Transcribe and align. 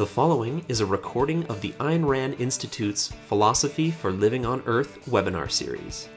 The 0.00 0.06
following 0.06 0.64
is 0.66 0.80
a 0.80 0.86
recording 0.86 1.44
of 1.48 1.60
the 1.60 1.72
Ayn 1.72 2.06
Rand 2.06 2.40
Institute's 2.40 3.12
Philosophy 3.28 3.90
for 3.90 4.10
Living 4.10 4.46
on 4.46 4.62
Earth 4.64 4.98
webinar 5.04 5.50
series. 5.50 6.08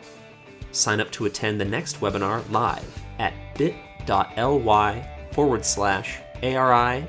Sign 0.71 1.01
up 1.01 1.11
to 1.11 1.25
attend 1.25 1.59
the 1.59 1.65
next 1.65 1.99
webinar 1.99 2.49
live 2.49 3.03
at 3.19 3.33
bit.ly 3.57 5.27
forward 5.33 5.65
slash 5.65 6.21
ARI 6.41 7.01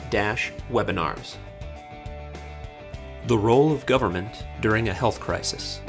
webinars. 0.69 1.37
The 3.29 3.38
Role 3.38 3.70
of 3.70 3.86
Government 3.86 4.45
During 4.61 4.88
a 4.88 4.93
Health 4.93 5.20
Crisis 5.20 5.80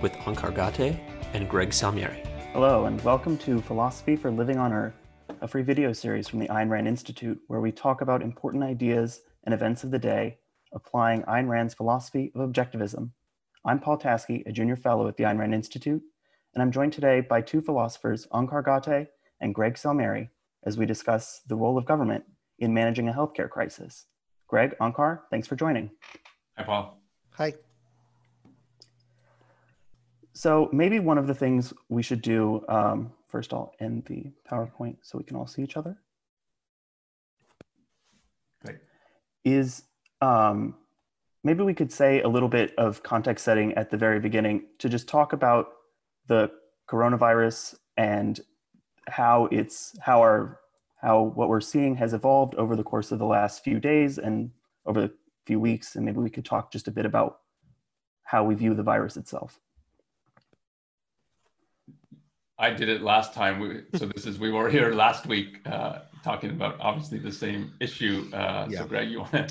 with 0.00 0.14
Onkar 0.14 0.54
Ghate 0.54 0.98
and 1.34 1.46
Greg 1.46 1.72
Salmieri. 1.72 2.26
Hello, 2.54 2.86
and 2.86 2.98
welcome 3.04 3.36
to 3.36 3.60
Philosophy 3.60 4.16
for 4.16 4.30
Living 4.30 4.56
on 4.56 4.72
Earth, 4.72 4.94
a 5.42 5.46
free 5.46 5.62
video 5.62 5.92
series 5.92 6.26
from 6.26 6.38
the 6.38 6.48
Ayn 6.48 6.70
Rand 6.70 6.88
Institute 6.88 7.38
where 7.48 7.60
we 7.60 7.70
talk 7.70 8.00
about 8.00 8.22
important 8.22 8.64
ideas 8.64 9.20
and 9.44 9.54
events 9.54 9.84
of 9.84 9.90
the 9.90 9.98
day, 9.98 10.38
applying 10.72 11.22
Ayn 11.22 11.48
Rand's 11.48 11.74
philosophy 11.74 12.32
of 12.34 12.48
objectivism. 12.48 13.10
I'm 13.64 13.78
Paul 13.78 13.98
Tasky, 13.98 14.46
a 14.46 14.52
junior 14.52 14.76
fellow 14.76 15.08
at 15.08 15.16
the 15.16 15.24
Ayn 15.24 15.38
Rand 15.38 15.54
Institute, 15.54 16.02
and 16.54 16.62
I'm 16.62 16.72
joined 16.72 16.92
today 16.92 17.20
by 17.20 17.40
two 17.40 17.60
philosophers, 17.60 18.26
Onkar 18.32 18.64
Ghate 18.64 19.08
and 19.40 19.54
Greg 19.54 19.74
Salmieri, 19.74 20.28
as 20.64 20.76
we 20.76 20.86
discuss 20.86 21.40
the 21.46 21.56
role 21.56 21.78
of 21.78 21.86
government 21.86 22.24
in 22.58 22.72
managing 22.74 23.08
a 23.08 23.12
healthcare 23.12 23.50
crisis. 23.50 24.06
Greg, 24.46 24.74
Onkar, 24.80 25.20
thanks 25.30 25.48
for 25.48 25.56
joining. 25.56 25.90
Hi, 26.56 26.64
Paul. 26.64 26.98
Hi. 27.30 27.54
So 30.34 30.68
maybe 30.72 30.98
one 30.98 31.18
of 31.18 31.26
the 31.26 31.34
things 31.34 31.72
we 31.88 32.02
should 32.02 32.22
do, 32.22 32.64
um, 32.68 33.12
first 33.28 33.52
I'll 33.52 33.74
end 33.80 34.04
the 34.06 34.32
PowerPoint 34.50 34.96
so 35.02 35.18
we 35.18 35.24
can 35.24 35.36
all 35.36 35.46
see 35.46 35.62
each 35.62 35.76
other. 35.76 35.96
Is 39.44 39.84
um, 40.20 40.74
maybe 41.44 41.62
we 41.62 41.74
could 41.74 41.92
say 41.92 42.22
a 42.22 42.28
little 42.28 42.48
bit 42.48 42.74
of 42.78 43.02
context 43.02 43.44
setting 43.44 43.72
at 43.74 43.90
the 43.90 43.96
very 43.96 44.20
beginning 44.20 44.64
to 44.78 44.88
just 44.88 45.08
talk 45.08 45.32
about 45.32 45.68
the 46.28 46.50
coronavirus 46.88 47.76
and 47.96 48.40
how 49.08 49.46
it's 49.50 49.96
how 50.00 50.20
our 50.20 50.60
how 51.00 51.20
what 51.20 51.48
we're 51.48 51.60
seeing 51.60 51.96
has 51.96 52.14
evolved 52.14 52.54
over 52.54 52.76
the 52.76 52.84
course 52.84 53.10
of 53.10 53.18
the 53.18 53.26
last 53.26 53.64
few 53.64 53.80
days 53.80 54.18
and 54.18 54.50
over 54.86 55.00
the 55.00 55.12
few 55.46 55.58
weeks 55.58 55.96
and 55.96 56.04
maybe 56.04 56.18
we 56.18 56.30
could 56.30 56.44
talk 56.44 56.70
just 56.70 56.86
a 56.86 56.90
bit 56.90 57.04
about 57.04 57.40
how 58.22 58.44
we 58.44 58.54
view 58.54 58.74
the 58.74 58.82
virus 58.82 59.16
itself. 59.16 59.58
I 62.58 62.70
did 62.70 62.88
it 62.88 63.02
last 63.02 63.34
time. 63.34 63.58
We, 63.58 63.82
so 63.98 64.06
this 64.06 64.24
is 64.24 64.38
we 64.38 64.52
were 64.52 64.70
here 64.70 64.94
last 64.94 65.26
week 65.26 65.58
uh, 65.66 65.98
talking 66.22 66.50
about 66.50 66.76
obviously 66.80 67.18
the 67.18 67.32
same 67.32 67.72
issue. 67.80 68.30
Uh, 68.32 68.66
yeah. 68.68 68.80
So, 68.80 68.86
Greg, 68.86 69.10
you 69.10 69.20
want 69.20 69.32
to 69.32 69.48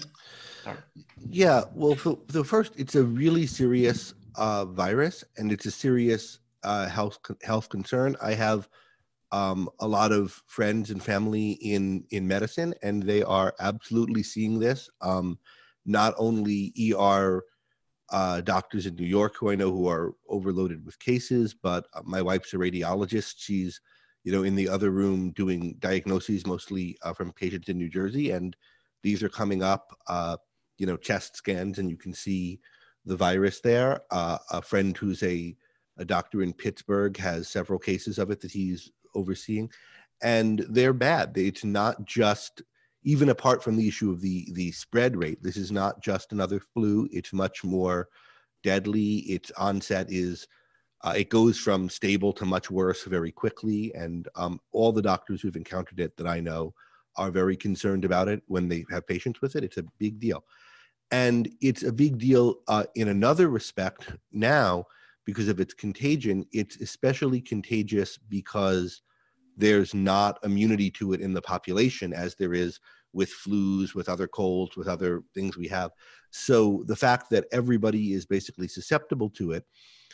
start? 0.61 0.83
Yeah. 1.30 1.63
Well, 1.73 1.95
the 2.28 2.44
first, 2.44 2.73
it's 2.78 2.95
a 2.95 3.03
really 3.03 3.45
serious 3.45 4.13
uh, 4.36 4.66
virus, 4.66 5.23
and 5.38 5.52
it's 5.52 5.66
a 5.66 5.72
serious 5.72 6.39
uh, 6.63 6.88
health 6.88 7.19
health 7.44 7.69
concern. 7.69 8.16
I 8.22 8.33
have 8.33 8.69
um, 9.31 9.69
a 9.80 9.88
lot 9.88 10.11
of 10.11 10.41
friends 10.47 10.91
and 10.91 11.02
family 11.02 11.52
in 11.52 12.05
in 12.11 12.28
medicine, 12.28 12.73
and 12.81 13.03
they 13.03 13.23
are 13.23 13.53
absolutely 13.59 14.23
seeing 14.23 14.59
this. 14.59 14.89
Um, 15.02 15.39
not 15.85 16.13
only 16.17 16.73
ER 16.94 17.44
uh, 18.11 18.41
doctors 18.41 18.85
in 18.85 18.95
New 18.95 19.06
York 19.06 19.35
who 19.35 19.50
I 19.50 19.56
know 19.56 19.72
who 19.72 19.88
are 19.88 20.13
overloaded 20.28 20.85
with 20.85 21.00
cases, 21.00 21.53
but 21.53 21.88
uh, 21.94 22.02
my 22.03 22.22
wife's 22.22 22.53
a 22.53 22.58
radiologist. 22.58 23.35
She's 23.38 23.80
you 24.23 24.31
know, 24.31 24.44
in 24.44 24.55
the 24.55 24.69
other 24.69 24.91
room 24.91 25.31
doing 25.31 25.75
diagnoses 25.80 26.45
mostly 26.45 26.97
uh, 27.02 27.14
from 27.14 27.31
patients 27.31 27.69
in 27.69 27.77
New 27.77 27.89
Jersey. 27.89 28.31
And 28.31 28.55
these 29.03 29.23
are 29.23 29.30
coming 29.30 29.63
up, 29.63 29.97
uh, 30.08 30.38
you 30.78 30.86
know, 30.86 30.97
chest 30.97 31.36
scans, 31.36 31.80
and 31.80 31.89
you 31.89 31.97
can 31.97 32.13
see 32.13 32.59
the 33.05 33.16
virus 33.16 33.61
there. 33.61 34.02
Uh, 34.11 34.38
a 34.52 34.61
friend 34.61 34.95
who's 34.95 35.23
a, 35.23 35.55
a 35.97 36.05
doctor 36.05 36.44
in 36.44 36.53
Pittsburgh 36.53 37.17
has 37.17 37.47
several 37.47 37.80
cases 37.80 38.19
of 38.19 38.30
it 38.30 38.41
that 38.41 38.51
he's 38.51 38.91
overseeing. 39.16 39.69
And 40.22 40.66
they're 40.69 40.94
bad. 40.94 41.35
It's 41.35 41.63
not 41.63 42.06
just, 42.06 42.62
even 43.03 43.29
apart 43.29 43.63
from 43.63 43.75
the 43.75 43.88
issue 43.88 44.12
of 44.12 44.22
the, 44.22 44.47
the 44.53 44.72
spread 44.72 45.17
rate, 45.17 45.41
this 45.41 45.57
is 45.57 45.72
not 45.72 46.03
just 46.03 46.31
another 46.31 46.62
flu. 46.75 47.09
It's 47.12 47.34
much 47.34 47.63
more 47.63 48.07
deadly. 48.62 49.17
Its 49.22 49.50
onset 49.57 50.12
is 50.12 50.47
uh, 51.03 51.13
it 51.17 51.29
goes 51.29 51.57
from 51.57 51.89
stable 51.89 52.31
to 52.34 52.45
much 52.45 52.69
worse 52.69 53.03
very 53.03 53.31
quickly. 53.31 53.94
And 53.95 54.28
um, 54.35 54.59
all 54.72 54.91
the 54.91 55.01
doctors 55.01 55.41
who've 55.41 55.56
encountered 55.56 56.00
it 56.00 56.16
that 56.17 56.28
I 56.28 56.39
know 56.39 56.73
are 57.17 57.31
very 57.31 57.57
concerned 57.57 58.06
about 58.06 58.28
it 58.28 58.41
when 58.47 58.67
they 58.67 58.85
have 58.89 59.07
patients 59.07 59.41
with 59.41 59.56
it. 59.56 59.63
It's 59.63 59.78
a 59.78 59.85
big 60.00 60.19
deal. 60.19 60.44
And 61.11 61.50
it's 61.59 61.84
a 61.84 61.91
big 61.91 62.19
deal 62.19 62.56
uh, 62.67 62.85
in 62.95 63.09
another 63.09 63.50
respect 63.50 64.13
now 64.31 64.85
because 65.25 65.47
of 65.47 65.59
its 65.59 65.73
contagion. 65.73 66.45
It's 66.53 66.79
especially 66.79 67.41
contagious 67.41 68.17
because 68.17 69.01
there's 69.57 69.94
not 69.94 70.40
immunity 70.44 70.90
to 70.91 71.13
it 71.13 71.22
in 71.22 71.34
the 71.34 71.41
population 71.41 72.13
as 72.13 72.35
there 72.35 72.53
is 72.53 72.79
with 73.13 73.34
flus, 73.45 73.94
with 73.94 74.07
other 74.07 74.28
colds, 74.28 74.78
with 74.78 74.88
other 74.88 75.23
things 75.34 75.57
we 75.57 75.67
have. 75.67 75.91
So 76.29 76.84
the 76.85 76.95
fact 76.95 77.29
that 77.31 77.45
everybody 77.51 78.13
is 78.13 78.25
basically 78.25 78.69
susceptible 78.69 79.29
to 79.31 79.51
it 79.51 79.66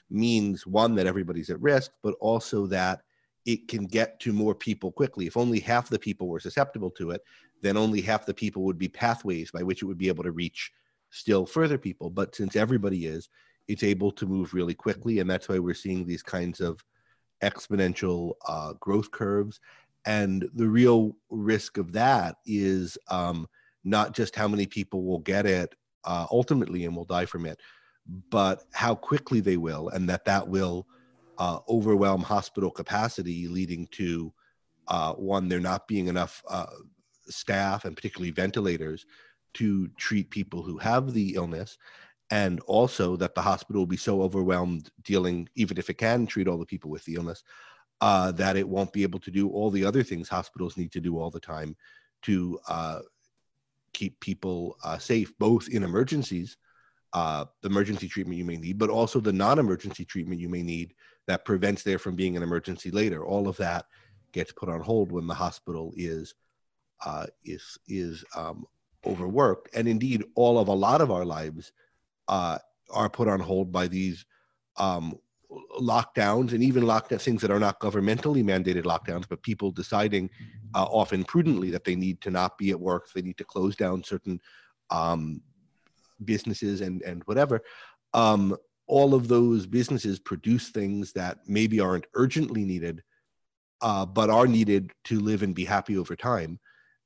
means 0.09 0.65
one 0.65 0.95
that 0.95 1.07
everybody's 1.07 1.49
at 1.49 1.61
risk 1.61 1.91
but 2.03 2.15
also 2.19 2.65
that 2.65 3.01
it 3.45 3.67
can 3.67 3.85
get 3.85 4.19
to 4.19 4.33
more 4.33 4.53
people 4.53 4.91
quickly. 4.91 5.25
If 5.25 5.37
only 5.37 5.61
half 5.61 5.89
the 5.89 5.99
people 5.99 6.27
were 6.27 6.39
susceptible 6.39 6.91
to 6.91 7.11
it 7.11 7.21
then 7.61 7.77
only 7.77 8.01
half 8.01 8.25
the 8.25 8.33
people 8.33 8.63
would 8.63 8.77
be 8.77 8.87
pathways 8.87 9.51
by 9.51 9.63
which 9.63 9.81
it 9.81 9.85
would 9.85 9.97
be 9.97 10.09
able 10.09 10.23
to 10.23 10.31
reach 10.31 10.71
still 11.09 11.45
further 11.45 11.77
people. 11.77 12.09
But 12.09 12.35
since 12.35 12.55
everybody 12.55 13.05
is 13.05 13.29
it's 13.67 13.83
able 13.83 14.11
to 14.11 14.25
move 14.25 14.53
really 14.53 14.73
quickly 14.73 15.19
and 15.19 15.29
that's 15.29 15.49
why 15.49 15.59
we're 15.59 15.73
seeing 15.73 16.05
these 16.05 16.23
kinds 16.23 16.61
of 16.61 16.83
exponential 17.43 18.33
uh, 18.47 18.73
growth 18.79 19.11
curves. 19.11 19.59
And 20.05 20.47
the 20.53 20.67
real 20.67 21.17
risk 21.29 21.77
of 21.77 21.91
that 21.93 22.37
is 22.45 22.97
um, 23.09 23.47
not 23.83 24.13
just 24.13 24.35
how 24.35 24.47
many 24.47 24.65
people 24.65 25.03
will 25.03 25.19
get 25.19 25.45
it 25.45 25.75
uh, 26.05 26.27
ultimately 26.31 26.85
and 26.85 26.95
will 26.95 27.05
die 27.05 27.25
from 27.25 27.45
it 27.45 27.59
but 28.29 28.63
how 28.73 28.95
quickly 28.95 29.39
they 29.39 29.57
will, 29.57 29.89
and 29.89 30.09
that 30.09 30.25
that 30.25 30.47
will 30.47 30.87
uh, 31.37 31.59
overwhelm 31.69 32.21
hospital 32.21 32.71
capacity, 32.71 33.47
leading 33.47 33.87
to 33.91 34.33
uh, 34.87 35.13
one, 35.13 35.49
there 35.49 35.59
not 35.59 35.87
being 35.87 36.07
enough 36.07 36.41
uh, 36.49 36.67
staff 37.27 37.85
and 37.85 37.95
particularly 37.95 38.31
ventilators 38.31 39.05
to 39.53 39.87
treat 39.97 40.29
people 40.29 40.63
who 40.63 40.77
have 40.77 41.13
the 41.13 41.35
illness, 41.35 41.77
and 42.31 42.59
also 42.61 43.15
that 43.15 43.35
the 43.35 43.41
hospital 43.41 43.81
will 43.81 43.87
be 43.87 43.97
so 43.97 44.21
overwhelmed 44.21 44.89
dealing, 45.03 45.47
even 45.55 45.77
if 45.77 45.89
it 45.89 45.97
can 45.97 46.25
treat 46.25 46.47
all 46.47 46.57
the 46.57 46.65
people 46.65 46.89
with 46.89 47.03
the 47.05 47.15
illness, 47.15 47.43
uh, 48.01 48.31
that 48.31 48.55
it 48.55 48.67
won't 48.67 48.93
be 48.93 49.03
able 49.03 49.19
to 49.19 49.31
do 49.31 49.49
all 49.49 49.71
the 49.71 49.83
other 49.83 50.03
things 50.03 50.29
hospitals 50.29 50.77
need 50.77 50.91
to 50.91 51.01
do 51.01 51.17
all 51.17 51.31
the 51.31 51.39
time 51.39 51.75
to 52.21 52.59
uh, 52.67 52.99
keep 53.93 54.19
people 54.19 54.77
uh, 54.83 54.97
safe, 54.97 55.37
both 55.39 55.67
in 55.69 55.83
emergencies 55.83 56.57
uh, 57.13 57.45
the 57.61 57.69
emergency 57.69 58.07
treatment 58.07 58.37
you 58.37 58.45
may 58.45 58.57
need, 58.57 58.77
but 58.77 58.89
also 58.89 59.19
the 59.19 59.31
non-emergency 59.33 60.05
treatment 60.05 60.41
you 60.41 60.49
may 60.49 60.63
need 60.63 60.93
that 61.27 61.45
prevents 61.45 61.83
there 61.83 61.99
from 61.99 62.15
being 62.15 62.35
an 62.37 62.43
emergency 62.43 62.91
later. 62.91 63.25
All 63.25 63.47
of 63.47 63.57
that 63.57 63.85
gets 64.33 64.51
put 64.51 64.69
on 64.69 64.81
hold 64.81 65.11
when 65.11 65.27
the 65.27 65.33
hospital 65.33 65.93
is 65.95 66.35
uh, 67.05 67.27
is 67.45 67.77
is 67.87 68.25
um, 68.35 68.65
overworked, 69.05 69.69
and 69.75 69.87
indeed, 69.87 70.23
all 70.35 70.59
of 70.59 70.67
a 70.67 70.73
lot 70.73 71.01
of 71.01 71.11
our 71.11 71.25
lives 71.25 71.71
uh, 72.27 72.57
are 72.91 73.09
put 73.09 73.27
on 73.27 73.39
hold 73.39 73.71
by 73.71 73.87
these 73.87 74.25
um, 74.77 75.17
lockdowns 75.79 76.51
and 76.51 76.63
even 76.63 76.83
lockdown 76.83 77.21
things 77.21 77.41
that 77.41 77.51
are 77.51 77.59
not 77.59 77.79
governmentally 77.79 78.43
mandated 78.43 78.83
lockdowns, 78.83 79.25
but 79.29 79.41
people 79.43 79.71
deciding, 79.71 80.29
uh, 80.75 80.83
often 80.83 81.23
prudently, 81.23 81.69
that 81.69 81.83
they 81.83 81.95
need 81.95 82.19
to 82.21 82.31
not 82.31 82.57
be 82.57 82.71
at 82.71 82.79
work, 82.79 83.07
they 83.13 83.21
need 83.21 83.37
to 83.37 83.45
close 83.45 83.75
down 83.75 84.03
certain 84.03 84.39
um, 84.89 85.41
businesses 86.25 86.81
and 86.81 87.01
and 87.03 87.23
whatever 87.25 87.61
um, 88.13 88.55
all 88.87 89.13
of 89.13 89.27
those 89.27 89.65
businesses 89.65 90.19
produce 90.19 90.69
things 90.69 91.11
that 91.13 91.39
maybe 91.45 91.79
aren't 91.79 92.07
urgently 92.15 92.63
needed 92.63 93.03
uh, 93.81 94.05
but 94.05 94.29
are 94.29 94.47
needed 94.47 94.91
to 95.05 95.19
live 95.19 95.43
and 95.43 95.53
be 95.55 95.65
happy 95.65 95.97
over 95.97 96.15
time. 96.15 96.59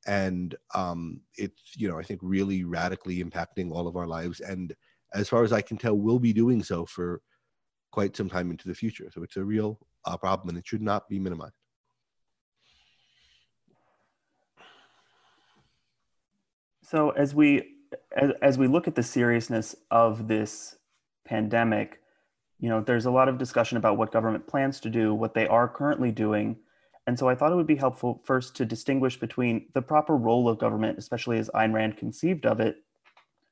And 0.08 0.56
um, 0.74 1.22
it's 1.38 1.62
you 1.76 1.88
know 1.88 2.00
i 2.00 2.04
think 2.04 2.20
really 2.24 2.64
radically 2.64 3.24
impacting 3.24 3.72
all 3.72 3.88
of 3.88 3.96
our 3.96 4.08
lives. 4.08 4.40
And 4.40 4.74
as 5.14 5.30
far 5.30 5.44
as 5.44 5.52
i 5.52 5.62
can 5.62 5.78
tell 5.78 5.98
will 5.98 6.20
be 6.20 6.34
doing 6.34 6.64
so 6.64 6.86
for 6.86 7.22
quite 7.92 8.16
some 8.16 8.30
time 8.30 8.50
into 8.50 8.68
the 8.68 8.74
future. 8.74 9.12
So 9.14 9.22
it's 9.22 9.38
a 9.38 9.44
real 9.44 9.80
uh, 10.06 10.18
problem 10.18 10.50
and 10.50 10.58
it 10.58 10.66
should 10.66 10.82
not 10.82 11.08
be 11.10 11.20
minimized. 11.20 11.54
So 16.84 17.12
as 17.12 17.36
we 17.36 17.76
as, 18.16 18.32
as 18.42 18.58
we 18.58 18.68
look 18.68 18.88
at 18.88 18.96
the 18.96 19.04
seriousness 19.04 19.76
of 19.90 20.28
this 20.28 20.76
pandemic, 21.26 22.00
you 22.60 22.70
know, 22.70 22.82
there's 22.82 23.06
a 23.06 23.12
lot 23.12 23.28
of 23.28 23.38
discussion 23.38 23.78
about 23.78 23.98
what 23.98 24.12
government 24.12 24.48
plans 24.48 24.80
to 24.82 24.90
do, 24.90 25.14
what 25.14 25.34
they 25.34 25.48
are 25.48 25.68
currently 25.68 26.12
doing. 26.12 26.58
And 27.08 27.18
so 27.18 27.28
I 27.28 27.36
thought 27.36 27.52
it 27.52 27.56
would 27.56 27.68
be 27.68 27.76
helpful 27.76 28.22
first 28.24 28.56
to 28.58 28.66
distinguish 28.66 29.20
between 29.20 29.68
the 29.74 29.82
proper 29.82 30.16
role 30.16 30.48
of 30.48 30.60
government, 30.60 31.00
especially 31.00 31.40
as 31.40 31.50
Ayn 31.56 31.74
Rand 31.74 31.98
conceived 31.98 32.46
of 32.46 32.60
it, 32.60 32.78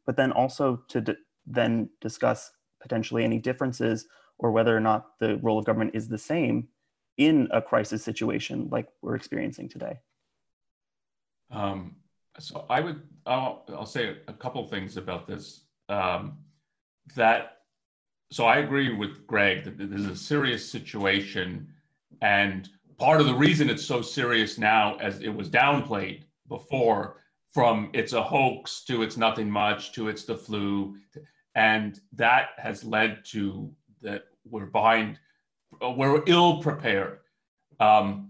but 0.06 0.15
then 0.15 0.31
also 0.31 0.83
to 0.89 1.18
then 1.47 1.89
discuss 2.00 2.51
potentially 2.80 3.24
any 3.24 3.39
differences 3.39 4.07
or 4.38 4.51
whether 4.51 4.75
or 4.75 4.80
not 4.80 5.19
the 5.19 5.38
role 5.38 5.59
of 5.59 5.65
government 5.65 5.92
is 5.95 6.07
the 6.07 6.18
same 6.18 6.68
in 7.18 7.47
a 7.51 7.62
crisis 7.62 8.03
situation 8.03 8.69
like 8.71 8.88
we're 9.01 9.15
experiencing 9.15 9.68
today. 9.68 9.97
Um, 11.51 11.95
so 12.38 12.66
I 12.70 12.81
would, 12.81 13.02
I'll, 13.26 13.66
I'll, 13.70 13.86
say 13.86 14.18
a 14.28 14.34
couple 14.34 14.66
things 14.68 14.98
about 14.98 15.28
this. 15.28 15.62
Um, 15.88 16.38
that, 17.16 17.58
so 18.31 18.46
I 18.46 18.58
agree 18.58 18.94
with 18.96 19.26
Greg 19.26 19.64
that 19.64 19.78
this 19.78 20.00
is 20.00 20.06
a 20.06 20.16
serious 20.16 20.70
situation. 20.70 21.68
And 22.22 22.70
part 22.98 23.20
of 23.20 23.28
the 23.28 23.34
reason 23.34 23.70
it's 23.70 23.86
so 23.86 24.02
serious 24.02 24.58
now, 24.58 24.98
as 24.98 25.22
it 25.22 25.30
was 25.30 25.50
downplayed 25.50 26.24
before, 26.48 27.18
from 27.54 27.90
it's 27.94 28.14
a 28.14 28.22
hoax 28.22 28.84
to 28.86 29.02
it's 29.02 29.18
nothing 29.18 29.50
much 29.50 29.92
to 29.94 30.08
it's 30.08 30.24
the 30.24 30.38
flu. 30.38 30.96
And 31.56 32.00
that 32.14 32.50
has 32.58 32.84
led 32.84 33.26
to 33.31 33.72
that 34.02 34.26
we're 34.46 34.68
behind, 34.68 35.20
we're 35.81 36.24
ill 36.28 36.62
prepared. 36.62 37.20
Um, 37.80 38.30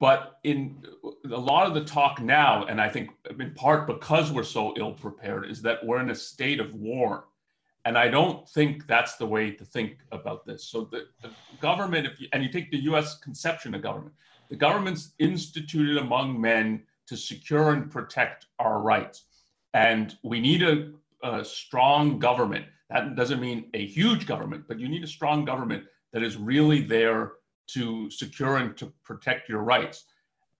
but 0.00 0.38
in 0.44 0.84
a 1.24 1.36
lot 1.36 1.66
of 1.66 1.74
the 1.74 1.84
talk 1.84 2.20
now, 2.20 2.64
and 2.66 2.80
I 2.80 2.88
think 2.88 3.10
in 3.38 3.52
part 3.54 3.86
because 3.86 4.30
we're 4.30 4.44
so 4.44 4.74
ill 4.76 4.92
prepared, 4.92 5.50
is 5.50 5.60
that 5.62 5.84
we're 5.84 6.00
in 6.00 6.10
a 6.10 6.14
state 6.14 6.60
of 6.60 6.72
war. 6.74 7.24
And 7.84 7.96
I 7.96 8.08
don't 8.08 8.48
think 8.48 8.86
that's 8.86 9.16
the 9.16 9.26
way 9.26 9.50
to 9.50 9.64
think 9.64 9.98
about 10.12 10.44
this. 10.44 10.64
So 10.64 10.88
the, 10.90 11.06
the 11.22 11.30
government, 11.60 12.06
if 12.06 12.20
you, 12.20 12.28
and 12.32 12.42
you 12.42 12.50
take 12.50 12.70
the 12.70 12.82
U.S. 12.84 13.18
conception 13.18 13.74
of 13.74 13.82
government, 13.82 14.14
the 14.50 14.56
government's 14.56 15.14
instituted 15.18 15.96
among 15.96 16.40
men 16.40 16.82
to 17.06 17.16
secure 17.16 17.72
and 17.72 17.90
protect 17.90 18.46
our 18.58 18.80
rights. 18.80 19.24
And 19.74 20.16
we 20.22 20.40
need 20.40 20.62
a, 20.62 20.90
a 21.22 21.44
strong 21.44 22.18
government. 22.18 22.66
That 22.90 23.16
doesn't 23.16 23.40
mean 23.40 23.70
a 23.74 23.84
huge 23.84 24.26
government, 24.26 24.64
but 24.68 24.78
you 24.78 24.88
need 24.88 25.02
a 25.02 25.08
strong 25.08 25.44
government 25.44 25.84
that 26.12 26.22
is 26.22 26.36
really 26.36 26.82
there 26.82 27.32
to 27.68 28.10
secure 28.10 28.56
and 28.56 28.76
to 28.76 28.92
protect 29.04 29.48
your 29.48 29.62
rights. 29.62 30.04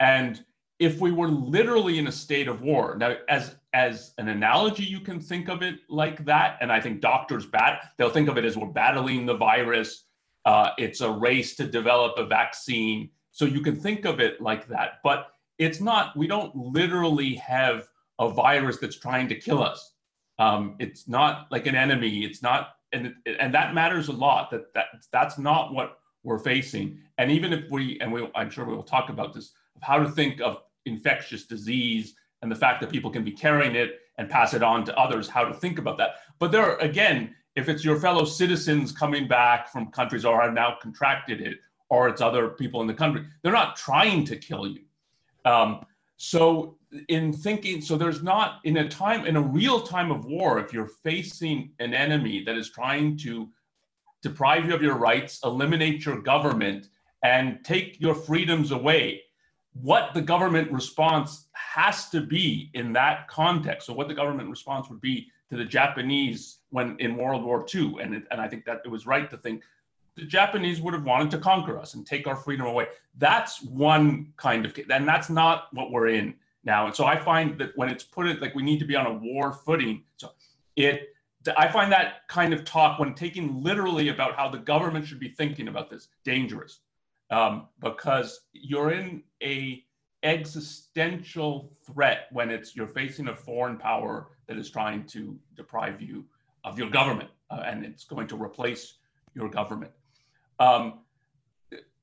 And 0.00 0.44
if 0.78 1.00
we 1.00 1.10
were 1.10 1.28
literally 1.28 1.98
in 1.98 2.06
a 2.06 2.12
state 2.12 2.48
of 2.48 2.62
war, 2.62 2.96
now 2.96 3.16
as 3.28 3.56
as 3.74 4.14
an 4.18 4.28
analogy, 4.28 4.84
you 4.84 5.00
can 5.00 5.20
think 5.20 5.48
of 5.48 5.62
it 5.62 5.80
like 5.88 6.24
that. 6.24 6.56
And 6.60 6.70
I 6.72 6.80
think 6.80 7.00
doctors 7.00 7.46
bat 7.46 7.90
they'll 7.96 8.10
think 8.10 8.28
of 8.28 8.38
it 8.38 8.44
as 8.44 8.56
we're 8.56 8.66
battling 8.66 9.26
the 9.26 9.36
virus. 9.36 10.04
Uh, 10.44 10.70
it's 10.78 11.00
a 11.00 11.10
race 11.10 11.56
to 11.56 11.66
develop 11.66 12.16
a 12.16 12.24
vaccine. 12.24 13.10
So 13.32 13.44
you 13.44 13.60
can 13.60 13.76
think 13.76 14.04
of 14.04 14.20
it 14.20 14.40
like 14.40 14.68
that. 14.68 15.00
But 15.02 15.28
it's 15.58 15.80
not. 15.80 16.16
We 16.16 16.26
don't 16.26 16.54
literally 16.54 17.34
have 17.34 17.88
a 18.18 18.30
virus 18.30 18.78
that's 18.78 18.98
trying 18.98 19.28
to 19.28 19.34
kill 19.34 19.62
us. 19.62 19.94
Um, 20.38 20.76
it's 20.78 21.08
not 21.08 21.48
like 21.50 21.66
an 21.66 21.74
enemy. 21.74 22.24
It's 22.24 22.42
not, 22.42 22.76
and 22.92 23.14
and 23.26 23.52
that 23.54 23.74
matters 23.74 24.08
a 24.08 24.12
lot. 24.12 24.50
That 24.50 24.72
that 24.74 24.86
that's 25.12 25.38
not 25.38 25.74
what 25.74 25.97
we're 26.22 26.38
facing. 26.38 26.98
And 27.18 27.30
even 27.30 27.52
if 27.52 27.70
we, 27.70 27.98
and 28.00 28.12
we, 28.12 28.28
I'm 28.34 28.50
sure 28.50 28.64
we 28.64 28.74
will 28.74 28.82
talk 28.82 29.10
about 29.10 29.32
this, 29.34 29.52
of 29.76 29.82
how 29.82 29.98
to 29.98 30.10
think 30.10 30.40
of 30.40 30.62
infectious 30.86 31.46
disease 31.46 32.14
and 32.42 32.50
the 32.50 32.56
fact 32.56 32.80
that 32.80 32.90
people 32.90 33.10
can 33.10 33.24
be 33.24 33.32
carrying 33.32 33.74
it 33.74 34.00
and 34.18 34.28
pass 34.28 34.54
it 34.54 34.62
on 34.62 34.84
to 34.84 34.98
others, 34.98 35.28
how 35.28 35.44
to 35.44 35.54
think 35.54 35.78
about 35.78 35.98
that. 35.98 36.16
But 36.38 36.52
there, 36.52 36.62
are, 36.62 36.78
again, 36.78 37.34
if 37.56 37.68
it's 37.68 37.84
your 37.84 37.98
fellow 37.98 38.24
citizens 38.24 38.92
coming 38.92 39.26
back 39.26 39.70
from 39.72 39.90
countries 39.90 40.24
or 40.24 40.40
have 40.40 40.52
now 40.52 40.76
contracted 40.80 41.40
it, 41.40 41.58
or 41.90 42.08
it's 42.08 42.20
other 42.20 42.48
people 42.48 42.80
in 42.80 42.86
the 42.86 42.94
country, 42.94 43.24
they're 43.42 43.52
not 43.52 43.76
trying 43.76 44.24
to 44.24 44.36
kill 44.36 44.66
you. 44.66 44.82
Um, 45.44 45.84
so 46.16 46.76
in 47.08 47.32
thinking, 47.32 47.80
so 47.80 47.96
there's 47.96 48.22
not 48.22 48.60
in 48.64 48.78
a 48.78 48.88
time, 48.88 49.24
in 49.26 49.36
a 49.36 49.40
real 49.40 49.80
time 49.80 50.10
of 50.10 50.24
war, 50.24 50.58
if 50.58 50.72
you're 50.72 50.90
facing 51.02 51.70
an 51.78 51.94
enemy 51.94 52.42
that 52.44 52.56
is 52.56 52.70
trying 52.70 53.16
to 53.18 53.48
deprive 54.22 54.66
you 54.66 54.74
of 54.74 54.82
your 54.82 54.96
rights, 54.96 55.40
eliminate 55.44 56.04
your 56.04 56.20
government, 56.20 56.88
and 57.22 57.64
take 57.64 58.00
your 58.00 58.14
freedoms 58.14 58.70
away. 58.70 59.22
What 59.80 60.14
the 60.14 60.22
government 60.22 60.70
response 60.72 61.46
has 61.52 62.08
to 62.10 62.20
be 62.20 62.70
in 62.74 62.92
that 62.94 63.28
context. 63.28 63.86
So, 63.86 63.92
what 63.92 64.08
the 64.08 64.14
government 64.14 64.50
response 64.50 64.88
would 64.88 65.00
be 65.00 65.28
to 65.50 65.56
the 65.56 65.64
Japanese 65.64 66.58
when 66.70 66.96
in 66.98 67.16
World 67.16 67.44
War 67.44 67.64
II, 67.72 67.96
and 68.00 68.14
it, 68.14 68.24
and 68.30 68.40
I 68.40 68.48
think 68.48 68.64
that 68.64 68.82
it 68.84 68.88
was 68.88 69.06
right 69.06 69.30
to 69.30 69.36
think 69.36 69.62
the 70.16 70.24
Japanese 70.24 70.80
would 70.80 70.94
have 70.94 71.04
wanted 71.04 71.30
to 71.30 71.38
conquer 71.38 71.78
us 71.78 71.94
and 71.94 72.04
take 72.04 72.26
our 72.26 72.34
freedom 72.34 72.66
away. 72.66 72.88
That's 73.18 73.62
one 73.62 74.32
kind 74.36 74.66
of, 74.66 74.76
and 74.90 75.06
that's 75.06 75.30
not 75.30 75.68
what 75.72 75.92
we're 75.92 76.08
in 76.08 76.34
now. 76.64 76.86
And 76.86 76.94
so 76.94 77.04
I 77.04 77.16
find 77.16 77.56
that 77.58 77.76
when 77.76 77.88
it's 77.88 78.02
put 78.02 78.26
it 78.26 78.42
like 78.42 78.54
we 78.54 78.62
need 78.62 78.80
to 78.80 78.84
be 78.84 78.96
on 78.96 79.06
a 79.06 79.12
war 79.12 79.52
footing, 79.52 80.02
so 80.16 80.32
it 80.74 81.14
I 81.56 81.68
find 81.68 81.92
that 81.92 82.26
kind 82.28 82.52
of 82.52 82.64
talk, 82.64 82.98
when 82.98 83.14
taken 83.14 83.62
literally 83.62 84.08
about 84.08 84.34
how 84.36 84.48
the 84.48 84.58
government 84.58 85.06
should 85.06 85.20
be 85.20 85.28
thinking 85.28 85.68
about 85.68 85.88
this, 85.88 86.08
dangerous, 86.24 86.80
um, 87.30 87.68
because 87.80 88.40
you're 88.52 88.92
in 88.92 89.22
a 89.42 89.84
existential 90.24 91.72
threat 91.86 92.26
when 92.32 92.50
it's 92.50 92.74
you're 92.74 92.88
facing 92.88 93.28
a 93.28 93.36
foreign 93.36 93.76
power 93.76 94.28
that 94.48 94.56
is 94.56 94.68
trying 94.68 95.04
to 95.04 95.38
deprive 95.54 96.00
you 96.00 96.24
of 96.64 96.78
your 96.78 96.90
government, 96.90 97.30
uh, 97.50 97.62
and 97.64 97.84
it's 97.84 98.04
going 98.04 98.26
to 98.26 98.36
replace 98.36 98.94
your 99.34 99.48
government. 99.48 99.92
Um, 100.58 101.00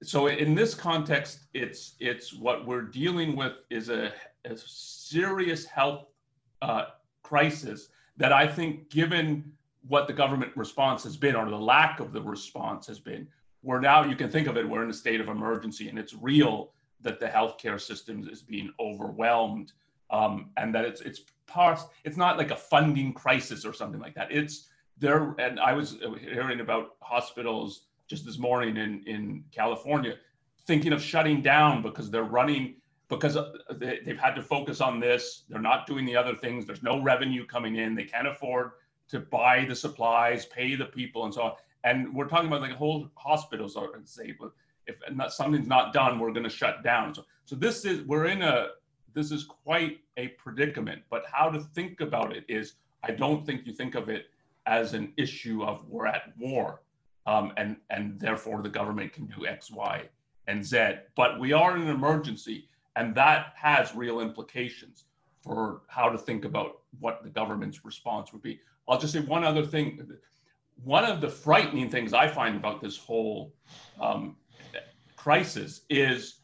so 0.02 0.28
in 0.28 0.56
this 0.56 0.74
context, 0.74 1.48
it's 1.54 1.96
it's 2.00 2.34
what 2.34 2.66
we're 2.66 2.84
dealing 2.84 3.36
with 3.36 3.54
is 3.70 3.90
a, 3.90 4.14
a 4.46 4.56
serious 4.56 5.66
health 5.66 6.06
uh, 6.62 6.86
crisis 7.24 7.90
that 8.18 8.32
I 8.32 8.48
think, 8.48 8.90
given 8.90 9.52
what 9.88 10.08
the 10.08 10.14
government 10.14 10.52
response 10.56 11.04
has 11.04 11.18
been, 11.18 11.36
or 11.36 11.50
the 11.50 11.58
lack 11.58 12.00
of 12.00 12.12
the 12.12 12.22
response 12.22 12.88
has 12.88 13.00
been, 13.00 13.28
we're 13.62 13.80
now, 13.80 14.04
you 14.04 14.16
can 14.16 14.30
think 14.30 14.48
of 14.48 14.58
it, 14.58 14.68
we're 14.68 14.84
in 14.84 14.90
a 14.90 14.94
state 14.94 15.20
of 15.20 15.28
emergency, 15.28 15.90
and 15.90 15.98
it's 15.98 16.14
real 16.14 16.72
that 17.02 17.20
the 17.20 17.28
healthcare 17.28 17.80
system 17.80 18.28
is 18.32 18.42
being 18.42 18.72
overwhelmed, 18.80 19.74
um, 20.12 20.52
and 20.58 20.74
that 20.74 20.86
it's 20.86 21.02
it's 21.02 21.22
part, 21.48 21.80
it's 22.04 22.18
not 22.18 22.38
like 22.38 22.52
a 22.52 22.56
funding 22.56 23.14
crisis 23.14 23.66
or 23.66 23.74
something 23.74 24.00
like 24.00 24.16
that. 24.16 24.32
It's 24.32 24.70
there, 24.98 25.36
and 25.40 25.60
I 25.60 25.74
was 25.74 25.98
hearing 26.20 26.60
about 26.60 26.96
hospitals 27.02 27.88
just 28.08 28.26
this 28.26 28.38
morning 28.38 28.78
in 28.78 29.04
in 29.06 29.44
California 29.52 30.16
thinking 30.66 30.94
of 30.94 31.02
shutting 31.02 31.42
down 31.42 31.82
because 31.82 32.10
they're 32.10 32.24
running 32.24 32.76
because 33.10 33.38
uh, 33.38 33.52
they, 33.72 34.02
have 34.08 34.18
had 34.18 34.36
to 34.36 34.42
focus 34.42 34.82
on 34.82 35.00
this. 35.00 35.44
They're 35.50 35.62
not 35.62 35.86
doing 35.86 36.06
the 36.06 36.16
other 36.16 36.36
things. 36.36 36.66
There's 36.66 36.84
no 36.84 37.02
revenue 37.02 37.46
coming 37.46 37.76
in. 37.76 37.96
They 37.96 38.04
can't 38.04 38.28
afford 38.28 38.72
to 39.10 39.20
buy 39.20 39.66
the 39.66 39.76
supplies, 39.76 40.46
pay 40.46 40.76
the 40.76 40.86
people, 40.86 41.26
and 41.26 41.34
so 41.34 41.42
on. 41.44 41.52
And 41.84 42.14
we're 42.16 42.28
talking 42.28 42.48
about 42.48 42.62
like 42.62 42.72
whole 42.72 43.10
hospitals 43.16 43.76
are 43.76 43.96
disabled. 43.98 44.52
if 44.88 44.96
not, 45.12 45.34
something's 45.34 45.68
not 45.68 45.94
done, 45.94 46.20
we're 46.20 46.32
going 46.32 46.44
to 46.44 46.50
shut 46.50 46.84
down. 46.84 47.14
So, 47.14 47.26
so 47.46 47.56
this 47.56 47.86
is 47.86 48.02
we're 48.04 48.26
in 48.26 48.42
a 48.42 48.70
this 49.14 49.32
is 49.32 49.44
quite 49.44 50.00
a 50.18 50.30
predicament. 50.30 51.04
But 51.10 51.24
how 51.32 51.50
to 51.50 51.60
think 51.60 52.02
about 52.02 52.36
it 52.36 52.44
is, 52.50 52.74
I 53.04 53.12
don't 53.12 53.46
think 53.46 53.66
you 53.66 53.74
think 53.74 53.96
of 53.96 54.10
it 54.10 54.26
as 54.66 54.94
an 54.94 55.14
issue 55.16 55.64
of 55.64 55.88
we're 55.88 56.08
at 56.08 56.36
war, 56.38 56.82
um, 57.28 57.54
and 57.58 57.78
and 57.92 58.20
therefore 58.20 58.64
the 58.64 58.70
government 58.70 59.14
can 59.14 59.28
do 59.28 59.46
X, 59.46 59.70
Y, 59.70 60.04
and 60.48 60.66
Z. 60.66 60.96
But 61.16 61.40
we 61.40 61.54
are 61.54 61.76
in 61.76 61.84
an 61.84 61.90
emergency 61.90 62.68
and 62.96 63.14
that 63.16 63.54
has 63.56 63.94
real 63.96 64.20
implications 64.20 65.06
for 65.42 65.82
how 65.88 66.10
to 66.10 66.18
think 66.18 66.46
about 66.46 66.80
what 67.00 67.24
the 67.24 67.30
government's 67.30 67.86
response 67.86 68.34
would 68.34 68.42
be. 68.42 68.60
I'll 68.88 69.00
just 69.00 69.14
say 69.14 69.20
one 69.20 69.44
other 69.44 69.66
thing. 69.66 70.08
One 70.84 71.06
of 71.06 71.22
the 71.22 71.30
frightening 71.30 71.90
things 71.90 72.14
I 72.14 72.28
find 72.28 72.56
about 72.56 72.82
this 72.82 72.98
whole 72.98 73.54
um, 74.02 74.36
crisis 75.16 75.82
is 75.90 76.40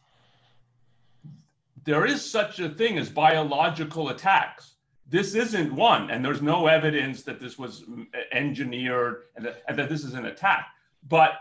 there 1.84 2.05
is 2.05 2.24
such 2.24 2.60
a 2.60 2.70
thing 2.70 2.98
as 2.98 3.10
biological 3.10 4.10
attacks. 4.10 4.75
This 5.08 5.36
isn't 5.36 5.74
one, 5.74 6.10
and 6.10 6.24
there's 6.24 6.41
no 6.41 6.67
evidence 6.67 7.24
that 7.24 7.39
this 7.39 7.58
was 7.58 7.84
engineered 8.31 9.24
and 9.36 9.46
that, 9.46 9.63
and 9.67 9.77
that 9.77 9.89
this 9.89 10.03
is 10.03 10.13
an 10.13 10.25
attack. 10.25 10.67
But 11.10 11.31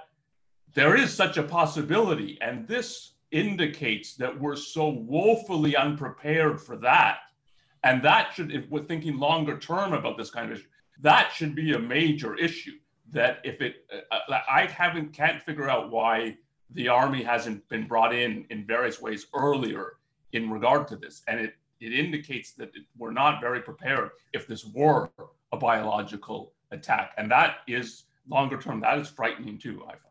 there 0.75 0.97
is 0.97 1.12
such 1.12 1.37
a 1.37 1.43
possibility, 1.43 2.38
and 2.40 2.67
this 2.67 3.12
indicates 3.30 4.14
that 4.16 4.38
we're 4.40 4.56
so 4.56 4.88
woefully 4.88 5.76
unprepared 5.76 6.60
for 6.60 6.76
that. 6.76 7.18
And 7.84 8.02
that 8.02 8.34
should, 8.34 8.52
if 8.52 8.68
we're 8.68 8.84
thinking 8.84 9.18
longer 9.18 9.58
term 9.58 9.92
about 9.92 10.18
this 10.18 10.30
kind 10.30 10.50
of 10.50 10.58
issue, 10.58 10.68
that 11.00 11.32
should 11.32 11.54
be 11.54 11.72
a 11.72 11.78
major 11.78 12.34
issue. 12.37 12.72
That 13.12 13.38
if 13.44 13.60
it, 13.60 13.87
uh, 13.92 14.32
uh, 14.32 14.40
I 14.50 14.66
haven't, 14.66 15.12
can't 15.12 15.42
figure 15.42 15.68
out 15.68 15.90
why 15.90 16.37
the 16.72 16.88
army 16.88 17.22
hasn't 17.22 17.68
been 17.68 17.87
brought 17.87 18.14
in 18.14 18.46
in 18.50 18.66
various 18.66 19.00
ways 19.00 19.26
earlier 19.34 19.94
in 20.32 20.50
regard 20.50 20.87
to 20.88 20.96
this. 20.96 21.22
And 21.26 21.40
it, 21.40 21.54
it 21.80 21.92
indicates 21.92 22.52
that 22.52 22.68
it, 22.76 22.84
we're 22.96 23.12
not 23.12 23.40
very 23.40 23.60
prepared 23.60 24.10
if 24.32 24.46
this 24.46 24.64
were 24.64 25.10
a 25.52 25.56
biological 25.56 26.52
attack. 26.70 27.12
And 27.16 27.30
that 27.30 27.58
is 27.66 28.04
longer 28.28 28.58
term, 28.60 28.80
that 28.80 28.99
is 28.99 29.08
frightening 29.08 29.58
too, 29.58 29.82
I 29.87 29.92
find. 29.92 30.10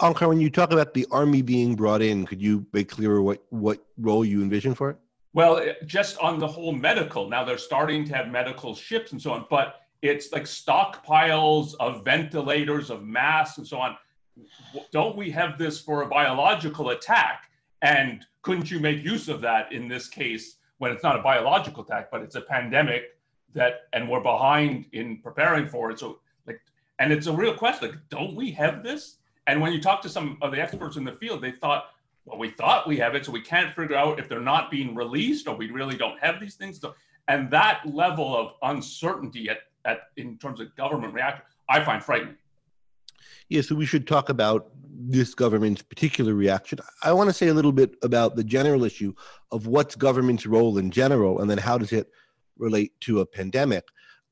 Onkar, 0.00 0.28
when 0.28 0.40
you 0.40 0.48
talk 0.48 0.72
about 0.72 0.94
the 0.94 1.06
army 1.10 1.42
being 1.42 1.76
brought 1.76 2.00
in, 2.00 2.24
could 2.24 2.40
you 2.40 2.64
make 2.72 2.88
clearer 2.88 3.20
what, 3.20 3.44
what 3.50 3.84
role 3.98 4.24
you 4.24 4.42
envision 4.42 4.74
for 4.74 4.90
it? 4.90 4.96
Well, 5.34 5.62
just 5.84 6.18
on 6.18 6.38
the 6.38 6.46
whole 6.46 6.72
medical. 6.72 7.28
Now 7.28 7.44
they're 7.44 7.58
starting 7.58 8.06
to 8.06 8.16
have 8.16 8.28
medical 8.28 8.74
ships 8.74 9.12
and 9.12 9.20
so 9.20 9.32
on, 9.32 9.44
but 9.50 9.82
it's 10.00 10.32
like 10.32 10.44
stockpiles 10.44 11.74
of 11.78 12.02
ventilators, 12.02 12.88
of 12.88 13.04
masks, 13.04 13.58
and 13.58 13.66
so 13.66 13.78
on. 13.78 13.96
Don't 14.90 15.16
we 15.16 15.30
have 15.32 15.58
this 15.58 15.78
for 15.78 16.02
a 16.02 16.06
biological 16.06 16.90
attack? 16.90 17.50
And 17.82 18.24
couldn't 18.40 18.70
you 18.70 18.80
make 18.80 19.04
use 19.04 19.28
of 19.28 19.42
that 19.42 19.70
in 19.70 19.86
this 19.86 20.08
case 20.08 20.56
when 20.78 20.92
it's 20.92 21.02
not 21.02 21.18
a 21.18 21.22
biological 21.22 21.84
attack, 21.84 22.10
but 22.10 22.22
it's 22.22 22.36
a 22.36 22.40
pandemic 22.40 23.18
that, 23.52 23.82
and 23.92 24.08
we're 24.08 24.22
behind 24.22 24.86
in 24.92 25.18
preparing 25.18 25.66
for 25.68 25.90
it? 25.90 25.98
So, 25.98 26.20
like, 26.46 26.60
and 26.98 27.12
it's 27.12 27.26
a 27.26 27.32
real 27.32 27.54
question. 27.54 27.90
Like, 27.90 27.98
don't 28.08 28.34
we 28.34 28.50
have 28.52 28.82
this? 28.82 29.18
And 29.50 29.60
when 29.60 29.72
you 29.72 29.80
talk 29.80 30.00
to 30.02 30.08
some 30.08 30.38
of 30.42 30.52
the 30.52 30.60
experts 30.60 30.96
in 30.96 31.02
the 31.02 31.10
field, 31.10 31.42
they 31.42 31.50
thought, 31.50 31.86
well, 32.24 32.38
we 32.38 32.50
thought 32.50 32.86
we 32.86 32.96
have 32.98 33.16
it, 33.16 33.26
so 33.26 33.32
we 33.32 33.40
can't 33.40 33.74
figure 33.74 33.96
out 33.96 34.20
if 34.20 34.28
they're 34.28 34.38
not 34.38 34.70
being 34.70 34.94
released 34.94 35.48
or 35.48 35.56
we 35.56 35.68
really 35.72 35.96
don't 35.96 36.20
have 36.20 36.38
these 36.38 36.54
things. 36.54 36.80
And 37.26 37.50
that 37.50 37.80
level 37.84 38.36
of 38.36 38.52
uncertainty 38.62 39.48
at, 39.48 39.58
at 39.84 40.02
in 40.16 40.38
terms 40.38 40.60
of 40.60 40.72
government 40.76 41.14
reaction, 41.14 41.42
I 41.68 41.82
find 41.82 42.00
frightening. 42.00 42.36
Yeah, 43.48 43.62
so 43.62 43.74
we 43.74 43.86
should 43.86 44.06
talk 44.06 44.28
about 44.28 44.68
this 44.88 45.34
government's 45.34 45.82
particular 45.82 46.34
reaction. 46.34 46.78
I 47.02 47.12
want 47.12 47.28
to 47.28 47.34
say 47.34 47.48
a 47.48 47.54
little 47.54 47.72
bit 47.72 47.96
about 48.04 48.36
the 48.36 48.44
general 48.44 48.84
issue 48.84 49.12
of 49.50 49.66
what's 49.66 49.96
government's 49.96 50.46
role 50.46 50.78
in 50.78 50.92
general, 50.92 51.40
and 51.40 51.50
then 51.50 51.58
how 51.58 51.76
does 51.76 51.90
it 51.90 52.08
relate 52.56 52.92
to 53.00 53.18
a 53.18 53.26
pandemic. 53.26 53.82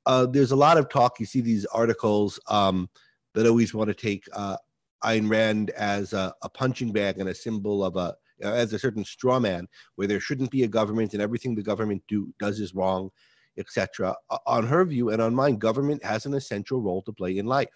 Uh, 0.07 0.27
there's 0.27 0.53
a 0.53 0.57
lot 0.57 0.79
of 0.79 0.89
talk. 0.89 1.19
You 1.19 1.27
see 1.27 1.41
these 1.41 1.67
articles 1.67 2.39
um, 2.47 2.89
that 3.35 3.49
always 3.49 3.75
want 3.75 3.89
to 3.89 3.95
take 3.95 4.25
uh, 4.33 4.57
Ayn 5.05 5.31
Rand 5.31 5.71
as 5.71 6.13
a, 6.13 6.35
a, 6.43 6.49
punching 6.49 6.93
bag 6.93 7.19
and 7.19 7.29
a 7.29 7.35
symbol 7.35 7.85
of 7.85 7.97
a 7.97 8.15
as 8.41 8.73
a 8.73 8.79
certain 8.79 9.05
straw 9.05 9.41
man, 9.41 9.67
where 9.97 10.07
there 10.07 10.21
shouldn't 10.21 10.51
be 10.51 10.63
a 10.63 10.69
government 10.69 11.13
and 11.13 11.23
everything 11.23 11.55
the 11.55 11.63
government 11.63 12.03
do 12.09 12.33
does 12.39 12.61
is 12.61 12.75
wrong, 12.75 13.11
etc. 13.59 14.15
On 14.47 14.67
her 14.67 14.85
view 14.85 15.11
and 15.11 15.21
on 15.21 15.35
mine, 15.35 15.57
government 15.57 16.05
has 16.05 16.25
an 16.25 16.35
essential 16.35 16.81
role 16.81 17.03
to 17.03 17.13
play 17.13 17.39
in 17.39 17.47
life. 17.47 17.69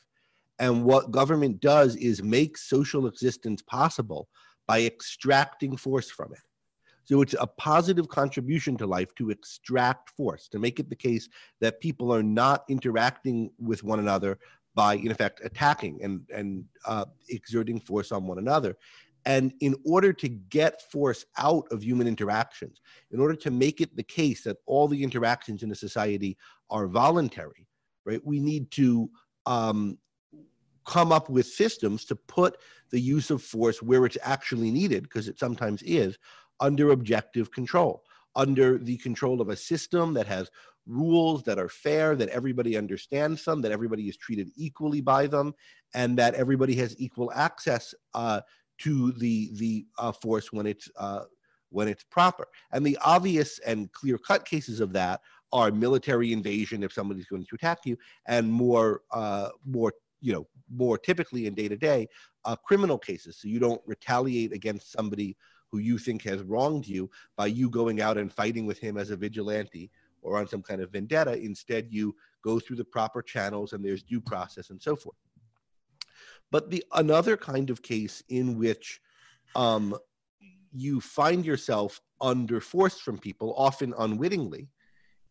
And 0.59 0.85
what 0.85 1.11
government 1.11 1.61
does 1.61 1.97
is 1.97 2.23
make 2.23 2.57
social 2.57 3.07
existence 3.07 3.63
possible 3.63 4.29
by 4.69 4.83
extracting 4.83 5.77
force 5.77 6.11
from 6.11 6.33
it. 6.33 6.41
So 7.05 7.21
it's 7.21 7.35
a 7.41 7.47
positive 7.47 8.09
contribution 8.09 8.77
to 8.77 8.87
life 8.87 9.13
to 9.17 9.31
extract 9.31 10.11
force, 10.11 10.47
to 10.49 10.61
make 10.61 10.79
it 10.79 10.89
the 10.89 10.97
case 10.97 11.29
that 11.61 11.81
people 11.81 12.15
are 12.15 12.23
not 12.23 12.65
interacting 12.69 13.51
with 13.59 13.83
one 13.83 13.99
another 13.99 14.39
by, 14.75 14.95
in 14.95 15.11
effect, 15.11 15.41
attacking 15.45 16.03
and, 16.03 16.23
and 16.35 16.65
uh, 16.87 17.05
exerting 17.29 17.79
force 17.81 18.13
on 18.13 18.27
one 18.27 18.39
another. 18.39 18.77
And 19.25 19.53
in 19.61 19.77
order 19.85 20.13
to 20.15 20.29
get 20.29 20.83
force 20.91 21.25
out 21.39 21.65
of 21.71 21.85
human 21.85 22.09
interactions, 22.09 22.81
in 23.13 23.21
order 23.21 23.37
to 23.37 23.51
make 23.51 23.81
it 23.81 23.95
the 23.95 24.03
case 24.03 24.43
that 24.45 24.57
all 24.67 24.89
the 24.89 25.03
interactions 25.03 25.63
in 25.63 25.71
a 25.71 25.77
society 25.77 26.37
are 26.71 26.89
voluntary, 26.89 27.69
right, 28.05 28.21
we 28.25 28.41
need 28.41 28.71
to 28.73 29.09
um, 29.47 29.99
come 30.85 31.13
up 31.13 31.29
with 31.29 31.47
systems 31.47 32.05
to 32.07 32.17
put 32.17 32.57
the 32.91 32.99
use 32.99 33.31
of 33.31 33.43
force 33.43 33.81
where 33.81 34.05
it's 34.07 34.19
actually 34.23 34.71
needed, 34.71 35.05
because 35.05 35.29
it 35.29 35.39
sometimes 35.39 35.83
is, 35.83 36.19
under 36.59 36.91
objective 36.91 37.53
control, 37.53 38.03
under 38.37 38.79
the 38.79 38.97
control 38.99 39.41
of 39.41 39.49
a 39.49 39.57
system 39.57 40.15
that 40.15 40.27
has 40.27 40.51
rules 40.87 41.43
that 41.45 41.59
are 41.59 41.69
fair, 41.69 42.17
that 42.17 42.29
everybody 42.31 42.77
understands 42.77 43.45
them, 43.45 43.61
that 43.63 43.73
everybody 43.73 44.09
is 44.09 44.17
treated 44.17 44.51
equally 44.57 45.01
by 45.01 45.27
them, 45.27 45.55
and 45.95 46.19
that 46.19 46.35
everybody 46.35 46.75
has 46.75 46.95
equal 46.99 47.31
access 47.35 47.95
uh, 48.15 48.41
to 48.79 49.13
the 49.13 49.51
the 49.55 49.87
uh, 49.99 50.13
force 50.13 50.53
when 50.53 50.67
it's 50.67 50.89
uh, 50.97 51.25
when 51.71 51.89
it's 51.89 52.05
proper. 52.05 52.47
And 52.73 52.85
the 52.85 52.99
obvious 53.05 53.59
and 53.61 53.93
clear 53.93 54.19
cut 54.19 54.45
cases 54.45 54.81
of 54.81 54.93
that 54.95 55.21
are 55.53 55.71
military 55.71 56.33
invasion 56.33 56.83
if 56.83 56.93
somebody's 56.93 57.27
going 57.27 57.45
to 57.45 57.55
attack 57.55 57.81
you, 57.85 57.97
and 58.27 58.51
more 58.51 59.03
uh, 59.13 59.51
more 59.65 59.93
you 60.21 60.33
know 60.33 60.47
more 60.75 60.99
typically 60.99 61.47
in 61.47 61.55
day 61.55 61.69
to 61.69 61.77
day 61.77 62.09
criminal 62.65 62.99
cases. 62.99 63.39
So 63.39 63.47
you 63.47 63.61
don't 63.61 63.81
retaliate 63.87 64.53
against 64.53 64.91
somebody 64.91 65.37
who 65.73 65.79
you 65.79 65.99
think 65.99 66.23
has 66.23 66.43
wronged 66.43 66.87
you 66.87 67.11
by 67.37 67.47
you 67.47 67.69
going 67.71 68.01
out 68.01 68.19
and 68.19 68.31
fighting 68.31 68.67
with 68.67 68.79
him 68.79 68.99
as 68.99 69.11
a 69.11 69.17
vigilante 69.17 69.91
or 70.21 70.39
on 70.39 70.47
some 70.47 70.63
kind 70.63 70.83
of 70.83 70.93
vendetta. 70.93 71.33
Instead, 71.33 71.89
you 71.91 72.15
go 72.45 72.61
through 72.61 72.77
the 72.77 72.85
proper 72.85 73.23
channels 73.23 73.73
and 73.73 73.83
there's 73.83 74.03
due 74.03 74.21
process 74.21 74.71
and 74.71 74.81
so 74.81 74.95
forth. 74.95 75.17
But 76.51 76.71
the 76.71 76.85
another 76.93 77.37
kind 77.37 77.71
of 77.71 77.83
case 77.83 78.23
in 78.29 78.59
which 78.59 79.01
um, 79.57 79.97
you 80.73 81.01
find 81.01 81.45
yourself 81.45 82.01
under 82.21 82.61
force 82.61 82.99
from 82.99 83.19
people, 83.19 83.55
often 83.57 83.95
unwittingly, 83.99 84.69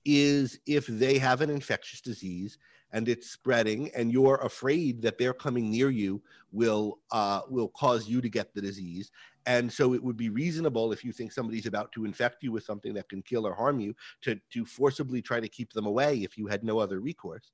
is 0.03 0.59
if 0.65 0.87
they 0.87 1.19
have 1.19 1.41
an 1.41 1.51
infectious 1.51 2.01
disease 2.01 2.57
and 2.93 3.07
it's 3.07 3.29
spreading 3.29 3.89
and 3.95 4.11
you're 4.11 4.37
afraid 4.37 5.01
that 5.01 5.17
they're 5.17 5.33
coming 5.33 5.69
near 5.69 5.89
you 5.89 6.21
will 6.51 6.99
uh, 7.11 7.41
will 7.49 7.69
cause 7.69 8.07
you 8.07 8.21
to 8.21 8.29
get 8.29 8.53
the 8.53 8.61
disease. 8.61 9.11
And 9.45 9.71
so 9.71 9.93
it 9.93 10.03
would 10.03 10.17
be 10.17 10.29
reasonable 10.29 10.91
if 10.91 11.03
you 11.03 11.11
think 11.11 11.31
somebody's 11.31 11.65
about 11.65 11.91
to 11.93 12.05
infect 12.05 12.43
you 12.43 12.51
with 12.51 12.63
something 12.63 12.93
that 12.93 13.09
can 13.09 13.21
kill 13.21 13.47
or 13.47 13.55
harm 13.55 13.79
you 13.79 13.95
to 14.21 14.39
to 14.53 14.65
forcibly 14.65 15.21
try 15.21 15.39
to 15.39 15.47
keep 15.47 15.73
them 15.73 15.85
away 15.85 16.17
if 16.17 16.37
you 16.37 16.47
had 16.47 16.63
no 16.63 16.79
other 16.79 16.99
recourse. 16.99 17.51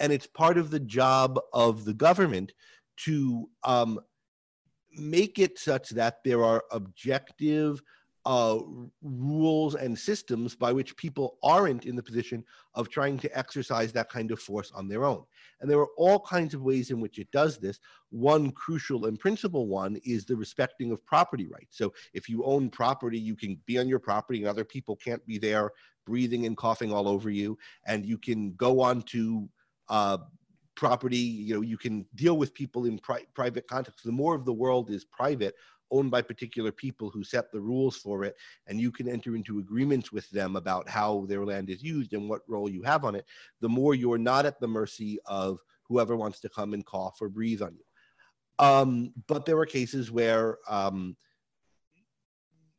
And 0.00 0.12
it's 0.12 0.26
part 0.26 0.58
of 0.58 0.70
the 0.70 0.80
job 0.80 1.38
of 1.52 1.84
the 1.84 1.94
government 1.94 2.52
to 3.04 3.48
um, 3.62 4.00
make 4.96 5.38
it 5.38 5.58
such 5.58 5.90
that 5.90 6.22
there 6.24 6.44
are 6.44 6.64
objective 6.70 7.82
uh, 8.24 8.58
rules 9.02 9.74
and 9.74 9.98
systems 9.98 10.54
by 10.54 10.72
which 10.72 10.96
people 10.96 11.38
aren't 11.42 11.86
in 11.86 11.96
the 11.96 12.02
position 12.02 12.44
of 12.74 12.88
trying 12.88 13.18
to 13.18 13.36
exercise 13.36 13.92
that 13.92 14.08
kind 14.08 14.30
of 14.30 14.40
force 14.40 14.70
on 14.74 14.88
their 14.88 15.04
own. 15.04 15.24
And 15.60 15.70
there 15.70 15.80
are 15.80 15.90
all 15.96 16.20
kinds 16.20 16.54
of 16.54 16.62
ways 16.62 16.90
in 16.90 17.00
which 17.00 17.18
it 17.18 17.30
does 17.32 17.58
this. 17.58 17.80
One 18.10 18.52
crucial 18.52 19.06
and 19.06 19.18
principal 19.18 19.66
one 19.66 19.96
is 20.04 20.24
the 20.24 20.36
respecting 20.36 20.92
of 20.92 21.04
property 21.04 21.46
rights. 21.46 21.78
So 21.78 21.92
if 22.14 22.28
you 22.28 22.44
own 22.44 22.70
property, 22.70 23.18
you 23.18 23.34
can 23.34 23.58
be 23.66 23.78
on 23.78 23.88
your 23.88 23.98
property 23.98 24.40
and 24.40 24.48
other 24.48 24.64
people 24.64 24.96
can't 24.96 25.24
be 25.26 25.38
there 25.38 25.72
breathing 26.04 26.46
and 26.46 26.56
coughing 26.56 26.92
all 26.92 27.08
over 27.08 27.30
you. 27.30 27.58
And 27.86 28.04
you 28.04 28.18
can 28.18 28.54
go 28.54 28.80
on 28.80 29.02
to 29.02 29.48
uh, 29.88 30.18
property, 30.74 31.16
you 31.16 31.54
know, 31.54 31.60
you 31.60 31.76
can 31.76 32.06
deal 32.14 32.36
with 32.36 32.54
people 32.54 32.86
in 32.86 32.98
pri- 32.98 33.26
private 33.34 33.66
context. 33.68 34.04
The 34.04 34.12
more 34.12 34.34
of 34.34 34.44
the 34.44 34.52
world 34.52 34.90
is 34.90 35.04
private, 35.04 35.54
owned 35.92 36.10
by 36.10 36.22
particular 36.22 36.72
people 36.72 37.10
who 37.10 37.22
set 37.22 37.52
the 37.52 37.60
rules 37.60 37.96
for 37.96 38.24
it, 38.24 38.34
and 38.66 38.80
you 38.80 38.90
can 38.90 39.08
enter 39.08 39.36
into 39.36 39.58
agreements 39.58 40.10
with 40.10 40.28
them 40.30 40.56
about 40.56 40.88
how 40.88 41.26
their 41.28 41.44
land 41.44 41.70
is 41.70 41.82
used 41.82 42.12
and 42.14 42.28
what 42.28 42.42
role 42.48 42.68
you 42.68 42.82
have 42.82 43.04
on 43.04 43.14
it, 43.14 43.26
the 43.60 43.68
more 43.68 43.94
you're 43.94 44.18
not 44.18 44.46
at 44.46 44.58
the 44.60 44.66
mercy 44.66 45.18
of 45.26 45.58
whoever 45.84 46.16
wants 46.16 46.40
to 46.40 46.48
come 46.48 46.72
and 46.72 46.86
cough 46.86 47.18
or 47.20 47.28
breathe 47.28 47.62
on 47.62 47.74
you. 47.74 47.84
Um, 48.58 49.12
but 49.26 49.44
there 49.44 49.58
are 49.58 49.66
cases 49.66 50.10
where 50.10 50.58
um, 50.68 51.16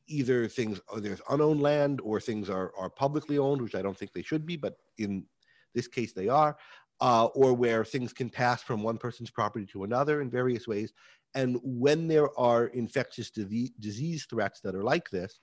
either 0.08 0.48
things 0.48 0.80
are 0.90 1.00
there's 1.00 1.22
unowned 1.30 1.62
land 1.62 2.02
or 2.02 2.20
things 2.20 2.50
are, 2.50 2.72
are 2.78 2.90
publicly 2.90 3.38
owned, 3.38 3.62
which 3.62 3.76
I 3.76 3.82
don't 3.82 3.98
think 3.98 4.14
they 4.14 4.22
should 4.24 4.46
be, 4.46 4.58
but 4.58 4.78
in 4.98 5.26
this 5.74 5.88
case 5.88 6.14
they 6.14 6.30
are, 6.30 6.58
uh, 7.02 7.26
or 7.26 7.54
where 7.54 7.84
things 7.84 8.14
can 8.14 8.30
pass 8.30 8.62
from 8.62 8.84
one 8.84 8.98
person's 8.98 9.32
property 9.32 9.66
to 9.68 9.84
another 9.84 10.22
in 10.22 10.30
various 10.30 10.68
ways. 10.68 10.94
And 11.36 11.60
when 11.64 12.08
there 12.08 12.38
are 12.40 12.68
infectious 12.68 13.32
disease 13.32 14.28
threats 14.30 14.60
that 14.62 14.76
are 14.76 14.84
like 14.84 15.10
this, 15.10 15.40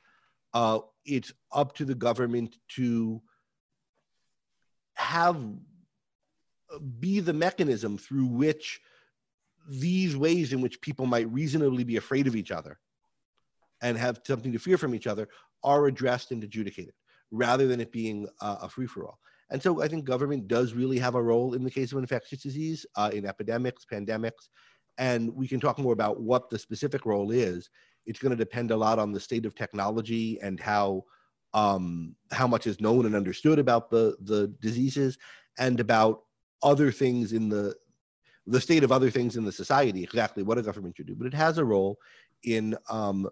uh, 0.54 0.80
it's 1.04 1.32
up 1.52 1.74
to 1.76 1.84
the 1.84 1.94
government 1.94 2.56
to 2.76 3.20
have 4.94 5.36
uh, 5.36 6.78
be 6.98 7.20
the 7.20 7.32
mechanism 7.32 7.98
through 7.98 8.26
which 8.26 8.80
these 9.68 10.16
ways 10.16 10.52
in 10.52 10.60
which 10.60 10.80
people 10.80 11.06
might 11.06 11.30
reasonably 11.32 11.84
be 11.84 11.96
afraid 11.96 12.26
of 12.26 12.36
each 12.36 12.50
other 12.50 12.78
and 13.82 13.96
have 13.96 14.20
something 14.24 14.52
to 14.52 14.58
fear 14.58 14.76
from 14.76 14.94
each 14.94 15.06
other 15.06 15.28
are 15.62 15.86
addressed 15.86 16.32
and 16.32 16.42
adjudicated 16.44 16.94
rather 17.30 17.66
than 17.66 17.80
it 17.80 17.92
being 17.92 18.26
uh, 18.40 18.56
a 18.62 18.68
free-for-all. 18.68 19.18
And 19.50 19.62
so 19.62 19.82
i 19.82 19.88
think 19.88 20.04
government 20.04 20.48
does 20.48 20.74
really 20.74 20.98
have 20.98 21.14
a 21.14 21.22
role 21.22 21.54
in 21.54 21.64
the 21.64 21.70
case 21.70 21.92
of 21.92 21.98
infectious 21.98 22.42
disease 22.42 22.86
uh, 22.96 23.10
in 23.12 23.26
epidemics 23.26 23.84
pandemics 23.90 24.48
and 25.00 25.34
we 25.34 25.48
can 25.48 25.58
talk 25.58 25.78
more 25.78 25.94
about 25.94 26.20
what 26.20 26.50
the 26.50 26.58
specific 26.58 27.06
role 27.06 27.32
is. 27.32 27.70
It's 28.06 28.20
going 28.20 28.30
to 28.30 28.36
depend 28.36 28.70
a 28.70 28.76
lot 28.76 28.98
on 28.98 29.12
the 29.12 29.18
state 29.18 29.46
of 29.46 29.54
technology 29.56 30.38
and 30.40 30.60
how 30.60 31.04
um, 31.52 32.14
how 32.30 32.46
much 32.46 32.68
is 32.68 32.80
known 32.80 33.06
and 33.06 33.16
understood 33.16 33.58
about 33.58 33.90
the 33.90 34.16
the 34.20 34.48
diseases 34.60 35.18
and 35.58 35.80
about 35.80 36.22
other 36.62 36.92
things 36.92 37.32
in 37.32 37.48
the 37.48 37.74
the 38.46 38.60
state 38.60 38.84
of 38.84 38.92
other 38.92 39.10
things 39.10 39.36
in 39.36 39.44
the 39.44 39.50
society. 39.50 40.04
Exactly 40.04 40.42
what 40.42 40.58
a 40.58 40.62
government 40.62 40.96
should 40.96 41.06
do, 41.06 41.16
but 41.16 41.26
it 41.26 41.34
has 41.34 41.58
a 41.58 41.64
role 41.64 41.98
in 42.44 42.76
um, 42.90 43.28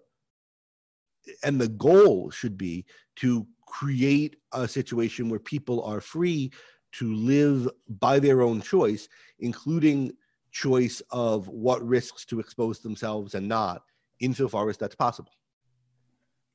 and 1.43 1.61
the 1.61 1.67
goal 1.67 2.31
should 2.31 2.57
be 2.57 2.85
to 3.17 3.45
create 3.67 4.37
a 4.53 4.67
situation 4.67 5.29
where 5.29 5.39
people 5.39 5.83
are 5.83 6.01
free 6.01 6.51
to 6.93 7.13
live 7.13 7.69
by 7.99 8.17
their 8.17 8.41
own 8.41 8.59
choice, 8.59 9.07
including 9.37 10.11
choice 10.59 11.01
of 11.11 11.47
what 11.47 11.85
risks 11.87 12.25
to 12.25 12.39
expose 12.39 12.79
themselves 12.79 13.35
and 13.35 13.47
not, 13.47 13.83
insofar 14.19 14.69
as 14.69 14.77
that's 14.77 14.95
possible. 14.95 15.31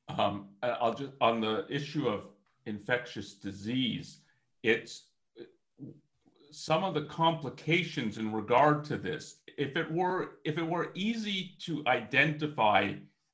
Um, 0.09 0.49
I'll 0.61 0.93
just 0.93 1.13
on 1.19 1.41
the 1.41 1.65
issue 1.69 2.07
of 2.07 2.27
infectious 2.67 3.33
disease. 3.33 4.19
It's 4.61 5.05
some 6.51 6.83
of 6.83 6.93
the 6.93 7.05
complications 7.05 8.17
in 8.17 8.31
regard 8.31 8.83
to 8.85 8.97
this. 8.97 9.37
If 9.57 9.75
it 9.75 9.91
were 9.91 10.37
if 10.43 10.57
it 10.57 10.67
were 10.75 10.91
easy 10.93 11.55
to 11.61 11.83
identify 11.87 12.93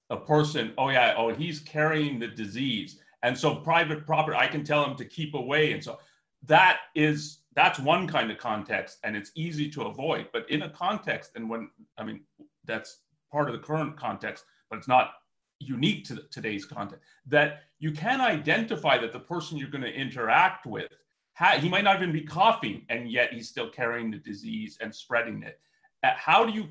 a 0.10 0.18
person, 0.18 0.74
oh 0.78 0.90
yeah, 0.90 1.14
oh 1.18 1.34
he's 1.34 1.60
carrying 1.60 2.20
the 2.20 2.28
disease, 2.28 3.00
and 3.24 3.38
so 3.38 3.56
private 3.56 4.06
property, 4.06 4.38
I 4.38 4.48
can 4.48 4.64
tell 4.64 4.86
him 4.86 4.96
to 4.98 5.06
keep 5.06 5.34
away, 5.34 5.74
and 5.74 5.84
so 5.84 6.00
that 6.48 6.80
is 6.96 7.41
that's 7.54 7.80
one 7.80 8.08
kind 8.08 8.32
of 8.32 8.38
context, 8.38 9.00
and 9.04 9.16
it's 9.16 9.32
easy 9.36 9.70
to 9.72 9.84
avoid. 9.84 10.28
But 10.32 10.50
in 10.50 10.64
a 10.64 10.70
context, 10.70 11.32
and 11.36 11.50
when 11.50 11.70
I 11.98 12.04
mean 12.04 12.22
that's 12.66 13.00
part 13.32 13.50
of 13.50 13.54
the 13.54 13.60
current 13.60 13.98
context, 13.98 14.46
but 14.70 14.78
it's 14.78 14.88
not 14.88 15.12
unique 15.60 16.06
to 16.06 16.24
today's 16.32 16.66
context. 16.66 17.04
That 17.28 17.64
you 17.80 17.92
can 17.92 18.22
identify 18.22 18.98
that 18.98 19.14
the 19.14 19.20
person 19.20 19.58
you're 19.58 19.70
going 19.70 19.84
to 19.84 19.94
interact 19.94 20.66
with, 20.66 20.92
he 21.60 21.70
might 21.70 21.84
not 21.84 21.98
even 21.98 22.12
be 22.12 22.22
coughing, 22.22 22.86
and 22.90 23.12
yet 23.12 23.34
he's 23.34 23.50
still 23.50 23.70
carrying 23.70 24.12
the 24.12 24.18
disease 24.18 24.78
and 24.82 24.94
spreading 24.94 25.44
it. 25.44 25.60
Uh, 26.04 26.12
how 26.16 26.46
do 26.46 26.54
you 26.54 26.68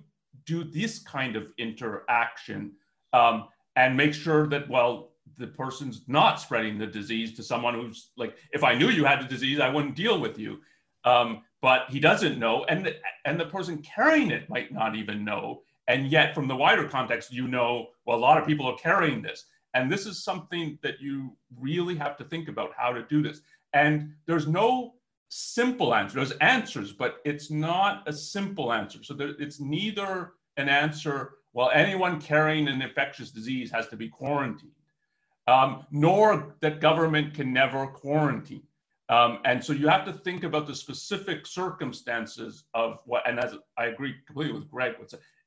do 0.47 0.65
this 0.65 0.99
kind 1.01 1.37
of 1.37 1.49
interaction 1.59 2.73
um, 3.13 3.49
and 3.77 3.97
make 3.97 4.15
sure 4.15 4.47
that 4.47 4.69
well 4.69 5.13
the 5.39 5.47
person's 5.47 6.03
not 6.07 6.41
spreading 6.41 6.79
the 6.79 6.87
disease 6.87 7.35
to 7.37 7.43
someone 7.43 7.75
who's 7.75 8.11
like 8.17 8.37
if 8.53 8.65
i 8.65 8.75
knew 8.75 8.89
you 8.89 9.05
had 9.05 9.21
the 9.21 9.29
disease 9.29 9.61
i 9.61 9.69
wouldn't 9.69 9.95
deal 9.95 10.21
with 10.21 10.39
you 10.39 10.59
um, 11.05 11.43
but 11.63 11.91
he 11.91 12.01
doesn't 12.01 12.39
know 12.39 12.65
and 12.65 12.87
the, 12.87 12.97
and 13.25 13.39
the 13.39 13.47
person 13.47 13.79
carrying 13.79 14.31
it 14.31 14.49
might 14.49 14.73
not 14.73 14.95
even 14.95 15.25
know. 15.25 15.63
And 15.89 16.07
yet 16.07 16.35
from 16.35 16.47
the 16.47 16.57
wider 16.57 16.89
context 16.89 17.33
you 17.33 17.49
know 17.49 17.89
well 18.05 18.19
a 18.19 18.21
lot 18.21 18.39
of 18.39 18.47
people 18.47 18.67
are 18.67 18.77
carrying 18.77 19.23
this. 19.23 19.47
And 19.75 19.91
this 19.91 20.07
is 20.07 20.25
something 20.25 20.79
that 20.83 21.01
you 21.01 21.37
really 21.59 21.95
have 21.97 22.17
to 22.17 22.25
think 22.25 22.49
about 22.49 22.73
how 22.77 22.93
to 22.93 23.05
do 23.05 23.23
this. 23.23 23.41
And 23.73 24.13
there's 24.27 24.49
no 24.49 24.95
simple 25.29 25.95
answer. 25.95 26.17
There's 26.17 26.33
answers 26.33 26.93
but 26.93 27.21
it's 27.25 27.51
not 27.51 28.03
a 28.07 28.13
simple 28.13 28.73
answer. 28.73 29.03
So 29.03 29.15
there, 29.15 29.35
it's 29.39 29.61
neither 29.61 30.33
an 30.57 30.69
answer 30.69 31.35
well 31.53 31.71
anyone 31.73 32.21
carrying 32.21 32.69
an 32.69 32.83
infectious 32.83 33.31
disease 33.31 33.71
has 33.71 33.89
to 33.89 33.97
be 33.97 34.09
quarantined. 34.09 34.73
Um, 35.47 35.85
nor 35.91 36.55
that 36.61 36.81
government 36.81 37.35
can 37.35 37.53
never 37.53 37.87
quarantine 37.87 38.63
um, 39.11 39.41
and 39.45 39.63
so 39.63 39.73
you 39.73 39.89
have 39.89 40.05
to 40.05 40.13
think 40.13 40.45
about 40.45 40.67
the 40.67 40.75
specific 40.75 41.45
circumstances 41.47 42.65
of 42.75 43.01
what, 43.05 43.29
and 43.29 43.41
as 43.41 43.57
I 43.77 43.87
agree 43.87 44.15
completely 44.27 44.59
with 44.59 44.71
Greg, 44.71 44.95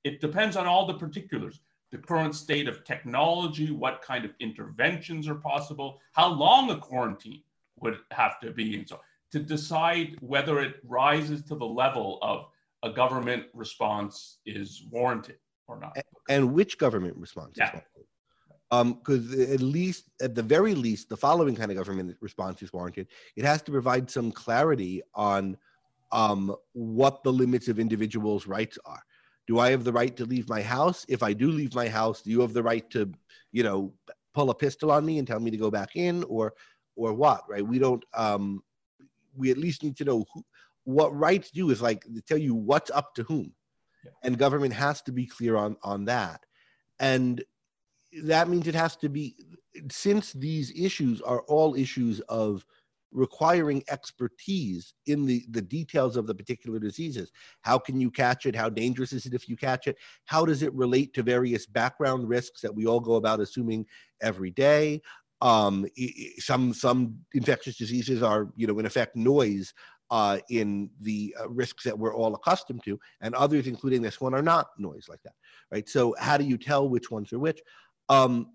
it 0.03 0.20
depends 0.20 0.58
on 0.58 0.67
all 0.67 0.86
the 0.86 0.96
particulars 0.96 1.62
the 1.91 2.00
current 2.00 2.34
state 2.34 2.67
of 2.67 2.84
technology, 2.84 3.70
what 3.70 4.01
kind 4.01 4.25
of 4.25 4.32
interventions 4.39 5.27
are 5.27 5.36
possible, 5.36 6.01
how 6.13 6.27
long 6.27 6.72
a 6.72 6.77
quarantine 6.77 7.43
would 7.79 8.00
have 8.10 8.39
to 8.39 8.51
be, 8.51 8.75
and 8.75 8.89
so 8.89 9.00
to 9.32 9.39
decide 9.39 10.17
whether 10.20 10.60
it 10.60 10.77
rises 10.84 11.43
to 11.43 11.55
the 11.55 11.65
level 11.65 12.17
of 12.24 12.48
a 12.82 12.91
government 12.91 13.46
response 13.53 14.39
is 14.48 14.86
warranted 14.89 15.38
or 15.67 15.79
not. 15.79 15.96
And 16.29 16.53
which 16.53 16.79
government 16.79 17.15
response? 17.15 17.53
Yeah 17.58 17.79
because 18.82 19.34
um, 19.34 19.42
at 19.42 19.62
least 19.62 20.10
at 20.22 20.34
the 20.36 20.42
very 20.42 20.74
least 20.74 21.10
the 21.10 21.18
following 21.18 21.56
kind 21.56 21.70
of 21.70 21.77
government 21.77 22.15
response 22.22 22.62
is 22.62 22.74
warranted. 22.74 23.08
It 23.36 23.46
has 23.46 23.62
to 23.63 23.72
provide 23.72 24.10
some 24.10 24.32
clarity 24.32 25.01
on 25.13 25.58
um, 26.12 26.56
what 26.74 27.24
the 27.24 27.34
limits 27.34 27.68
of 27.68 27.80
individuals 27.80 28.48
rights 28.48 28.77
are. 28.86 29.03
Do 29.46 29.60
i 29.60 29.72
have 29.72 29.84
the 29.84 29.92
right 29.92 30.15
to 30.15 30.25
leave 30.25 30.48
my 30.48 30.62
house? 30.62 31.06
If 31.10 31.22
i 31.22 31.34
do 31.34 31.51
leave 31.51 31.75
my 31.75 31.88
house 31.89 32.22
do 32.22 32.32
you 32.32 32.39
have 32.42 32.53
the 32.53 32.63
right 32.63 32.89
to 32.92 33.12
you 33.51 33.63
know 33.63 33.94
pull 34.34 34.50
a 34.50 34.56
pistol 34.56 34.89
on 34.92 35.06
me 35.06 35.20
and 35.20 35.27
tell 35.27 35.39
me 35.39 35.51
to 35.51 35.58
go 35.58 35.70
back 35.70 35.96
in 35.96 36.24
or 36.24 36.53
or 36.96 37.13
what 37.13 37.42
right? 37.50 37.68
We 37.68 37.77
don't 37.80 38.03
um 38.13 38.63
we 39.36 39.51
at 39.51 39.58
least 39.58 39.84
need 39.84 39.98
to 39.98 40.06
know 40.06 40.25
who, 40.34 40.44
what 40.86 41.15
rights 41.15 41.51
do 41.51 41.70
is 41.72 41.82
like 41.82 42.03
to 42.03 42.22
tell 42.22 42.38
you 42.38 42.56
what's 42.56 42.92
up 42.92 43.13
to 43.15 43.24
whom. 43.24 43.53
Yeah. 44.05 44.12
and 44.24 44.38
government 44.38 44.74
has 44.74 45.01
to 45.03 45.12
be 45.12 45.25
clear 45.25 45.55
on 45.55 45.77
on 45.83 46.05
that. 46.05 46.46
And 47.00 47.44
that 48.23 48.49
means 48.49 48.67
it 48.67 48.75
has 48.75 48.95
to 48.97 49.09
be 49.09 49.35
since 49.89 50.33
these 50.33 50.71
issues 50.71 51.21
are 51.21 51.41
all 51.43 51.75
issues 51.75 52.19
of 52.21 52.65
requiring 53.11 53.83
expertise 53.89 54.93
in 55.05 55.25
the, 55.25 55.45
the 55.51 55.61
details 55.61 56.17
of 56.17 56.25
the 56.27 56.33
particular 56.33 56.79
diseases. 56.79 57.31
How 57.61 57.77
can 57.77 57.99
you 58.01 58.09
catch 58.09 58.45
it? 58.45 58.55
How 58.55 58.69
dangerous 58.69 59.13
is 59.13 59.25
it 59.25 59.33
if 59.33 59.47
you 59.47 59.55
catch 59.55 59.87
it? 59.87 59.97
How 60.25 60.45
does 60.45 60.63
it 60.63 60.73
relate 60.73 61.13
to 61.13 61.23
various 61.23 61.65
background 61.65 62.27
risks 62.27 62.61
that 62.61 62.73
we 62.73 62.85
all 62.85 62.99
go 62.99 63.15
about 63.15 63.39
assuming 63.39 63.85
every 64.21 64.49
day? 64.49 65.01
Um, 65.41 65.85
some 66.39 66.73
some 66.73 67.17
infectious 67.33 67.77
diseases 67.77 68.23
are, 68.23 68.47
you 68.55 68.65
know, 68.65 68.79
in 68.79 68.85
effect, 68.85 69.15
noise 69.15 69.73
uh, 70.09 70.39
in 70.49 70.89
the 71.01 71.35
uh, 71.39 71.49
risks 71.49 71.83
that 71.83 71.97
we're 71.97 72.15
all 72.15 72.35
accustomed 72.35 72.83
to, 72.83 72.99
and 73.21 73.33
others, 73.35 73.67
including 73.67 74.01
this 74.01 74.21
one, 74.21 74.33
are 74.33 74.41
not 74.41 74.67
noise 74.77 75.07
like 75.09 75.21
that, 75.23 75.33
right? 75.71 75.89
So, 75.89 76.15
how 76.19 76.37
do 76.37 76.45
you 76.45 76.57
tell 76.57 76.87
which 76.87 77.11
ones 77.11 77.33
are 77.33 77.39
which? 77.39 77.61
Um, 78.09 78.51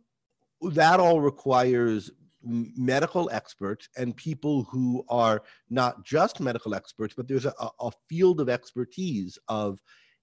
that 0.60 1.00
all 1.00 1.20
requires 1.20 2.10
medical 2.42 3.28
experts 3.30 3.88
and 3.96 4.16
people 4.16 4.64
who 4.64 5.04
are 5.08 5.42
not 5.70 6.04
just 6.04 6.40
medical 6.40 6.74
experts, 6.74 7.14
but 7.16 7.28
there's 7.28 7.46
a, 7.46 7.52
a, 7.80 7.90
field 8.08 8.40
of 8.40 8.48
expertise 8.48 9.38
of 9.48 9.80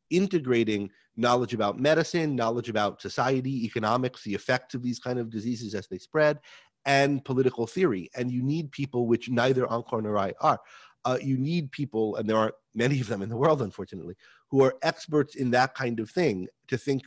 integrating 0.09 0.89
knowledge 1.17 1.53
about 1.53 1.79
medicine, 1.79 2.35
knowledge 2.35 2.69
about 2.69 3.01
society, 3.01 3.65
economics, 3.65 4.23
the 4.23 4.33
effects 4.33 4.75
of 4.75 4.81
these 4.81 4.99
kind 4.99 5.19
of 5.19 5.29
diseases 5.29 5.75
as 5.75 5.88
they 5.88 5.97
spread, 5.97 6.39
and 6.85 7.23
political 7.25 7.67
theory. 7.67 8.09
And 8.15 8.31
you 8.31 8.43
need 8.43 8.71
people, 8.71 9.07
which 9.07 9.29
neither 9.29 9.65
Onkar 9.65 10.01
nor 10.03 10.17
I 10.17 10.33
are. 10.41 10.59
Uh, 11.03 11.17
you 11.21 11.38
need 11.38 11.71
people, 11.71 12.15
and 12.15 12.27
there 12.29 12.38
aren't 12.38 12.55
many 12.73 12.99
of 12.99 13.07
them 13.07 13.21
in 13.21 13.29
the 13.29 13.38
world, 13.38 13.61
unfortunately, 13.61 14.15
who 14.49 14.63
are 14.63 14.75
experts 14.81 15.35
in 15.35 15.51
that 15.51 15.75
kind 15.75 15.99
of 15.99 16.09
thing 16.09 16.47
to 16.67 16.77
think 16.77 17.03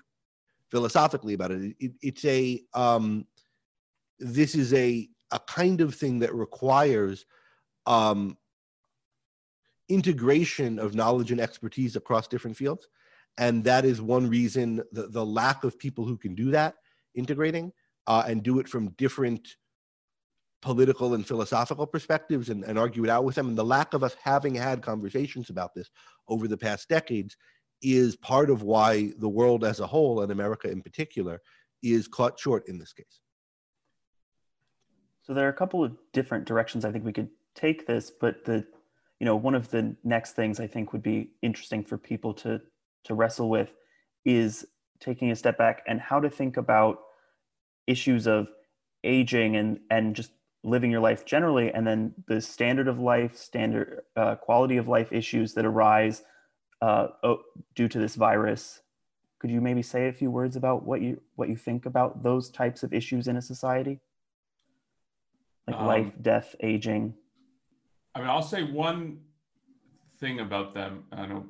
philosophically 0.71 1.35
about 1.35 1.51
it. 1.51 1.75
it 1.79 1.93
it's 2.03 2.25
a 2.25 2.63
um, 2.75 3.27
this 4.19 4.55
is 4.55 4.73
a 4.75 5.09
a 5.31 5.39
kind 5.41 5.81
of 5.81 5.95
thing 5.95 6.19
that 6.21 6.35
requires 6.35 7.27
um, 7.87 8.37
integration 9.89 10.79
of 10.79 10.95
knowledge 10.95 11.33
and 11.33 11.41
expertise 11.41 11.97
across 11.97 12.29
different 12.29 12.57
fields, 12.57 12.89
and 13.39 13.65
that 13.65 13.85
is 13.85 14.01
one 14.01 14.29
reason 14.29 14.83
the, 14.93 15.09
the 15.09 15.25
lack 15.25 15.65
of 15.65 15.79
people 15.79 16.05
who 16.05 16.17
can 16.17 16.35
do 16.35 16.51
that 16.51 16.75
integrating 17.15 17.73
uh, 18.07 18.25
and 18.27 18.43
do 18.43 18.59
it 18.59 18.69
from 18.69 18.91
different 18.91 19.57
political 20.61 21.15
and 21.15 21.27
philosophical 21.27 21.87
perspectives 21.87 22.49
and, 22.49 22.65
and 22.65 22.79
argue 22.79 23.05
it 23.05 23.11
out 23.11 23.25
with 23.25 23.37
them 23.37 23.49
and 23.49 23.57
the 23.57 23.65
lack 23.65 23.95
of 23.95 24.03
us 24.03 24.17
having 24.23 24.55
had 24.55 24.83
conversations 24.83 25.51
about 25.51 25.73
this 25.73 25.89
over 26.27 26.49
the 26.49 26.57
past 26.57 26.89
decades 26.89 27.37
is 27.83 28.17
part 28.17 28.51
of 28.51 28.63
why 28.63 29.13
the 29.19 29.29
world 29.29 29.65
as 29.65 29.81
a 29.81 29.87
whole, 29.87 30.23
and 30.23 30.33
America 30.33 30.71
in 30.71 30.83
particular, 30.83 31.41
is 31.83 32.09
caught 32.09 32.39
short 32.39 32.69
in 32.69 32.79
this 32.79 32.93
case. 32.93 33.21
So 35.23 35.35
there 35.35 35.47
are 35.47 35.51
a 35.51 35.55
couple 35.55 35.85
of 35.85 35.93
different 36.13 36.47
directions 36.47 36.85
I 36.85 36.93
think 36.93 37.05
we 37.05 37.13
could 37.13 37.29
take 37.55 37.87
this, 37.87 38.11
but 38.11 38.45
the 38.45 38.67
you 39.21 39.25
know 39.25 39.37
one 39.37 39.55
of 39.55 39.71
the 39.71 39.95
next 40.05 40.33
things 40.33 40.61
I 40.61 40.67
think 40.67 40.93
would 40.93 41.03
be 41.03 41.31
interesting 41.43 41.85
for 41.85 41.99
people 41.99 42.33
to 42.35 42.61
to 43.05 43.15
wrestle 43.15 43.51
with 43.51 43.75
is 44.25 44.67
taking 45.01 45.31
a 45.31 45.37
step 45.37 45.59
back 45.59 45.83
and 45.87 46.01
how 46.01 46.21
to 46.21 46.31
think 46.31 46.57
about 46.57 47.01
issues 47.87 48.27
of 48.27 48.49
aging 49.05 49.57
and 49.57 49.81
and 49.91 50.17
just 50.17 50.31
living 50.65 50.91
your 50.91 51.01
life 51.01 51.25
generally 51.25 51.73
and 51.73 51.87
then 51.87 52.13
the 52.27 52.41
standard 52.41 52.89
of 52.89 52.99
life 52.99 53.37
standard 53.37 54.03
uh, 54.17 54.35
quality 54.35 54.77
of 54.77 54.89
life 54.89 55.13
issues 55.13 55.55
that 55.55 55.65
arise 55.65 56.23
uh, 56.81 57.09
oh, 57.23 57.41
due 57.75 57.89
to 57.89 57.99
this 57.99 58.15
virus. 58.15 58.81
Could 59.39 59.51
you 59.51 59.61
maybe 59.61 59.83
say 59.83 60.09
a 60.09 60.13
few 60.13 60.31
words 60.31 60.57
about 60.57 60.85
what 60.85 61.01
you 61.01 61.21
what 61.37 61.49
you 61.49 61.57
think 61.57 61.87
about 61.87 62.23
those 62.23 62.51
types 62.51 62.83
of 62.83 62.93
issues 62.93 63.29
in 63.29 63.37
a 63.37 63.43
society, 63.43 64.01
like 65.67 65.77
um, 65.77 65.87
life, 65.87 66.13
death, 66.23 66.57
aging? 66.61 67.15
I 68.15 68.21
mean, 68.21 68.29
I'll 68.29 68.43
say 68.43 68.65
one 68.65 69.21
thing 70.19 70.41
about 70.41 70.75
them. 70.75 71.05
I 71.13 71.27
know 71.27 71.47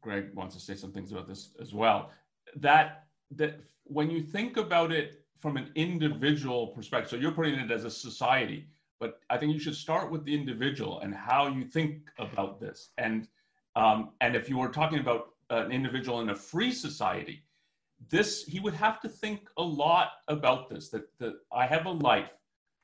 Greg 0.00 0.34
wants 0.34 0.56
to 0.56 0.60
say 0.60 0.74
some 0.74 0.92
things 0.92 1.12
about 1.12 1.28
this 1.28 1.50
as 1.60 1.72
well. 1.72 2.10
That 2.56 3.04
that 3.32 3.60
when 3.84 4.10
you 4.10 4.22
think 4.22 4.56
about 4.56 4.90
it 4.90 5.24
from 5.38 5.56
an 5.56 5.70
individual 5.76 6.68
perspective, 6.68 7.10
so 7.10 7.16
you're 7.16 7.32
putting 7.32 7.54
it 7.54 7.70
as 7.70 7.84
a 7.84 7.90
society, 7.90 8.66
but 8.98 9.20
I 9.30 9.38
think 9.38 9.52
you 9.52 9.60
should 9.60 9.76
start 9.76 10.10
with 10.10 10.24
the 10.24 10.34
individual 10.34 11.00
and 11.00 11.14
how 11.14 11.46
you 11.46 11.64
think 11.64 12.10
about 12.18 12.60
this. 12.60 12.90
And 12.98 13.28
um, 13.78 14.10
and 14.20 14.36
if 14.36 14.48
you 14.48 14.58
were 14.58 14.68
talking 14.68 14.98
about 14.98 15.28
an 15.50 15.70
individual 15.72 16.20
in 16.20 16.30
a 16.30 16.34
free 16.34 16.72
society, 16.72 17.44
this 18.10 18.44
he 18.44 18.60
would 18.60 18.74
have 18.74 19.00
to 19.00 19.08
think 19.08 19.48
a 19.56 19.62
lot 19.62 20.10
about 20.28 20.68
this. 20.68 20.88
That, 20.90 21.08
that 21.18 21.34
I 21.52 21.66
have 21.66 21.86
a 21.86 21.90
life, 21.90 22.30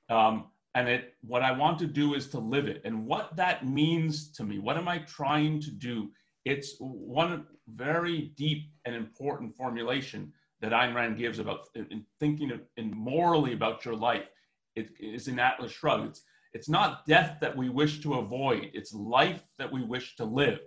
um, 0.08 0.46
and 0.74 0.88
it 0.88 1.14
what 1.22 1.42
I 1.42 1.52
want 1.52 1.78
to 1.80 1.86
do 1.86 2.14
is 2.14 2.28
to 2.28 2.38
live 2.38 2.66
it, 2.66 2.80
and 2.84 3.06
what 3.06 3.36
that 3.36 3.66
means 3.66 4.30
to 4.32 4.44
me. 4.44 4.58
What 4.58 4.76
am 4.76 4.88
I 4.88 4.98
trying 4.98 5.60
to 5.60 5.70
do? 5.70 6.10
It's 6.44 6.76
one 6.78 7.46
very 7.68 8.32
deep 8.36 8.70
and 8.84 8.94
important 8.94 9.56
formulation 9.56 10.32
that 10.60 10.72
Ayn 10.72 10.94
Rand 10.94 11.18
gives 11.18 11.38
about 11.38 11.68
in 11.74 12.04
thinking 12.20 12.50
of, 12.50 12.60
in 12.76 12.90
morally 12.90 13.52
about 13.52 13.84
your 13.84 13.96
life 13.96 14.28
it 14.76 14.90
is 14.98 15.28
in 15.28 15.38
Atlas 15.38 15.72
Shrugged. 15.72 16.08
It's, 16.08 16.22
it's 16.52 16.68
not 16.68 17.06
death 17.06 17.38
that 17.40 17.56
we 17.56 17.68
wish 17.68 18.00
to 18.02 18.14
avoid, 18.14 18.70
it's 18.72 18.92
life 18.92 19.42
that 19.58 19.72
we 19.72 19.82
wish 19.82 20.16
to 20.16 20.24
live. 20.24 20.60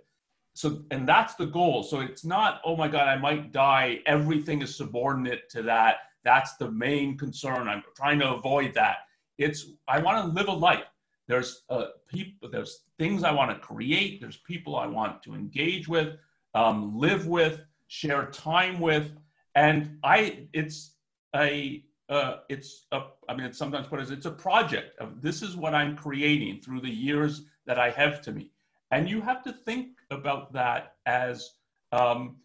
So, 0.58 0.82
and 0.90 1.08
that's 1.08 1.36
the 1.36 1.46
goal. 1.46 1.84
So 1.84 2.00
it's 2.00 2.24
not, 2.24 2.60
oh 2.64 2.76
my 2.76 2.88
God, 2.88 3.06
I 3.06 3.16
might 3.16 3.52
die. 3.52 4.00
Everything 4.06 4.60
is 4.60 4.74
subordinate 4.74 5.48
to 5.50 5.62
that. 5.62 5.98
That's 6.24 6.56
the 6.56 6.68
main 6.68 7.16
concern. 7.16 7.68
I'm 7.68 7.84
trying 7.96 8.18
to 8.18 8.34
avoid 8.34 8.74
that. 8.74 8.96
It's, 9.38 9.66
I 9.86 10.00
want 10.00 10.26
to 10.26 10.32
live 10.32 10.48
a 10.48 10.52
life. 10.52 10.82
There's 11.28 11.62
uh, 11.70 11.84
people, 12.08 12.50
there's 12.50 12.86
things 12.98 13.22
I 13.22 13.30
want 13.30 13.52
to 13.52 13.58
create. 13.64 14.20
There's 14.20 14.38
people 14.38 14.74
I 14.74 14.88
want 14.88 15.22
to 15.22 15.34
engage 15.36 15.86
with, 15.86 16.16
um, 16.56 16.98
live 16.98 17.28
with, 17.28 17.60
share 17.86 18.26
time 18.26 18.80
with. 18.80 19.12
And 19.54 19.98
I, 20.02 20.48
it's 20.52 20.96
a, 21.36 21.84
uh, 22.08 22.38
it's 22.48 22.86
a, 22.90 23.02
I 23.28 23.36
mean, 23.36 23.46
it's 23.46 23.58
sometimes 23.58 23.86
put 23.86 24.00
as 24.00 24.10
it's 24.10 24.26
a 24.26 24.32
project 24.32 24.98
of 24.98 25.22
this 25.22 25.40
is 25.40 25.56
what 25.56 25.72
I'm 25.72 25.94
creating 25.94 26.62
through 26.62 26.80
the 26.80 26.90
years 26.90 27.42
that 27.66 27.78
I 27.78 27.90
have 27.90 28.20
to 28.22 28.32
me. 28.32 28.50
And 28.90 29.08
you 29.08 29.20
have 29.20 29.42
to 29.44 29.52
think 29.52 29.88
about 30.10 30.52
that 30.54 30.94
as 31.06 31.50
um, 31.92 32.36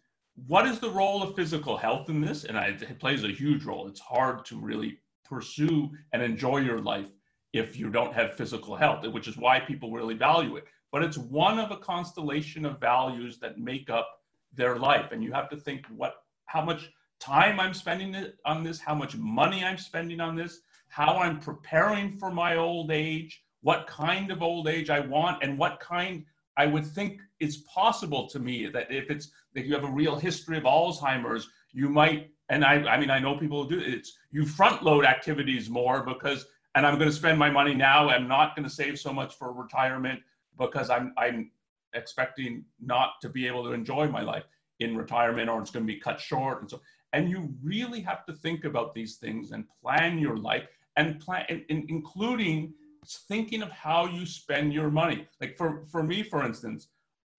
what 0.46 0.66
is 0.66 0.78
the 0.78 0.90
role 0.90 1.22
of 1.22 1.36
physical 1.36 1.76
health 1.76 2.08
in 2.08 2.20
this? 2.20 2.44
And 2.44 2.58
I, 2.58 2.66
it 2.68 2.98
plays 2.98 3.24
a 3.24 3.28
huge 3.28 3.64
role. 3.64 3.86
It's 3.88 4.00
hard 4.00 4.44
to 4.46 4.56
really 4.56 4.98
pursue 5.24 5.90
and 6.12 6.22
enjoy 6.22 6.58
your 6.58 6.80
life 6.80 7.08
if 7.52 7.78
you 7.78 7.88
don't 7.88 8.12
have 8.12 8.36
physical 8.36 8.74
health, 8.74 9.06
which 9.06 9.28
is 9.28 9.36
why 9.36 9.60
people 9.60 9.90
really 9.92 10.14
value 10.14 10.56
it. 10.56 10.64
But 10.92 11.02
it's 11.02 11.16
one 11.16 11.58
of 11.58 11.70
a 11.70 11.76
constellation 11.76 12.66
of 12.66 12.80
values 12.80 13.38
that 13.38 13.58
make 13.58 13.88
up 13.88 14.08
their 14.52 14.76
life. 14.76 15.12
And 15.12 15.22
you 15.22 15.32
have 15.32 15.48
to 15.50 15.56
think 15.56 15.86
what, 15.96 16.14
how 16.46 16.62
much 16.62 16.90
time 17.20 17.58
I'm 17.58 17.74
spending 17.74 18.32
on 18.44 18.62
this, 18.62 18.80
how 18.80 18.94
much 18.94 19.16
money 19.16 19.64
I'm 19.64 19.78
spending 19.78 20.20
on 20.20 20.36
this, 20.36 20.60
how 20.88 21.16
I'm 21.16 21.40
preparing 21.40 22.18
for 22.18 22.30
my 22.30 22.56
old 22.56 22.90
age, 22.90 23.42
what 23.62 23.86
kind 23.86 24.30
of 24.30 24.42
old 24.42 24.68
age 24.68 24.90
I 24.90 25.00
want, 25.00 25.42
and 25.42 25.58
what 25.58 25.80
kind 25.80 26.24
I 26.56 26.66
would 26.66 26.86
think 26.86 27.20
it's 27.40 27.58
possible 27.58 28.28
to 28.28 28.38
me 28.38 28.66
that 28.68 28.90
if 28.90 29.10
it's 29.10 29.30
that 29.54 29.64
you 29.64 29.74
have 29.74 29.84
a 29.84 29.90
real 29.90 30.16
history 30.16 30.56
of 30.56 30.64
Alzheimer's, 30.64 31.48
you 31.72 31.88
might, 31.88 32.30
and 32.48 32.64
I, 32.64 32.74
I 32.84 32.98
mean, 32.98 33.10
I 33.10 33.18
know 33.18 33.36
people 33.36 33.64
do 33.64 33.78
it's 33.78 34.16
you 34.30 34.46
front 34.46 34.82
load 34.82 35.04
activities 35.04 35.68
more 35.68 36.02
because, 36.02 36.46
and 36.74 36.86
I'm 36.86 36.98
going 36.98 37.10
to 37.10 37.16
spend 37.16 37.38
my 37.38 37.50
money 37.50 37.74
now. 37.74 38.08
I'm 38.08 38.28
not 38.28 38.54
going 38.54 38.68
to 38.68 38.74
save 38.74 38.98
so 38.98 39.12
much 39.12 39.34
for 39.34 39.52
retirement 39.52 40.20
because 40.58 40.90
I'm, 40.90 41.12
I'm 41.16 41.50
expecting 41.94 42.64
not 42.80 43.20
to 43.22 43.28
be 43.28 43.46
able 43.46 43.64
to 43.64 43.72
enjoy 43.72 44.08
my 44.08 44.22
life 44.22 44.44
in 44.80 44.96
retirement 44.96 45.48
or 45.48 45.60
it's 45.60 45.70
going 45.70 45.86
to 45.86 45.92
be 45.92 45.98
cut 45.98 46.20
short. 46.20 46.60
And 46.60 46.70
so, 46.70 46.80
and 47.12 47.30
you 47.30 47.54
really 47.62 48.00
have 48.00 48.24
to 48.26 48.32
think 48.32 48.64
about 48.64 48.94
these 48.94 49.16
things 49.16 49.52
and 49.52 49.64
plan 49.80 50.18
your 50.18 50.36
life 50.36 50.66
and 50.96 51.20
plan, 51.20 51.64
including 51.68 52.74
thinking 53.04 53.62
of 53.62 53.70
how 53.70 54.06
you 54.06 54.26
spend 54.26 54.72
your 54.72 54.90
money. 54.90 55.26
Like 55.40 55.56
for, 55.56 55.84
for 55.90 56.02
me, 56.02 56.22
for 56.22 56.44
instance, 56.44 56.88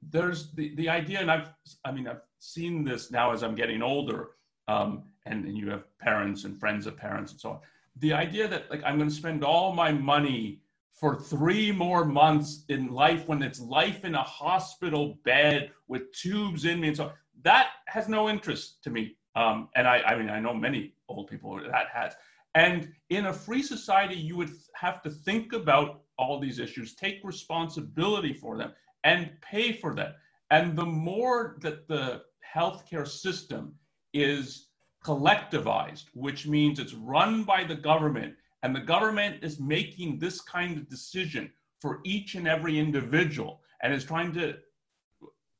there's 0.01 0.51
the, 0.53 0.75
the 0.75 0.89
idea, 0.89 1.19
and 1.19 1.31
I've, 1.31 1.49
I 1.83 1.91
mean, 1.91 2.07
I've 2.07 2.21
seen 2.39 2.83
this 2.83 3.11
now 3.11 3.31
as 3.31 3.43
I'm 3.43 3.55
getting 3.55 3.81
older, 3.81 4.31
um, 4.67 5.03
and, 5.25 5.45
and 5.45 5.57
you 5.57 5.69
have 5.69 5.85
parents 5.99 6.43
and 6.43 6.59
friends 6.59 6.85
of 6.85 6.97
parents 6.97 7.31
and 7.31 7.41
so 7.41 7.49
on. 7.51 7.59
The 7.97 8.13
idea 8.13 8.47
that 8.47 8.69
like 8.69 8.83
I'm 8.83 8.97
going 8.97 9.09
to 9.09 9.15
spend 9.15 9.43
all 9.43 9.73
my 9.73 9.91
money 9.91 10.61
for 10.93 11.15
three 11.15 11.71
more 11.71 12.05
months 12.05 12.63
in 12.69 12.87
life 12.87 13.27
when 13.27 13.41
it's 13.41 13.59
life 13.59 14.05
in 14.05 14.15
a 14.15 14.23
hospital 14.23 15.17
bed 15.25 15.71
with 15.87 16.11
tubes 16.13 16.65
in 16.65 16.79
me 16.79 16.89
and 16.89 16.97
so 16.97 17.05
on, 17.05 17.11
that 17.43 17.67
has 17.87 18.07
no 18.07 18.29
interest 18.29 18.83
to 18.83 18.89
me. 18.89 19.15
Um, 19.35 19.69
and 19.75 19.87
I, 19.87 19.97
I 19.99 20.17
mean, 20.17 20.29
I 20.29 20.39
know 20.39 20.53
many 20.53 20.93
old 21.09 21.27
people 21.27 21.57
that 21.57 21.87
has. 21.93 22.13
And 22.55 22.91
in 23.09 23.25
a 23.27 23.33
free 23.33 23.61
society, 23.61 24.15
you 24.15 24.37
would 24.37 24.51
have 24.75 25.01
to 25.03 25.09
think 25.09 25.53
about 25.53 26.01
all 26.17 26.39
these 26.39 26.59
issues, 26.59 26.95
take 26.95 27.19
responsibility 27.23 28.33
for 28.33 28.57
them, 28.57 28.71
and 29.03 29.29
pay 29.41 29.73
for 29.73 29.93
them. 29.93 30.13
And 30.49 30.75
the 30.75 30.85
more 30.85 31.57
that 31.61 31.87
the 31.87 32.23
healthcare 32.55 33.07
system 33.07 33.75
is 34.13 34.69
collectivized, 35.03 36.05
which 36.13 36.47
means 36.47 36.79
it's 36.79 36.93
run 36.93 37.43
by 37.43 37.65
the 37.65 37.75
government, 37.75 38.35
and 38.63 38.73
the 38.73 38.79
government 38.79 39.43
is 39.43 39.59
making 39.59 40.17
this 40.17 40.39
kind 40.41 40.77
of 40.77 40.89
decision 40.89 41.51
for 41.81 41.99
each 42.05 42.35
and 42.35 42.47
every 42.47 42.79
individual 42.79 43.61
and 43.83 43.93
is 43.93 44.05
trying 44.05 44.31
to, 44.33 44.55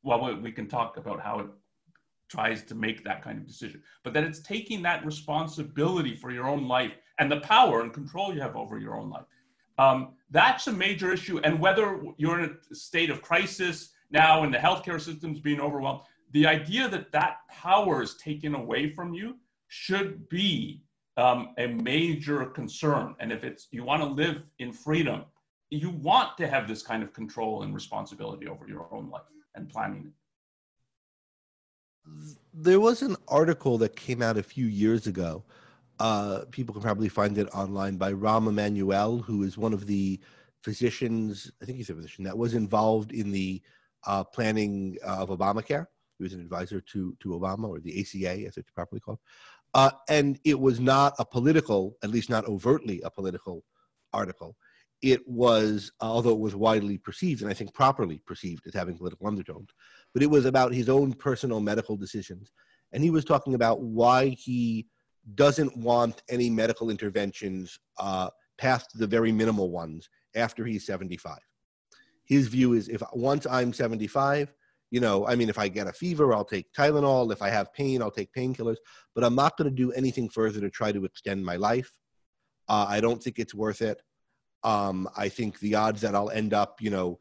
well, 0.02 0.40
we 0.42 0.52
can 0.52 0.68
talk 0.68 0.98
about 0.98 1.22
how 1.22 1.40
it 1.40 1.48
tries 2.30 2.64
to 2.64 2.76
make 2.76 3.04
that 3.04 3.24
kind 3.24 3.38
of 3.38 3.48
decision, 3.48 3.82
but 4.04 4.14
that 4.14 4.24
it's 4.24 4.42
taking 4.42 4.82
that 4.84 5.06
responsibility 5.06 6.16
for 6.16 6.32
your 6.32 6.48
own 6.48 6.68
life 6.68 6.94
and 7.20 7.32
the 7.32 7.40
power 7.42 7.82
and 7.82 7.94
control 7.94 8.34
you 8.34 8.42
have 8.42 8.56
over 8.56 8.78
your 8.78 8.96
own 8.96 9.10
life. 9.10 9.26
Um, 9.78 10.14
that's 10.32 10.68
a 10.68 10.72
major 10.72 11.12
issue. 11.12 11.40
And 11.40 11.60
whether 11.60 12.02
you're 12.18 12.40
in 12.40 12.58
a 12.72 12.76
state 12.76 13.10
of 13.10 13.22
crisis 13.22 13.92
now 14.10 14.44
and 14.44 14.54
the 14.54 14.58
healthcare 14.58 15.00
system's 15.00 15.40
being 15.40 15.60
overwhelmed, 15.60 16.02
the 16.32 16.48
idea 16.48 16.90
that 16.90 17.12
that 17.12 17.38
power 17.50 18.02
is 18.02 18.16
taken 18.16 18.56
away 18.56 18.92
from 18.92 19.14
you 19.14 19.38
should 19.68 20.28
be 20.30 20.82
um, 21.18 21.50
a 21.58 21.68
major 21.68 22.46
concern. 22.46 23.16
And 23.20 23.32
if 23.32 23.44
it's 23.44 23.68
you 23.72 23.84
want 23.84 24.02
to 24.02 24.08
live 24.08 24.44
in 24.60 24.72
freedom, 24.72 25.26
you 25.70 25.90
want 25.90 26.38
to 26.38 26.48
have 26.48 26.68
this 26.68 26.82
kind 26.82 27.04
of 27.04 27.14
control 27.14 27.64
and 27.64 27.74
responsibility 27.74 28.48
over 28.48 28.68
your 28.68 28.88
own 28.94 29.10
life 29.10 29.24
and 29.56 29.70
planning 29.70 30.06
it 30.08 30.14
there 32.54 32.80
was 32.80 33.02
an 33.02 33.16
article 33.28 33.78
that 33.80 33.96
came 33.96 34.22
out 34.22 34.38
a 34.38 34.44
few 34.44 34.66
years 34.66 35.08
ago. 35.08 35.44
Uh, 36.00 36.42
people 36.52 36.74
can 36.74 36.82
probably 36.82 37.10
find 37.10 37.38
it 37.38 37.48
online 37.54 37.98
by 37.98 38.14
Rahm 38.14 38.48
Emanuel, 38.48 39.20
who 39.20 39.44
is 39.44 39.58
one 39.58 39.74
of 39.74 39.86
the 39.88 40.20
physicians, 40.62 41.52
I 41.62 41.66
think 41.66 41.78
he's 41.78 41.90
a 41.90 41.96
physician, 41.96 42.24
that 42.26 42.38
was 42.38 42.54
involved 42.54 43.12
in 43.12 43.32
the 43.32 43.62
uh, 44.06 44.24
planning 44.24 44.98
of 45.04 45.30
Obamacare. 45.30 45.88
He 46.18 46.24
was 46.24 46.34
an 46.34 46.42
advisor 46.42 46.82
to, 46.82 47.16
to 47.20 47.30
Obama, 47.30 47.68
or 47.68 47.80
the 47.80 48.00
ACA, 48.00 48.46
as 48.46 48.58
it's 48.58 48.72
properly 48.72 49.02
called. 49.02 49.20
Uh, 49.74 49.92
and 50.10 50.40
it 50.44 50.60
was 50.60 50.80
not 50.80 51.14
a 51.20 51.26
political, 51.26 51.98
at 52.04 52.10
least 52.10 52.30
not 52.30 52.46
overtly 52.46 53.02
a 53.02 53.12
political 53.12 53.64
article. 54.14 54.56
It 55.02 55.28
was, 55.28 55.92
although 56.00 56.32
it 56.32 56.40
was 56.40 56.56
widely 56.56 56.98
perceived, 56.98 57.42
and 57.42 57.52
I 57.52 57.54
think 57.54 57.74
properly 57.74 58.22
perceived 58.26 58.66
as 58.66 58.74
having 58.74 58.98
political 58.98 59.28
undertones, 59.28 59.70
but 60.14 60.24
it 60.24 60.30
was 60.30 60.46
about 60.46 60.74
his 60.74 60.90
own 60.90 61.14
personal 61.14 61.60
medical 61.60 61.98
decisions. 61.98 62.52
And 62.94 63.04
he 63.04 63.10
was 63.10 63.26
talking 63.26 63.56
about 63.56 63.82
why 63.82 64.30
he 64.30 64.88
doesn't 65.34 65.76
want 65.76 66.22
any 66.30 66.50
medical 66.50 66.90
interventions 66.90 67.78
uh, 68.00 68.30
past 68.58 68.98
the 68.98 69.08
very 69.08 69.32
minimal 69.32 69.70
ones 69.70 70.10
after 70.36 70.66
he's 70.66 70.86
75. 70.86 71.40
His 72.26 72.48
view 72.48 72.74
is 72.74 72.88
if 72.88 73.02
once 73.14 73.46
I'm 73.50 73.74
75, 73.74 74.54
you 74.92 75.00
know, 75.00 75.28
I 75.28 75.36
mean, 75.36 75.50
if 75.50 75.58
I 75.58 75.68
get 75.68 75.88
a 75.88 75.94
fever, 75.94 76.34
I'll 76.34 76.46
take 76.46 76.72
Tylenol. 76.74 77.32
If 77.32 77.42
I 77.42 77.50
have 77.50 77.74
pain, 77.74 78.02
I'll 78.02 78.12
take 78.12 78.32
painkillers. 78.34 78.78
But 79.14 79.24
I'm 79.24 79.36
not 79.36 79.58
going 79.58 79.70
to 79.70 79.76
do 79.76 79.92
anything 79.92 80.30
further 80.30 80.62
to 80.62 80.70
try 80.70 80.92
to 80.92 81.06
extend 81.06 81.46
my 81.46 81.56
life. 81.56 81.92
Uh, 82.70 82.86
I 82.88 83.00
don't 83.00 83.22
think 83.22 83.40
it's 83.40 83.54
worth 83.54 83.82
it. 83.82 84.02
Um, 84.66 85.08
I 85.16 85.30
think 85.30 85.60
the 85.60 85.76
odds 85.76 86.02
that 86.02 86.16
I'll 86.16 86.32
end 86.32 86.54
up, 86.54 86.82
you 86.82 86.90
know, 86.90 87.20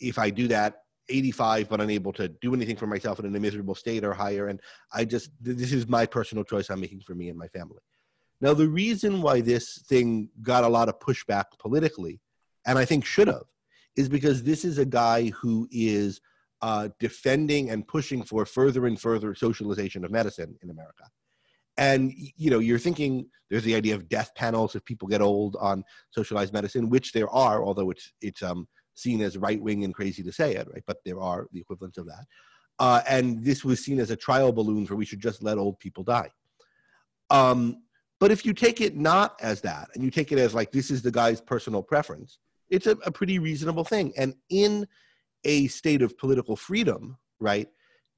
if 0.00 0.18
I 0.18 0.28
do 0.28 0.48
that, 0.48 0.82
85 1.10 1.68
but 1.68 1.80
unable 1.80 2.12
to 2.14 2.28
do 2.28 2.54
anything 2.54 2.76
for 2.76 2.86
myself 2.86 3.18
and 3.18 3.26
in 3.26 3.34
a 3.34 3.40
miserable 3.40 3.74
state 3.74 4.04
or 4.04 4.14
higher. 4.14 4.48
And 4.48 4.60
i 4.92 5.04
just 5.04 5.30
this 5.40 5.72
is 5.72 5.88
my 5.88 6.06
personal 6.06 6.44
choice 6.44 6.70
i'm 6.70 6.80
making 6.80 7.00
for 7.00 7.14
me 7.14 7.28
and 7.28 7.38
my 7.38 7.48
family. 7.48 7.80
Now 8.40 8.54
the 8.54 8.68
reason 8.68 9.20
why 9.20 9.40
this 9.40 9.82
thing 9.88 10.28
got 10.40 10.64
a 10.64 10.68
lot 10.68 10.88
of 10.88 10.98
pushback 11.00 11.46
politically 11.58 12.20
and 12.66 12.78
i 12.78 12.84
think 12.84 13.04
should 13.04 13.28
have 13.28 13.48
is 13.96 14.08
because 14.08 14.42
this 14.42 14.64
is 14.64 14.78
a 14.78 14.84
guy 14.84 15.30
who 15.30 15.68
is 15.72 16.20
uh, 16.62 16.88
defending 16.98 17.70
and 17.70 17.88
pushing 17.88 18.22
for 18.22 18.44
further 18.44 18.86
and 18.86 19.00
further 19.00 19.34
socialization 19.34 20.04
of 20.04 20.10
medicine 20.10 20.54
in 20.62 20.70
america 20.70 21.04
and 21.80 22.12
you 22.14 22.50
know 22.50 22.60
you're 22.60 22.78
thinking 22.78 23.26
there's 23.50 23.64
the 23.64 23.74
idea 23.74 23.96
of 23.96 24.08
death 24.08 24.30
panels 24.36 24.76
if 24.76 24.84
people 24.84 25.08
get 25.08 25.20
old 25.20 25.56
on 25.60 25.82
socialized 26.10 26.52
medicine 26.52 26.88
which 26.88 27.12
there 27.12 27.28
are 27.30 27.64
although 27.64 27.90
it's 27.90 28.12
it's 28.20 28.42
um 28.42 28.68
seen 29.00 29.20
as 29.22 29.36
right 29.38 29.60
wing 29.60 29.84
and 29.84 29.94
crazy 29.94 30.22
to 30.22 30.32
say 30.32 30.54
it, 30.54 30.68
right? 30.72 30.84
But 30.86 30.98
there 31.04 31.20
are 31.20 31.46
the 31.52 31.60
equivalents 31.60 31.98
of 31.98 32.06
that. 32.06 32.26
Uh, 32.78 33.02
and 33.08 33.44
this 33.44 33.64
was 33.64 33.84
seen 33.84 33.98
as 33.98 34.10
a 34.10 34.16
trial 34.16 34.52
balloon 34.52 34.86
for 34.86 34.96
we 34.96 35.04
should 35.04 35.20
just 35.20 35.42
let 35.42 35.58
old 35.58 35.78
people 35.78 36.04
die. 36.04 36.30
Um, 37.30 37.82
but 38.18 38.30
if 38.30 38.44
you 38.44 38.52
take 38.52 38.80
it 38.80 38.96
not 38.96 39.36
as 39.40 39.60
that, 39.62 39.88
and 39.94 40.04
you 40.04 40.10
take 40.10 40.32
it 40.32 40.38
as 40.38 40.54
like 40.54 40.72
this 40.72 40.90
is 40.90 41.02
the 41.02 41.10
guy's 41.10 41.40
personal 41.40 41.82
preference, 41.82 42.38
it's 42.68 42.86
a, 42.86 42.92
a 43.04 43.10
pretty 43.10 43.38
reasonable 43.38 43.84
thing. 43.84 44.12
And 44.16 44.34
in 44.50 44.86
a 45.44 45.66
state 45.68 46.02
of 46.02 46.18
political 46.18 46.56
freedom, 46.56 47.16
right? 47.38 47.68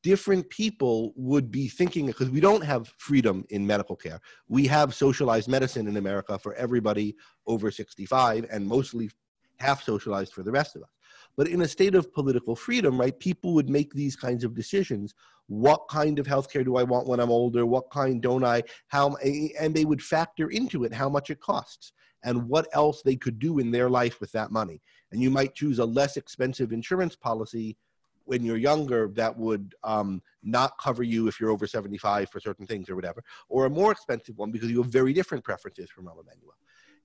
Different 0.02 0.48
people 0.50 1.12
would 1.16 1.50
be 1.50 1.68
thinking 1.68 2.06
because 2.06 2.30
we 2.30 2.40
don't 2.40 2.64
have 2.64 2.92
freedom 2.98 3.44
in 3.50 3.66
medical 3.66 3.96
care. 3.96 4.20
We 4.48 4.66
have 4.66 4.94
socialized 4.94 5.48
medicine 5.48 5.86
in 5.86 5.96
America 5.96 6.38
for 6.38 6.54
everybody 6.54 7.16
over 7.46 7.70
65 7.70 8.46
and 8.50 8.66
mostly 8.66 9.10
half 9.58 9.82
socialized 9.82 10.32
for 10.32 10.42
the 10.42 10.50
rest 10.50 10.76
of 10.76 10.82
us. 10.82 10.88
But 11.36 11.48
in 11.48 11.62
a 11.62 11.68
state 11.68 11.94
of 11.94 12.12
political 12.12 12.54
freedom, 12.56 13.00
right, 13.00 13.18
people 13.18 13.54
would 13.54 13.70
make 13.70 13.94
these 13.94 14.16
kinds 14.16 14.44
of 14.44 14.54
decisions. 14.54 15.14
What 15.46 15.88
kind 15.88 16.18
of 16.18 16.26
healthcare 16.26 16.64
do 16.64 16.76
I 16.76 16.82
want 16.82 17.06
when 17.06 17.20
I'm 17.20 17.30
older? 17.30 17.64
What 17.64 17.90
kind 17.90 18.20
don't 18.20 18.44
I? 18.44 18.62
How 18.88 19.14
eh, 19.14 19.48
eh, 19.48 19.48
and 19.58 19.74
they 19.74 19.84
would 19.84 20.02
factor 20.02 20.48
into 20.50 20.84
it 20.84 20.92
how 20.92 21.08
much 21.08 21.30
it 21.30 21.40
costs 21.40 21.92
and 22.24 22.48
what 22.48 22.68
else 22.72 23.02
they 23.02 23.16
could 23.16 23.38
do 23.38 23.58
in 23.58 23.70
their 23.70 23.88
life 23.88 24.20
with 24.20 24.32
that 24.32 24.50
money. 24.50 24.80
And 25.10 25.22
you 25.22 25.30
might 25.30 25.54
choose 25.54 25.78
a 25.78 25.84
less 25.84 26.16
expensive 26.16 26.72
insurance 26.72 27.16
policy 27.16 27.76
when 28.24 28.44
you're 28.44 28.56
younger 28.56 29.08
that 29.14 29.36
would 29.36 29.74
um, 29.84 30.22
not 30.42 30.78
cover 30.78 31.02
you 31.02 31.28
if 31.28 31.40
you're 31.40 31.50
over 31.50 31.66
75 31.66 32.30
for 32.30 32.40
certain 32.40 32.66
things 32.66 32.88
or 32.88 32.96
whatever, 32.96 33.22
or 33.48 33.66
a 33.66 33.70
more 33.70 33.92
expensive 33.92 34.36
one 34.38 34.50
because 34.50 34.70
you 34.70 34.82
have 34.82 34.92
very 34.92 35.12
different 35.12 35.44
preferences 35.44 35.90
from 35.90 36.06
Rahm 36.06 36.20
Emanuel 36.20 36.54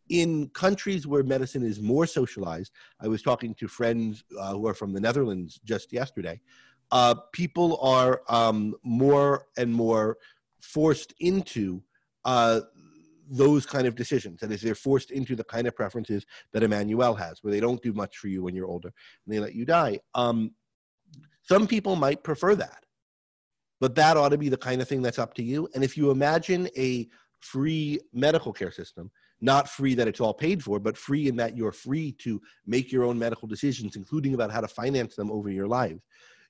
in 0.10 0.50
countries 0.50 1.06
where 1.06 1.24
medicine 1.24 1.64
is 1.64 1.82
more 1.82 2.06
socialized, 2.06 2.72
I 3.02 3.08
was 3.08 3.22
talking 3.22 3.54
to 3.56 3.68
friends 3.68 4.24
uh, 4.40 4.54
who 4.54 4.68
are 4.68 4.74
from 4.74 4.94
the 4.94 5.02
Netherlands 5.02 5.60
just 5.64 5.92
yesterday. 5.92 6.40
Uh, 6.92 7.16
people 7.34 7.78
are 7.82 8.22
um, 8.30 8.76
more 8.84 9.48
and 9.58 9.74
more 9.74 10.18
forced 10.62 11.14
into 11.20 11.82
uh, 12.26 12.62
those 13.30 13.66
kind 13.66 13.88
of 13.88 13.96
decisions. 13.96 14.40
That 14.40 14.52
is, 14.52 14.62
they're 14.62 14.76
forced 14.76 15.12
into 15.12 15.36
the 15.36 15.44
kind 15.44 15.68
of 15.68 15.76
preferences 15.76 16.26
that 16.54 16.64
Emanuel 16.64 17.16
has, 17.16 17.44
where 17.44 17.52
they 17.52 17.60
don't 17.60 17.82
do 17.82 17.92
much 17.94 18.18
for 18.18 18.28
you 18.28 18.42
when 18.42 18.56
you're 18.56 18.68
older 18.68 18.94
and 19.26 19.36
they 19.36 19.40
let 19.40 19.54
you 19.54 19.66
die. 19.66 20.00
Um, 20.16 20.52
some 21.48 21.68
people 21.68 21.96
might 21.96 22.24
prefer 22.24 22.56
that, 22.56 22.84
but 23.80 23.96
that 23.96 24.18
ought 24.18 24.30
to 24.30 24.38
be 24.38 24.50
the 24.50 24.58
kind 24.58 24.82
of 24.82 24.88
thing 24.88 25.02
that's 25.02 25.20
up 25.20 25.34
to 25.36 25.44
you. 25.44 25.70
And 25.74 25.84
if 25.84 25.96
you 25.96 26.12
imagine 26.12 26.68
a 26.78 27.08
free 27.40 28.00
medical 28.14 28.52
care 28.52 28.72
system, 28.72 29.12
not 29.40 29.70
free 29.70 29.94
that 29.96 30.08
it's 30.08 30.20
all 30.20 30.34
paid 30.34 30.64
for, 30.64 30.80
but 30.80 30.98
free 30.98 31.28
in 31.28 31.36
that 31.38 31.56
you're 31.56 31.72
free 31.72 32.12
to 32.14 32.42
make 32.66 32.92
your 32.92 33.04
own 33.04 33.18
medical 33.18 33.48
decisions, 33.48 33.96
including 33.96 34.34
about 34.34 34.52
how 34.52 34.62
to 34.62 34.68
finance 34.68 35.16
them 35.16 35.32
over 35.32 35.50
your 35.50 35.68
life. 35.68 36.00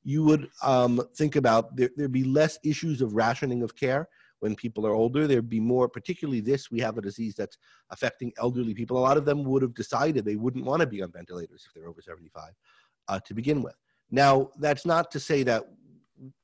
You 0.04 0.24
would 0.24 0.48
um, 0.64 1.02
think 1.16 1.36
about 1.36 1.76
there, 1.76 1.90
there'd 1.98 2.12
be 2.12 2.24
less 2.24 2.58
issues 2.64 3.02
of 3.02 3.14
rationing 3.14 3.62
of 3.62 3.76
care 3.76 4.08
when 4.40 4.56
people 4.56 4.88
are 4.88 4.94
older. 4.94 5.28
There'd 5.28 5.50
be 5.50 5.60
more, 5.60 5.90
particularly 5.90 6.40
this, 6.40 6.72
we 6.72 6.80
have 6.80 6.98
a 6.98 7.02
disease 7.02 7.36
that's 7.36 7.58
affecting 7.90 8.32
elderly 8.38 8.74
people. 8.74 8.98
A 8.98 9.00
lot 9.00 9.18
of 9.18 9.26
them 9.26 9.44
would 9.44 9.62
have 9.62 9.74
decided 9.74 10.24
they 10.24 10.38
wouldn't 10.38 10.66
want 10.66 10.80
to 10.80 10.88
be 10.88 11.02
on 11.02 11.12
ventilators 11.12 11.66
if 11.68 11.74
they're 11.74 11.90
over 11.90 12.02
75 12.02 12.52
uh, 13.10 13.20
to 13.26 13.34
begin 13.34 13.62
with. 13.62 13.76
Now, 14.12 14.50
that's 14.60 14.86
not 14.86 15.12
to 15.12 15.20
say 15.20 15.44
that 15.44 15.64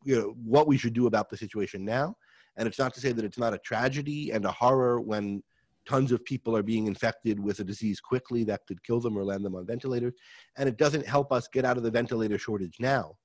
you 0.04 0.16
know 0.16 0.36
what 0.44 0.68
we 0.68 0.78
should 0.78 0.94
do 0.94 1.08
about 1.08 1.30
the 1.30 1.38
situation 1.38 1.84
now, 1.86 2.16
and 2.58 2.68
it's 2.68 2.80
not 2.80 2.94
to 2.96 3.02
say 3.02 3.12
that 3.12 3.26
it's 3.26 3.38
not 3.38 3.54
a 3.54 3.58
tragedy 3.60 4.32
and 4.32 4.46
a 4.46 4.52
horror 4.52 5.02
when 5.02 5.42
tons 5.86 6.12
of 6.12 6.24
people 6.24 6.56
are 6.56 6.64
being 6.64 6.88
infected 6.88 7.40
with 7.40 7.60
a 7.60 7.64
disease 7.64 8.00
quickly 8.00 8.44
that 8.46 8.62
could 8.68 8.84
kill 8.84 9.00
them 9.00 9.18
or 9.18 9.24
land 9.24 9.44
them 9.44 9.56
on 9.56 9.66
ventilators. 9.66 10.14
And 10.58 10.70
it 10.70 10.78
doesn't 10.78 11.06
help 11.06 11.32
us 11.32 11.48
get 11.52 11.66
out 11.66 11.78
of 11.78 11.84
the 11.84 11.92
ventilator 11.92 12.38
shortage 12.38 12.78
now. 12.80 13.16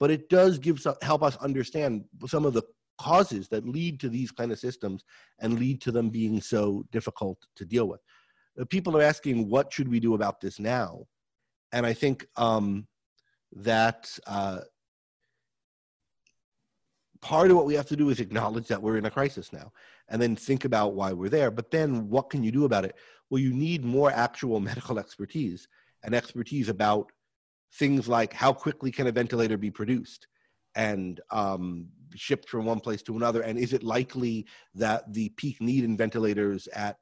But 0.00 0.10
it 0.10 0.28
does 0.28 0.58
give 0.58 0.80
some, 0.80 0.96
help 1.02 1.22
us 1.22 1.36
understand 1.36 2.04
some 2.26 2.44
of 2.44 2.52
the 2.52 2.62
causes 2.98 3.48
that 3.48 3.68
lead 3.68 4.00
to 4.00 4.08
these 4.08 4.30
kind 4.30 4.52
of 4.52 4.58
systems 4.58 5.04
and 5.40 5.58
lead 5.58 5.80
to 5.82 5.92
them 5.92 6.10
being 6.10 6.40
so 6.40 6.84
difficult 6.90 7.38
to 7.56 7.64
deal 7.64 7.86
with. 7.86 8.00
Uh, 8.60 8.64
people 8.64 8.96
are 8.96 9.02
asking, 9.02 9.48
what 9.48 9.72
should 9.72 9.88
we 9.88 10.00
do 10.00 10.14
about 10.14 10.40
this 10.40 10.58
now? 10.58 11.04
And 11.72 11.84
I 11.86 11.92
think 11.92 12.26
um, 12.36 12.86
that 13.54 14.10
uh, 14.26 14.60
part 17.20 17.50
of 17.50 17.56
what 17.56 17.66
we 17.66 17.74
have 17.74 17.86
to 17.86 17.96
do 17.96 18.10
is 18.10 18.20
acknowledge 18.20 18.68
that 18.68 18.82
we're 18.82 18.98
in 18.98 19.06
a 19.06 19.10
crisis 19.10 19.52
now 19.52 19.72
and 20.08 20.20
then 20.20 20.36
think 20.36 20.64
about 20.64 20.94
why 20.94 21.12
we're 21.12 21.30
there. 21.30 21.50
But 21.50 21.70
then 21.70 22.08
what 22.08 22.30
can 22.30 22.42
you 22.42 22.52
do 22.52 22.64
about 22.64 22.84
it? 22.84 22.96
Well, 23.30 23.40
you 23.40 23.54
need 23.54 23.84
more 23.84 24.10
actual 24.10 24.60
medical 24.70 24.98
expertise 24.98 25.66
and 26.02 26.14
expertise 26.14 26.68
about 26.68 27.10
things 27.74 28.06
like 28.08 28.32
how 28.32 28.52
quickly 28.52 28.90
can 28.90 29.06
a 29.06 29.12
ventilator 29.12 29.56
be 29.56 29.70
produced 29.70 30.26
and 30.76 31.20
um, 31.30 31.88
shipped 32.14 32.48
from 32.48 32.64
one 32.64 32.80
place 32.80 33.02
to 33.02 33.16
another 33.16 33.42
and 33.42 33.58
is 33.58 33.72
it 33.72 33.82
likely 33.82 34.46
that 34.74 35.12
the 35.12 35.28
peak 35.30 35.60
need 35.60 35.84
in 35.84 35.96
ventilators 35.96 36.68
at 36.68 36.98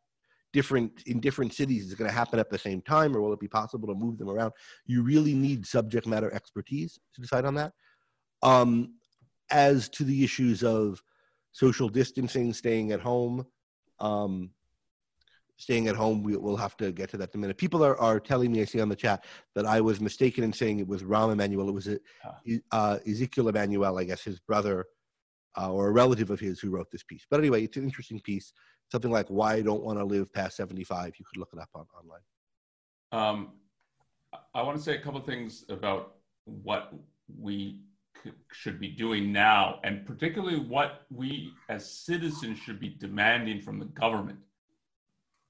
different 0.53 1.03
in 1.07 1.21
different 1.21 1.53
cities 1.53 1.87
is 1.87 1.95
going 1.95 2.09
to 2.09 2.15
happen 2.15 2.39
at 2.39 2.51
the 2.51 2.59
same 2.59 2.83
time 2.83 3.17
or 3.17 3.21
will 3.21 3.33
it 3.33 3.41
be 3.41 3.49
possible 3.49 3.89
to 3.89 3.95
move 3.95 4.19
them 4.19 4.29
around 4.29 4.53
you 4.87 5.03
really 5.03 5.35
need 5.35 5.67
subject 5.67 6.07
matter 6.07 6.33
expertise 6.35 6.99
to 7.15 7.21
decide 7.21 7.45
on 7.45 7.55
that 7.55 7.73
um, 8.43 8.95
as 9.51 9.89
to 9.91 10.05
the 10.05 10.25
issues 10.25 10.65
of 10.65 11.03
social 11.53 11.89
distancing, 11.89 12.53
staying 12.53 12.93
at 12.93 13.01
home, 13.01 13.47
um, 14.01 14.51
staying 15.57 15.87
at 15.87 15.95
home, 15.95 16.23
we, 16.23 16.37
will 16.37 16.57
have 16.57 16.77
to 16.79 16.91
get 16.91 17.11
to 17.11 17.17
that 17.19 17.33
in 17.35 17.39
a 17.39 17.41
minute. 17.41 17.59
People 17.59 17.85
are, 17.85 17.97
are 18.01 18.19
telling 18.19 18.51
me, 18.51 18.63
I 18.63 18.65
see 18.65 18.81
on 18.81 18.89
the 18.89 18.97
chat, 18.97 19.25
that 19.55 19.67
I 19.67 19.81
was 19.81 20.01
mistaken 20.01 20.43
in 20.43 20.53
saying 20.53 20.81
it 20.81 20.89
was 20.89 21.03
Rahm 21.03 21.33
Emanuel. 21.33 21.69
It 21.69 21.75
was 21.75 21.89
uh, 22.73 22.99
Ezekiel 23.07 23.49
Emanuel, 23.49 23.99
I 23.99 24.05
guess, 24.05 24.25
his 24.25 24.41
brother 24.41 24.87
uh, 25.57 25.71
or 25.71 25.89
a 25.89 25.93
relative 25.93 26.31
of 26.31 26.41
his 26.41 26.59
who 26.59 26.71
wrote 26.71 26.91
this 26.91 27.05
piece. 27.05 27.27
But 27.31 27.41
anyway, 27.41 27.65
it's 27.65 27.77
an 27.77 27.85
interesting 27.85 28.21
piece. 28.21 28.53
Something 28.93 29.11
like 29.11 29.29
why 29.29 29.55
I 29.55 29.63
don't 29.63 29.83
want 29.83 29.99
to 29.99 30.05
live 30.05 30.31
past 30.35 30.55
75. 30.59 31.15
You 31.19 31.25
could 31.25 31.39
look 31.39 31.49
it 31.55 31.59
up 31.59 31.71
on, 31.75 31.87
online. 31.99 32.21
Um, 33.11 33.53
I 34.55 34.61
want 34.61 34.77
to 34.77 34.85
say 34.85 34.97
a 34.97 35.01
couple 35.01 35.19
things 35.23 35.65
about 35.71 36.17
what 36.45 36.93
we 37.41 37.81
should 38.53 38.79
be 38.79 38.89
doing 38.89 39.33
now, 39.33 39.81
and 39.83 40.05
particularly 40.05 40.59
what 40.59 41.07
we 41.11 41.55
as 41.71 41.91
citizens 41.91 42.59
should 42.59 42.79
be 42.79 42.91
demanding 42.91 43.63
from 43.63 43.79
the 43.79 43.87
government. 43.87 44.41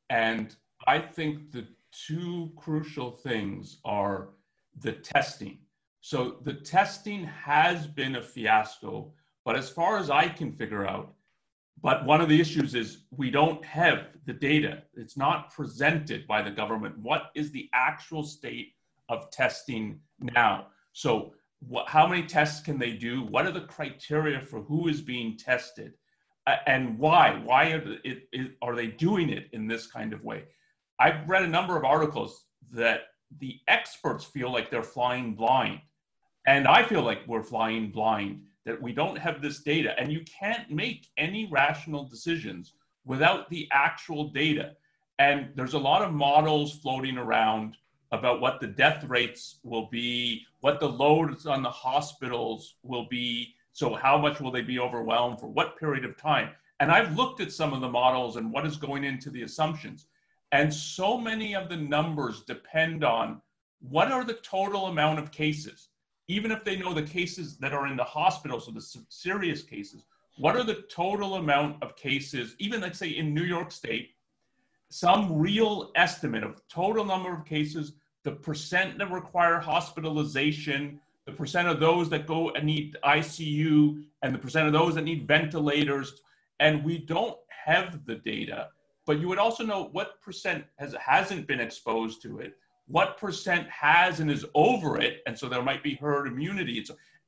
And 0.09 0.55
I 0.87 1.01
think 1.01 1.51
the 1.51 1.67
two 1.91 2.53
crucial 2.55 3.11
things 3.11 3.79
are 3.85 4.29
the 4.79 4.93
testing. 4.93 5.59
So 6.01 6.37
the 6.45 6.55
testing 6.55 7.25
has 7.25 7.89
been 7.89 8.15
a 8.15 8.23
fiasco, 8.23 9.13
but 9.45 9.57
as 9.57 9.69
far 9.69 9.99
as 9.99 10.11
I 10.11 10.29
can 10.29 10.53
figure 10.53 10.87
out, 10.87 11.13
but 11.83 12.05
one 12.05 12.21
of 12.21 12.29
the 12.29 12.41
issues 12.41 12.75
is 12.75 13.05
we 13.11 13.31
don't 13.31 13.65
have 13.65 14.07
the 14.25 14.33
data. 14.33 14.83
It's 14.95 15.17
not 15.17 15.53
presented 15.53 16.27
by 16.27 16.41
the 16.43 16.51
government. 16.51 16.97
What 16.99 17.31
is 17.35 17.51
the 17.51 17.69
actual 17.75 18.23
state 18.23 18.75
of 19.09 19.31
testing 19.31 20.01
now? 20.21 20.69
So 20.93 21.35
how 21.87 22.07
many 22.07 22.25
tests 22.25 22.61
can 22.61 22.79
they 22.79 22.93
do? 22.93 23.25
What 23.25 23.47
are 23.47 23.53
the 23.53 23.63
criteria 23.63 24.41
for 24.41 24.61
who 24.61 24.89
is 24.89 25.01
being 25.01 25.37
tested? 25.37 25.95
Uh, 26.47 26.57
and 26.67 26.99
why? 26.99 27.41
Why 27.45 27.73
are, 27.73 27.99
it, 28.05 28.29
it, 28.33 28.53
are 28.63 28.75
they 28.75 28.89
doing 28.89 29.31
it 29.31 29.49
in 29.53 29.67
this 29.67 29.87
kind 29.87 30.13
of 30.13 30.25
way? 30.25 30.45
I've 30.99 31.29
read 31.29 31.43
a 31.43 31.49
number 31.49 31.77
of 31.77 31.85
articles 31.85 32.45
that 32.73 33.03
the 33.39 33.59
experts 33.69 34.25
feel 34.25 34.53
like 34.53 34.71
they're 34.71 34.83
flying 34.83 35.35
blind. 35.35 35.81
And 36.47 36.67
I 36.67 36.83
feel 36.83 37.03
like 37.03 37.21
we're 37.27 37.43
flying 37.43 37.91
blind, 37.91 38.43
that 38.65 38.81
we 38.81 38.93
don't 38.93 39.19
have 39.19 39.43
this 39.43 39.61
data. 39.61 39.95
And 39.99 40.13
you 40.13 40.21
can't 40.21 40.71
make 40.71 41.09
any 41.17 41.49
rational 41.51 42.05
decisions 42.05 42.75
without 43.05 43.51
the 43.51 43.69
actual 43.73 44.29
data. 44.29 44.73
And 45.19 45.51
there's 45.55 45.75
a 45.75 45.79
lot 45.79 46.03
of 46.03 46.13
models 46.13 46.79
floating 46.79 47.19
around 47.19 47.77
about 48.13 48.41
what 48.41 48.61
the 48.61 48.67
death 48.67 49.05
rates 49.05 49.59
will 49.63 49.89
be, 49.91 50.45
what 50.61 50.81
the 50.81 50.89
loads 50.89 51.47
on 51.47 51.63
the 51.63 51.71
hospitals 51.71 52.77
will 52.83 53.07
be. 53.09 53.55
So, 53.73 53.95
how 53.95 54.19
much 54.19 54.41
will 54.41 54.51
they 54.51 54.61
be 54.61 54.79
overwhelmed 54.79 55.41
for 55.41 55.47
what 55.47 55.79
period 55.79 56.05
of 56.05 56.17
time? 56.17 56.51
And 56.81 56.91
I've 56.91 57.17
looked 57.17 57.41
at 57.41 57.53
some 57.53 57.73
of 57.73 57.81
the 57.81 57.89
models 57.89 58.37
and 58.37 58.53
what 58.53 58.67
is 58.67 58.77
going 58.77 59.05
into 59.05 59.31
the 59.31 59.43
assumptions. 59.43 60.07
And 60.53 60.73
so 60.73 61.17
many 61.17 61.55
of 61.55 61.71
the 61.71 61.77
numbers 61.77 62.43
depend 62.43 63.03
on 63.03 63.41
what 63.81 64.13
are 64.13 64.25
the 64.25 64.35
total 64.35 64.87
amount 64.87 65.19
of 65.19 65.33
cases, 65.33 65.89
even 66.29 66.51
if 66.51 66.65
they 66.65 66.77
know 66.77 66.95
the 66.95 67.03
cases 67.03 67.57
that 67.59 67.73
are 67.73 67.87
in 67.87 67.97
the 67.97 68.05
hospital, 68.05 68.61
so 68.61 68.71
the 68.71 68.85
serious 69.09 69.63
cases, 69.63 70.05
what 70.39 70.57
are 70.57 70.65
the 70.65 70.85
total 70.95 71.35
amount 71.35 71.83
of 71.83 71.97
cases, 71.97 72.55
even 72.59 72.81
let's 72.81 72.99
say 72.99 73.09
in 73.09 73.35
New 73.35 73.43
York 73.43 73.71
State, 73.71 74.11
some 74.89 75.39
real 75.39 75.91
estimate 75.95 76.45
of 76.45 76.61
total 76.69 77.05
number 77.05 77.33
of 77.33 77.45
cases 77.45 77.93
the 78.25 78.33
percent 78.33 78.99
that 78.99 79.11
require 79.11 79.59
hospitalization, 79.59 81.01
the 81.27 81.33
percent 81.33 81.69
of 81.69 81.81
those 81.81 82.09
that 82.11 82.27
go 82.27 82.51
and 82.51 82.67
need 82.67 82.97
ICU, 83.05 84.05
and 84.23 84.35
the 84.35 84.39
percent 84.39 84.67
of 84.67 84.73
those 84.73 84.95
that 84.95 85.03
need 85.03 85.27
ventilators. 85.27 86.21
And 86.61 86.85
we 86.85 86.99
don't 86.99 87.37
have 87.49 88.05
the 88.07 88.17
data, 88.17 88.69
but 89.07 89.19
you 89.19 89.29
would 89.29 89.39
also 89.39 89.65
know 89.65 89.89
what 89.93 90.21
percent 90.21 90.65
has, 90.77 90.95
hasn't 91.05 91.47
been 91.47 91.61
exposed 91.61 92.23
to 92.23 92.39
it, 92.39 92.57
what 92.87 93.19
percent 93.19 93.69
has 93.69 94.21
and 94.21 94.31
is 94.31 94.45
over 94.55 95.01
it. 95.01 95.23
And 95.27 95.39
so 95.39 95.49
there 95.49 95.63
might 95.63 95.83
be 95.83 95.95
herd 95.95 96.27
immunity. 96.27 96.85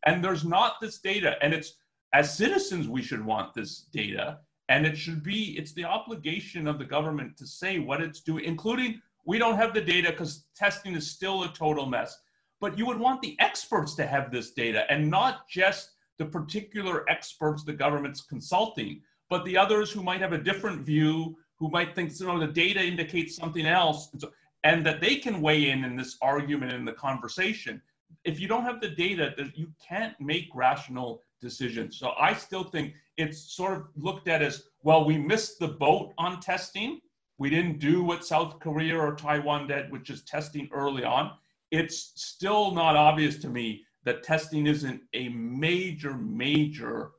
And 0.07 0.23
there's 0.23 0.45
not 0.45 0.81
this 0.81 0.99
data. 0.99 1.37
And 1.43 1.55
it's 1.55 1.75
as 2.13 2.37
citizens, 2.37 2.89
we 2.89 3.03
should 3.03 3.25
want 3.25 3.55
this 3.55 3.87
data. 3.93 4.39
And 4.69 4.87
it 4.87 4.97
should 4.97 5.23
be, 5.23 5.57
it's 5.59 5.73
the 5.73 5.85
obligation 5.85 6.67
of 6.67 6.79
the 6.79 6.85
government 6.85 7.37
to 7.39 7.47
say 7.47 7.79
what 7.79 8.01
it's 8.01 8.21
doing, 8.21 8.45
including 8.45 9.01
we 9.27 9.39
don't 9.39 9.57
have 9.57 9.75
the 9.75 9.81
data 9.81 10.11
because 10.11 10.45
testing 10.57 10.95
is 10.95 11.11
still 11.11 11.45
a 11.45 11.53
total 11.53 11.87
mess. 11.87 12.19
But 12.61 12.79
you 12.79 12.87
would 12.87 12.99
want 12.99 13.21
the 13.21 13.37
experts 13.41 13.95
to 13.97 14.07
have 14.07 14.31
this 14.31 14.53
data 14.53 14.91
and 14.91 15.11
not 15.11 15.49
just 15.49 15.91
the 16.19 16.25
particular 16.25 17.09
experts 17.11 17.65
the 17.65 17.73
government's 17.73 18.23
consulting, 18.23 19.03
but 19.29 19.45
the 19.45 19.57
others 19.57 19.91
who 19.91 20.03
might 20.03 20.21
have 20.21 20.33
a 20.33 20.39
different 20.39 20.83
view, 20.83 21.37
who 21.59 21.69
might 21.71 21.95
think 21.95 22.19
you 22.19 22.27
know, 22.27 22.39
the 22.39 22.47
data 22.47 22.81
indicates 22.81 23.37
something 23.37 23.67
else. 23.67 24.11
And, 24.13 24.21
so, 24.21 24.31
and 24.65 24.85
that 24.85 25.01
they 25.01 25.17
can 25.17 25.41
weigh 25.41 25.71
in 25.71 25.85
in 25.85 25.95
this 25.95 26.17
argument 26.23 26.73
in 26.73 26.85
the 26.85 26.93
conversation. 26.93 27.81
If 28.25 28.41
you 28.41 28.49
don't 28.49 28.65
have 28.65 28.81
the 28.81 28.89
data, 28.89 29.35
you 29.55 29.69
can't 29.87 30.19
make 30.19 30.49
rational 30.55 31.23
decisions. 31.41 31.99
So 31.99 32.13
I 32.19 32.33
still 32.33 32.65
think 32.65 32.95
it's 33.19 33.55
sort 33.55 33.75
of 33.75 33.87
looked 33.97 34.27
at 34.27 34.43
as 34.43 34.65
well, 34.83 35.05
we 35.05 35.19
missed 35.19 35.59
the 35.59 35.69
boat 35.69 36.13
on 36.19 36.41
testing. 36.41 37.01
We 37.39 37.51
didn't 37.51 37.79
do 37.79 38.03
what 38.03 38.25
South 38.25 38.59
Korea 38.59 38.99
or 38.99 39.15
Taiwan 39.15 39.67
did, 39.67 39.93
which 39.93 40.09
is 40.09 40.23
testing 40.23 40.69
early 40.73 41.05
on. 41.05 41.33
It's 41.71 42.13
still 42.15 42.73
not 42.73 42.97
obvious 42.97 43.39
to 43.39 43.49
me 43.49 43.85
that 44.05 44.23
testing 44.23 44.67
isn't 44.67 45.03
a 45.13 45.29
major, 45.31 46.15
major 46.15 47.11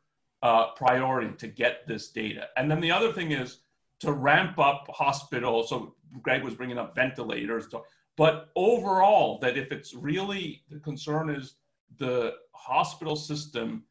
uh, 0.42 0.72
priority 0.72 1.36
to 1.38 1.48
get 1.48 1.88
this 1.88 2.10
data. 2.10 2.48
And 2.58 2.70
then 2.70 2.80
the 2.80 2.92
other 2.92 3.12
thing 3.12 3.32
is 3.32 3.58
to 4.06 4.14
ramp 4.14 4.58
up 4.60 4.88
hospitals. 4.90 5.70
So 5.70 5.96
Greg 6.22 6.44
was 6.44 6.56
bringing 6.56 6.78
up 6.78 6.96
ventilators. 6.96 7.68
But 8.18 8.50
overall, 8.56 9.40
that 9.40 9.58
if 9.58 9.72
it's 9.72 9.94
really 9.94 10.64
the 10.70 10.80
concern 10.80 11.30
is 11.30 11.56
the 11.98 12.34
hospital 12.54 13.16
system 13.16 13.84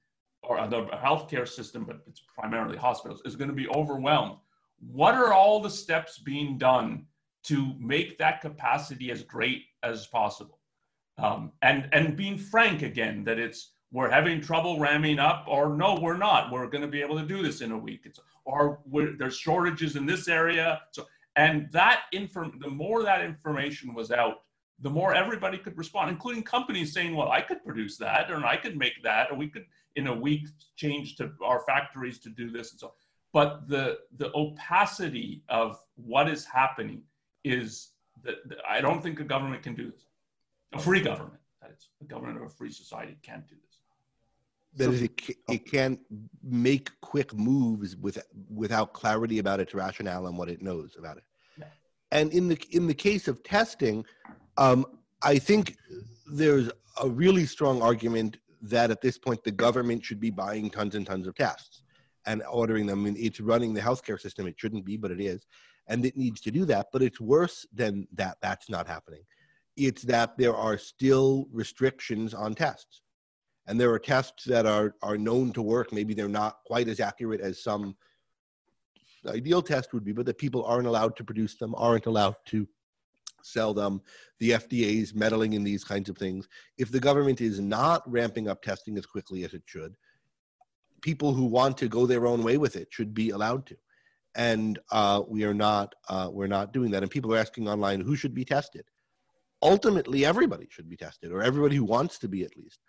or 0.43 0.67
the 0.69 0.87
healthcare 0.87 1.49
system, 1.49 1.85
but 1.85 2.01
it's 2.07 2.23
primarily 2.37 2.77
hospitals, 2.77 3.23
is 3.25 3.37
going 3.37 3.49
to 3.49 3.55
be 3.55 3.69
overwhelmed. 3.69 4.37
What 4.79 5.15
are 5.15 5.33
all 5.33 5.61
the 5.61 5.71
steps 5.71 6.19
being 6.19 6.59
done 6.59 7.07
to 7.45 7.75
make 7.79 8.19
that 8.19 8.41
capacity 8.41 9.11
as 9.11 9.23
great 9.23 9.65
as 9.83 10.07
possible? 10.07 10.59
Um, 11.19 11.53
and 11.63 11.89
and 11.93 12.17
being 12.17 12.37
frank 12.37 12.83
again 12.83 13.23
that 13.25 13.39
it's 13.39 13.74
we're 13.95 14.11
having 14.11 14.41
trouble 14.41 14.81
ramming 14.81 15.21
up, 15.21 15.45
or 15.47 15.77
no, 15.77 15.95
we're 16.01 16.17
not. 16.17 16.51
We're 16.51 16.67
going 16.67 16.83
to 16.83 16.89
be 16.89 17.01
able 17.01 17.17
to 17.17 17.25
do 17.25 17.45
this 17.45 17.61
in 17.61 17.71
a 17.71 17.79
week. 17.79 18.01
It's 18.05 18.19
or 18.45 18.81
there's 19.19 19.37
shortages 19.37 19.95
in 19.95 20.05
this 20.05 20.27
area. 20.27 20.81
So 20.91 21.07
and 21.37 21.71
that 21.71 22.03
inform 22.11 22.59
the 22.59 22.69
more 22.69 23.05
that 23.05 23.25
information 23.25 23.95
was 23.95 24.11
out, 24.11 24.43
the 24.81 24.91
more 24.91 25.15
everybody 25.15 25.59
could 25.59 25.79
respond, 25.79 26.11
including 26.11 26.43
companies 26.43 26.93
saying, 26.93 27.15
"Well, 27.15 27.31
I 27.31 27.41
could 27.41 27.65
produce 27.65 27.97
that, 27.99 28.33
or 28.33 28.45
I 28.45 28.57
could 28.57 28.77
make 28.77 29.01
that, 29.05 29.31
or 29.31 29.37
we 29.37 29.49
could 29.49 29.65
in 29.95 30.09
a 30.09 30.15
week 30.15 30.49
change 30.75 31.15
to 31.19 31.33
our 31.41 31.61
factories 31.61 32.19
to 32.21 32.31
do 32.31 32.51
this 32.51 32.73
and 32.73 32.81
so." 32.81 32.95
But 33.33 33.69
the 33.69 34.01
the 34.17 34.33
opacity 34.35 35.45
of 35.49 35.79
what 35.95 36.29
is 36.29 36.45
happening 36.45 37.03
is 37.45 37.93
that 38.25 38.39
I 38.69 38.81
don't 38.81 39.01
think 39.01 39.21
a 39.21 39.25
government 39.25 39.63
can 39.63 39.77
do 39.77 39.89
this. 39.93 40.05
A 40.73 40.81
free 40.81 41.01
government, 41.01 41.41
that 41.63 41.71
is, 41.71 41.91
a 42.01 42.05
government 42.07 42.39
of 42.39 42.43
a 42.43 42.49
free 42.49 42.73
society 42.73 43.17
can't 43.23 43.47
do 43.47 43.55
this. 43.55 43.74
That 44.77 44.87
so, 44.87 44.91
is, 44.91 45.03
it, 45.03 45.21
it 45.49 45.71
can't 45.71 46.01
make 46.43 46.91
quick 47.01 47.33
moves 47.33 47.97
with, 47.97 48.19
without 48.53 48.93
clarity 48.93 49.39
about 49.39 49.61
its 49.61 49.73
rationale 49.73 50.27
and 50.27 50.37
what 50.37 50.49
it 50.49 50.63
knows 50.63 50.97
about 50.99 51.19
it. 51.19 51.25
Yeah. 51.57 51.67
And 52.11 52.33
in 52.33 52.49
the 52.49 52.59
in 52.71 52.87
the 52.89 52.95
case 52.95 53.29
of 53.29 53.43
testing, 53.45 54.05
um, 54.57 54.85
I 55.23 55.39
think 55.39 55.77
there's 56.27 56.71
a 57.01 57.09
really 57.09 57.47
strong 57.47 57.83
argument 57.83 58.39
that 58.63 58.91
at 58.91 59.01
this 59.01 59.19
point 59.19 59.45
the 59.45 59.53
government 59.53 60.05
should 60.05 60.21
be 60.21 60.31
buying 60.31 60.71
tons 60.71 60.95
and 60.95 61.07
tons 61.07 61.27
of 61.27 61.35
tests 61.35 61.83
and 62.27 62.43
ordering 62.51 62.87
them. 62.87 63.01
I 63.01 63.11
mean, 63.11 63.17
it's 63.19 63.41
running 63.41 63.75
the 63.75 63.81
healthcare 63.81 64.19
system. 64.19 64.47
It 64.47 64.55
shouldn't 64.59 64.85
be, 64.85 64.97
but 64.97 65.11
it 65.11 65.21
is, 65.21 65.47
and 65.87 66.05
it 66.05 66.17
needs 66.17 66.41
to 66.43 66.51
do 66.51 66.65
that. 66.65 66.89
But 66.93 67.03
it's 67.03 67.21
worse 67.21 67.65
than 67.73 68.09
that. 68.15 68.39
That's 68.43 68.69
not 68.69 68.89
happening. 68.89 69.23
It's 69.77 70.03
that 70.03 70.37
there 70.37 70.57
are 70.57 70.79
still 70.79 71.47
restrictions 71.53 72.35
on 72.35 72.55
tests 72.55 73.03
and 73.67 73.81
there 73.81 73.93
are 73.93 73.99
tests 73.99 74.45
that 74.45 74.67
are 74.67 74.95
are 75.03 75.19
known 75.19 75.53
to 75.53 75.63
work. 75.63 75.93
Maybe 75.93 76.15
they're 76.15 76.29
not 76.29 76.59
quite 76.65 76.89
as 76.89 77.01
accurate 77.01 77.41
as 77.41 77.63
some 77.63 77.97
ideal 79.27 79.63
test 79.63 79.95
would 79.95 80.05
be 80.05 80.13
but 80.13 80.27
that 80.27 80.37
people 80.37 80.65
aren't 80.65 80.87
allowed 80.87 81.17
to 81.17 81.25
produce 81.25 81.57
them 81.57 81.75
aren't 81.79 82.07
allowed 82.07 82.37
to 82.47 82.69
sell 83.43 83.73
them. 83.75 84.01
The 84.39 84.51
fda 84.51 85.03
is 85.03 85.15
meddling 85.15 85.55
in 85.55 85.65
these 85.65 85.85
kinds 85.85 86.09
of 86.09 86.19
things. 86.19 86.49
If 86.79 86.91
the 86.91 87.01
government 87.01 87.41
is 87.41 87.61
not 87.61 88.03
ramping 88.11 88.49
up 88.49 88.63
testing 88.63 88.99
as 88.99 89.07
quickly 89.07 89.45
as 89.45 89.55
it 89.55 89.63
should 89.67 89.97
people 91.05 91.35
who 91.35 91.45
want 91.45 91.77
to 91.77 91.87
go 91.87 92.07
their 92.07 92.27
own 92.27 92.43
way 92.43 92.57
with 92.57 92.77
it 92.77 92.89
should 92.91 93.13
be 93.13 93.29
allowed 93.29 93.67
to. 93.67 93.77
And 94.35 94.79
uh, 94.91 95.23
we 95.29 95.45
are 95.45 95.55
not 95.55 95.95
uh, 96.09 96.31
we're 96.33 96.47
not 96.47 96.73
doing 96.73 96.91
that. 96.91 97.03
And 97.03 97.11
people 97.11 97.33
are 97.35 97.39
asking 97.39 97.69
online 97.69 98.01
who 98.01 98.17
should 98.17 98.35
be 98.35 98.45
tested. 98.45 98.85
Ultimately 99.63 100.25
everybody 100.25 100.67
should 100.71 100.89
be 100.89 100.97
tested 100.97 101.31
or 101.31 101.43
everybody 101.43 101.77
who 101.77 101.85
wants 101.85 102.19
to 102.21 102.29
be 102.29 102.43
at 102.43 102.57
least 102.57 102.81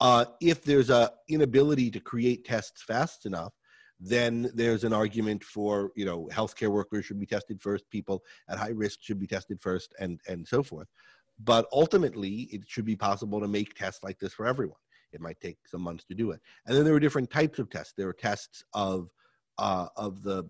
uh, 0.00 0.24
if 0.40 0.62
there's 0.62 0.90
a 0.90 1.10
inability 1.28 1.90
to 1.90 2.00
create 2.00 2.44
tests 2.44 2.82
fast 2.82 3.26
enough, 3.26 3.52
then 4.00 4.50
there's 4.54 4.84
an 4.84 4.92
argument 4.92 5.42
for 5.44 5.90
you 5.96 6.04
know 6.04 6.28
healthcare 6.32 6.70
workers 6.70 7.04
should 7.04 7.20
be 7.20 7.26
tested 7.26 7.60
first, 7.60 7.88
people 7.90 8.22
at 8.48 8.58
high 8.58 8.70
risk 8.70 8.98
should 9.02 9.18
be 9.18 9.26
tested 9.26 9.60
first, 9.60 9.94
and 9.98 10.20
and 10.28 10.46
so 10.46 10.62
forth. 10.62 10.88
But 11.42 11.66
ultimately, 11.72 12.48
it 12.52 12.62
should 12.66 12.84
be 12.84 12.96
possible 12.96 13.40
to 13.40 13.48
make 13.48 13.74
tests 13.74 14.04
like 14.04 14.18
this 14.18 14.32
for 14.32 14.46
everyone. 14.46 14.78
It 15.12 15.20
might 15.20 15.40
take 15.40 15.58
some 15.66 15.80
months 15.80 16.04
to 16.06 16.14
do 16.14 16.32
it. 16.32 16.40
And 16.66 16.76
then 16.76 16.84
there 16.84 16.94
are 16.94 17.00
different 17.00 17.30
types 17.30 17.58
of 17.58 17.70
tests. 17.70 17.94
There 17.96 18.08
are 18.08 18.12
tests 18.12 18.64
of 18.72 19.10
uh, 19.58 19.86
of 19.96 20.22
the 20.22 20.44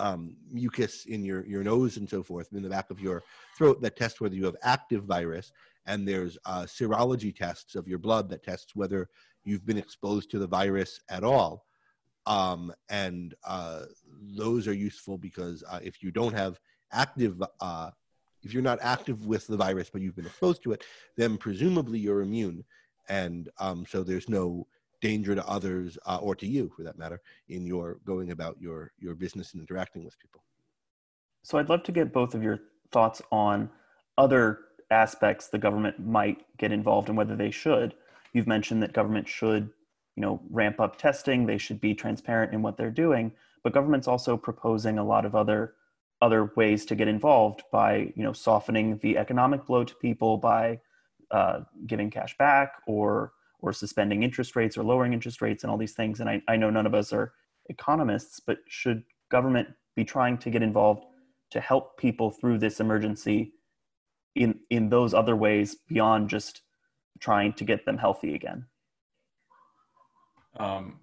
um, 0.00 0.36
mucus 0.50 1.06
in 1.06 1.24
your, 1.24 1.44
your 1.44 1.64
nose 1.64 1.96
and 1.96 2.08
so 2.08 2.22
forth, 2.22 2.48
in 2.52 2.62
the 2.62 2.68
back 2.68 2.90
of 2.90 3.00
your 3.00 3.22
throat 3.56 3.80
that 3.82 3.96
test 3.96 4.20
whether 4.20 4.34
you 4.34 4.44
have 4.44 4.56
active 4.62 5.04
virus 5.04 5.52
and 5.88 6.06
there's 6.06 6.38
uh, 6.44 6.62
serology 6.62 7.34
tests 7.34 7.74
of 7.74 7.88
your 7.88 7.98
blood 7.98 8.28
that 8.28 8.44
tests 8.44 8.76
whether 8.76 9.08
you've 9.44 9.66
been 9.66 9.78
exposed 9.78 10.30
to 10.30 10.38
the 10.38 10.46
virus 10.46 11.00
at 11.08 11.24
all. 11.24 11.64
Um, 12.26 12.72
and 12.90 13.34
uh, 13.46 13.84
those 14.36 14.68
are 14.68 14.74
useful 14.74 15.16
because 15.16 15.64
uh, 15.68 15.80
if 15.82 16.02
you 16.02 16.10
don't 16.10 16.34
have 16.34 16.60
active, 16.92 17.42
uh, 17.60 17.90
if 18.42 18.52
you're 18.52 18.62
not 18.62 18.78
active 18.82 19.24
with 19.24 19.46
the 19.46 19.56
virus 19.56 19.88
but 19.90 20.02
you've 20.02 20.14
been 20.14 20.26
exposed 20.26 20.62
to 20.64 20.72
it, 20.72 20.84
then 21.16 21.38
presumably 21.38 21.98
you're 21.98 22.20
immune, 22.20 22.62
and 23.08 23.48
um, 23.58 23.86
so 23.88 24.02
there's 24.02 24.28
no 24.28 24.66
danger 25.00 25.34
to 25.34 25.48
others 25.48 25.96
uh, 26.06 26.18
or 26.20 26.34
to 26.34 26.46
you, 26.46 26.70
for 26.76 26.82
that 26.82 26.98
matter, 26.98 27.22
in 27.48 27.64
your 27.64 27.98
going 28.04 28.30
about 28.30 28.60
your 28.60 28.92
your 28.98 29.14
business 29.14 29.54
and 29.54 29.62
interacting 29.62 30.04
with 30.04 30.18
people. 30.18 30.42
So 31.42 31.56
I'd 31.56 31.70
love 31.70 31.82
to 31.84 31.92
get 31.92 32.12
both 32.12 32.34
of 32.34 32.42
your 32.42 32.58
thoughts 32.92 33.22
on 33.32 33.70
other 34.18 34.67
aspects 34.90 35.48
the 35.48 35.58
government 35.58 36.04
might 36.04 36.44
get 36.56 36.72
involved 36.72 37.08
in 37.08 37.16
whether 37.16 37.36
they 37.36 37.50
should. 37.50 37.94
You've 38.32 38.46
mentioned 38.46 38.82
that 38.82 38.92
government 38.92 39.28
should 39.28 39.70
you 40.16 40.22
know 40.22 40.40
ramp 40.50 40.80
up 40.80 40.96
testing. 40.96 41.46
They 41.46 41.58
should 41.58 41.80
be 41.80 41.94
transparent 41.94 42.52
in 42.52 42.62
what 42.62 42.76
they're 42.76 42.90
doing. 42.90 43.32
But 43.62 43.72
government's 43.72 44.08
also 44.08 44.36
proposing 44.36 44.98
a 44.98 45.04
lot 45.04 45.24
of 45.24 45.34
other 45.34 45.74
other 46.20 46.52
ways 46.56 46.84
to 46.86 46.96
get 46.96 47.08
involved 47.08 47.62
by 47.70 48.12
you 48.16 48.22
know 48.24 48.32
softening 48.32 48.98
the 48.98 49.16
economic 49.16 49.66
blow 49.66 49.84
to 49.84 49.94
people 49.96 50.36
by 50.36 50.80
uh, 51.30 51.60
giving 51.86 52.10
cash 52.10 52.36
back 52.36 52.72
or 52.86 53.32
or 53.60 53.72
suspending 53.72 54.22
interest 54.22 54.56
rates 54.56 54.76
or 54.76 54.84
lowering 54.84 55.12
interest 55.12 55.42
rates 55.42 55.64
and 55.64 55.70
all 55.70 55.76
these 55.76 55.92
things. 55.92 56.20
And 56.20 56.30
I, 56.30 56.42
I 56.48 56.56
know 56.56 56.70
none 56.70 56.86
of 56.86 56.94
us 56.94 57.12
are 57.12 57.32
economists 57.66 58.40
but 58.40 58.58
should 58.68 59.02
government 59.30 59.68
be 59.94 60.04
trying 60.04 60.38
to 60.38 60.50
get 60.50 60.62
involved 60.62 61.04
to 61.50 61.60
help 61.60 61.96
people 61.96 62.30
through 62.30 62.58
this 62.58 62.80
emergency 62.80 63.52
in 64.34 64.60
in 64.70 64.88
those 64.88 65.14
other 65.14 65.36
ways 65.36 65.76
beyond 65.88 66.30
just 66.30 66.62
trying 67.20 67.52
to 67.54 67.64
get 67.64 67.84
them 67.84 67.98
healthy 67.98 68.34
again. 68.34 68.64
Um, 70.58 70.98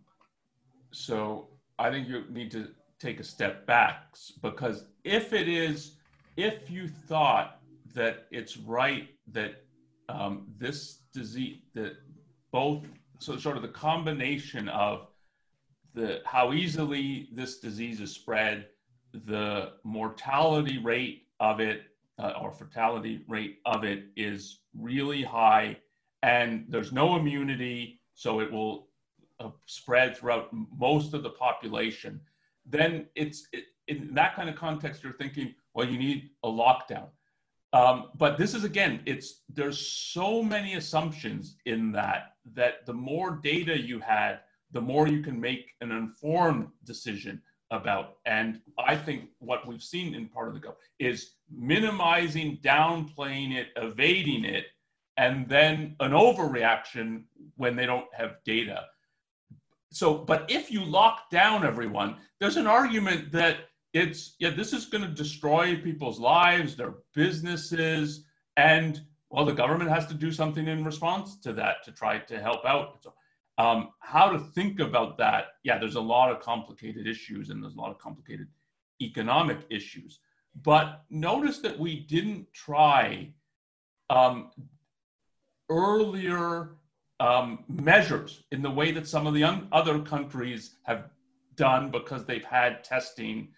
so 0.95 1.49
i 1.77 1.89
think 1.91 2.07
you 2.07 2.23
need 2.29 2.49
to 2.49 2.69
take 2.99 3.19
a 3.19 3.23
step 3.23 3.65
back 3.67 4.15
because 4.41 4.85
if 5.03 5.33
it 5.33 5.49
is 5.49 5.97
if 6.37 6.69
you 6.71 6.87
thought 6.87 7.59
that 7.93 8.27
it's 8.31 8.57
right 8.57 9.09
that 9.27 9.63
um, 10.07 10.47
this 10.57 10.99
disease 11.13 11.57
that 11.73 11.93
both 12.51 12.83
so 13.19 13.35
sort 13.37 13.57
of 13.57 13.61
the 13.61 13.67
combination 13.67 14.69
of 14.69 15.07
the 15.93 16.21
how 16.25 16.53
easily 16.53 17.27
this 17.33 17.59
disease 17.59 17.99
is 17.99 18.13
spread 18.13 18.67
the 19.25 19.73
mortality 19.83 20.77
rate 20.77 21.23
of 21.41 21.59
it 21.59 21.83
uh, 22.19 22.33
or 22.41 22.51
fatality 22.51 23.23
rate 23.27 23.59
of 23.65 23.83
it 23.83 24.05
is 24.15 24.61
really 24.73 25.23
high, 25.23 25.77
and 26.23 26.65
there's 26.69 26.91
no 26.91 27.15
immunity, 27.15 27.99
so 28.13 28.39
it 28.39 28.51
will 28.51 28.87
uh, 29.39 29.49
spread 29.65 30.15
throughout 30.15 30.49
most 30.53 31.13
of 31.13 31.23
the 31.23 31.29
population. 31.29 32.21
Then 32.65 33.07
it's 33.15 33.47
it, 33.51 33.65
in 33.87 34.13
that 34.13 34.35
kind 34.35 34.49
of 34.49 34.55
context, 34.55 35.03
you're 35.03 35.13
thinking, 35.13 35.53
well, 35.73 35.87
you 35.87 35.97
need 35.97 36.29
a 36.43 36.47
lockdown. 36.47 37.07
Um, 37.73 38.09
but 38.17 38.37
this 38.37 38.53
is 38.53 38.63
again, 38.63 39.01
it's 39.05 39.41
there's 39.53 39.79
so 39.79 40.41
many 40.41 40.75
assumptions 40.75 41.57
in 41.65 41.91
that 41.91 42.35
that 42.53 42.85
the 42.85 42.93
more 42.93 43.31
data 43.43 43.77
you 43.77 43.99
had, 43.99 44.39
the 44.71 44.81
more 44.81 45.07
you 45.07 45.21
can 45.21 45.39
make 45.39 45.73
an 45.81 45.91
informed 45.91 46.69
decision 46.85 47.41
about. 47.71 48.17
And 48.25 48.61
I 48.77 48.95
think 48.95 49.29
what 49.39 49.67
we've 49.67 49.83
seen 49.83 50.15
in 50.15 50.27
part 50.27 50.47
of 50.47 50.53
the 50.53 50.59
go 50.59 50.75
is 50.99 51.31
minimizing, 51.51 52.59
downplaying 52.63 53.55
it, 53.55 53.67
evading 53.75 54.45
it, 54.45 54.65
and 55.17 55.47
then 55.47 55.95
an 55.99 56.11
overreaction 56.11 57.23
when 57.55 57.75
they 57.75 57.85
don't 57.85 58.07
have 58.13 58.37
data. 58.45 58.85
So, 59.91 60.13
but 60.13 60.45
if 60.49 60.71
you 60.71 60.83
lock 60.83 61.29
down 61.29 61.65
everyone, 61.65 62.17
there's 62.39 62.57
an 62.57 62.67
argument 62.67 63.31
that 63.31 63.69
it's 63.93 64.35
yeah, 64.39 64.49
this 64.49 64.73
is 64.73 64.85
going 64.85 65.03
to 65.03 65.09
destroy 65.09 65.77
people's 65.77 66.19
lives, 66.19 66.75
their 66.75 66.95
businesses, 67.13 68.25
and 68.57 69.01
well, 69.29 69.45
the 69.45 69.53
government 69.53 69.89
has 69.89 70.05
to 70.07 70.13
do 70.13 70.31
something 70.31 70.67
in 70.67 70.83
response 70.83 71.39
to 71.39 71.53
that 71.53 71.83
to 71.85 71.91
try 71.91 72.19
to 72.19 72.41
help 72.41 72.65
out. 72.65 72.97
So, 73.01 73.13
um, 73.57 73.89
how 73.99 74.29
to 74.29 74.39
think 74.39 74.79
about 74.79 75.17
that? 75.17 75.45
Yeah, 75.63 75.77
there's 75.77 75.95
a 75.95 76.01
lot 76.01 76.31
of 76.31 76.41
complicated 76.41 77.07
issues, 77.07 77.49
and 77.49 77.63
there's 77.63 77.75
a 77.75 77.79
lot 77.79 77.91
of 77.91 77.99
complicated 77.99 78.47
economic 79.01 79.59
issues. 79.69 80.19
But 80.63 81.03
notice 81.09 81.59
that 81.59 81.77
we 81.77 82.01
didn't 82.01 82.51
try 82.53 83.33
um, 84.09 84.51
earlier 85.69 86.75
um, 87.19 87.63
measures 87.67 88.43
in 88.51 88.61
the 88.61 88.69
way 88.69 88.91
that 88.91 89.07
some 89.07 89.27
of 89.27 89.33
the 89.33 89.43
other 89.71 89.99
countries 89.99 90.75
have 90.83 91.09
done 91.55 91.91
because 91.91 92.25
they've 92.25 92.43
had 92.43 92.83
testing 92.83 93.49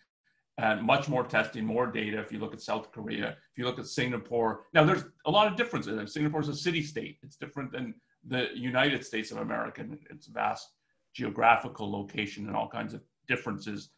and 0.59 0.81
much 0.81 1.07
more 1.07 1.23
testing, 1.23 1.63
more 1.65 1.87
data. 1.87 2.19
If 2.19 2.31
you 2.31 2.39
look 2.39 2.53
at 2.53 2.61
South 2.61 2.91
Korea, 2.91 3.29
if 3.29 3.57
you 3.57 3.65
look 3.65 3.77
at 3.77 3.85
Singapore, 3.85 4.65
now 4.73 4.83
there's 4.83 5.03
a 5.25 5.31
lot 5.31 5.47
of 5.47 5.55
differences. 5.55 6.13
Singapore 6.13 6.41
is 6.41 6.49
a 6.49 6.55
city 6.55 6.81
state. 6.81 7.17
It's 7.21 7.35
different 7.35 7.71
than 7.71 7.93
the 8.27 8.49
United 8.55 9.05
States 9.05 9.31
of 9.31 9.37
America. 9.37 9.81
And 9.81 9.97
It's 10.09 10.27
vast 10.27 10.69
geographical 11.13 11.91
location 11.91 12.47
and 12.47 12.55
all 12.55 12.67
kinds 12.67 12.93
of 12.93 13.01
differences. 13.27 13.89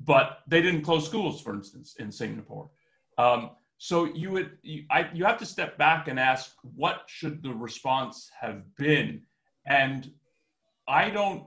But 0.00 0.40
they 0.46 0.60
didn't 0.60 0.82
close 0.82 1.06
schools, 1.06 1.40
for 1.40 1.54
instance, 1.54 1.96
in 1.98 2.12
Singapore. 2.12 2.70
Um, 3.18 3.50
so 3.78 4.04
you 4.04 4.30
would 4.30 4.58
you, 4.62 4.84
I, 4.90 5.08
you 5.12 5.24
have 5.24 5.38
to 5.38 5.46
step 5.46 5.76
back 5.78 6.08
and 6.08 6.18
ask 6.18 6.52
what 6.74 7.02
should 7.06 7.42
the 7.42 7.52
response 7.52 8.30
have 8.38 8.62
been, 8.76 9.22
and 9.66 10.10
I 10.88 11.10
don't. 11.10 11.44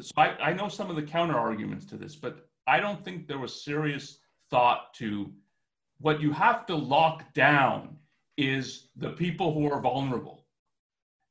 So 0.00 0.10
I, 0.16 0.36
I 0.38 0.52
know 0.52 0.68
some 0.68 0.90
of 0.90 0.96
the 0.96 1.02
counter 1.02 1.38
arguments 1.38 1.86
to 1.86 1.96
this, 1.96 2.16
but 2.16 2.48
I 2.66 2.80
don't 2.80 3.02
think 3.02 3.26
there 3.26 3.38
was 3.38 3.64
serious 3.64 4.18
thought 4.50 4.92
to 4.94 5.32
what 6.00 6.20
you 6.20 6.32
have 6.32 6.66
to 6.66 6.74
lock 6.74 7.32
down 7.32 7.96
is 8.36 8.88
the 8.96 9.10
people 9.10 9.52
who 9.54 9.70
are 9.70 9.80
vulnerable 9.80 10.37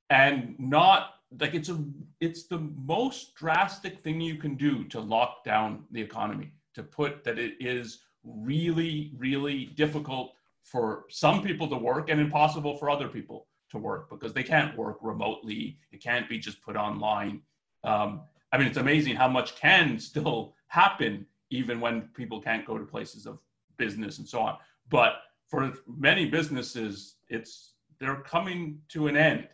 and 0.09 0.55
not 0.57 1.15
like 1.39 1.53
it's 1.53 1.69
a 1.69 1.77
it's 2.19 2.43
the 2.43 2.59
most 2.85 3.35
drastic 3.35 3.99
thing 3.99 4.21
you 4.21 4.35
can 4.35 4.55
do 4.55 4.83
to 4.85 4.99
lock 4.99 5.43
down 5.43 5.83
the 5.91 6.01
economy 6.01 6.51
to 6.73 6.83
put 6.83 7.23
that 7.23 7.37
it 7.37 7.53
is 7.59 7.99
really 8.23 9.11
really 9.17 9.65
difficult 9.75 10.33
for 10.63 11.05
some 11.09 11.41
people 11.41 11.67
to 11.69 11.77
work 11.77 12.09
and 12.09 12.19
impossible 12.19 12.75
for 12.75 12.89
other 12.89 13.07
people 13.07 13.47
to 13.69 13.77
work 13.77 14.09
because 14.09 14.33
they 14.33 14.43
can't 14.43 14.77
work 14.77 14.97
remotely. 15.01 15.77
It 15.91 16.01
can't 16.01 16.27
be 16.27 16.37
just 16.37 16.61
put 16.61 16.75
online. 16.75 17.41
Um, 17.83 18.21
i 18.53 18.57
mean 18.57 18.67
it's 18.67 18.77
amazing 18.77 19.15
how 19.15 19.27
much 19.27 19.55
can 19.57 19.99
still 19.99 20.53
happen 20.67 21.25
even 21.49 21.81
when 21.81 22.03
people 22.15 22.41
can't 22.41 22.65
go 22.65 22.77
to 22.77 22.85
places 22.85 23.25
of 23.25 23.39
business 23.77 24.19
and 24.19 24.27
so 24.27 24.39
on. 24.39 24.57
But 24.89 25.13
for 25.47 25.73
many 25.87 26.25
businesses, 26.29 27.15
it's 27.29 27.73
they're 27.99 28.21
coming 28.21 28.79
to 28.89 29.07
an 29.07 29.15
end, 29.15 29.47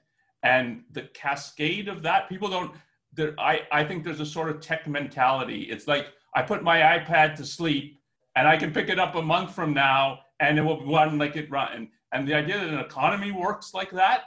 and 0.43 0.83
the 0.91 1.03
cascade 1.13 1.87
of 1.87 2.03
that, 2.03 2.29
people 2.29 2.49
don't. 2.49 2.71
There, 3.13 3.33
I 3.39 3.61
I 3.71 3.83
think 3.83 4.03
there's 4.03 4.19
a 4.19 4.25
sort 4.25 4.49
of 4.49 4.59
tech 4.59 4.87
mentality. 4.87 5.63
It's 5.63 5.87
like 5.87 6.07
I 6.35 6.41
put 6.41 6.63
my 6.63 6.79
iPad 6.79 7.35
to 7.35 7.45
sleep, 7.45 8.01
and 8.35 8.47
I 8.47 8.57
can 8.57 8.71
pick 8.71 8.89
it 8.89 8.99
up 8.99 9.15
a 9.15 9.21
month 9.21 9.53
from 9.55 9.73
now, 9.73 10.19
and 10.39 10.57
it 10.57 10.61
will 10.61 10.85
run 10.85 11.17
like 11.17 11.35
it 11.35 11.49
run. 11.49 11.89
And, 12.11 12.27
the 12.27 12.35
idea 12.35 12.59
that 12.59 12.69
an 12.69 12.79
economy 12.79 13.31
works 13.31 13.73
like 13.73 13.89
that, 13.89 14.25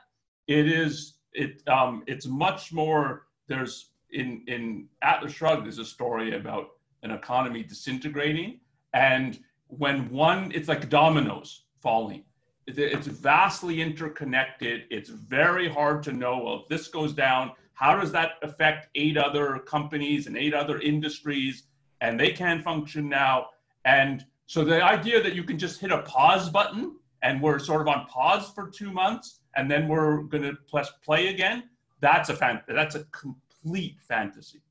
it 0.48 0.66
is 0.66 1.18
it 1.32 1.62
um, 1.68 2.02
it's 2.06 2.26
much 2.26 2.72
more. 2.72 3.26
There's 3.46 3.90
in 4.10 4.42
in 4.48 4.88
Atlas 5.02 5.32
Shrugged, 5.32 5.64
there's 5.64 5.78
a 5.78 5.84
story 5.84 6.34
about 6.34 6.70
an 7.02 7.10
economy 7.10 7.62
disintegrating. 7.62 8.60
And 8.94 9.38
when 9.68 10.10
one, 10.10 10.52
it's 10.54 10.68
like 10.68 10.88
dominoes 10.88 11.64
falling. 11.80 12.24
It's 12.66 13.06
vastly 13.06 13.80
interconnected. 13.80 14.84
It's 14.90 15.10
very 15.10 15.68
hard 15.68 16.02
to 16.04 16.12
know, 16.12 16.38
well, 16.38 16.62
if 16.62 16.68
this 16.68 16.88
goes 16.88 17.12
down, 17.12 17.52
how 17.74 17.98
does 18.00 18.10
that 18.12 18.32
affect 18.42 18.88
eight 18.94 19.16
other 19.16 19.58
companies 19.60 20.26
and 20.26 20.36
eight 20.36 20.54
other 20.54 20.80
industries? 20.80 21.64
And 22.00 22.18
they 22.18 22.30
can't 22.32 22.62
function 22.62 23.08
now. 23.08 23.50
And 23.84 24.24
so 24.46 24.64
the 24.64 24.82
idea 24.82 25.22
that 25.22 25.34
you 25.34 25.44
can 25.44 25.58
just 25.58 25.80
hit 25.80 25.92
a 25.92 26.02
pause 26.02 26.50
button 26.50 26.96
and 27.22 27.40
we're 27.40 27.58
sort 27.58 27.82
of 27.82 27.88
on 27.88 28.06
pause 28.06 28.50
for 28.54 28.68
two 28.68 28.90
months 28.90 29.40
and 29.56 29.70
then 29.70 29.88
we're 29.88 30.22
going 30.22 30.42
to 30.42 30.54
press 30.70 30.90
play 31.04 31.28
again, 31.28 31.64
that's 32.00 32.28
a 32.28 32.34
fan- 32.34 32.62
that's 32.68 32.94
a 32.94 33.04
complete 33.04 33.96
fantasy. 34.00 34.62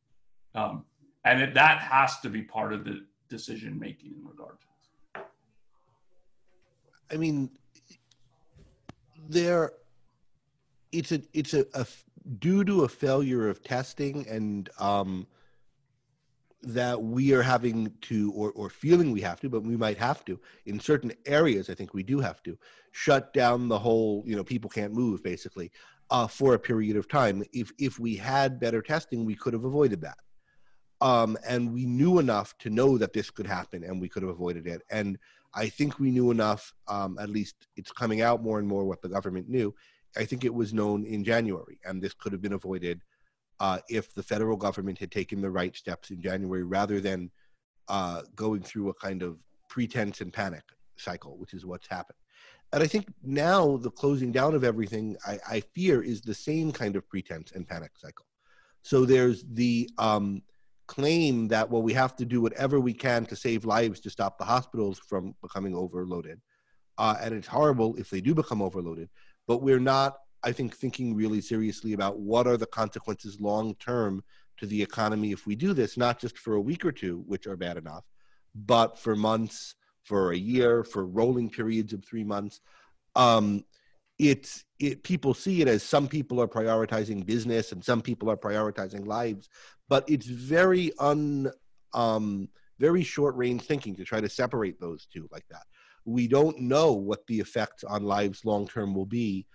Um, 0.54 0.86
and 1.26 1.42
it, 1.42 1.54
that 1.54 1.80
has 1.80 2.20
to 2.22 2.30
be 2.30 2.42
part 2.42 2.72
of 2.72 2.86
the 2.86 3.06
decision 3.30 3.80
making 3.80 4.14
in 4.18 4.26
regard 4.26 4.58
to 4.62 4.68
this. 5.14 5.24
I 7.12 7.18
mean, 7.18 7.50
there, 9.30 9.72
it's 10.92 11.12
a 11.12 11.22
it's 11.34 11.54
a, 11.54 11.66
a 11.74 11.86
due 12.40 12.64
to 12.64 12.84
a 12.84 12.88
failure 12.88 13.50
of 13.50 13.64
testing 13.64 14.28
and 14.28 14.70
um, 14.80 15.28
that 16.64 17.02
we 17.02 17.34
are 17.34 17.44
having 17.44 17.92
to 18.02 18.32
or, 18.34 18.52
or 18.54 18.70
feeling 18.70 19.12
we 19.12 19.22
have 19.22 19.40
to 19.40 19.50
but 19.50 19.62
we 19.62 19.78
might 19.78 19.98
have 19.98 20.26
to 20.26 20.40
in 20.66 20.80
certain 20.80 21.14
areas 21.28 21.70
i 21.70 21.76
think 21.76 21.94
we 21.94 22.02
do 22.02 22.20
have 22.20 22.42
to 22.42 22.58
shut 22.92 23.32
down 23.34 23.68
the 23.68 23.78
whole 23.78 24.24
you 24.26 24.36
know 24.36 24.44
people 24.44 24.68
can't 24.68 24.92
move 24.92 25.22
basically 25.22 25.72
uh, 26.10 26.28
for 26.28 26.54
a 26.54 26.60
period 26.60 26.98
of 26.98 27.08
time. 27.08 27.44
If 27.54 27.72
if 27.78 28.00
we 28.00 28.16
had 28.16 28.60
better 28.60 28.82
testing 28.82 29.26
we 29.26 29.36
could 29.36 29.54
have 29.54 29.66
avoided 29.66 30.02
that 30.02 30.18
um, 31.06 31.38
and 31.48 31.72
we 31.72 31.86
knew 31.86 32.18
enough 32.18 32.58
to 32.58 32.72
know 32.72 32.98
that 32.98 33.14
this 33.14 33.30
could 33.30 33.46
happen 33.46 33.84
and 33.84 34.02
we 34.02 34.10
could 34.10 34.24
have 34.24 34.32
avoided 34.32 34.66
it. 34.66 34.82
And 34.90 35.18
i 35.64 35.70
think 35.70 36.00
we 36.00 36.12
knew 36.12 36.32
enough 36.32 36.74
um, 36.88 37.18
at 37.24 37.30
least 37.30 37.56
it's 37.78 37.92
coming 38.02 38.22
out 38.28 38.44
more 38.44 38.60
and 38.60 38.68
more 38.68 38.84
what 38.86 39.02
the 39.02 39.14
government 39.18 39.48
knew. 39.48 39.74
I 40.18 40.26
think 40.26 40.44
it 40.44 40.54
was 40.62 40.74
known 40.74 41.06
in 41.06 41.24
january 41.24 41.78
and 41.86 42.02
this 42.02 42.16
could 42.20 42.34
have 42.34 42.42
been 42.42 42.60
avoided 42.62 42.98
uh, 43.66 43.80
if 43.98 44.14
the 44.14 44.28
federal 44.32 44.58
government 44.58 44.98
had 45.00 45.12
taken 45.12 45.40
the 45.42 45.56
right 45.60 45.76
steps 45.76 46.10
in 46.10 46.20
january 46.22 46.64
rather 46.64 47.00
than 47.00 47.20
uh, 47.88 48.22
going 48.36 48.64
through 48.64 48.90
a 48.90 49.00
kind 49.08 49.22
of 49.28 49.38
pretense 49.70 50.22
and 50.22 50.34
panic 50.34 50.66
cycle 50.98 51.34
which 51.42 51.54
is 51.54 51.66
what's 51.66 51.88
happened. 51.98 52.22
And 52.74 52.82
i 52.86 52.88
think 52.94 53.06
now 53.24 53.78
the 53.86 53.96
closing 54.02 54.32
down 54.40 54.56
of 54.56 54.64
everything 54.72 55.06
i, 55.32 55.36
I 55.56 55.60
fear 55.76 56.02
is 56.02 56.20
the 56.22 56.40
same 56.50 56.72
kind 56.82 56.96
of 56.96 57.08
pretense 57.12 57.52
and 57.56 57.68
panic 57.74 57.94
cycle. 58.06 58.26
So 58.92 58.98
there's 59.04 59.40
the 59.62 59.90
um, 59.98 60.44
claim 60.88 61.48
that 61.48 61.70
well 61.70 61.82
we 61.82 61.94
have 61.94 62.16
to 62.16 62.26
do 62.26 62.42
whatever 62.42 62.80
we 62.80 62.94
can 62.94 63.26
to 63.26 63.36
save 63.36 63.66
lives 63.66 64.00
to 64.00 64.10
stop 64.10 64.38
the 64.38 64.46
hospitals 64.46 65.00
from 65.00 65.36
becoming 65.42 65.76
overloaded. 65.76 66.40
Uh, 66.98 67.16
and 67.22 67.34
it's 67.34 67.48
horrible 67.48 67.96
if 67.98 68.10
they 68.10 68.22
do 68.22 68.34
become 68.34 68.62
overloaded. 68.62 69.10
But 69.48 69.62
we're 69.62 69.80
not 69.80 70.18
i 70.44 70.52
think 70.52 70.76
thinking 70.76 71.16
really 71.16 71.42
seriously 71.42 71.94
about 71.94 72.20
what 72.20 72.46
are 72.46 72.58
the 72.58 72.68
consequences 72.68 73.42
long 73.42 73.74
term 73.76 74.24
to 74.58 74.66
the 74.68 74.82
economy 74.82 75.32
if 75.32 75.48
we 75.48 75.56
do 75.56 75.74
this 75.74 75.98
not 75.98 76.20
just 76.20 76.38
for 76.38 76.56
a 76.56 76.62
week 76.62 76.86
or 76.86 76.92
two 76.92 77.24
which 77.26 77.48
are 77.48 77.58
bad 77.58 77.78
enough 77.78 78.06
but 78.54 78.98
for 78.98 79.16
months 79.16 79.76
for 80.06 80.32
a 80.32 80.38
year 80.38 80.84
for 80.84 81.06
rolling 81.06 81.50
periods 81.50 81.92
of 81.92 82.06
three 82.06 82.24
months. 82.24 82.62
Um, 83.16 83.66
it's 84.18 84.64
it 84.80 85.04
people 85.04 85.34
see 85.34 85.62
it 85.62 85.68
as 85.68 85.84
some 85.84 86.08
people 86.08 86.42
are 86.42 86.48
prioritizing 86.48 87.26
business 87.26 87.74
and 87.74 87.84
some 87.84 88.02
people 88.02 88.30
are 88.30 88.38
prioritizing 88.38 89.06
lives 89.06 89.50
but 89.90 90.04
it's 90.10 90.26
very 90.26 90.92
un 91.00 91.52
um, 91.94 92.50
very 92.80 93.04
short 93.04 93.36
range 93.36 93.62
thinking 93.62 93.96
to 93.96 94.04
try 94.04 94.20
to 94.20 94.30
separate 94.30 94.80
those 94.80 95.08
two 95.12 95.28
like 95.32 95.46
that. 95.50 95.64
We 96.04 96.28
don't 96.28 96.60
know 96.60 96.92
what 96.92 97.26
the 97.28 97.40
effects 97.40 97.84
on 97.84 98.04
lives 98.04 98.46
long 98.46 98.68
term 98.68 98.94
will 98.94 99.06
be 99.06 99.46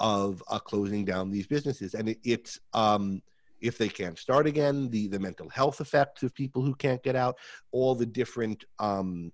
of 0.00 0.42
uh, 0.48 0.58
closing 0.58 1.04
down 1.04 1.30
these 1.30 1.46
businesses. 1.46 1.94
And 1.94 2.08
it, 2.10 2.18
it's 2.24 2.58
um, 2.72 3.22
if 3.60 3.78
they 3.78 3.88
can't 3.88 4.18
start 4.18 4.46
again 4.46 4.90
the 4.90 5.08
the 5.08 5.18
mental 5.18 5.48
health 5.48 5.80
effects 5.80 6.22
of 6.22 6.34
people 6.34 6.62
who 6.62 6.74
can't 6.74 7.02
get 7.02 7.16
out 7.16 7.36
all 7.70 7.94
the 7.94 8.06
different 8.06 8.64
um, 8.78 9.32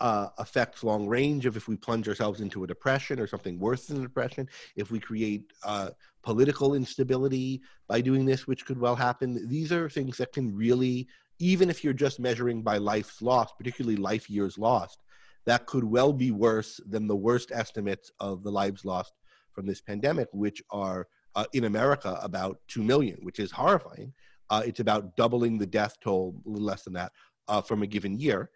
uh, 0.00 0.28
affects 0.38 0.82
long 0.82 1.06
range 1.06 1.46
of 1.46 1.56
if 1.56 1.68
we 1.68 1.76
plunge 1.76 2.08
ourselves 2.08 2.40
into 2.40 2.64
a 2.64 2.66
depression 2.66 3.20
or 3.20 3.26
something 3.26 3.58
worse 3.58 3.86
than 3.86 3.98
a 3.98 4.02
depression, 4.02 4.48
if 4.74 4.90
we 4.90 4.98
create 4.98 5.44
uh, 5.64 5.90
political 6.22 6.74
instability 6.74 7.62
by 7.88 8.00
doing 8.00 8.24
this, 8.24 8.46
which 8.46 8.64
could 8.64 8.80
well 8.80 8.96
happen. 8.96 9.48
These 9.48 9.72
are 9.72 9.88
things 9.88 10.16
that 10.18 10.32
can 10.32 10.54
really, 10.54 11.08
even 11.38 11.70
if 11.70 11.82
you're 11.82 11.92
just 11.92 12.20
measuring 12.20 12.62
by 12.62 12.78
life's 12.78 13.20
lost, 13.22 13.56
particularly 13.58 13.96
life 13.96 14.30
years 14.30 14.58
lost, 14.58 14.98
that 15.44 15.66
could 15.66 15.84
well 15.84 16.12
be 16.12 16.30
worse 16.30 16.80
than 16.88 17.06
the 17.06 17.16
worst 17.16 17.50
estimates 17.52 18.10
of 18.20 18.42
the 18.42 18.50
lives 18.50 18.84
lost 18.84 19.12
from 19.52 19.66
this 19.66 19.80
pandemic, 19.80 20.28
which 20.32 20.62
are 20.70 21.08
uh, 21.34 21.44
in 21.52 21.64
America 21.64 22.18
about 22.22 22.58
2 22.68 22.82
million, 22.82 23.18
which 23.22 23.38
is 23.38 23.50
horrifying. 23.50 24.12
Uh, 24.50 24.62
it's 24.64 24.80
about 24.80 25.16
doubling 25.16 25.58
the 25.58 25.66
death 25.66 25.96
toll, 26.00 26.34
a 26.46 26.48
little 26.48 26.66
less 26.66 26.82
than 26.82 26.92
that, 26.92 27.12
uh, 27.48 27.60
from 27.60 27.82
a 27.82 27.86
given 27.86 28.18
year. 28.18 28.50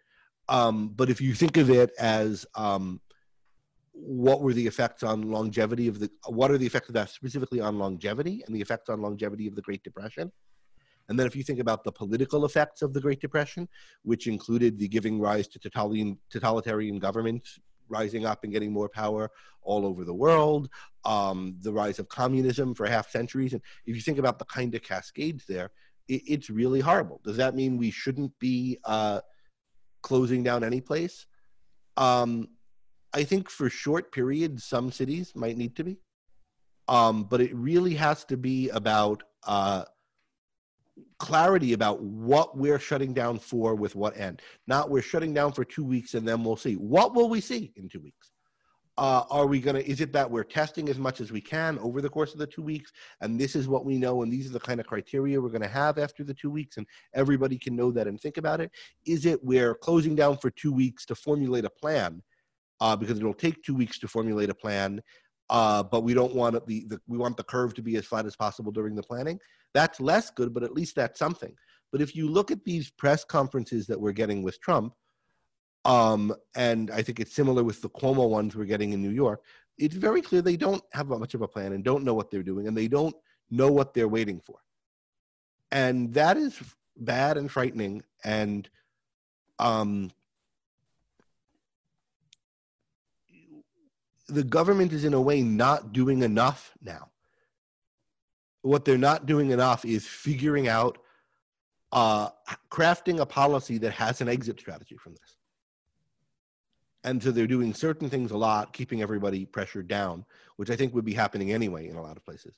Um, 0.49 0.89
but 0.89 1.09
if 1.09 1.19
you 1.19 1.33
think 1.33 1.57
of 1.57 1.69
it 1.69 1.91
as 1.99 2.45
um, 2.55 3.01
what 3.99 4.41
were 4.41 4.53
the 4.53 4.67
effects 4.67 5.03
on 5.03 5.23
longevity 5.23 5.87
of 5.87 5.99
the 5.99 6.09
what 6.27 6.51
are 6.51 6.57
the 6.57 6.65
effects 6.65 6.87
of 6.87 6.93
that 6.93 7.09
specifically 7.09 7.59
on 7.59 7.79
longevity 7.79 8.43
and 8.45 8.55
the 8.55 8.61
effects 8.61 8.89
on 8.89 9.01
longevity 9.01 9.47
of 9.47 9.55
the 9.55 9.61
Great 9.61 9.83
Depression, 9.83 10.31
And 11.09 11.17
then 11.17 11.27
if 11.27 11.35
you 11.35 11.43
think 11.43 11.59
about 11.59 11.83
the 11.83 11.91
political 11.91 12.45
effects 12.45 12.81
of 12.81 12.93
the 12.93 13.01
Great 13.01 13.21
Depression, 13.21 13.67
which 14.03 14.27
included 14.27 14.77
the 14.77 14.87
giving 14.87 15.19
rise 15.19 15.47
to 15.49 15.59
totalitarian, 15.59 16.17
totalitarian 16.29 16.99
governments 16.99 17.59
rising 17.89 18.25
up 18.25 18.43
and 18.43 18.51
getting 18.51 18.73
more 18.73 18.89
power 18.89 19.31
all 19.61 19.85
over 19.85 20.03
the 20.03 20.13
world, 20.13 20.69
um, 21.05 21.55
the 21.61 21.71
rise 21.71 21.99
of 21.99 22.09
communism 22.09 22.75
for 22.75 22.85
half 22.85 23.09
centuries. 23.09 23.53
And 23.53 23.61
if 23.85 23.95
you 23.95 24.01
think 24.01 24.17
about 24.17 24.39
the 24.39 24.45
kind 24.45 24.75
of 24.75 24.83
cascades 24.83 25.45
there, 25.47 25.71
it, 26.09 26.21
it's 26.27 26.49
really 26.49 26.81
horrible. 26.81 27.21
Does 27.23 27.37
that 27.37 27.55
mean 27.55 27.77
we 27.77 27.91
shouldn't 27.91 28.37
be 28.39 28.77
uh, 28.83 29.21
closing 30.01 30.43
down 30.43 30.63
any 30.63 30.81
place? 30.81 31.25
Um, 31.95 32.49
I 33.13 33.23
think 33.23 33.49
for 33.49 33.69
short 33.69 34.11
periods, 34.11 34.63
some 34.63 34.91
cities 34.91 35.33
might 35.35 35.57
need 35.57 35.75
to 35.77 35.83
be. 35.83 35.97
Um, 36.87 37.23
but 37.23 37.41
it 37.41 37.53
really 37.53 37.95
has 37.95 38.23
to 38.25 38.37
be 38.37 38.69
about 38.69 39.23
uh, 39.45 39.83
clarity 41.19 41.73
about 41.73 42.01
what 42.01 42.57
we're 42.57 42.79
shutting 42.79 43.13
down 43.13 43.39
for 43.39 43.75
with 43.75 43.95
what 43.95 44.17
end. 44.17 44.41
Not 44.67 44.89
we're 44.89 45.01
shutting 45.01 45.33
down 45.33 45.51
for 45.51 45.65
two 45.65 45.83
weeks 45.83 46.13
and 46.13 46.27
then 46.27 46.43
we'll 46.43 46.57
see. 46.57 46.75
What 46.75 47.13
will 47.13 47.29
we 47.29 47.41
see 47.41 47.73
in 47.75 47.89
two 47.89 47.99
weeks? 47.99 48.31
Uh, 48.99 49.23
are 49.29 49.45
we 49.45 49.59
going 49.59 49.75
to, 49.75 49.87
is 49.87 50.01
it 50.01 50.11
that 50.11 50.29
we're 50.29 50.43
testing 50.43 50.89
as 50.89 50.97
much 50.97 51.21
as 51.21 51.31
we 51.31 51.39
can 51.39 51.77
over 51.79 52.01
the 52.01 52.09
course 52.09 52.33
of 52.33 52.39
the 52.39 52.47
two 52.47 52.63
weeks? 52.63 52.91
And 53.21 53.39
this 53.39 53.55
is 53.55 53.67
what 53.67 53.85
we 53.85 53.95
know, 53.95 54.23
and 54.23 54.33
these 54.33 54.49
are 54.49 54.53
the 54.53 54.59
kind 54.59 54.79
of 54.79 54.87
criteria 54.87 55.39
we're 55.39 55.49
going 55.49 55.61
to 55.61 55.67
have 55.67 55.99
after 55.99 56.23
the 56.23 56.33
two 56.33 56.49
weeks, 56.49 56.77
and 56.77 56.87
everybody 57.13 57.59
can 57.59 57.75
know 57.75 57.91
that 57.91 58.07
and 58.07 58.19
think 58.19 58.37
about 58.37 58.59
it? 58.59 58.71
Is 59.05 59.27
it 59.27 59.43
we're 59.43 59.75
closing 59.75 60.15
down 60.15 60.37
for 60.37 60.49
two 60.49 60.71
weeks 60.71 61.05
to 61.07 61.15
formulate 61.15 61.63
a 61.63 61.69
plan? 61.69 62.23
Uh, 62.79 62.95
because 62.95 63.17
it'll 63.17 63.33
take 63.33 63.63
two 63.63 63.73
weeks 63.73 63.97
to 63.97 64.07
formulate 64.07 64.49
a 64.49 64.53
plan, 64.53 65.01
uh, 65.49 65.81
but 65.81 66.03
we 66.03 66.13
don't 66.13 66.35
want 66.35 66.53
the, 66.67 66.85
the 66.87 66.99
we 67.07 67.17
want 67.17 67.35
the 67.37 67.43
curve 67.43 67.73
to 67.73 67.81
be 67.81 67.95
as 67.95 68.05
flat 68.05 68.25
as 68.25 68.35
possible 68.35 68.71
during 68.71 68.95
the 68.95 69.03
planning. 69.03 69.39
That's 69.73 69.99
less 69.99 70.29
good, 70.29 70.53
but 70.53 70.63
at 70.63 70.73
least 70.73 70.95
that's 70.95 71.17
something. 71.17 71.53
But 71.91 72.01
if 72.01 72.15
you 72.15 72.29
look 72.29 72.51
at 72.51 72.63
these 72.65 72.91
press 72.91 73.23
conferences 73.23 73.87
that 73.87 73.99
we're 73.99 74.11
getting 74.11 74.43
with 74.43 74.59
Trump, 74.61 74.93
um, 75.85 76.35
and 76.55 76.91
I 76.91 77.01
think 77.01 77.19
it's 77.19 77.33
similar 77.33 77.63
with 77.63 77.81
the 77.81 77.89
Cuomo 77.89 78.29
ones 78.29 78.55
we're 78.55 78.65
getting 78.65 78.91
in 78.93 79.01
New 79.01 79.11
York, 79.11 79.41
it's 79.77 79.95
very 79.95 80.21
clear 80.21 80.41
they 80.41 80.57
don't 80.57 80.83
have 80.93 81.07
much 81.07 81.33
of 81.33 81.41
a 81.41 81.47
plan 81.47 81.73
and 81.73 81.83
don't 81.83 82.03
know 82.03 82.13
what 82.13 82.29
they're 82.29 82.43
doing, 82.43 82.67
and 82.67 82.75
they 82.75 82.87
don't 82.87 83.15
know 83.49 83.71
what 83.71 83.93
they're 83.93 84.07
waiting 84.07 84.41
for. 84.45 84.57
And 85.71 86.13
that 86.13 86.37
is 86.37 86.59
bad 86.97 87.37
and 87.37 87.49
frightening. 87.49 88.03
And 88.23 88.69
um, 89.59 90.11
the 94.27 94.43
government 94.43 94.93
is 94.93 95.05
in 95.05 95.13
a 95.13 95.21
way 95.21 95.41
not 95.41 95.93
doing 95.93 96.23
enough 96.23 96.73
now. 96.81 97.09
What 98.61 98.85
they're 98.85 98.97
not 98.97 99.25
doing 99.25 99.51
enough 99.51 99.85
is 99.85 100.05
figuring 100.05 100.67
out, 100.67 100.97
uh, 101.91 102.29
crafting 102.69 103.19
a 103.19 103.25
policy 103.25 103.77
that 103.77 103.91
has 103.91 104.19
an 104.19 104.27
exit 104.27 104.59
strategy 104.59 104.97
from 104.97 105.13
this. 105.13 105.37
And 107.03 107.23
so 107.23 107.31
they're 107.31 107.47
doing 107.47 107.73
certain 107.73 108.09
things 108.09 108.31
a 108.31 108.37
lot, 108.37 108.73
keeping 108.73 109.01
everybody 109.01 109.45
pressured 109.45 109.87
down, 109.87 110.25
which 110.57 110.69
I 110.69 110.75
think 110.75 110.93
would 110.93 111.05
be 111.05 111.13
happening 111.13 111.53
anyway 111.53 111.87
in 111.87 111.95
a 111.95 112.01
lot 112.01 112.17
of 112.17 112.25
places. 112.25 112.55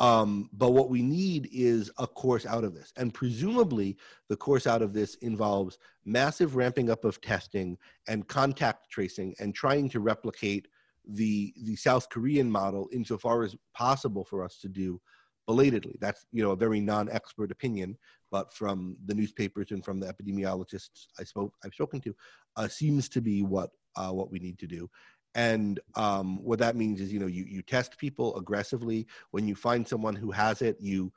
Um, 0.00 0.48
but 0.52 0.70
what 0.70 0.90
we 0.90 1.02
need 1.02 1.48
is 1.52 1.90
a 1.98 2.06
course 2.06 2.46
out 2.46 2.64
of 2.64 2.72
this. 2.72 2.92
And 2.96 3.12
presumably, 3.12 3.96
the 4.28 4.36
course 4.36 4.66
out 4.66 4.80
of 4.80 4.92
this 4.92 5.16
involves 5.16 5.78
massive 6.04 6.56
ramping 6.56 6.88
up 6.88 7.04
of 7.04 7.20
testing 7.20 7.76
and 8.06 8.26
contact 8.28 8.90
tracing 8.90 9.34
and 9.40 9.54
trying 9.54 9.88
to 9.90 10.00
replicate 10.00 10.68
the 11.08 11.54
the 11.64 11.76
South 11.76 12.08
Korean 12.10 12.50
model 12.50 12.88
insofar 12.92 13.42
as 13.42 13.56
possible 13.74 14.24
for 14.24 14.44
us 14.44 14.58
to 14.60 14.68
do 14.68 15.00
belatedly. 15.46 15.96
That's 16.00 16.26
you 16.30 16.42
know 16.42 16.52
a 16.52 16.56
very 16.56 16.80
non-expert 16.80 17.50
opinion, 17.50 17.96
but 18.30 18.52
from 18.52 18.96
the 19.06 19.14
newspapers 19.14 19.70
and 19.70 19.84
from 19.84 19.98
the 19.98 20.06
epidemiologists 20.06 21.06
I 21.18 21.24
spoke 21.24 21.54
I've 21.64 21.74
spoken 21.74 22.00
to, 22.02 22.14
uh, 22.56 22.68
seems 22.68 23.08
to 23.10 23.20
be 23.20 23.42
what 23.42 23.70
uh, 23.96 24.10
what 24.10 24.30
we 24.30 24.38
need 24.38 24.58
to 24.58 24.66
do. 24.66 24.88
And 25.34 25.80
um, 25.94 26.42
what 26.42 26.58
that 26.58 26.76
means 26.76 27.00
is 27.00 27.12
you 27.12 27.18
know 27.18 27.26
you 27.26 27.44
you 27.44 27.62
test 27.62 27.98
people 27.98 28.36
aggressively. 28.36 29.06
When 29.30 29.48
you 29.48 29.54
find 29.54 29.88
someone 29.88 30.14
who 30.14 30.30
has 30.30 30.62
it, 30.62 30.76
you 30.80 31.12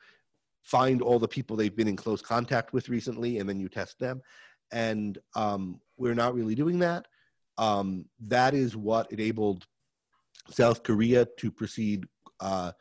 find 0.64 1.02
all 1.02 1.20
the 1.20 1.28
people 1.28 1.56
they've 1.56 1.76
been 1.76 1.88
in 1.88 1.96
close 1.96 2.22
contact 2.22 2.72
with 2.72 2.88
recently, 2.89 3.39
and 3.39 3.50
then 3.50 3.60
you 3.60 3.68
test 3.68 4.00
them. 4.00 4.22
And 4.72 5.18
um, 5.36 5.82
we're 5.98 6.16
not 6.16 6.34
really 6.34 6.56
doing 6.56 6.80
that. 6.80 7.08
Um, 7.58 8.06
that 8.28 8.54
is 8.54 8.78
what 8.78 9.12
enabled 9.12 9.66
South 10.50 10.84
Korea 10.84 11.26
to 11.38 11.52
proceed 11.52 12.06
uh, 12.39 12.72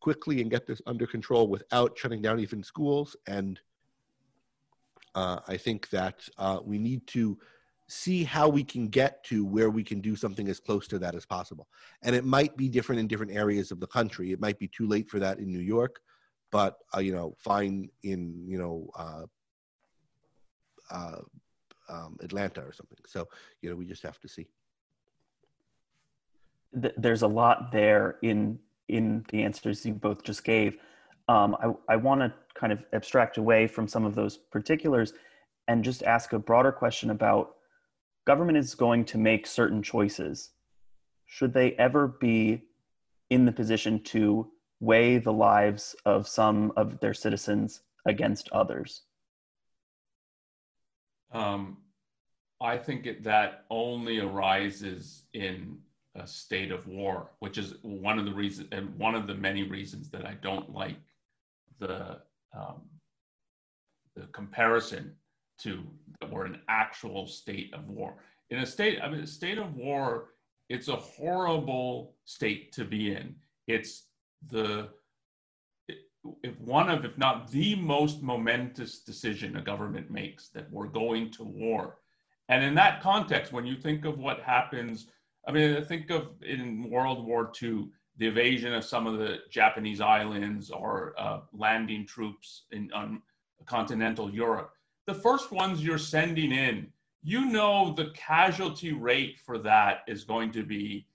quickly 0.00 0.40
and 0.40 0.50
get 0.50 0.66
this 0.66 0.82
under 0.86 1.06
control 1.06 1.48
without 1.48 1.96
shutting 1.96 2.20
down 2.20 2.40
even 2.40 2.62
schools. 2.62 3.16
And 3.26 3.60
uh, 5.14 5.40
I 5.46 5.56
think 5.56 5.88
that 5.90 6.28
uh, 6.38 6.58
we 6.62 6.78
need 6.78 7.06
to 7.08 7.38
see 7.88 8.24
how 8.24 8.48
we 8.48 8.64
can 8.64 8.88
get 8.88 9.22
to 9.24 9.44
where 9.44 9.70
we 9.70 9.84
can 9.84 10.00
do 10.00 10.16
something 10.16 10.48
as 10.48 10.58
close 10.58 10.88
to 10.88 10.98
that 10.98 11.14
as 11.14 11.26
possible. 11.26 11.68
And 12.02 12.16
it 12.16 12.24
might 12.24 12.56
be 12.56 12.68
different 12.68 13.00
in 13.00 13.06
different 13.06 13.32
areas 13.32 13.70
of 13.70 13.80
the 13.80 13.86
country. 13.86 14.32
It 14.32 14.40
might 14.40 14.58
be 14.58 14.68
too 14.68 14.88
late 14.88 15.08
for 15.10 15.18
that 15.20 15.38
in 15.38 15.52
New 15.52 15.60
York, 15.60 16.00
but 16.50 16.78
uh, 16.94 17.00
you 17.00 17.12
know, 17.12 17.34
fine 17.38 17.88
in 18.02 18.44
you 18.46 18.58
know 18.58 18.88
uh, 18.96 19.24
uh, 20.90 21.20
um, 21.88 22.16
Atlanta 22.22 22.62
or 22.62 22.72
something. 22.72 22.98
So 23.06 23.28
you 23.60 23.70
know, 23.70 23.76
we 23.76 23.84
just 23.84 24.02
have 24.02 24.18
to 24.20 24.28
see 24.28 24.46
th- 26.80 26.94
there's 26.96 27.22
a 27.22 27.28
lot 27.28 27.72
there 27.72 28.18
in 28.22 28.58
in 28.88 29.24
the 29.30 29.42
answers 29.42 29.84
you 29.86 29.94
both 29.94 30.22
just 30.22 30.44
gave. 30.44 30.76
Um, 31.28 31.56
I, 31.62 31.94
I 31.94 31.96
want 31.96 32.20
to 32.20 32.32
kind 32.54 32.72
of 32.72 32.84
abstract 32.92 33.38
away 33.38 33.66
from 33.66 33.88
some 33.88 34.04
of 34.04 34.14
those 34.14 34.36
particulars 34.36 35.14
and 35.68 35.82
just 35.82 36.02
ask 36.02 36.34
a 36.34 36.38
broader 36.38 36.70
question 36.70 37.10
about 37.10 37.54
government 38.26 38.58
is 38.58 38.74
going 38.74 39.04
to 39.06 39.18
make 39.18 39.46
certain 39.46 39.82
choices. 39.82 40.50
Should 41.26 41.54
they 41.54 41.72
ever 41.72 42.06
be 42.08 42.62
in 43.30 43.46
the 43.46 43.52
position 43.52 44.02
to 44.04 44.50
weigh 44.80 45.18
the 45.18 45.32
lives 45.32 45.96
of 46.04 46.28
some 46.28 46.72
of 46.76 47.00
their 47.00 47.14
citizens 47.14 47.80
against 48.06 48.50
others? 48.52 49.02
Um, 51.32 51.78
I 52.60 52.76
think 52.76 53.06
it, 53.06 53.24
that 53.24 53.64
only 53.70 54.20
arises 54.20 55.24
in 55.32 55.78
a 56.16 56.26
state 56.26 56.70
of 56.70 56.86
war, 56.86 57.30
which 57.40 57.58
is 57.58 57.74
one 57.82 58.18
of 58.18 58.24
the 58.24 58.32
reasons 58.32 58.68
and 58.72 58.96
one 58.96 59.14
of 59.14 59.26
the 59.26 59.34
many 59.34 59.64
reasons 59.64 60.10
that 60.10 60.26
I 60.26 60.34
don't 60.34 60.72
like 60.72 60.96
the 61.78 62.20
um, 62.56 62.82
the 64.14 64.26
comparison 64.28 65.12
to 65.58 65.82
that 66.20 66.30
we're 66.30 66.46
an 66.46 66.60
actual 66.68 67.26
state 67.26 67.72
of 67.74 67.88
war. 67.88 68.14
In 68.50 68.60
a 68.60 68.66
state, 68.66 69.00
I 69.02 69.08
mean, 69.08 69.20
a 69.20 69.26
state 69.26 69.58
of 69.58 69.74
war, 69.74 70.30
it's 70.68 70.88
a 70.88 70.96
horrible 70.96 72.14
state 72.24 72.72
to 72.72 72.84
be 72.84 73.12
in. 73.12 73.34
It's 73.66 74.04
the 74.50 74.88
if 76.42 76.58
one 76.60 76.88
of, 76.88 77.04
if 77.04 77.18
not 77.18 77.50
the 77.50 77.74
most 77.74 78.22
momentous 78.22 79.00
decision 79.00 79.56
a 79.56 79.62
government 79.62 80.10
makes 80.10 80.48
that 80.48 80.70
we're 80.70 80.86
going 80.86 81.30
to 81.32 81.44
war. 81.44 81.98
And 82.48 82.64
in 82.64 82.74
that 82.76 83.02
context, 83.02 83.52
when 83.52 83.66
you 83.66 83.76
think 83.76 84.04
of 84.04 84.18
what 84.18 84.40
happens 84.40 85.08
I 85.46 85.52
mean, 85.52 85.84
think 85.84 86.10
of 86.10 86.28
in 86.42 86.88
World 86.90 87.24
War 87.26 87.52
II, 87.60 87.88
the 88.16 88.28
invasion 88.28 88.72
of 88.72 88.84
some 88.84 89.06
of 89.06 89.18
the 89.18 89.38
Japanese 89.50 90.00
islands 90.00 90.70
or 90.70 91.14
uh, 91.18 91.40
landing 91.52 92.06
troops 92.06 92.64
in 92.70 92.90
on 92.92 93.22
continental 93.66 94.30
Europe. 94.30 94.72
The 95.06 95.14
first 95.14 95.50
ones 95.52 95.84
you're 95.84 95.98
sending 95.98 96.52
in, 96.52 96.88
you 97.22 97.46
know, 97.46 97.92
the 97.94 98.10
casualty 98.14 98.92
rate 98.92 99.38
for 99.38 99.58
that 99.58 100.02
is 100.06 100.24
going 100.24 100.52
to 100.52 100.62
be 100.62 101.06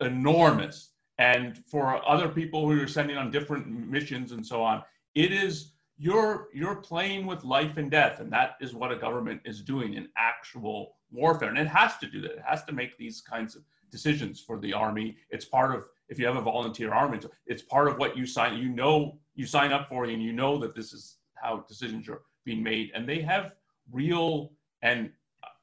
enormous. 0.00 0.90
And 1.18 1.58
for 1.58 2.06
other 2.08 2.28
people 2.28 2.66
who 2.66 2.76
you're 2.76 2.88
sending 2.88 3.16
on 3.16 3.30
different 3.30 3.68
missions 3.68 4.32
and 4.32 4.44
so 4.44 4.62
on, 4.62 4.82
it 5.14 5.32
is 5.32 5.72
you're 5.96 6.48
you're 6.52 6.76
playing 6.76 7.26
with 7.26 7.44
life 7.44 7.76
and 7.76 7.90
death, 7.90 8.18
and 8.18 8.32
that 8.32 8.56
is 8.60 8.74
what 8.74 8.90
a 8.90 8.96
government 8.96 9.40
is 9.44 9.60
doing 9.60 9.94
in 9.94 10.08
actual 10.16 10.96
warfare. 11.14 11.48
And 11.48 11.58
it 11.58 11.68
has 11.68 11.96
to 11.98 12.06
do 12.06 12.20
that. 12.22 12.32
It 12.32 12.42
has 12.44 12.64
to 12.64 12.72
make 12.72 12.96
these 12.98 13.20
kinds 13.20 13.54
of 13.56 13.62
decisions 13.90 14.40
for 14.40 14.58
the 14.58 14.72
army. 14.72 15.16
It's 15.30 15.44
part 15.44 15.74
of 15.74 15.84
if 16.08 16.18
you 16.18 16.26
have 16.26 16.36
a 16.36 16.42
volunteer 16.42 16.92
army, 16.92 17.20
it's 17.46 17.62
part 17.62 17.88
of 17.88 17.98
what 17.98 18.16
you 18.16 18.26
sign. 18.26 18.58
You 18.58 18.68
know 18.68 19.18
you 19.34 19.46
sign 19.46 19.72
up 19.72 19.88
for, 19.88 20.04
and 20.04 20.22
you 20.22 20.32
know 20.32 20.58
that 20.58 20.74
this 20.74 20.92
is 20.92 21.16
how 21.34 21.64
decisions 21.68 22.08
are 22.08 22.22
being 22.44 22.62
made. 22.62 22.90
And 22.94 23.08
they 23.08 23.20
have 23.22 23.54
real 23.90 24.52
and 24.82 25.10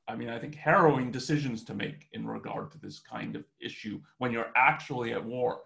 I 0.07 0.15
mean, 0.15 0.29
I 0.29 0.39
think 0.39 0.55
harrowing 0.55 1.09
decisions 1.09 1.63
to 1.65 1.73
make 1.73 2.09
in 2.11 2.27
regard 2.27 2.71
to 2.71 2.79
this 2.79 2.99
kind 2.99 3.35
of 3.35 3.45
issue 3.61 4.01
when 4.17 4.33
you're 4.33 4.51
actually 4.55 5.13
at 5.13 5.23
war. 5.23 5.61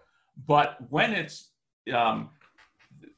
But 0.46 0.76
when 0.90 1.12
it's 1.12 1.50
um, 1.92 2.30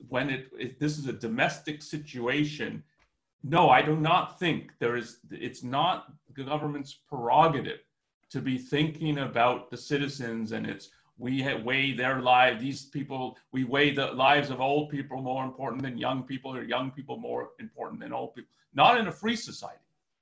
when 0.08 0.30
it, 0.30 0.48
it 0.58 0.80
this 0.80 0.96
is 0.98 1.06
a 1.06 1.12
domestic 1.12 1.82
situation, 1.82 2.82
no, 3.48 3.70
I 3.70 3.82
do 3.82 3.96
not 3.96 4.38
think 4.38 4.72
there 4.78 4.96
is. 4.96 5.18
It's 5.30 5.62
not 5.62 6.12
the 6.34 6.44
government's 6.44 6.92
prerogative 6.94 7.80
to 8.30 8.40
be 8.40 8.58
thinking 8.58 9.18
about 9.18 9.70
the 9.70 9.76
citizens 9.76 10.52
and 10.52 10.66
its 10.66 10.90
we 11.18 11.42
weigh 11.64 11.92
their 11.92 12.20
lives, 12.20 12.60
these 12.60 12.84
people, 12.84 13.36
we 13.50 13.64
weigh 13.64 13.92
the 13.92 14.12
lives 14.12 14.50
of 14.50 14.60
old 14.60 14.88
people 14.88 15.20
more 15.20 15.44
important 15.44 15.82
than 15.82 15.98
young 15.98 16.22
people, 16.22 16.54
or 16.54 16.62
young 16.62 16.92
people 16.92 17.16
more 17.16 17.50
important 17.58 18.00
than 18.00 18.12
old 18.12 18.34
people. 18.34 18.50
Not 18.72 18.98
in 19.00 19.08
a 19.08 19.12
free 19.12 19.34
society. 19.34 19.80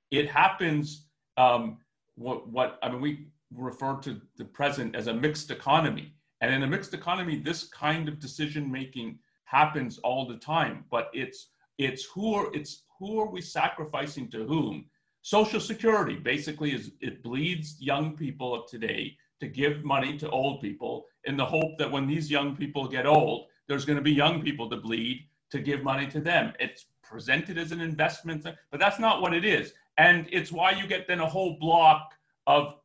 It 0.09 0.27
happens. 0.27 1.05
Um, 1.37 1.77
what, 2.15 2.47
what 2.49 2.79
I 2.81 2.89
mean, 2.89 3.01
we 3.01 3.27
refer 3.53 3.97
to 3.97 4.19
the 4.37 4.45
present 4.45 4.95
as 4.95 5.05
a 5.05 5.13
mixed 5.13 5.51
economy, 5.51 6.13
and 6.41 6.51
in 6.51 6.63
a 6.63 6.67
mixed 6.67 6.95
economy, 6.95 7.37
this 7.37 7.65
kind 7.65 8.07
of 8.07 8.19
decision 8.19 8.71
making 8.71 9.19
happens 9.43 9.99
all 9.99 10.25
the 10.27 10.37
time. 10.37 10.83
But 10.89 11.11
it's 11.13 11.49
it's 11.77 12.05
who 12.05 12.33
are 12.33 12.53
it's 12.53 12.83
who 12.99 13.19
are 13.19 13.29
we 13.29 13.41
sacrificing 13.41 14.29
to 14.31 14.45
whom? 14.45 14.85
Social 15.21 15.59
Security 15.59 16.15
basically 16.15 16.73
is 16.73 16.91
it 17.01 17.21
bleeds 17.21 17.75
young 17.79 18.15
people 18.15 18.55
of 18.55 18.69
today 18.69 19.15
to 19.39 19.47
give 19.47 19.83
money 19.83 20.17
to 20.17 20.29
old 20.29 20.61
people 20.61 21.05
in 21.25 21.37
the 21.37 21.45
hope 21.45 21.77
that 21.77 21.91
when 21.91 22.07
these 22.07 22.31
young 22.31 22.55
people 22.55 22.87
get 22.87 23.05
old, 23.05 23.47
there's 23.67 23.85
going 23.85 23.97
to 23.97 24.03
be 24.03 24.13
young 24.13 24.41
people 24.41 24.69
to 24.69 24.77
bleed 24.77 25.27
to 25.51 25.59
give 25.59 25.83
money 25.83 26.07
to 26.07 26.19
them. 26.19 26.53
It's 26.59 26.85
presented 27.03 27.57
as 27.57 27.71
an 27.71 27.81
investment, 27.81 28.43
but 28.43 28.79
that's 28.79 28.99
not 28.99 29.21
what 29.21 29.33
it 29.33 29.45
is. 29.45 29.73
And 29.97 30.27
it's 30.31 30.51
why 30.51 30.71
you 30.71 30.87
get 30.87 31.07
then 31.07 31.19
a 31.19 31.27
whole 31.27 31.57
block 31.59 32.13
of 32.47 32.75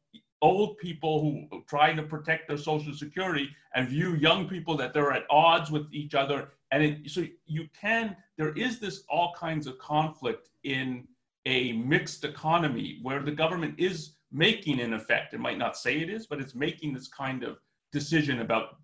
old 0.43 0.77
people 0.77 1.21
who 1.21 1.63
trying 1.67 1.97
to 1.97 2.03
protect 2.03 2.49
their 2.49 2.59
social 2.59 2.93
security 2.93 3.49
and 3.75 3.89
view 3.89 4.17
young 4.17 4.49
people 4.49 4.77
that 4.77 4.93
they're 4.93 5.13
at 5.13 5.25
odds 5.31 5.71
with 5.71 5.87
each 5.93 6.15
other. 6.15 6.49
And 6.73 6.83
it, 6.83 7.11
so 7.11 7.25
you 7.47 7.69
can, 7.81 8.17
there 8.37 8.53
is 8.53 8.81
this 8.81 9.05
all 9.09 9.33
kinds 9.39 9.67
of 9.67 9.79
conflict 9.79 10.51
in 10.65 11.07
a 11.47 11.73
mixed 11.73 12.25
economy 12.25 12.99
where 13.03 13.23
the 13.23 13.33
government 13.33 13.77
is 13.79 14.15
making 14.33 14.81
in 14.81 14.95
effect. 14.95 15.33
It 15.33 15.41
might 15.41 15.59
not 15.59 15.77
say 15.77 15.99
it 15.99 16.11
is, 16.11 16.27
but 16.27 16.41
it's 16.41 16.55
making 16.55 16.93
this 16.93 17.09
kind 17.09 17.45
of 17.45 17.59
decision 17.93 18.41
about 18.41 18.77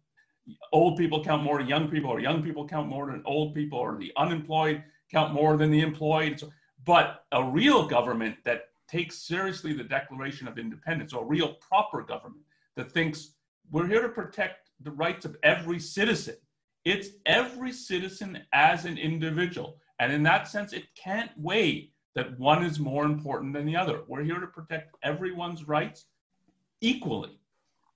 old 0.72 0.96
people 0.96 1.22
count 1.24 1.42
more 1.42 1.58
than 1.58 1.68
young 1.68 1.88
people, 1.88 2.10
or 2.10 2.20
young 2.20 2.42
people 2.42 2.66
count 2.66 2.88
more 2.88 3.06
than 3.06 3.22
old 3.26 3.54
people, 3.54 3.78
or 3.78 3.96
the 3.96 4.12
unemployed 4.16 4.82
count 5.10 5.32
more 5.32 5.56
than 5.56 5.70
the 5.70 5.80
employed. 5.80 6.40
But 6.84 7.24
a 7.32 7.42
real 7.42 7.86
government 7.86 8.36
that 8.44 8.68
takes 8.88 9.26
seriously 9.26 9.72
the 9.72 9.84
Declaration 9.84 10.48
of 10.48 10.58
Independence, 10.58 11.12
or 11.12 11.24
real 11.24 11.54
proper 11.54 12.02
government 12.02 12.42
that 12.76 12.92
thinks 12.92 13.34
we're 13.70 13.86
here 13.86 14.02
to 14.02 14.08
protect 14.08 14.70
the 14.80 14.90
rights 14.90 15.24
of 15.24 15.36
every 15.42 15.78
citizen. 15.78 16.36
It's 16.84 17.08
every 17.26 17.72
citizen 17.72 18.42
as 18.52 18.84
an 18.84 18.96
individual. 18.96 19.78
And 19.98 20.12
in 20.12 20.22
that 20.22 20.48
sense, 20.48 20.72
it 20.72 20.84
can't 20.94 21.30
weigh 21.36 21.90
that 22.14 22.38
one 22.38 22.64
is 22.64 22.80
more 22.80 23.04
important 23.04 23.52
than 23.52 23.66
the 23.66 23.76
other. 23.76 24.02
We're 24.08 24.22
here 24.22 24.40
to 24.40 24.46
protect 24.46 24.94
everyone's 25.02 25.68
rights 25.68 26.06
equally. 26.80 27.38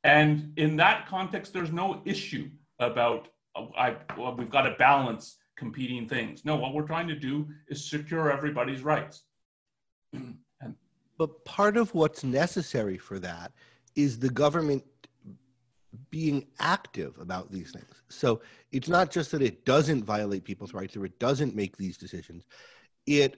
And 0.05 0.53
in 0.57 0.77
that 0.77 1.07
context, 1.07 1.53
there's 1.53 1.73
no 1.73 2.03
issue 2.05 2.51
about 2.81 3.29
oh, 3.57 3.71
I, 3.79 3.97
well, 4.19 4.35
we've 4.37 4.51
got 4.51 4.63
to 4.63 4.75
balance 4.79 5.39
competing 5.57 6.09
things. 6.09 6.45
No, 6.45 6.57
what 6.57 6.75
we're 6.75 6.87
trying 6.87 7.09
to 7.09 7.15
do 7.15 7.49
is 7.69 7.89
secure 7.89 8.33
everybody's 8.33 8.83
rights. 8.83 9.23
but 11.23 11.45
part 11.45 11.77
of 11.77 11.95
what's 11.95 12.25
necessary 12.25 12.99
for 12.99 13.21
that 13.21 13.53
is 13.95 14.19
the 14.19 14.29
government 14.29 14.83
being 16.11 16.49
active 16.59 17.17
about 17.21 17.53
these 17.53 17.71
things. 17.71 18.03
So 18.09 18.43
it's 18.73 18.89
not 18.89 19.13
just 19.13 19.31
that 19.31 19.41
it 19.41 19.65
doesn't 19.65 20.03
violate 20.03 20.43
people's 20.43 20.75
rights 20.75 20.97
or 20.97 21.05
it 21.05 21.17
doesn't 21.21 21.55
make 21.55 21.77
these 21.77 21.97
decisions. 21.97 22.43
It 23.07 23.37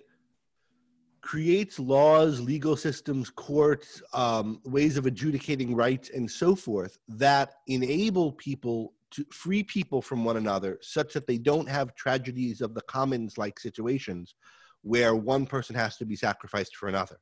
creates 1.20 1.78
laws, 1.78 2.40
legal 2.40 2.74
systems, 2.74 3.28
courts, 3.28 4.00
um, 4.14 4.62
ways 4.64 4.96
of 4.96 5.04
adjudicating 5.04 5.76
rights, 5.76 6.08
and 6.08 6.30
so 6.30 6.56
forth 6.56 6.96
that 7.06 7.56
enable 7.66 8.32
people 8.32 8.94
to 9.10 9.26
free 9.30 9.62
people 9.62 10.00
from 10.00 10.24
one 10.24 10.38
another 10.38 10.78
such 10.80 11.12
that 11.12 11.26
they 11.26 11.36
don't 11.36 11.68
have 11.68 11.94
tragedies 11.96 12.62
of 12.62 12.72
the 12.72 12.80
commons 12.88 13.36
like 13.36 13.60
situations 13.60 14.34
where 14.80 15.14
one 15.14 15.44
person 15.44 15.76
has 15.76 15.98
to 15.98 16.06
be 16.06 16.16
sacrificed 16.16 16.76
for 16.76 16.88
another. 16.88 17.18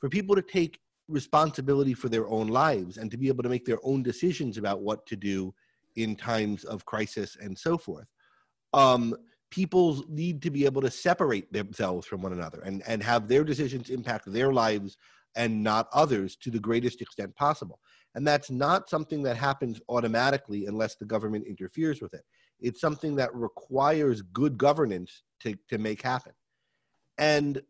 For 0.00 0.08
people 0.08 0.34
to 0.34 0.42
take 0.42 0.80
responsibility 1.08 1.94
for 1.94 2.08
their 2.08 2.28
own 2.28 2.48
lives 2.48 2.96
and 2.96 3.10
to 3.10 3.16
be 3.16 3.28
able 3.28 3.42
to 3.42 3.48
make 3.48 3.64
their 3.64 3.80
own 3.82 4.02
decisions 4.02 4.58
about 4.58 4.80
what 4.80 5.06
to 5.06 5.16
do 5.16 5.52
in 5.96 6.16
times 6.16 6.64
of 6.64 6.84
crisis 6.84 7.36
and 7.40 7.58
so 7.58 7.76
forth. 7.76 8.06
Um, 8.72 9.14
people 9.50 10.04
need 10.08 10.40
to 10.42 10.50
be 10.50 10.64
able 10.64 10.80
to 10.80 10.90
separate 10.90 11.52
themselves 11.52 12.06
from 12.06 12.22
one 12.22 12.32
another 12.32 12.62
and, 12.64 12.82
and 12.86 13.02
have 13.02 13.28
their 13.28 13.44
decisions 13.44 13.90
impact 13.90 14.32
their 14.32 14.52
lives 14.52 14.96
and 15.34 15.62
not 15.62 15.88
others 15.92 16.36
to 16.36 16.50
the 16.50 16.58
greatest 16.58 17.00
extent 17.00 17.34
possible. 17.36 17.80
And 18.14 18.26
that's 18.26 18.50
not 18.50 18.88
something 18.88 19.22
that 19.24 19.36
happens 19.36 19.80
automatically 19.88 20.66
unless 20.66 20.96
the 20.96 21.04
government 21.04 21.46
interferes 21.46 22.00
with 22.00 22.14
it. 22.14 22.22
It's 22.60 22.80
something 22.80 23.16
that 23.16 23.34
requires 23.34 24.22
good 24.22 24.58
governance 24.58 25.22
to, 25.40 25.56
to 25.68 25.78
make 25.78 26.02
happen. 26.02 26.32
And 27.18 27.62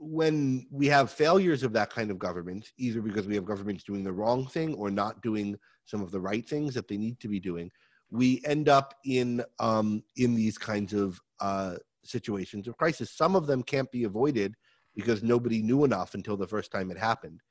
when 0.00 0.66
we 0.70 0.86
have 0.86 1.10
failures 1.10 1.62
of 1.62 1.74
that 1.74 1.90
kind 1.90 2.10
of 2.10 2.18
government, 2.18 2.72
either 2.78 3.02
because 3.02 3.26
we 3.26 3.34
have 3.34 3.44
governments 3.44 3.84
doing 3.84 4.02
the 4.02 4.12
wrong 4.12 4.46
thing 4.46 4.74
or 4.74 4.90
not 4.90 5.20
doing 5.20 5.58
some 5.84 6.00
of 6.00 6.10
the 6.10 6.20
right 6.20 6.48
things 6.48 6.72
that 6.72 6.88
they 6.88 6.96
need 6.96 7.20
to 7.20 7.28
be 7.28 7.38
doing, 7.38 7.70
we 8.10 8.40
end 8.46 8.68
up 8.68 8.94
in 9.04 9.44
um, 9.58 10.02
in 10.16 10.34
these 10.34 10.56
kinds 10.56 10.94
of 10.94 11.20
uh, 11.40 11.74
situations 12.02 12.66
of 12.66 12.78
crisis. 12.78 13.12
Some 13.12 13.36
of 13.36 13.46
them 13.46 13.62
can't 13.62 13.90
be 13.90 14.04
avoided 14.04 14.54
because 14.96 15.22
nobody 15.22 15.60
knew 15.60 15.84
enough 15.84 16.14
until 16.14 16.36
the 16.36 16.48
first 16.48 16.72
time 16.72 16.90
it 16.90 16.96
happened. 16.96 17.42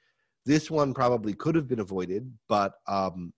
This 0.43 0.71
one 0.71 0.93
probably 0.93 1.33
could 1.35 1.53
have 1.53 1.67
been 1.67 1.79
avoided, 1.79 2.33
but 2.47 2.73
um, 2.87 3.31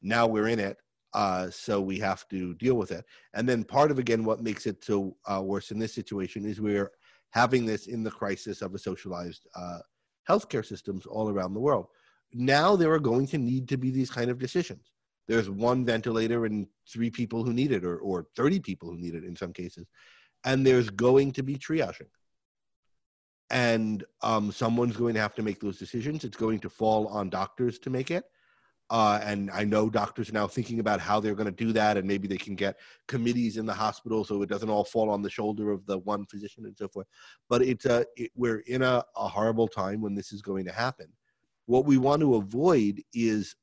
now 0.00 0.26
we're 0.26 0.48
in 0.48 0.58
it, 0.58 0.78
uh, 1.12 1.50
so 1.50 1.82
we 1.82 1.98
have 1.98 2.26
to 2.28 2.54
deal 2.54 2.76
with 2.76 2.92
it. 2.92 3.04
And 3.34 3.46
then 3.46 3.62
part 3.62 3.90
of 3.90 3.98
again 3.98 4.24
what 4.24 4.42
makes 4.42 4.66
it 4.66 4.82
so 4.82 5.16
uh, 5.26 5.42
worse 5.42 5.70
in 5.70 5.78
this 5.78 5.92
situation 5.92 6.46
is 6.46 6.62
we're 6.62 6.90
having 7.34 7.66
this 7.66 7.88
in 7.88 8.04
the 8.04 8.10
crisis 8.10 8.62
of 8.62 8.74
a 8.74 8.78
socialized 8.78 9.46
uh, 9.56 9.80
healthcare 10.28 10.64
systems 10.64 11.04
all 11.04 11.28
around 11.28 11.52
the 11.52 11.60
world. 11.60 11.86
Now 12.32 12.76
there 12.76 12.92
are 12.92 13.00
going 13.00 13.26
to 13.28 13.38
need 13.38 13.68
to 13.68 13.76
be 13.76 13.90
these 13.90 14.10
kind 14.10 14.30
of 14.30 14.38
decisions. 14.38 14.92
There's 15.26 15.50
one 15.50 15.84
ventilator 15.84 16.46
and 16.46 16.66
three 16.88 17.10
people 17.10 17.44
who 17.44 17.52
need 17.52 17.72
it 17.72 17.84
or, 17.84 17.98
or 17.98 18.26
30 18.36 18.60
people 18.60 18.88
who 18.88 18.98
need 18.98 19.14
it 19.14 19.24
in 19.24 19.34
some 19.34 19.52
cases 19.52 19.86
and 20.44 20.64
there's 20.64 20.90
going 20.90 21.32
to 21.32 21.42
be 21.42 21.56
triaging. 21.56 22.08
And 23.50 24.04
um, 24.22 24.52
someone's 24.52 24.96
going 24.96 25.14
to 25.14 25.20
have 25.20 25.34
to 25.34 25.42
make 25.42 25.60
those 25.60 25.78
decisions. 25.78 26.24
It's 26.24 26.36
going 26.36 26.60
to 26.60 26.70
fall 26.70 27.08
on 27.08 27.30
doctors 27.30 27.78
to 27.80 27.90
make 27.90 28.10
it 28.10 28.24
uh, 28.90 29.18
and 29.22 29.50
i 29.50 29.64
know 29.64 29.88
doctors 29.88 30.28
are 30.28 30.34
now 30.34 30.46
thinking 30.46 30.80
about 30.80 31.00
how 31.00 31.18
they're 31.18 31.34
going 31.34 31.46
to 31.46 31.64
do 31.64 31.72
that 31.72 31.96
and 31.96 32.06
maybe 32.06 32.28
they 32.28 32.36
can 32.36 32.54
get 32.54 32.76
committees 33.08 33.56
in 33.56 33.66
the 33.66 33.72
hospital 33.72 34.24
so 34.24 34.42
it 34.42 34.48
doesn't 34.48 34.70
all 34.70 34.84
fall 34.84 35.10
on 35.10 35.22
the 35.22 35.30
shoulder 35.30 35.70
of 35.70 35.84
the 35.86 35.98
one 35.98 36.26
physician 36.26 36.66
and 36.66 36.76
so 36.76 36.86
forth 36.88 37.06
but 37.48 37.62
it's 37.62 37.86
a 37.86 38.04
it, 38.16 38.30
we're 38.34 38.60
in 38.66 38.82
a, 38.82 39.02
a 39.16 39.28
horrible 39.28 39.68
time 39.68 40.00
when 40.00 40.14
this 40.14 40.32
is 40.32 40.42
going 40.42 40.64
to 40.64 40.72
happen 40.72 41.06
what 41.66 41.86
we 41.86 41.96
want 41.96 42.20
to 42.20 42.34
avoid 42.34 43.02
is 43.14 43.56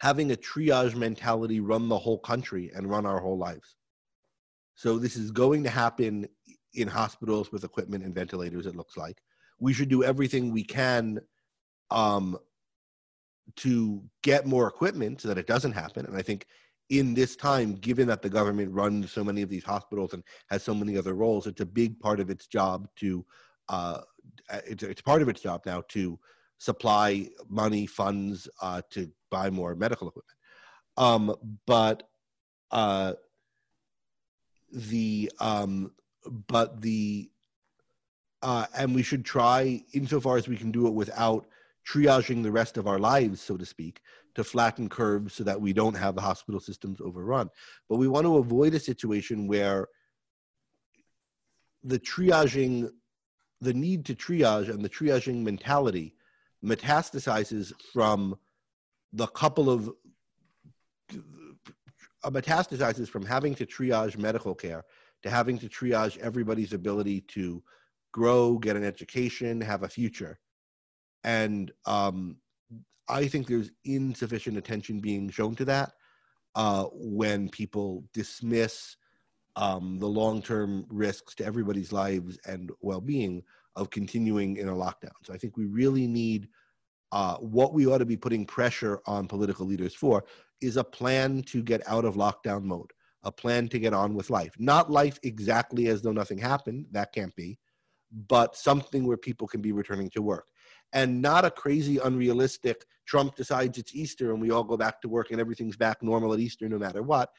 having 0.00 0.32
a 0.32 0.36
triage 0.36 0.94
mentality 0.94 1.60
run 1.60 1.88
the 1.88 1.98
whole 1.98 2.18
country 2.18 2.70
and 2.74 2.88
run 2.88 3.04
our 3.04 3.20
whole 3.20 3.36
lives. 3.36 3.76
So 4.74 4.98
this 4.98 5.16
is 5.16 5.30
going 5.30 5.64
to 5.64 5.70
happen 5.70 6.28
in 6.74 6.86
hospitals 6.86 7.50
with 7.50 7.64
equipment 7.64 8.04
and 8.04 8.14
ventilators. 8.14 8.66
It 8.66 8.76
looks 8.76 8.96
like 8.96 9.20
we 9.58 9.72
should 9.72 9.88
do 9.88 10.04
everything 10.04 10.52
we 10.52 10.62
can 10.62 11.20
um, 11.90 12.38
to 13.56 14.02
get 14.22 14.46
more 14.46 14.66
equipment 14.68 15.20
so 15.20 15.28
that 15.28 15.38
it 15.38 15.46
doesn't 15.46 15.72
happen. 15.72 16.06
And 16.06 16.16
I 16.16 16.22
think 16.22 16.46
in 16.90 17.14
this 17.14 17.36
time, 17.36 17.74
given 17.74 18.06
that 18.08 18.22
the 18.22 18.30
government 18.30 18.72
runs 18.72 19.12
so 19.12 19.22
many 19.22 19.42
of 19.42 19.50
these 19.50 19.64
hospitals 19.64 20.14
and 20.14 20.22
has 20.48 20.62
so 20.62 20.74
many 20.74 20.96
other 20.96 21.14
roles, 21.14 21.46
it's 21.46 21.60
a 21.60 21.66
big 21.66 21.98
part 22.00 22.20
of 22.20 22.30
its 22.30 22.46
job 22.46 22.88
to 22.96 23.24
uh, 23.68 24.00
it's, 24.66 24.82
it's 24.82 25.02
part 25.02 25.22
of 25.22 25.28
its 25.28 25.40
job 25.40 25.62
now 25.66 25.82
to 25.88 26.18
supply 26.58 27.28
money 27.48 27.86
funds 27.86 28.48
uh, 28.62 28.80
to 28.90 29.10
buy 29.30 29.50
more 29.50 29.74
medical 29.74 30.08
equipment. 30.08 30.38
Um, 30.96 31.34
but 31.66 32.04
uh, 32.70 33.14
the 34.72 35.30
um, 35.40 35.92
but 36.48 36.80
the 36.80 37.30
uh, 38.42 38.66
and 38.76 38.94
we 38.94 39.02
should 39.02 39.24
try 39.24 39.82
insofar 39.92 40.36
as 40.36 40.48
we 40.48 40.56
can 40.56 40.70
do 40.70 40.86
it 40.86 40.94
without 40.94 41.46
triaging 41.88 42.42
the 42.42 42.50
rest 42.50 42.76
of 42.76 42.86
our 42.86 42.98
lives, 42.98 43.40
so 43.40 43.56
to 43.56 43.64
speak, 43.64 44.00
to 44.34 44.44
flatten 44.44 44.88
curves 44.88 45.34
so 45.34 45.44
that 45.44 45.60
we 45.60 45.72
don't 45.72 45.96
have 45.96 46.14
the 46.14 46.20
hospital 46.20 46.60
systems 46.60 47.00
overrun. 47.00 47.48
But 47.88 47.96
we 47.96 48.08
want 48.08 48.24
to 48.26 48.36
avoid 48.36 48.74
a 48.74 48.80
situation 48.80 49.46
where 49.46 49.88
the 51.82 51.98
triaging, 51.98 52.90
the 53.60 53.72
need 53.72 54.04
to 54.06 54.14
triage 54.14 54.68
and 54.68 54.84
the 54.84 54.88
triaging 54.88 55.42
mentality 55.42 56.14
metastasizes 56.64 57.72
from 57.92 58.36
the 59.12 59.26
couple 59.28 59.70
of 59.70 59.90
uh, 62.24 62.30
metastasizes 62.30 63.08
from 63.08 63.24
having 63.24 63.54
to 63.54 63.64
triage 63.64 64.18
medical 64.18 64.54
care 64.54 64.84
to 65.22 65.30
having 65.30 65.58
to 65.58 65.68
triage 65.68 66.18
everybody's 66.18 66.72
ability 66.72 67.20
to 67.22 67.62
grow, 68.12 68.58
get 68.58 68.76
an 68.76 68.84
education, 68.84 69.60
have 69.60 69.82
a 69.82 69.88
future. 69.88 70.38
And 71.24 71.72
um, 71.86 72.36
I 73.08 73.26
think 73.26 73.46
there's 73.46 73.70
insufficient 73.84 74.56
attention 74.56 75.00
being 75.00 75.30
shown 75.30 75.54
to 75.56 75.64
that 75.66 75.92
uh, 76.54 76.84
when 76.92 77.48
people 77.48 78.04
dismiss 78.12 78.96
um, 79.56 79.98
the 79.98 80.06
long-term 80.06 80.86
risks 80.88 81.34
to 81.36 81.44
everybody's 81.44 81.92
lives 81.92 82.38
and 82.46 82.70
well-being 82.80 83.42
of 83.76 83.90
continuing 83.90 84.56
in 84.56 84.68
a 84.68 84.74
lockdown. 84.74 85.12
So 85.24 85.32
I 85.32 85.38
think 85.38 85.56
we 85.56 85.66
really 85.66 86.06
need 86.06 86.48
uh, 87.12 87.36
what 87.36 87.72
we 87.72 87.86
ought 87.86 87.98
to 87.98 88.06
be 88.06 88.16
putting 88.16 88.44
pressure 88.44 89.00
on 89.06 89.26
political 89.26 89.66
leaders 89.66 89.94
for 89.94 90.24
is 90.60 90.76
a 90.76 90.84
plan 90.84 91.42
to 91.42 91.62
get 91.62 91.80
out 91.88 92.04
of 92.04 92.16
lockdown 92.16 92.62
mode, 92.62 92.92
a 93.22 93.32
plan 93.32 93.68
to 93.68 93.78
get 93.78 93.94
on 93.94 94.14
with 94.14 94.30
life. 94.30 94.52
Not 94.58 94.90
life 94.90 95.18
exactly 95.22 95.88
as 95.88 96.02
though 96.02 96.12
nothing 96.12 96.38
happened, 96.38 96.86
that 96.90 97.12
can't 97.12 97.34
be, 97.34 97.58
but 98.28 98.56
something 98.56 99.06
where 99.06 99.16
people 99.16 99.48
can 99.48 99.60
be 99.60 99.72
returning 99.72 100.10
to 100.10 100.22
work. 100.22 100.48
And 100.92 101.20
not 101.20 101.44
a 101.44 101.50
crazy, 101.50 101.98
unrealistic 101.98 102.84
Trump 103.06 103.34
decides 103.36 103.78
it's 103.78 103.94
Easter 103.94 104.32
and 104.32 104.40
we 104.40 104.50
all 104.50 104.64
go 104.64 104.76
back 104.76 105.00
to 105.00 105.08
work 105.08 105.30
and 105.30 105.40
everything's 105.40 105.76
back 105.76 106.02
normal 106.02 106.32
at 106.34 106.40
Easter 106.40 106.68
no 106.68 106.78
matter 106.78 107.02
what. 107.02 107.30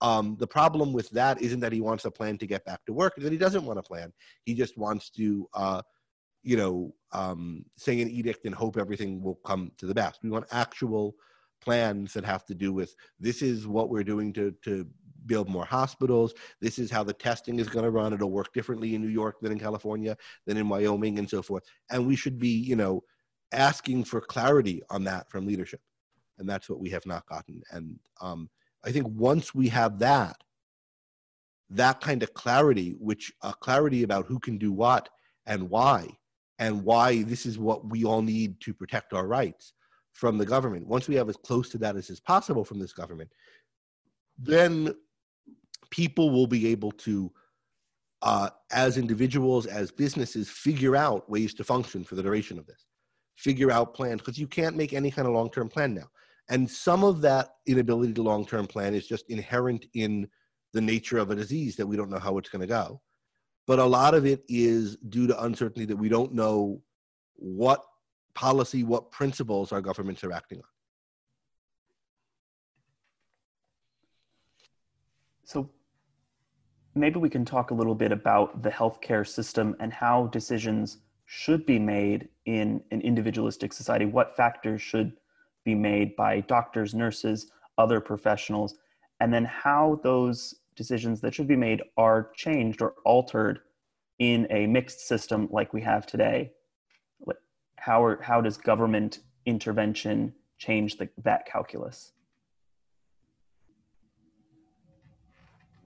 Um, 0.00 0.36
the 0.38 0.46
problem 0.46 0.92
with 0.92 1.10
that 1.10 1.42
isn't 1.42 1.60
that 1.60 1.72
he 1.72 1.80
wants 1.80 2.04
a 2.04 2.10
plan 2.10 2.38
to 2.38 2.46
get 2.46 2.64
back 2.64 2.84
to 2.86 2.92
work, 2.92 3.14
that 3.16 3.32
he 3.32 3.38
doesn't 3.38 3.64
want 3.64 3.78
a 3.78 3.82
plan. 3.82 4.12
He 4.44 4.54
just 4.54 4.78
wants 4.78 5.10
to, 5.10 5.48
uh, 5.54 5.82
you 6.42 6.56
know, 6.56 6.94
um, 7.12 7.64
an 7.86 8.08
edict 8.08 8.46
and 8.46 8.54
hope 8.54 8.76
everything 8.78 9.22
will 9.22 9.40
come 9.44 9.72
to 9.78 9.86
the 9.86 9.94
best. 9.94 10.20
We 10.22 10.30
want 10.30 10.46
actual 10.52 11.14
plans 11.60 12.12
that 12.12 12.24
have 12.24 12.46
to 12.46 12.54
do 12.54 12.72
with 12.72 12.94
this 13.18 13.42
is 13.42 13.66
what 13.66 13.90
we're 13.90 14.04
doing 14.04 14.32
to, 14.34 14.54
to 14.62 14.86
build 15.26 15.48
more 15.48 15.64
hospitals. 15.64 16.34
This 16.60 16.78
is 16.78 16.90
how 16.90 17.04
the 17.04 17.12
testing 17.12 17.58
is 17.58 17.68
going 17.68 17.84
to 17.84 17.90
run. 17.90 18.12
It'll 18.12 18.30
work 18.30 18.52
differently 18.52 18.94
in 18.94 19.02
New 19.02 19.08
York 19.08 19.40
than 19.40 19.52
in 19.52 19.58
California, 19.58 20.16
than 20.46 20.56
in 20.56 20.68
Wyoming, 20.68 21.18
and 21.18 21.28
so 21.28 21.42
forth. 21.42 21.64
And 21.90 22.06
we 22.06 22.16
should 22.16 22.38
be, 22.38 22.50
you 22.50 22.76
know, 22.76 23.02
asking 23.52 24.04
for 24.04 24.20
clarity 24.20 24.82
on 24.90 25.04
that 25.04 25.30
from 25.30 25.46
leadership. 25.46 25.80
And 26.38 26.48
that's 26.48 26.68
what 26.68 26.80
we 26.80 26.90
have 26.90 27.06
not 27.06 27.26
gotten. 27.26 27.62
And 27.70 27.98
um, 28.20 28.48
I 28.84 28.92
think 28.92 29.06
once 29.08 29.54
we 29.54 29.68
have 29.68 29.98
that, 29.98 30.36
that 31.70 32.00
kind 32.00 32.22
of 32.22 32.32
clarity, 32.34 32.96
which 32.98 33.32
a 33.42 33.48
uh, 33.48 33.52
clarity 33.52 34.02
about 34.02 34.26
who 34.26 34.38
can 34.38 34.56
do 34.56 34.72
what 34.72 35.08
and 35.46 35.68
why, 35.68 36.08
and 36.58 36.82
why 36.82 37.22
this 37.22 37.46
is 37.46 37.58
what 37.58 37.88
we 37.88 38.04
all 38.04 38.22
need 38.22 38.60
to 38.60 38.74
protect 38.74 39.12
our 39.12 39.26
rights 39.26 39.74
from 40.12 40.38
the 40.38 40.46
government. 40.46 40.86
Once 40.86 41.08
we 41.08 41.14
have 41.14 41.28
as 41.28 41.36
close 41.36 41.68
to 41.70 41.78
that 41.78 41.96
as 41.96 42.10
is 42.10 42.20
possible 42.20 42.64
from 42.64 42.78
this 42.78 42.92
government, 42.92 43.30
then 44.38 44.94
people 45.90 46.30
will 46.30 46.46
be 46.46 46.68
able 46.68 46.92
to, 46.92 47.32
uh, 48.22 48.50
as 48.72 48.96
individuals, 48.96 49.66
as 49.66 49.90
businesses, 49.90 50.48
figure 50.50 50.96
out 50.96 51.28
ways 51.30 51.54
to 51.54 51.64
function 51.64 52.04
for 52.04 52.14
the 52.14 52.22
duration 52.22 52.58
of 52.58 52.66
this, 52.66 52.86
figure 53.36 53.70
out 53.70 53.94
plans, 53.94 54.20
because 54.20 54.38
you 54.38 54.46
can't 54.46 54.76
make 54.76 54.92
any 54.92 55.10
kind 55.10 55.26
of 55.28 55.34
long 55.34 55.50
term 55.50 55.68
plan 55.68 55.94
now. 55.94 56.08
And 56.50 56.70
some 56.70 57.04
of 57.04 57.20
that 57.22 57.56
inability 57.66 58.14
to 58.14 58.22
long 58.22 58.46
term 58.46 58.66
plan 58.66 58.94
is 58.94 59.06
just 59.06 59.28
inherent 59.30 59.86
in 59.94 60.28
the 60.72 60.80
nature 60.80 61.18
of 61.18 61.30
a 61.30 61.36
disease 61.36 61.76
that 61.76 61.86
we 61.86 61.96
don't 61.96 62.10
know 62.10 62.18
how 62.18 62.38
it's 62.38 62.48
going 62.48 62.60
to 62.60 62.66
go. 62.66 63.00
But 63.66 63.78
a 63.78 63.84
lot 63.84 64.14
of 64.14 64.24
it 64.24 64.44
is 64.48 64.96
due 64.96 65.26
to 65.26 65.44
uncertainty 65.44 65.84
that 65.86 65.96
we 65.96 66.08
don't 66.08 66.32
know 66.32 66.80
what 67.34 67.84
policy, 68.34 68.82
what 68.82 69.10
principles 69.10 69.72
our 69.72 69.80
governments 69.80 70.24
are 70.24 70.32
acting 70.32 70.58
on. 70.58 70.64
So 75.44 75.70
maybe 76.94 77.18
we 77.18 77.30
can 77.30 77.44
talk 77.44 77.70
a 77.70 77.74
little 77.74 77.94
bit 77.94 78.12
about 78.12 78.62
the 78.62 78.70
healthcare 78.70 79.26
system 79.26 79.76
and 79.80 79.92
how 79.92 80.26
decisions 80.28 80.98
should 81.26 81.66
be 81.66 81.78
made 81.78 82.28
in 82.46 82.82
an 82.90 83.00
individualistic 83.02 83.72
society. 83.72 84.06
What 84.06 84.36
factors 84.36 84.80
should 84.80 85.12
be 85.64 85.74
made 85.74 86.16
by 86.16 86.40
doctors, 86.40 86.94
nurses, 86.94 87.50
other 87.76 88.00
professionals, 88.00 88.76
and 89.20 89.32
then 89.32 89.44
how 89.44 90.00
those 90.02 90.54
decisions 90.74 91.20
that 91.20 91.34
should 91.34 91.48
be 91.48 91.56
made 91.56 91.82
are 91.96 92.30
changed 92.34 92.80
or 92.80 92.94
altered 93.04 93.60
in 94.18 94.46
a 94.50 94.66
mixed 94.66 95.06
system 95.06 95.48
like 95.50 95.72
we 95.72 95.82
have 95.82 96.06
today. 96.06 96.52
How, 97.76 98.02
are, 98.02 98.20
how 98.22 98.40
does 98.40 98.56
government 98.56 99.20
intervention 99.46 100.32
change 100.58 100.96
the, 100.96 101.08
that 101.22 101.46
calculus? 101.46 102.12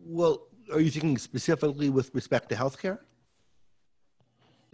Well, 0.04 0.46
are 0.72 0.80
you 0.80 0.90
thinking 0.90 1.18
specifically 1.18 1.90
with 1.90 2.14
respect 2.14 2.48
to 2.50 2.54
healthcare? 2.54 2.98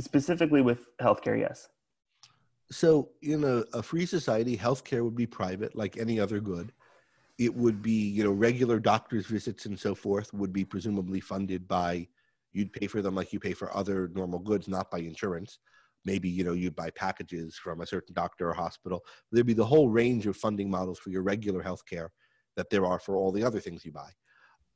Specifically 0.01 0.63
with 0.63 0.87
healthcare, 0.99 1.39
yes. 1.39 1.69
So, 2.71 3.11
in 3.23 3.45
a, 3.45 3.65
a 3.73 3.83
free 3.83 4.07
society, 4.07 4.57
healthcare 4.57 5.03
would 5.03 5.17
be 5.17 5.27
private, 5.27 5.75
like 5.75 5.97
any 5.97 6.21
other 6.21 6.39
good. 6.39 6.73
It 7.39 7.55
would 7.55 7.83
be, 7.83 8.09
you 8.09 8.25
know, 8.25 8.33
regular 8.33 8.79
doctor's 8.79 9.27
visits 9.27 9.67
and 9.67 9.79
so 9.79 9.95
forth 9.95 10.33
would 10.35 10.53
be 10.53 10.65
presumably 10.65 11.21
funded 11.21 11.67
by, 11.67 12.07
you'd 12.53 12.73
pay 12.73 12.87
for 12.87 13.01
them 13.01 13.15
like 13.15 13.33
you 13.33 13.41
pay 13.41 13.55
for 13.55 13.75
other 13.75 14.09
normal 14.15 14.41
goods, 14.41 14.69
not 14.69 14.91
by 14.91 14.99
insurance. 14.99 15.59
Maybe, 16.05 16.29
you 16.29 16.45
know, 16.45 16.53
you'd 16.53 16.77
buy 16.77 16.91
packages 16.91 17.57
from 17.57 17.81
a 17.81 17.87
certain 17.87 18.15
doctor 18.15 18.51
or 18.51 18.55
hospital. 18.55 19.05
There'd 19.33 19.47
be 19.47 19.55
the 19.55 19.65
whole 19.65 19.89
range 19.89 20.27
of 20.27 20.37
funding 20.37 20.71
models 20.71 20.99
for 20.99 21.11
your 21.11 21.23
regular 21.23 21.63
healthcare 21.63 22.09
that 22.57 22.71
there 22.71 22.85
are 22.87 22.99
for 22.99 23.17
all 23.17 23.33
the 23.33 23.45
other 23.45 23.61
things 23.61 23.85
you 23.85 23.93
buy. 23.93 24.11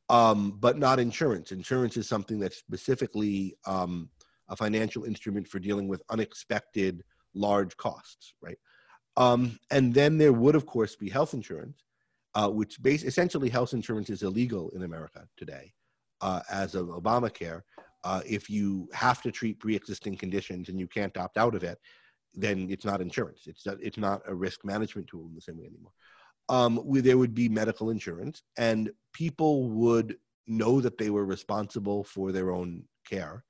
Um, 0.09 0.59
but 0.61 0.79
not 0.79 0.99
insurance. 0.99 1.53
Insurance 1.53 1.97
is 1.97 2.09
something 2.09 2.39
that's 2.39 2.59
specifically 2.59 3.57
um, 3.67 4.11
a 4.49 4.57
financial 4.57 5.05
instrument 5.05 5.49
for 5.49 5.59
dealing 5.59 5.89
with 5.89 6.03
unexpected 6.11 7.03
large 7.35 7.77
costs, 7.77 8.35
right? 8.43 8.59
Um, 9.17 9.59
and 9.71 9.95
then 9.95 10.19
there 10.19 10.33
would, 10.33 10.55
of 10.55 10.67
course, 10.67 10.97
be 10.97 11.09
health 11.09 11.35
insurance, 11.35 11.85
uh, 12.35 12.49
which 12.49 12.83
base, 12.83 13.05
essentially 13.05 13.49
health 13.49 13.73
insurance 13.73 14.11
is 14.11 14.23
illegal 14.23 14.71
in 14.71 14.83
America 14.83 15.27
today, 15.37 15.73
uh, 16.21 16.41
as 16.51 16.75
of 16.75 16.89
Obamacare. 16.89 17.63
Uh, 18.05 18.21
if 18.27 18.51
you 18.51 18.89
have 18.93 19.23
to 19.23 19.31
treat 19.31 19.61
pre-existing 19.61 20.17
conditions 20.17 20.69
and 20.69 20.79
you 20.79 20.89
can't 20.89 21.17
opt 21.17 21.39
out 21.39 21.55
of 21.55 21.63
it, 21.63 21.79
then 22.35 22.69
it's 22.71 22.85
not 22.85 23.01
insurance. 23.01 23.43
It's 23.47 23.65
not, 23.67 23.77
it's 23.81 23.99
not 23.99 24.23
a 24.27 24.35
risk 24.35 24.65
management 24.65 25.07
tool 25.09 25.27
in 25.27 25.35
the 25.35 25.41
same 25.41 25.59
way 25.59 25.67
anymore. 25.67 25.93
Um, 26.49 26.77
where 26.79 27.03
there 27.03 27.19
would 27.19 27.35
be 27.35 27.49
medical 27.49 27.91
insurance, 27.91 28.43
and 28.59 28.91
people 29.13 29.71
would 29.71 30.17
know 30.47 30.81
that 30.81 30.99
they 30.99 31.09
were 31.09 31.25
responsible 31.25 32.05
for 32.05 32.33
their 32.33 32.51
own 32.51 32.85
care. 33.09 33.45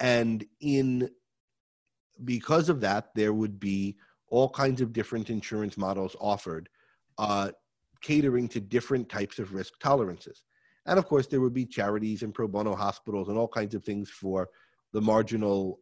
And 0.00 0.44
in 0.60 1.10
because 2.24 2.68
of 2.68 2.80
that, 2.80 3.08
there 3.14 3.32
would 3.32 3.58
be 3.58 3.96
all 4.28 4.48
kinds 4.48 4.80
of 4.80 4.92
different 4.92 5.30
insurance 5.30 5.76
models 5.76 6.16
offered, 6.20 6.68
uh, 7.18 7.50
catering 8.00 8.48
to 8.48 8.60
different 8.60 9.08
types 9.08 9.38
of 9.38 9.52
risk 9.52 9.78
tolerances. 9.78 10.42
And 10.86 10.98
of 10.98 11.06
course, 11.06 11.26
there 11.26 11.40
would 11.40 11.54
be 11.54 11.66
charities 11.66 12.22
and 12.22 12.34
pro 12.34 12.48
bono 12.48 12.74
hospitals 12.74 13.28
and 13.28 13.38
all 13.38 13.48
kinds 13.48 13.74
of 13.74 13.84
things 13.84 14.10
for 14.10 14.48
the 14.92 15.00
marginal, 15.00 15.80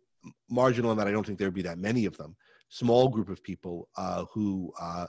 marginal, 0.48 0.90
and 0.90 1.00
that 1.00 1.08
I 1.08 1.12
don't 1.12 1.24
think 1.24 1.38
there 1.38 1.48
would 1.48 1.54
be 1.54 1.62
that 1.62 1.78
many 1.78 2.04
of 2.06 2.16
them, 2.16 2.36
small 2.68 3.08
group 3.08 3.28
of 3.28 3.42
people 3.42 3.88
uh, 3.96 4.24
who, 4.32 4.72
uh, 4.80 5.06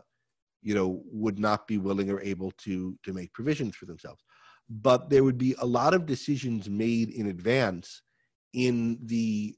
you 0.61 0.75
know, 0.75 1.01
would 1.11 1.39
not 1.39 1.67
be 1.67 1.77
willing 1.77 2.09
or 2.09 2.21
able 2.21 2.51
to 2.51 2.97
to 3.03 3.13
make 3.13 3.33
provisions 3.33 3.75
for 3.75 3.85
themselves. 3.85 4.23
But 4.69 5.09
there 5.09 5.23
would 5.23 5.37
be 5.37 5.55
a 5.59 5.65
lot 5.65 5.93
of 5.93 6.05
decisions 6.05 6.69
made 6.69 7.09
in 7.09 7.27
advance 7.27 8.03
in 8.53 8.99
the 9.03 9.55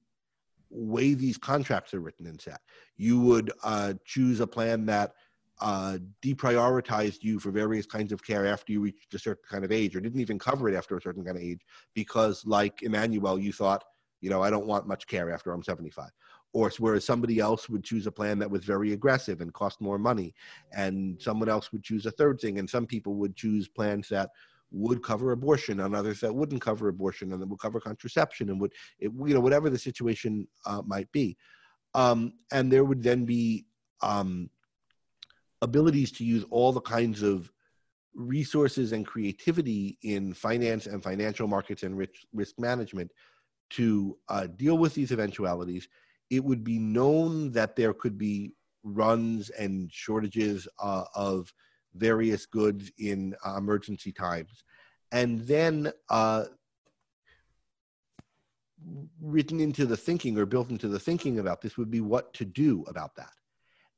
way 0.69 1.13
these 1.13 1.37
contracts 1.37 1.93
are 1.93 1.99
written 1.99 2.25
and 2.25 2.41
set. 2.41 2.59
You 2.97 3.19
would 3.21 3.51
uh, 3.63 3.93
choose 4.05 4.39
a 4.39 4.47
plan 4.47 4.85
that 4.87 5.13
uh, 5.61 5.97
deprioritized 6.21 7.21
you 7.21 7.39
for 7.39 7.51
various 7.51 7.85
kinds 7.85 8.11
of 8.11 8.23
care 8.23 8.45
after 8.47 8.73
you 8.73 8.81
reached 8.81 9.13
a 9.13 9.19
certain 9.19 9.43
kind 9.49 9.63
of 9.63 9.71
age, 9.71 9.95
or 9.95 10.01
didn't 10.01 10.19
even 10.19 10.39
cover 10.39 10.67
it 10.67 10.75
after 10.75 10.97
a 10.97 11.01
certain 11.01 11.23
kind 11.23 11.37
of 11.37 11.43
age, 11.43 11.61
because, 11.93 12.43
like 12.45 12.81
Emanuel, 12.81 13.39
you 13.39 13.53
thought, 13.53 13.83
you 14.19 14.29
know, 14.29 14.41
I 14.41 14.49
don't 14.49 14.65
want 14.65 14.87
much 14.87 15.05
care 15.05 15.31
after 15.31 15.53
I'm 15.53 15.63
75. 15.63 16.09
Or 16.53 16.71
whereas 16.77 17.03
somebody 17.03 17.39
else 17.39 17.67
would 17.67 17.83
choose 17.83 18.05
a 18.05 18.11
plan 18.11 18.37
that 18.39 18.49
was 18.49 18.63
very 18.63 18.93
aggressive 18.93 19.41
and 19.41 19.51
cost 19.53 19.81
more 19.81 19.97
money, 19.97 20.35
and 20.71 21.19
someone 21.19 21.49
else 21.49 21.71
would 21.71 21.83
choose 21.83 22.05
a 22.05 22.11
third 22.11 22.39
thing, 22.39 22.59
and 22.59 22.69
some 22.69 22.85
people 22.85 23.15
would 23.15 23.35
choose 23.35 23.67
plans 23.67 24.07
that 24.09 24.29
would 24.73 25.03
cover 25.03 25.31
abortion 25.31 25.79
and 25.81 25.95
others 25.95 26.19
that 26.19 26.33
wouldn't 26.33 26.61
cover 26.61 26.87
abortion 26.89 27.31
and 27.31 27.41
that 27.41 27.47
would 27.47 27.59
cover 27.59 27.79
contraception 27.79 28.49
and 28.49 28.59
would 28.59 28.73
it, 28.99 29.11
you 29.25 29.33
know 29.33 29.39
whatever 29.39 29.69
the 29.69 29.77
situation 29.77 30.47
uh, 30.65 30.81
might 30.85 31.09
be. 31.11 31.37
Um, 31.93 32.33
and 32.51 32.71
there 32.71 32.83
would 32.83 33.03
then 33.03 33.23
be 33.23 33.67
um, 34.01 34.49
abilities 35.61 36.11
to 36.13 36.25
use 36.25 36.43
all 36.49 36.71
the 36.71 36.81
kinds 36.81 37.21
of 37.21 37.51
resources 38.15 38.91
and 38.91 39.05
creativity 39.05 39.97
in 40.01 40.33
finance 40.33 40.87
and 40.87 41.03
financial 41.03 41.47
markets 41.47 41.83
and 41.83 41.97
risk, 41.97 42.59
management 42.59 43.11
to 43.69 44.17
uh, 44.29 44.47
deal 44.47 44.77
with 44.77 44.93
these 44.93 45.11
eventualities 45.11 45.87
it 46.35 46.43
would 46.43 46.63
be 46.63 46.79
known 46.79 47.51
that 47.51 47.75
there 47.75 47.93
could 47.93 48.17
be 48.17 48.53
runs 48.83 49.49
and 49.51 49.91
shortages 49.91 50.67
uh, 50.79 51.05
of 51.15 51.53
various 51.95 52.45
goods 52.45 52.91
in 52.97 53.35
uh, 53.45 53.55
emergency 53.57 54.11
times. 54.11 54.63
And 55.11 55.41
then 55.41 55.91
uh, 56.09 56.45
written 59.21 59.59
into 59.59 59.85
the 59.85 59.95
thinking 59.95 60.37
or 60.39 60.47
built 60.47 60.71
into 60.71 60.87
the 60.87 60.99
thinking 60.99 61.37
about 61.39 61.61
this 61.61 61.77
would 61.77 61.91
be 61.91 62.01
what 62.01 62.33
to 62.33 62.45
do 62.45 62.83
about 62.87 63.15
that. 63.15 63.33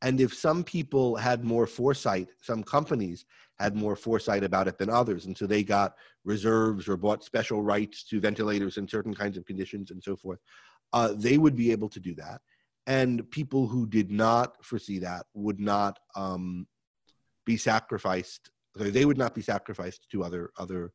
And 0.01 0.19
if 0.19 0.33
some 0.33 0.63
people 0.63 1.15
had 1.15 1.45
more 1.45 1.65
foresight, 1.65 2.27
some 2.41 2.63
companies 2.63 3.25
had 3.57 3.75
more 3.75 3.95
foresight 3.95 4.43
about 4.43 4.67
it 4.67 4.77
than 4.77 4.89
others, 4.89 5.25
and 5.25 5.35
so 5.37 5.47
they 5.47 5.63
got 5.63 5.95
reserves 6.25 6.89
or 6.89 6.97
bought 6.97 7.23
special 7.23 7.63
rights 7.63 8.03
to 8.03 8.19
ventilators 8.19 8.77
in 8.77 8.87
certain 8.87 9.13
kinds 9.13 9.37
of 9.37 9.45
conditions 9.45 9.91
and 9.91 10.03
so 10.03 10.15
forth, 10.17 10.39
uh, 10.93 11.13
they 11.15 11.37
would 11.37 11.55
be 11.55 11.71
able 11.71 11.89
to 11.89 11.99
do 11.99 12.15
that. 12.15 12.41
And 12.87 13.29
people 13.31 13.67
who 13.67 13.87
did 13.87 14.11
not 14.11 14.63
foresee 14.63 14.99
that 14.99 15.25
would 15.33 15.59
not 15.59 15.99
um, 16.15 16.67
be 17.45 17.57
sacrificed. 17.57 18.51
Sorry, 18.77 18.91
they 18.91 19.05
would 19.05 19.17
not 19.17 19.33
be 19.33 19.41
sacrificed 19.41 20.07
to 20.11 20.23
other 20.23 20.51
other 20.57 20.91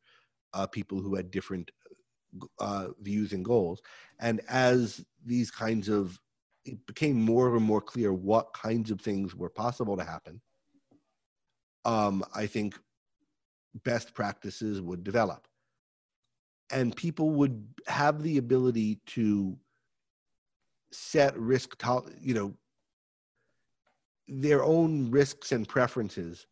uh, 0.53 0.67
people 0.67 1.01
who 1.01 1.15
had 1.15 1.31
different 1.31 1.71
uh, 2.59 2.87
views 3.01 3.33
and 3.33 3.43
goals. 3.43 3.81
And 4.19 4.41
as 4.47 5.03
these 5.25 5.51
kinds 5.51 5.89
of 5.89 6.19
it 6.65 6.85
became 6.85 7.19
more 7.19 7.55
and 7.55 7.65
more 7.65 7.81
clear 7.81 8.13
what 8.13 8.53
kinds 8.53 8.91
of 8.91 9.01
things 9.01 9.35
were 9.35 9.49
possible 9.49 9.97
to 9.97 10.03
happen, 10.03 10.39
um, 11.85 12.23
I 12.35 12.45
think 12.45 12.77
best 13.83 14.13
practices 14.13 14.79
would 14.81 15.03
develop. 15.03 15.47
And 16.71 16.95
people 16.95 17.31
would 17.31 17.67
have 17.87 18.21
the 18.21 18.37
ability 18.37 18.99
to 19.07 19.57
set 20.91 21.37
risk, 21.37 21.77
to- 21.79 22.11
you 22.19 22.33
know, 22.33 22.53
their 24.27 24.63
own 24.63 25.11
risks 25.11 25.51
and 25.51 25.67
preferences, 25.67 26.47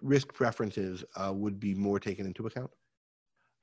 risk 0.00 0.32
preferences 0.32 1.04
uh, 1.16 1.32
would 1.34 1.58
be 1.58 1.74
more 1.74 1.98
taken 1.98 2.26
into 2.26 2.46
account 2.46 2.70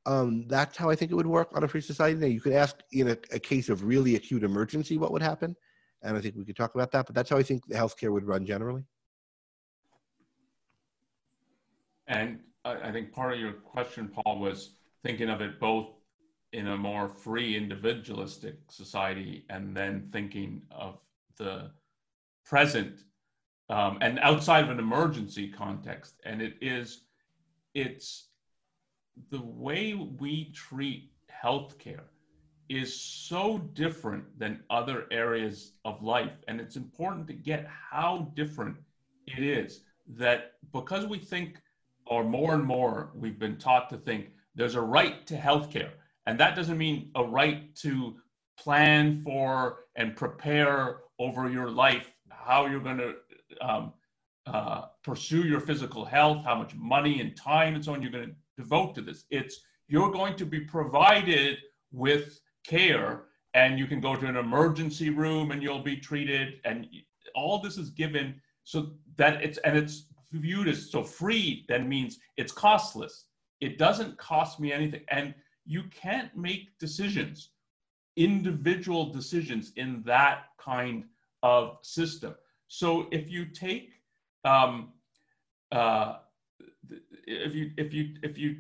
um, 0.06 0.48
that's 0.48 0.78
how 0.78 0.90
I 0.90 0.96
think 0.96 1.12
it 1.12 1.16
would 1.16 1.28
work 1.28 1.50
on 1.56 1.64
a 1.64 1.68
free 1.68 1.82
society. 1.82 2.20
Now, 2.20 2.28
you 2.28 2.42
could 2.42 2.54
ask 2.54 2.78
in 2.92 3.10
a, 3.10 3.18
a, 3.32 3.40
case 3.40 3.70
of 3.70 3.84
really 3.84 4.16
acute 4.16 4.44
emergency 4.44 4.98
what 4.98 5.12
would 5.12 5.22
happen, 5.22 5.56
and 6.04 6.16
I 6.16 6.22
think 6.22 6.36
we 6.36 6.46
could 6.46 6.56
talk 6.56 6.76
about 6.76 6.92
that. 6.92 7.08
But 7.08 7.16
that's 7.16 7.30
how 7.30 7.38
I 7.38 7.44
think 7.44 7.66
the 7.68 7.76
healthcare 7.76 8.12
would 8.12 8.26
run 8.26 8.46
generally. 8.46 8.84
And 12.08 12.40
I, 12.64 12.90
I 12.90 12.92
think 12.92 13.12
part 13.12 13.34
of 13.34 13.40
your 13.40 13.54
question, 13.54 14.10
Paul, 14.10 14.40
was 14.40 14.76
thinking 15.04 15.30
of 15.30 15.42
it 15.42 15.60
both 15.60 15.88
in 16.54 16.68
a 16.68 16.78
more 16.78 17.10
free 17.10 17.56
individualistic 17.56 18.56
society 18.70 19.46
and 19.50 19.76
then 19.76 20.10
thinking 20.12 20.62
of 20.72 21.00
the 21.38 21.72
present 22.46 23.00
um, 23.70 23.98
and 24.02 24.20
outside 24.20 24.64
of 24.64 24.70
an 24.70 24.80
emergency 24.80 25.50
context. 25.50 26.22
And 26.24 26.42
it 26.42 26.56
is, 26.62 27.02
it's 27.74 28.28
the 29.32 29.42
way 29.42 29.94
we 29.94 30.52
treat 30.52 31.12
healthcare 31.44 32.04
is 32.70 33.00
so 33.00 33.58
different 33.74 34.24
than 34.40 34.64
other 34.70 35.06
areas 35.12 35.74
of 35.84 36.02
life. 36.02 36.34
And 36.48 36.60
it's 36.60 36.76
important 36.76 37.28
to 37.28 37.34
get 37.34 37.68
how 37.68 38.32
different 38.36 38.78
it 39.28 39.44
is 39.44 39.82
that 40.08 40.54
because 40.72 41.06
we 41.06 41.18
think, 41.18 41.58
or 42.08 42.24
more 42.24 42.54
and 42.54 42.64
more, 42.64 43.12
we've 43.16 43.40
been 43.40 43.58
taught 43.58 43.90
to 43.90 43.98
think 43.98 44.30
there's 44.56 44.76
a 44.76 44.82
right 44.82 45.26
to 45.28 45.36
healthcare. 45.36 45.92
And 46.26 46.40
that 46.40 46.56
doesn't 46.56 46.78
mean 46.78 47.12
a 47.16 47.24
right 47.24 47.76
to 47.78 48.16
plan 48.58 49.22
for 49.24 49.80
and 49.96 50.16
prepare 50.16 50.98
over 51.20 51.50
your 51.50 51.70
life, 51.70 52.10
how 52.30 52.66
you're 52.66 52.80
going 52.80 52.98
to 52.98 53.14
um, 53.62 53.94
uh, 54.48 54.86
pursue 55.04 55.44
your 55.44 55.60
physical 55.60 56.06
health, 56.06 56.44
how 56.44 56.56
much 56.56 56.76
money 56.76 57.22
and 57.22 57.36
time 57.36 57.76
and 57.76 57.84
so 57.84 57.94
on 57.94 58.02
you're 58.02 58.12
going 58.12 58.28
to 58.28 58.36
devote 58.58 58.96
to 58.96 59.02
this. 59.02 59.26
It's 59.30 59.62
you're 59.88 60.12
going 60.12 60.36
to 60.38 60.46
be 60.46 60.62
provided 60.62 61.58
with 61.92 62.40
care 62.68 63.26
and 63.54 63.80
you 63.80 63.88
can 63.88 64.02
go 64.02 64.16
to 64.16 64.28
an 64.28 64.36
emergency 64.36 65.10
room 65.10 65.52
and 65.52 65.62
you'll 65.62 65.82
be 65.82 65.98
treated 65.98 66.56
and 66.66 66.88
all 67.36 67.60
this 67.60 67.78
is 67.78 67.90
given 67.90 68.40
so 68.64 68.92
that 69.18 69.42
it's 69.42 69.58
and 69.60 69.78
it's 69.78 70.08
viewed 70.32 70.68
as 70.68 70.92
so 70.92 71.04
free 71.04 71.66
that 71.70 71.88
means 71.88 72.18
it's 72.38 72.52
costless 72.52 73.28
it 73.62 73.78
doesn't 73.78 74.18
cost 74.18 74.60
me 74.60 74.74
anything 74.74 75.02
and 75.10 75.34
you 75.66 75.84
can't 75.92 76.36
make 76.36 76.78
decisions 76.80 77.50
individual 78.16 79.12
decisions 79.12 79.72
in 79.76 80.02
that 80.06 80.46
kind 80.58 81.04
of 81.44 81.78
system. 81.82 82.36
So 82.68 83.08
if 83.12 83.30
you 83.30 83.46
take 83.46 83.92
um, 84.44 84.94
uh, 85.72 86.18
if 87.28 87.54
you 87.54 87.72
if 87.78 87.94
you 87.94 88.16
if 88.22 88.38
you 88.38 88.58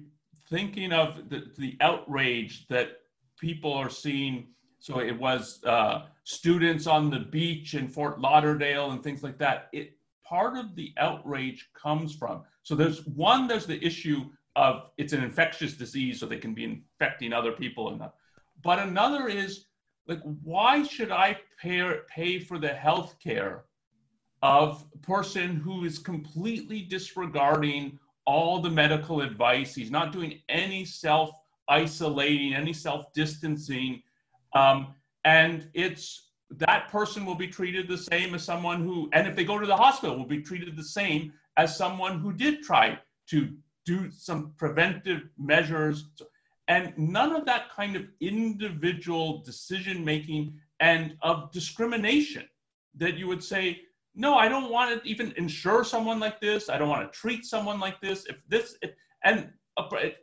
thinking 0.49 0.91
of 0.91 1.29
the, 1.29 1.51
the 1.57 1.77
outrage 1.81 2.67
that 2.67 2.99
people 3.39 3.73
are 3.73 3.89
seeing 3.89 4.47
so 4.79 4.99
it 4.99 5.17
was 5.17 5.63
uh, 5.63 6.03
students 6.23 6.85
on 6.85 7.09
the 7.09 7.19
beach 7.19 7.73
in 7.73 7.87
fort 7.87 8.19
lauderdale 8.19 8.91
and 8.91 9.03
things 9.03 9.23
like 9.23 9.37
that 9.37 9.69
it 9.73 9.97
part 10.23 10.57
of 10.57 10.75
the 10.75 10.91
outrage 10.97 11.69
comes 11.73 12.13
from. 12.13 12.43
So 12.63 12.75
there's 12.75 13.05
one 13.05 13.47
there's 13.47 13.67
the 13.67 13.83
issue 13.83 14.25
of 14.55 14.89
it's 14.97 15.13
an 15.13 15.23
infectious 15.23 15.73
disease 15.73 16.19
so 16.19 16.25
they 16.25 16.37
can 16.37 16.53
be 16.53 16.63
infecting 16.63 17.33
other 17.33 17.51
people 17.51 17.89
and 17.89 18.01
but 18.63 18.79
another 18.79 19.27
is 19.27 19.65
like 20.07 20.21
why 20.43 20.83
should 20.83 21.11
i 21.11 21.37
pay 21.61 21.83
pay 22.07 22.39
for 22.39 22.57
the 22.57 22.69
health 22.69 23.15
care 23.21 23.65
of 24.41 24.85
a 24.93 24.97
person 24.99 25.55
who 25.55 25.85
is 25.85 25.97
completely 25.97 26.81
disregarding 26.81 27.97
all 28.25 28.59
the 28.59 28.69
medical 28.69 29.21
advice. 29.21 29.73
He's 29.75 29.91
not 29.91 30.11
doing 30.11 30.41
any 30.49 30.85
self 30.85 31.31
isolating, 31.67 32.53
any 32.53 32.73
self 32.73 33.11
distancing. 33.13 34.01
Um, 34.53 34.93
and 35.23 35.69
it's 35.73 36.29
that 36.51 36.89
person 36.89 37.25
will 37.25 37.35
be 37.35 37.47
treated 37.47 37.87
the 37.87 37.97
same 37.97 38.35
as 38.35 38.43
someone 38.43 38.83
who, 38.83 39.09
and 39.13 39.27
if 39.27 39.35
they 39.35 39.43
go 39.43 39.57
to 39.57 39.65
the 39.65 39.75
hospital, 39.75 40.17
will 40.17 40.25
be 40.25 40.41
treated 40.41 40.75
the 40.75 40.83
same 40.83 41.33
as 41.57 41.75
someone 41.75 42.19
who 42.19 42.31
did 42.31 42.61
try 42.61 42.99
to 43.29 43.55
do 43.85 44.09
some 44.11 44.53
preventive 44.57 45.21
measures. 45.37 46.05
And 46.67 46.93
none 46.97 47.35
of 47.35 47.45
that 47.45 47.69
kind 47.69 47.95
of 47.95 48.03
individual 48.19 49.43
decision 49.43 50.03
making 50.03 50.59
and 50.79 51.15
of 51.21 51.51
discrimination 51.51 52.45
that 52.95 53.15
you 53.15 53.27
would 53.27 53.43
say, 53.43 53.81
no, 54.15 54.35
I 54.35 54.47
don't 54.47 54.71
want 54.71 55.03
to 55.03 55.09
even 55.09 55.33
insure 55.37 55.83
someone 55.83 56.19
like 56.19 56.39
this. 56.39 56.69
I 56.69 56.77
don't 56.77 56.89
want 56.89 57.11
to 57.11 57.17
treat 57.17 57.45
someone 57.45 57.79
like 57.79 58.01
this. 58.01 58.25
If 58.25 58.37
this, 58.47 58.77
if, 58.81 58.91
and 59.23 59.51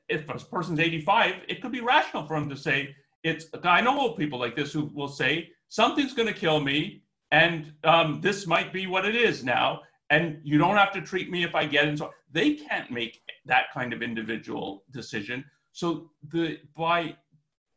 if 0.09 0.29
a 0.29 0.39
person's 0.47 0.81
85, 0.81 1.35
it 1.49 1.61
could 1.61 1.73
be 1.73 1.81
rational 1.81 2.27
for 2.27 2.37
him 2.37 2.49
to 2.49 2.57
say, 2.57 2.95
it's, 3.23 3.47
I 3.63 3.81
know 3.81 4.01
old 4.01 4.17
people 4.17 4.39
like 4.39 4.57
this 4.57 4.73
who 4.73 4.91
will 4.95 5.09
say, 5.09 5.51
something's 5.69 6.15
going 6.15 6.29
to 6.29 6.35
kill 6.35 6.61
me, 6.61 7.03
and 7.31 7.73
um, 7.85 8.21
this 8.21 8.47
might 8.47 8.73
be 8.73 8.87
what 8.87 9.05
it 9.05 9.15
is 9.15 9.45
now, 9.45 9.81
and 10.11 10.41
you 10.43 10.59
don't 10.59 10.77
have 10.77 10.93
to 10.93 11.01
treat 11.01 11.31
me 11.31 11.45
if 11.45 11.55
I 11.55 11.67
get 11.67 11.89
it. 11.89 11.99
So 11.99 12.11
they 12.33 12.55
can't 12.55 12.91
make 12.91 13.23
that 13.47 13.73
kind 13.73 13.93
of 13.93 14.03
individual 14.03 14.85
decision. 14.91 15.45
So 15.73 16.11
the 16.29 16.59
by 16.77 17.17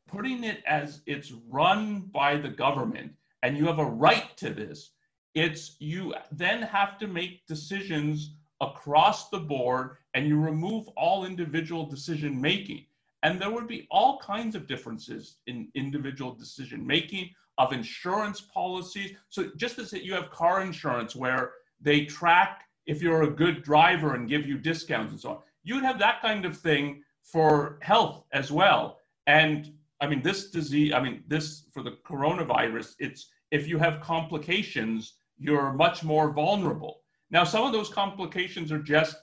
putting 0.08 0.44
it 0.44 0.64
as 0.66 1.02
it's 1.06 1.32
run 1.50 2.10
by 2.14 2.38
the 2.38 2.50
government, 2.50 3.12
and 3.44 3.58
you 3.58 3.66
have 3.66 3.80
a 3.80 3.86
right 3.86 4.36
to 4.38 4.50
this, 4.50 4.92
it's 5.34 5.76
you 5.80 6.14
then 6.32 6.62
have 6.62 6.98
to 7.00 7.08
make 7.08 7.46
decisions 7.48 8.36
across 8.62 9.30
the 9.30 9.40
board 9.40 9.98
and 10.14 10.28
you 10.28 10.40
remove 10.40 10.88
all 10.90 11.26
individual 11.26 11.86
decision 11.86 12.40
making. 12.40 12.86
And 13.24 13.42
there 13.42 13.52
would 13.52 13.68
be 13.68 13.88
all 13.92 14.20
kinds 14.20 14.56
of 14.56 14.68
differences 14.68 15.38
in 15.48 15.68
individual 15.76 16.34
decision 16.34 16.86
making 16.86 17.32
of 17.58 17.74
insurance 17.74 18.40
policies. 18.40 19.14
So 19.30 19.50
just 19.58 19.80
as 19.80 19.92
you 19.94 20.14
have 20.14 20.30
car 20.30 20.62
insurance 20.62 21.16
where 21.16 21.54
they 21.82 22.06
track 22.06 22.65
if 22.86 23.02
you're 23.02 23.24
a 23.24 23.30
good 23.30 23.64
driver 23.64 24.16
and 24.16 24.30
give 24.30 24.46
you 24.46 24.58
discounts 24.58 25.12
and 25.12 25.20
so 25.20 25.30
on, 25.30 25.38
you 25.64 25.76
would 25.76 25.84
have 25.84 26.00
that 26.00 26.22
kind 26.22 26.46
of 26.46 26.58
thing 26.58 27.04
for 27.24 27.80
health 27.82 28.26
as 28.32 28.52
well. 28.52 29.00
And 29.28 29.74
I 30.02 30.08
mean, 30.08 30.22
this 30.22 30.52
disease, 30.52 30.94
I 30.94 31.02
mean, 31.02 31.24
this 31.28 31.66
for 31.74 31.82
the 31.82 31.98
coronavirus, 32.08 32.96
it's 33.00 33.30
if 33.52 33.68
you 33.68 33.78
have 33.80 34.02
complications, 34.02 35.14
you're 35.38 35.74
much 35.74 36.04
more 36.04 36.32
vulnerable. 36.32 37.02
Now, 37.32 37.44
some 37.44 37.64
of 37.64 37.74
those 37.74 37.90
complications 37.90 38.72
are 38.72 38.80
just 38.80 39.18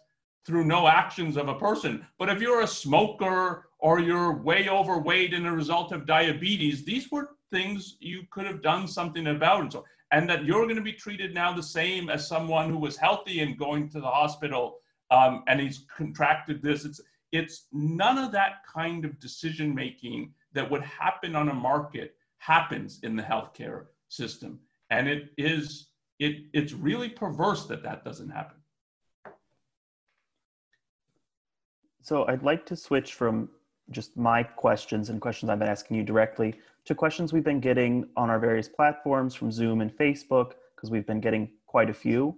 through 0.44 0.64
no 0.64 0.88
actions 0.88 1.36
of 1.36 1.48
a 1.48 1.54
person. 1.54 2.04
But 2.18 2.28
if 2.28 2.40
you're 2.40 2.62
a 2.62 2.66
smoker 2.66 3.68
or 3.78 4.00
you're 4.00 4.42
way 4.42 4.68
overweight 4.68 5.34
in 5.34 5.46
a 5.46 5.52
result 5.52 5.92
of 5.92 6.06
diabetes, 6.06 6.84
these 6.84 7.10
were 7.10 7.30
things 7.50 7.96
you 8.00 8.24
could 8.30 8.46
have 8.46 8.62
done 8.62 8.88
something 8.88 9.28
about. 9.28 9.60
And 9.60 9.72
so, 9.72 9.84
and 10.12 10.28
that 10.28 10.44
you're 10.44 10.64
going 10.64 10.76
to 10.76 10.82
be 10.82 10.92
treated 10.92 11.34
now 11.34 11.52
the 11.52 11.62
same 11.62 12.10
as 12.10 12.28
someone 12.28 12.68
who 12.70 12.78
was 12.78 12.96
healthy 12.96 13.40
and 13.40 13.58
going 13.58 13.88
to 13.88 14.00
the 14.00 14.06
hospital 14.06 14.76
um, 15.10 15.42
and 15.48 15.60
he's 15.60 15.84
contracted 15.94 16.62
this. 16.62 16.84
It's 16.84 17.00
it's 17.32 17.66
none 17.72 18.18
of 18.18 18.30
that 18.32 18.64
kind 18.72 19.04
of 19.06 19.18
decision 19.18 19.74
making 19.74 20.34
that 20.52 20.70
would 20.70 20.82
happen 20.82 21.34
on 21.34 21.48
a 21.48 21.54
market 21.54 22.14
happens 22.38 23.00
in 23.02 23.16
the 23.16 23.22
healthcare 23.22 23.86
system, 24.08 24.60
and 24.90 25.08
it 25.08 25.30
is 25.38 25.88
it, 26.18 26.44
it's 26.52 26.72
really 26.72 27.08
perverse 27.08 27.66
that 27.66 27.82
that 27.82 28.04
doesn't 28.04 28.30
happen. 28.30 28.56
So 32.02 32.26
I'd 32.26 32.42
like 32.42 32.66
to 32.66 32.76
switch 32.76 33.14
from 33.14 33.48
just 33.90 34.16
my 34.16 34.42
questions 34.42 35.08
and 35.08 35.20
questions 35.20 35.50
I've 35.50 35.58
been 35.58 35.68
asking 35.68 35.96
you 35.96 36.02
directly 36.02 36.54
to 36.84 36.94
questions 36.94 37.32
we've 37.32 37.44
been 37.44 37.60
getting 37.60 38.08
on 38.16 38.30
our 38.30 38.38
various 38.38 38.68
platforms 38.68 39.34
from 39.34 39.52
Zoom 39.52 39.80
and 39.80 39.92
Facebook, 39.96 40.52
because 40.74 40.90
we've 40.90 41.06
been 41.06 41.20
getting 41.20 41.50
quite 41.66 41.90
a 41.90 41.94
few. 41.94 42.36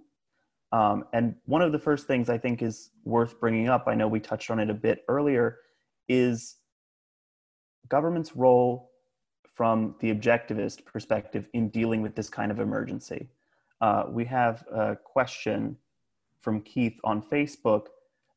Um, 0.71 1.05
and 1.13 1.35
one 1.45 1.61
of 1.61 1.71
the 1.71 1.79
first 1.79 2.05
things 2.05 2.29
I 2.29 2.37
think 2.37 2.61
is 2.61 2.91
worth 3.03 3.39
bringing 3.39 3.69
up, 3.69 3.87
I 3.87 3.95
know 3.95 4.07
we 4.07 4.19
touched 4.19 4.51
on 4.51 4.59
it 4.59 4.69
a 4.69 4.73
bit 4.73 5.03
earlier, 5.07 5.59
is 6.07 6.57
government's 7.87 8.35
role 8.35 8.91
from 9.53 9.95
the 9.99 10.13
objectivist 10.13 10.83
perspective 10.85 11.47
in 11.53 11.69
dealing 11.69 12.01
with 12.01 12.13
this 12.15 12.29
kind 12.29 12.51
of 12.51 12.59
emergency. 12.59 13.29
Uh, 13.79 14.03
we 14.09 14.25
have 14.25 14.65
a 14.71 14.95
question 14.95 15.77
from 16.41 16.61
Keith 16.61 16.99
on 17.03 17.21
Facebook 17.21 17.87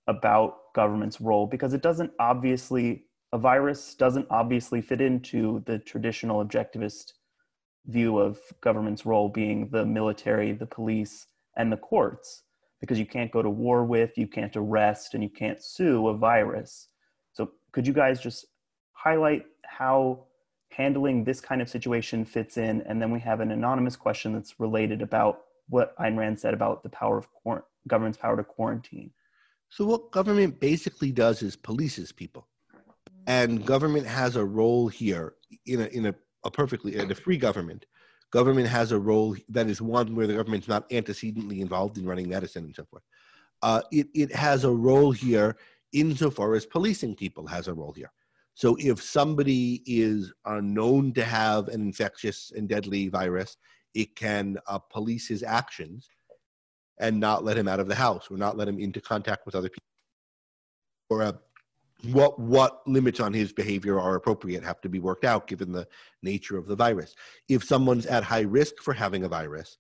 about 0.07 0.73
government's 0.75 1.21
role 1.21 1.47
because 1.47 1.75
it 1.75 1.83
doesn't 1.83 2.13
obviously, 2.21 3.05
a 3.33 3.39
virus 3.39 3.95
doesn't 3.95 4.27
obviously 4.31 4.81
fit 4.81 5.01
into 5.01 5.63
the 5.67 5.79
traditional 5.79 6.45
objectivist 6.45 7.13
view 7.87 8.19
of 8.19 8.39
government's 8.61 9.07
role 9.07 9.29
being 9.29 9.69
the 9.71 9.85
military, 9.85 10.53
the 10.53 10.67
police, 10.67 11.27
and 11.57 11.73
the 11.73 11.77
courts 11.77 12.43
because 12.81 12.99
you 12.99 13.07
can't 13.07 13.33
go 13.33 13.43
to 13.43 13.51
war 13.51 13.85
with, 13.85 14.17
you 14.17 14.27
can't 14.27 14.57
arrest, 14.57 15.15
and 15.15 15.23
you 15.23 15.29
can't 15.29 15.63
sue 15.63 16.09
a 16.09 16.17
virus. 16.17 16.89
So, 17.33 17.51
could 17.73 17.87
you 17.87 17.93
guys 17.93 18.21
just 18.21 18.47
highlight 18.93 19.45
how 19.65 20.25
handling 20.71 21.25
this 21.25 21.41
kind 21.41 21.61
of 21.61 21.69
situation 21.69 22.25
fits 22.25 22.57
in? 22.57 22.83
And 22.83 23.03
then 23.03 23.11
we 23.11 23.21
have 23.21 23.41
an 23.41 23.51
anonymous 23.51 23.97
question 23.97 24.33
that's 24.33 24.61
related 24.61 25.03
about 25.03 25.41
what 25.69 25.97
Ayn 25.99 26.17
Rand 26.17 26.39
said 26.39 26.55
about 26.55 26.83
the 26.83 26.89
power 26.89 27.19
of 27.19 27.29
government's 27.89 28.19
power 28.19 28.37
to 28.37 28.45
quarantine. 28.45 29.11
So, 29.71 29.85
what 29.85 30.13
government 30.13 30.61
basically 30.61 31.13
does 31.13 31.43
is 31.43 31.57
polices 31.57 32.15
people, 32.15 32.47
and 33.29 33.65
government 33.65 34.07
has 34.07 34.35
a 34.35 34.45
role 34.45 34.89
here 34.89 35.35
in 35.67 35.83
a 35.83 35.87
in 35.87 36.07
a, 36.07 36.15
a 36.45 36.51
perfectly 36.51 36.97
in 36.97 37.11
a 37.11 37.15
free 37.15 37.37
government 37.37 37.87
government 38.31 38.69
has 38.69 38.93
a 38.93 38.99
role 38.99 39.37
that 39.49 39.69
is 39.69 39.81
one 39.81 40.15
where 40.15 40.27
the 40.27 40.35
government's 40.35 40.69
not 40.69 40.91
antecedently 40.93 41.61
involved 41.61 41.99
in 41.99 42.07
running 42.07 42.29
medicine 42.29 42.65
and 42.65 42.75
so 42.75 42.85
forth. 42.85 43.03
Uh, 43.63 43.81
it, 43.91 44.07
it 44.15 44.35
has 44.35 44.65
a 44.65 44.71
role 44.71 45.11
here 45.11 45.57
insofar 45.93 46.55
as 46.55 46.67
policing 46.67 47.15
people 47.15 47.47
has 47.47 47.69
a 47.69 47.75
role 47.75 47.93
here. 47.93 48.13
So 48.55 48.77
if 48.79 49.03
somebody 49.03 49.83
is 49.87 50.33
uh, 50.45 50.61
known 50.61 51.13
to 51.15 51.25
have 51.25 51.69
an 51.69 51.81
infectious 51.81 52.53
and 52.55 52.69
deadly 52.69 53.09
virus, 53.09 53.57
it 53.95 54.15
can 54.15 54.59
uh, 54.67 54.79
police 54.79 55.29
his 55.29 55.43
actions 55.43 56.11
and 57.01 57.19
not 57.19 57.45
let 57.45 57.57
him 57.57 57.69
out 57.69 57.81
of 57.81 57.89
the 57.89 57.95
house 57.95 58.29
or 58.31 58.37
not 58.37 58.57
let 58.57 58.69
him 58.69 58.79
into 58.79 59.01
contact 59.01 59.47
with 59.47 59.55
other 59.55 59.69
people 59.69 59.83
or 61.09 61.23
a 61.23 61.39
what 62.05 62.39
what 62.39 62.87
limits 62.87 63.21
on 63.21 63.33
his 63.33 63.53
behavior 63.53 63.99
are 63.99 64.15
appropriate 64.15 64.63
have 64.63 64.81
to 64.81 64.89
be 64.89 65.01
worked 65.01 65.25
out 65.25 65.47
given 65.47 65.73
the 65.73 65.87
nature 66.23 66.57
of 66.57 66.67
the 66.67 66.77
virus. 66.77 67.15
If 67.49 67.65
someone's 67.65 68.07
at 68.07 68.23
high 68.23 68.43
risk 68.43 68.77
for 68.83 68.95
having 68.95 69.25
a 69.25 69.29
virus 69.29 69.79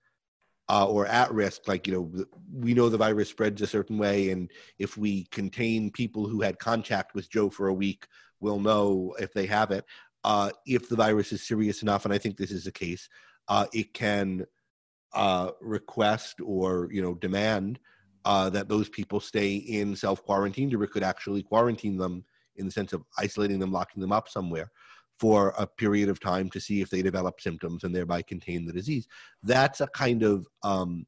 uh, 0.68 0.86
or 0.86 1.06
at 1.06 1.32
risk 1.32 1.66
like 1.66 1.86
you 1.86 1.92
know 1.92 2.24
we 2.52 2.74
know 2.74 2.88
the 2.88 2.96
virus 2.96 3.28
spreads 3.30 3.62
a 3.62 3.66
certain 3.66 3.98
way 3.98 4.30
and 4.30 4.50
if 4.78 4.96
we 4.96 5.24
contain 5.26 5.90
people 5.90 6.28
who 6.28 6.42
had 6.42 6.58
contact 6.58 7.14
with 7.14 7.30
joe 7.30 7.48
for 7.48 7.68
a 7.68 7.74
week 7.74 8.06
we'll 8.40 8.60
know 8.60 9.14
if 9.18 9.32
they 9.32 9.46
have 9.46 9.70
it. 9.70 9.84
Uh, 10.24 10.50
if 10.66 10.88
the 10.88 10.96
virus 10.96 11.32
is 11.32 11.46
serious 11.46 11.82
enough 11.82 12.04
and 12.04 12.12
i 12.12 12.18
think 12.18 12.36
this 12.36 12.50
is 12.50 12.64
the 12.64 12.72
case 12.72 13.08
uh, 13.48 13.66
it 13.72 13.94
can 13.94 14.44
uh, 15.14 15.50
request 15.60 16.40
or 16.44 16.88
you 16.92 17.00
know 17.00 17.14
demand 17.14 17.78
uh, 18.28 18.50
that 18.50 18.68
those 18.68 18.90
people 18.90 19.20
stay 19.20 19.54
in 19.54 19.96
self 19.96 20.22
quarantine, 20.22 20.70
it 20.70 20.90
could 20.90 21.02
actually 21.02 21.42
quarantine 21.42 21.96
them 21.96 22.22
in 22.56 22.66
the 22.66 22.70
sense 22.70 22.92
of 22.92 23.02
isolating 23.16 23.58
them, 23.58 23.72
locking 23.72 24.02
them 24.02 24.12
up 24.12 24.28
somewhere 24.28 24.70
for 25.18 25.54
a 25.56 25.66
period 25.66 26.10
of 26.10 26.20
time 26.20 26.50
to 26.50 26.60
see 26.60 26.82
if 26.82 26.90
they 26.90 27.00
develop 27.00 27.40
symptoms 27.40 27.84
and 27.84 27.96
thereby 27.96 28.20
contain 28.20 28.66
the 28.66 28.72
disease. 28.72 29.08
That's 29.42 29.80
a 29.80 29.86
kind 29.88 30.22
of 30.22 30.46
um, 30.62 31.06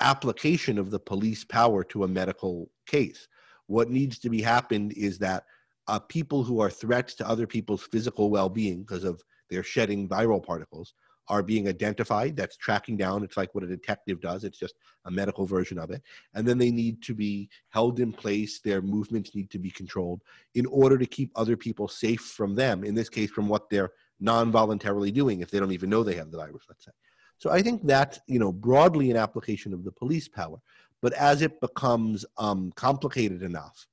application 0.00 0.78
of 0.78 0.92
the 0.92 1.00
police 1.00 1.42
power 1.42 1.82
to 1.84 2.04
a 2.04 2.08
medical 2.08 2.70
case. 2.86 3.26
What 3.66 3.90
needs 3.90 4.20
to 4.20 4.30
be 4.30 4.40
happened 4.40 4.92
is 4.92 5.18
that 5.18 5.42
uh, 5.88 5.98
people 5.98 6.44
who 6.44 6.60
are 6.60 6.70
threats 6.70 7.14
to 7.16 7.28
other 7.28 7.48
people's 7.48 7.82
physical 7.82 8.30
well 8.30 8.48
being 8.48 8.82
because 8.82 9.02
of 9.02 9.20
their 9.50 9.64
shedding 9.64 10.08
viral 10.08 10.42
particles 10.42 10.94
are 11.28 11.42
being 11.42 11.68
identified. 11.68 12.36
That's 12.36 12.56
tracking 12.56 12.96
down. 12.96 13.24
It's 13.24 13.36
like 13.36 13.54
what 13.54 13.64
a 13.64 13.68
detective 13.68 14.20
does. 14.20 14.44
It's 14.44 14.58
just 14.58 14.74
a 15.04 15.10
medical 15.10 15.46
version 15.46 15.78
of 15.78 15.90
it. 15.90 16.02
And 16.34 16.46
then 16.46 16.58
they 16.58 16.70
need 16.70 17.02
to 17.02 17.14
be 17.14 17.48
held 17.70 18.00
in 18.00 18.12
place. 18.12 18.60
Their 18.60 18.82
movements 18.82 19.34
need 19.34 19.50
to 19.50 19.58
be 19.58 19.70
controlled 19.70 20.22
in 20.54 20.66
order 20.66 20.98
to 20.98 21.06
keep 21.06 21.30
other 21.34 21.56
people 21.56 21.88
safe 21.88 22.20
from 22.20 22.54
them. 22.54 22.84
In 22.84 22.94
this 22.94 23.08
case, 23.08 23.30
from 23.30 23.48
what 23.48 23.70
they're 23.70 23.92
non-voluntarily 24.20 25.10
doing 25.10 25.40
if 25.40 25.50
they 25.50 25.58
don't 25.58 25.72
even 25.72 25.90
know 25.90 26.02
they 26.02 26.14
have 26.14 26.30
the 26.30 26.38
virus. 26.38 26.64
Let's 26.68 26.84
say. 26.84 26.92
So 27.38 27.50
I 27.50 27.62
think 27.62 27.86
that's 27.86 28.20
you 28.26 28.38
know 28.38 28.52
broadly 28.52 29.10
an 29.10 29.16
application 29.16 29.72
of 29.72 29.84
the 29.84 29.92
police 29.92 30.28
power. 30.28 30.58
But 31.02 31.12
as 31.14 31.42
it 31.42 31.60
becomes 31.60 32.24
um, 32.38 32.72
complicated 32.76 33.42
enough 33.42 33.86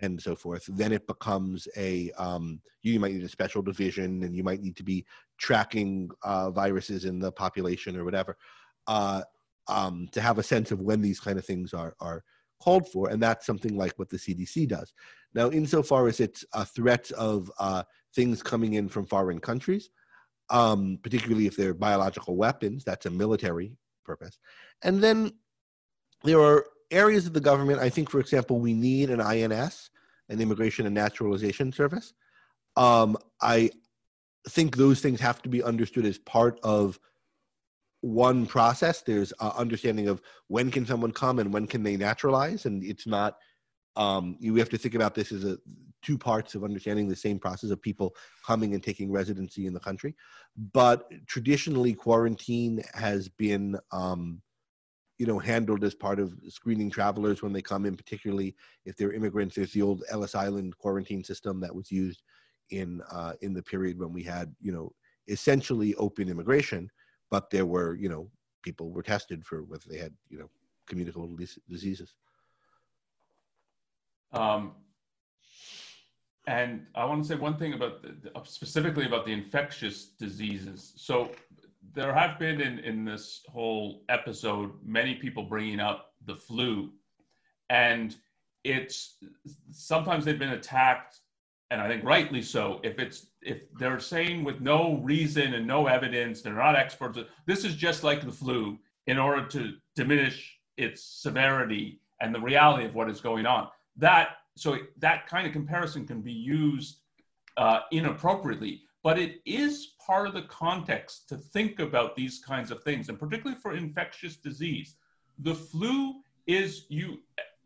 and 0.00 0.20
so 0.20 0.36
forth, 0.36 0.64
then 0.68 0.92
it 0.92 1.06
becomes 1.06 1.68
a 1.76 2.10
um, 2.18 2.60
you 2.82 3.00
might 3.00 3.12
need 3.12 3.24
a 3.24 3.28
special 3.28 3.62
division, 3.62 4.22
and 4.22 4.36
you 4.36 4.44
might 4.44 4.60
need 4.60 4.76
to 4.76 4.84
be 4.84 5.04
tracking 5.38 6.10
uh, 6.22 6.50
viruses 6.50 7.04
in 7.04 7.18
the 7.18 7.32
population 7.32 7.96
or 7.96 8.04
whatever 8.04 8.36
uh, 8.86 9.22
um, 9.68 10.08
to 10.12 10.20
have 10.20 10.38
a 10.38 10.42
sense 10.42 10.70
of 10.70 10.80
when 10.80 11.00
these 11.00 11.20
kind 11.20 11.38
of 11.38 11.44
things 11.44 11.72
are 11.72 11.94
are 12.00 12.22
called 12.60 12.88
for, 12.88 13.10
and 13.10 13.22
that's 13.22 13.46
something 13.46 13.76
like 13.76 13.92
what 13.98 14.08
the 14.08 14.16
CDC 14.16 14.68
does. 14.68 14.92
Now, 15.34 15.50
insofar 15.50 16.08
as 16.08 16.20
it's 16.20 16.44
a 16.54 16.64
threat 16.64 17.10
of 17.12 17.50
uh, 17.58 17.82
things 18.14 18.42
coming 18.42 18.74
in 18.74 18.88
from 18.88 19.06
foreign 19.06 19.40
countries, 19.40 19.90
um, 20.48 20.98
particularly 21.02 21.46
if 21.46 21.56
they're 21.56 21.74
biological 21.74 22.36
weapons, 22.36 22.84
that's 22.84 23.06
a 23.06 23.10
military 23.10 23.76
purpose, 24.04 24.38
and 24.82 25.02
then 25.02 25.32
there 26.24 26.40
are 26.40 26.66
areas 26.90 27.26
of 27.26 27.32
the 27.32 27.40
government, 27.40 27.80
I 27.80 27.88
think, 27.88 28.10
for 28.10 28.20
example, 28.20 28.58
we 28.60 28.74
need 28.74 29.10
an 29.10 29.20
INS, 29.20 29.90
an 30.28 30.40
Immigration 30.40 30.86
and 30.86 30.94
Naturalization 30.94 31.72
Service. 31.72 32.12
Um, 32.76 33.16
I 33.40 33.70
think 34.48 34.76
those 34.76 35.00
things 35.00 35.20
have 35.20 35.42
to 35.42 35.48
be 35.48 35.62
understood 35.62 36.04
as 36.04 36.18
part 36.18 36.60
of 36.62 36.98
one 38.00 38.46
process. 38.46 39.02
There's 39.02 39.32
understanding 39.32 40.08
of 40.08 40.20
when 40.48 40.70
can 40.70 40.86
someone 40.86 41.12
come 41.12 41.38
and 41.38 41.52
when 41.52 41.66
can 41.66 41.82
they 41.82 41.96
naturalize, 41.96 42.66
and 42.66 42.84
it's 42.84 43.06
not. 43.06 43.36
Um, 43.96 44.36
you 44.38 44.54
have 44.56 44.68
to 44.68 44.78
think 44.78 44.94
about 44.94 45.14
this 45.14 45.32
as 45.32 45.44
a 45.44 45.56
two 46.02 46.18
parts 46.18 46.54
of 46.54 46.62
understanding 46.62 47.08
the 47.08 47.16
same 47.16 47.38
process 47.38 47.70
of 47.70 47.82
people 47.82 48.14
coming 48.46 48.74
and 48.74 48.82
taking 48.82 49.10
residency 49.10 49.66
in 49.66 49.72
the 49.72 49.80
country. 49.80 50.14
But 50.72 51.10
traditionally, 51.26 51.94
quarantine 51.94 52.82
has 52.94 53.28
been 53.28 53.76
um, 53.90 54.42
you 55.18 55.26
know 55.26 55.38
handled 55.38 55.84
as 55.84 55.94
part 55.94 56.18
of 56.18 56.34
screening 56.48 56.90
travelers 56.90 57.42
when 57.42 57.52
they 57.52 57.62
come 57.62 57.86
in 57.86 57.96
particularly 57.96 58.54
if 58.84 58.96
they're 58.96 59.12
immigrants. 59.12 59.54
There's 59.54 59.72
the 59.72 59.82
old 59.82 60.04
ellis 60.10 60.34
island 60.34 60.76
quarantine 60.78 61.24
system 61.24 61.60
that 61.60 61.74
was 61.74 61.90
used 61.90 62.22
in 62.70 63.00
uh, 63.10 63.34
in 63.42 63.54
the 63.54 63.62
period 63.62 63.98
when 63.98 64.12
we 64.12 64.22
had 64.22 64.54
you 64.60 64.72
know 64.72 64.92
essentially 65.28 65.94
open 65.96 66.28
immigration 66.28 66.88
but 67.30 67.50
there 67.50 67.66
were 67.66 67.94
you 67.96 68.08
know 68.08 68.30
people 68.62 68.90
were 68.90 69.02
tested 69.02 69.44
for 69.44 69.62
whether 69.64 69.84
they 69.88 69.98
had 69.98 70.12
you 70.28 70.38
know 70.38 70.50
communicable 70.88 71.36
diseases. 71.68 72.14
Um, 74.32 74.72
and 76.48 76.86
i 76.94 77.04
want 77.04 77.22
to 77.22 77.28
say 77.28 77.34
one 77.34 77.56
thing 77.56 77.72
about 77.72 78.02
the, 78.02 78.30
specifically 78.44 79.06
about 79.06 79.24
the 79.26 79.32
infectious 79.32 80.06
diseases. 80.18 80.92
So 80.96 81.30
there 81.94 82.14
have 82.14 82.38
been 82.38 82.60
in, 82.60 82.78
in 82.80 83.04
this 83.04 83.42
whole 83.48 84.02
episode 84.08 84.72
many 84.84 85.14
people 85.14 85.42
bringing 85.42 85.80
up 85.80 86.12
the 86.26 86.34
flu. 86.34 86.90
And 87.70 88.14
it's 88.64 89.16
sometimes 89.70 90.24
they've 90.24 90.40
been 90.40 90.50
attacked 90.50 91.20
and 91.70 91.80
i 91.80 91.86
think 91.86 92.02
rightly 92.02 92.42
so 92.42 92.80
if 92.82 92.98
it's 92.98 93.26
if 93.42 93.72
they're 93.74 94.00
saying 94.00 94.42
with 94.42 94.60
no 94.60 94.96
reason 95.04 95.54
and 95.54 95.64
no 95.64 95.86
evidence 95.86 96.42
they're 96.42 96.54
not 96.54 96.74
experts 96.74 97.16
this 97.46 97.64
is 97.64 97.76
just 97.76 98.02
like 98.02 98.24
the 98.24 98.32
flu 98.32 98.76
in 99.06 99.18
order 99.18 99.46
to 99.46 99.74
diminish 99.94 100.58
its 100.76 101.02
severity 101.02 102.00
and 102.20 102.34
the 102.34 102.40
reality 102.40 102.84
of 102.84 102.94
what 102.94 103.10
is 103.10 103.20
going 103.20 103.46
on. 103.46 103.68
That 103.96 104.28
so 104.56 104.78
that 104.98 105.26
kind 105.26 105.46
of 105.46 105.52
comparison 105.52 106.06
can 106.06 106.20
be 106.20 106.32
used 106.32 107.00
uh, 107.56 107.80
inappropriately 107.92 108.82
but 109.06 109.20
it 109.20 109.40
is 109.46 109.92
part 110.04 110.26
of 110.26 110.34
the 110.34 110.42
context 110.42 111.28
to 111.28 111.36
think 111.36 111.78
about 111.78 112.16
these 112.16 112.40
kinds 112.40 112.72
of 112.72 112.82
things, 112.82 113.08
and 113.08 113.16
particularly 113.16 113.56
for 113.62 113.72
infectious 113.72 114.34
disease. 114.34 114.96
The 115.38 115.54
flu 115.54 116.22
is 116.48 116.86
you, 116.88 117.18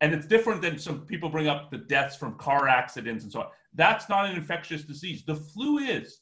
and 0.03 0.13
it's 0.13 0.27
different 0.27 0.61
than 0.61 0.79
some 0.79 1.07
people 1.07 1.31
bring 1.31 1.49
up 1.49 1.71
the 1.71 1.79
deaths 1.79 2.15
from 2.15 2.35
car 2.35 2.69
accidents 2.69 3.25
and 3.25 3.33
so 3.33 3.41
on. 3.41 3.47
That's 3.73 4.07
not 4.07 4.27
an 4.27 4.37
infectious 4.37 4.83
disease. 4.83 5.25
The 5.25 5.35
flu 5.35 5.79
is, 5.79 6.19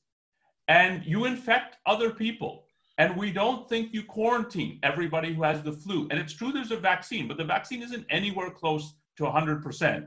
and 0.68 1.04
you 1.04 1.24
infect 1.24 1.78
other 1.84 2.10
people. 2.10 2.66
And 2.98 3.16
we 3.16 3.32
don't 3.32 3.68
think 3.68 3.92
you 3.92 4.04
quarantine 4.04 4.78
everybody 4.84 5.34
who 5.34 5.42
has 5.42 5.62
the 5.62 5.72
flu. 5.72 6.06
And 6.12 6.20
it's 6.20 6.32
true 6.32 6.52
there's 6.52 6.70
a 6.70 6.76
vaccine, 6.76 7.26
but 7.26 7.38
the 7.38 7.44
vaccine 7.44 7.82
isn't 7.82 8.06
anywhere 8.08 8.50
close 8.52 8.94
to 9.16 9.24
100% 9.24 10.06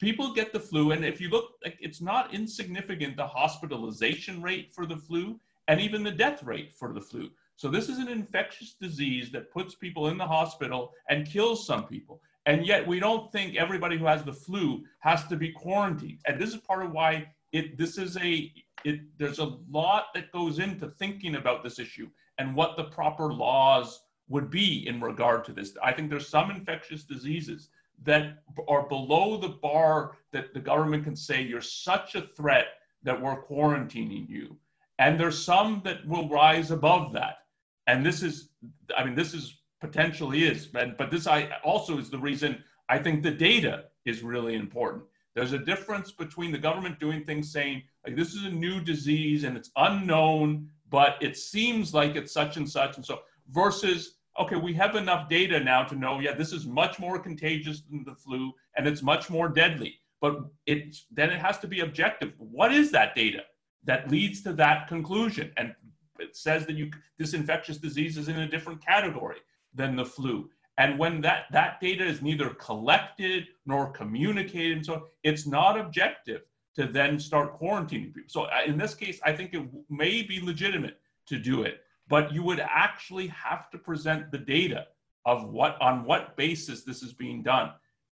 people 0.00 0.32
get 0.32 0.52
the 0.52 0.58
flu 0.58 0.92
and 0.92 1.04
if 1.04 1.20
you 1.20 1.28
look 1.28 1.52
like 1.62 1.76
it's 1.80 2.00
not 2.00 2.34
insignificant 2.34 3.16
the 3.16 3.26
hospitalization 3.26 4.42
rate 4.42 4.72
for 4.74 4.86
the 4.86 4.96
flu 4.96 5.38
and 5.68 5.80
even 5.80 6.02
the 6.02 6.10
death 6.10 6.42
rate 6.42 6.74
for 6.74 6.92
the 6.92 7.00
flu 7.00 7.30
So 7.56 7.68
this 7.68 7.90
is 7.90 7.98
an 7.98 8.08
infectious 8.08 8.74
disease 8.80 9.30
that 9.32 9.52
puts 9.52 9.74
people 9.74 10.08
in 10.08 10.16
the 10.16 10.26
hospital 10.26 10.94
and 11.10 11.26
kills 11.26 11.66
some 11.66 11.86
people. 11.86 12.22
And 12.46 12.66
yet 12.66 12.86
we 12.86 12.98
don't 12.98 13.30
think 13.30 13.56
everybody 13.56 13.98
who 13.98 14.06
has 14.06 14.22
the 14.24 14.32
flu 14.32 14.82
has 15.00 15.26
to 15.26 15.36
be 15.36 15.52
quarantined. 15.52 16.20
And 16.26 16.40
this 16.40 16.54
is 16.54 16.56
part 16.56 16.86
of 16.86 16.92
why 16.92 17.28
it 17.52 17.76
this 17.76 17.98
is 17.98 18.16
a 18.16 18.50
it 18.84 19.00
there's 19.18 19.40
a 19.40 19.56
lot 19.68 20.06
that 20.14 20.32
goes 20.32 20.58
into 20.58 20.88
thinking 20.88 21.34
about 21.36 21.62
this 21.62 21.78
issue 21.78 22.08
and 22.38 22.56
what 22.56 22.78
the 22.78 22.84
proper 22.84 23.30
laws 23.30 24.00
would 24.30 24.48
be 24.50 24.88
in 24.88 24.98
regard 25.00 25.44
to 25.44 25.52
this. 25.52 25.76
I 25.84 25.92
think 25.92 26.08
there's 26.08 26.28
some 26.28 26.50
infectious 26.50 27.04
diseases 27.04 27.68
that 28.02 28.42
are 28.68 28.88
below 28.88 29.36
the 29.36 29.48
bar 29.48 30.12
that 30.32 30.54
the 30.54 30.60
government 30.60 31.04
can 31.04 31.16
say 31.16 31.42
you're 31.42 31.60
such 31.60 32.14
a 32.14 32.28
threat 32.36 32.66
that 33.02 33.20
we're 33.20 33.42
quarantining 33.44 34.28
you. 34.28 34.56
And 34.98 35.18
there's 35.18 35.42
some 35.42 35.80
that 35.84 36.06
will 36.06 36.28
rise 36.28 36.70
above 36.70 37.12
that. 37.14 37.38
And 37.86 38.04
this 38.04 38.22
is, 38.22 38.50
I 38.96 39.04
mean, 39.04 39.14
this 39.14 39.34
is 39.34 39.58
potentially 39.80 40.44
is, 40.44 40.66
but, 40.66 40.98
but 40.98 41.10
this 41.10 41.26
I 41.26 41.50
also 41.64 41.98
is 41.98 42.10
the 42.10 42.18
reason 42.18 42.62
I 42.88 42.98
think 42.98 43.22
the 43.22 43.30
data 43.30 43.84
is 44.04 44.22
really 44.22 44.54
important. 44.54 45.04
There's 45.34 45.52
a 45.52 45.58
difference 45.58 46.10
between 46.10 46.52
the 46.52 46.58
government 46.58 47.00
doing 47.00 47.24
things 47.24 47.52
saying, 47.52 47.82
like, 48.04 48.16
this 48.16 48.34
is 48.34 48.44
a 48.44 48.50
new 48.50 48.80
disease 48.80 49.44
and 49.44 49.56
it's 49.56 49.70
unknown, 49.76 50.68
but 50.90 51.16
it 51.20 51.36
seems 51.36 51.94
like 51.94 52.16
it's 52.16 52.32
such 52.32 52.56
and 52.56 52.68
such 52.68 52.96
and 52.96 53.06
so, 53.06 53.20
versus 53.48 54.18
okay, 54.40 54.56
we 54.56 54.72
have 54.74 54.96
enough 54.96 55.28
data 55.28 55.60
now 55.60 55.82
to 55.84 55.94
know, 55.94 56.18
yeah, 56.18 56.34
this 56.34 56.52
is 56.52 56.66
much 56.66 56.98
more 56.98 57.18
contagious 57.18 57.82
than 57.82 58.02
the 58.04 58.14
flu 58.14 58.52
and 58.76 58.86
it's 58.86 59.02
much 59.02 59.30
more 59.30 59.48
deadly. 59.48 59.94
But 60.20 60.46
it 60.66 60.96
then 61.10 61.30
it 61.30 61.40
has 61.40 61.58
to 61.60 61.66
be 61.66 61.80
objective. 61.80 62.32
What 62.38 62.72
is 62.72 62.90
that 62.90 63.14
data 63.14 63.42
that 63.84 64.10
leads 64.10 64.42
to 64.42 64.52
that 64.54 64.88
conclusion? 64.88 65.52
And 65.56 65.74
it 66.18 66.36
says 66.36 66.66
that 66.66 66.76
you 66.76 66.90
this 67.18 67.34
infectious 67.34 67.78
disease 67.78 68.18
is 68.18 68.28
in 68.28 68.40
a 68.40 68.48
different 68.48 68.84
category 68.84 69.38
than 69.74 69.96
the 69.96 70.04
flu. 70.04 70.50
And 70.78 70.98
when 70.98 71.20
that, 71.22 71.44
that 71.52 71.80
data 71.80 72.04
is 72.04 72.22
neither 72.22 72.50
collected 72.50 73.48
nor 73.66 73.90
communicated, 73.90 74.86
so 74.86 75.08
it's 75.22 75.46
not 75.46 75.78
objective 75.78 76.42
to 76.76 76.86
then 76.86 77.18
start 77.18 77.60
quarantining 77.60 78.14
people. 78.14 78.28
So 78.28 78.42
uh, 78.44 78.60
in 78.66 78.78
this 78.78 78.94
case, 78.94 79.20
I 79.22 79.32
think 79.32 79.52
it 79.52 79.62
may 79.90 80.22
be 80.22 80.40
legitimate 80.40 80.98
to 81.26 81.38
do 81.38 81.62
it 81.64 81.82
but 82.10 82.34
you 82.34 82.42
would 82.42 82.60
actually 82.60 83.28
have 83.28 83.70
to 83.70 83.78
present 83.78 84.30
the 84.30 84.38
data 84.38 84.86
of 85.24 85.48
what 85.48 85.80
on 85.80 86.04
what 86.04 86.36
basis 86.36 86.82
this 86.84 87.02
is 87.02 87.14
being 87.14 87.42
done. 87.42 87.70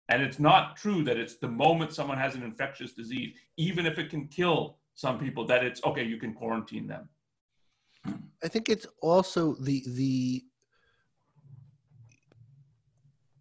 And 0.09 0.21
it's 0.21 0.39
not 0.39 0.77
true 0.77 1.03
that 1.03 1.17
it's 1.17 1.37
the 1.37 1.49
moment 1.49 1.91
someone 1.91 2.17
has 2.17 2.35
an 2.35 2.43
infectious 2.43 2.93
disease 2.93 3.35
even 3.57 3.85
if 3.85 3.99
it 3.99 4.09
can 4.09 4.27
kill 4.27 4.77
some 4.93 5.19
people 5.19 5.45
that 5.47 5.65
it's 5.65 5.83
okay 5.83 6.03
you 6.03 6.17
can 6.17 6.33
quarantine 6.33 6.87
them. 6.87 7.09
I 8.41 8.47
think 8.47 8.69
it's 8.69 8.87
also 9.01 9.55
the 9.55 9.83
the 9.87 10.43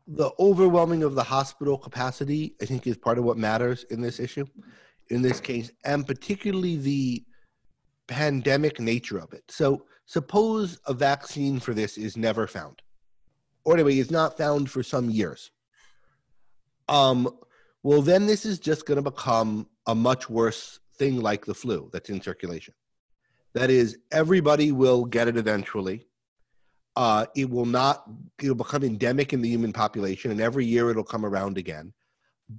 the 0.08 0.30
overwhelming 0.38 1.02
of 1.02 1.16
the 1.16 1.22
hospital 1.22 1.76
capacity 1.76 2.54
i 2.62 2.64
think 2.64 2.86
is 2.86 2.96
part 2.96 3.18
of 3.18 3.24
what 3.24 3.36
matters 3.36 3.84
in 3.90 4.00
this 4.00 4.20
issue 4.20 4.46
in 5.10 5.20
this 5.20 5.40
case 5.40 5.72
and 5.84 6.06
particularly 6.06 6.76
the 6.76 7.24
pandemic 8.06 8.80
nature 8.80 9.18
of 9.18 9.32
it. 9.32 9.44
So 9.48 9.84
Suppose 10.06 10.78
a 10.86 10.94
vaccine 10.94 11.58
for 11.58 11.74
this 11.74 11.98
is 11.98 12.16
never 12.16 12.46
found, 12.46 12.80
or 13.64 13.74
anyway, 13.74 13.98
is 13.98 14.10
not 14.10 14.38
found 14.38 14.70
for 14.70 14.82
some 14.82 15.10
years. 15.10 15.50
Um, 16.88 17.28
well, 17.82 18.02
then 18.02 18.26
this 18.26 18.46
is 18.46 18.60
just 18.60 18.86
going 18.86 19.02
to 19.02 19.10
become 19.10 19.68
a 19.86 19.94
much 19.94 20.30
worse 20.30 20.78
thing 20.96 21.20
like 21.20 21.44
the 21.44 21.54
flu 21.54 21.90
that's 21.92 22.08
in 22.08 22.20
circulation. 22.20 22.74
That 23.54 23.68
is, 23.68 23.98
everybody 24.12 24.70
will 24.70 25.04
get 25.04 25.28
it 25.28 25.36
eventually. 25.36 26.06
Uh, 26.94 27.26
it 27.34 27.50
will 27.50 27.66
not, 27.66 28.04
it'll 28.40 28.54
become 28.54 28.84
endemic 28.84 29.32
in 29.32 29.42
the 29.42 29.48
human 29.48 29.72
population, 29.72 30.30
and 30.30 30.40
every 30.40 30.64
year 30.64 30.90
it'll 30.90 31.04
come 31.04 31.26
around 31.26 31.58
again. 31.58 31.92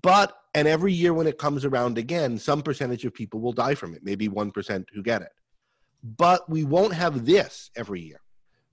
But, 0.01 0.37
and 0.53 0.67
every 0.67 0.91
year 0.91 1.13
when 1.13 1.27
it 1.27 1.37
comes 1.37 1.63
around 1.63 1.97
again, 1.97 2.37
some 2.37 2.61
percentage 2.61 3.05
of 3.05 3.13
people 3.13 3.39
will 3.39 3.53
die 3.53 3.73
from 3.75 3.93
it, 3.93 4.03
maybe 4.03 4.27
1% 4.27 4.85
who 4.93 5.01
get 5.01 5.21
it. 5.21 5.31
But 6.03 6.49
we 6.49 6.63
won't 6.63 6.93
have 6.93 7.25
this 7.25 7.71
every 7.75 8.01
year 8.01 8.21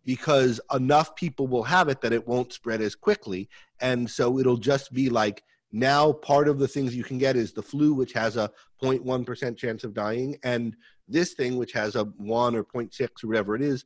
because 0.05 0.61
enough 0.73 1.17
people 1.17 1.47
will 1.47 1.63
have 1.63 1.89
it 1.89 2.01
that 2.03 2.13
it 2.13 2.27
won't 2.27 2.53
spread 2.53 2.81
as 2.81 2.95
quickly. 2.95 3.49
And 3.81 4.09
so 4.09 4.39
it'll 4.39 4.59
just 4.59 4.93
be 4.93 5.09
like 5.09 5.43
now 5.73 6.13
part 6.13 6.47
of 6.49 6.59
the 6.59 6.69
things 6.69 6.95
you 6.95 7.03
can 7.03 7.19
get 7.19 7.37
is 7.37 7.53
the 7.53 7.63
flu, 7.63 7.95
which 7.95 8.13
has 8.13 8.37
a 8.37 8.51
0.1% 8.83 9.57
chance 9.57 9.83
of 9.83 9.95
dying, 9.95 10.39
and 10.45 10.77
this 11.09 11.35
thing, 11.35 11.57
which 11.57 11.73
has 11.73 11.97
a 11.97 12.05
1 12.05 12.55
or 12.55 12.65
0.6 12.65 13.25
or 13.25 13.27
whatever 13.27 13.57
it 13.57 13.63
is, 13.63 13.85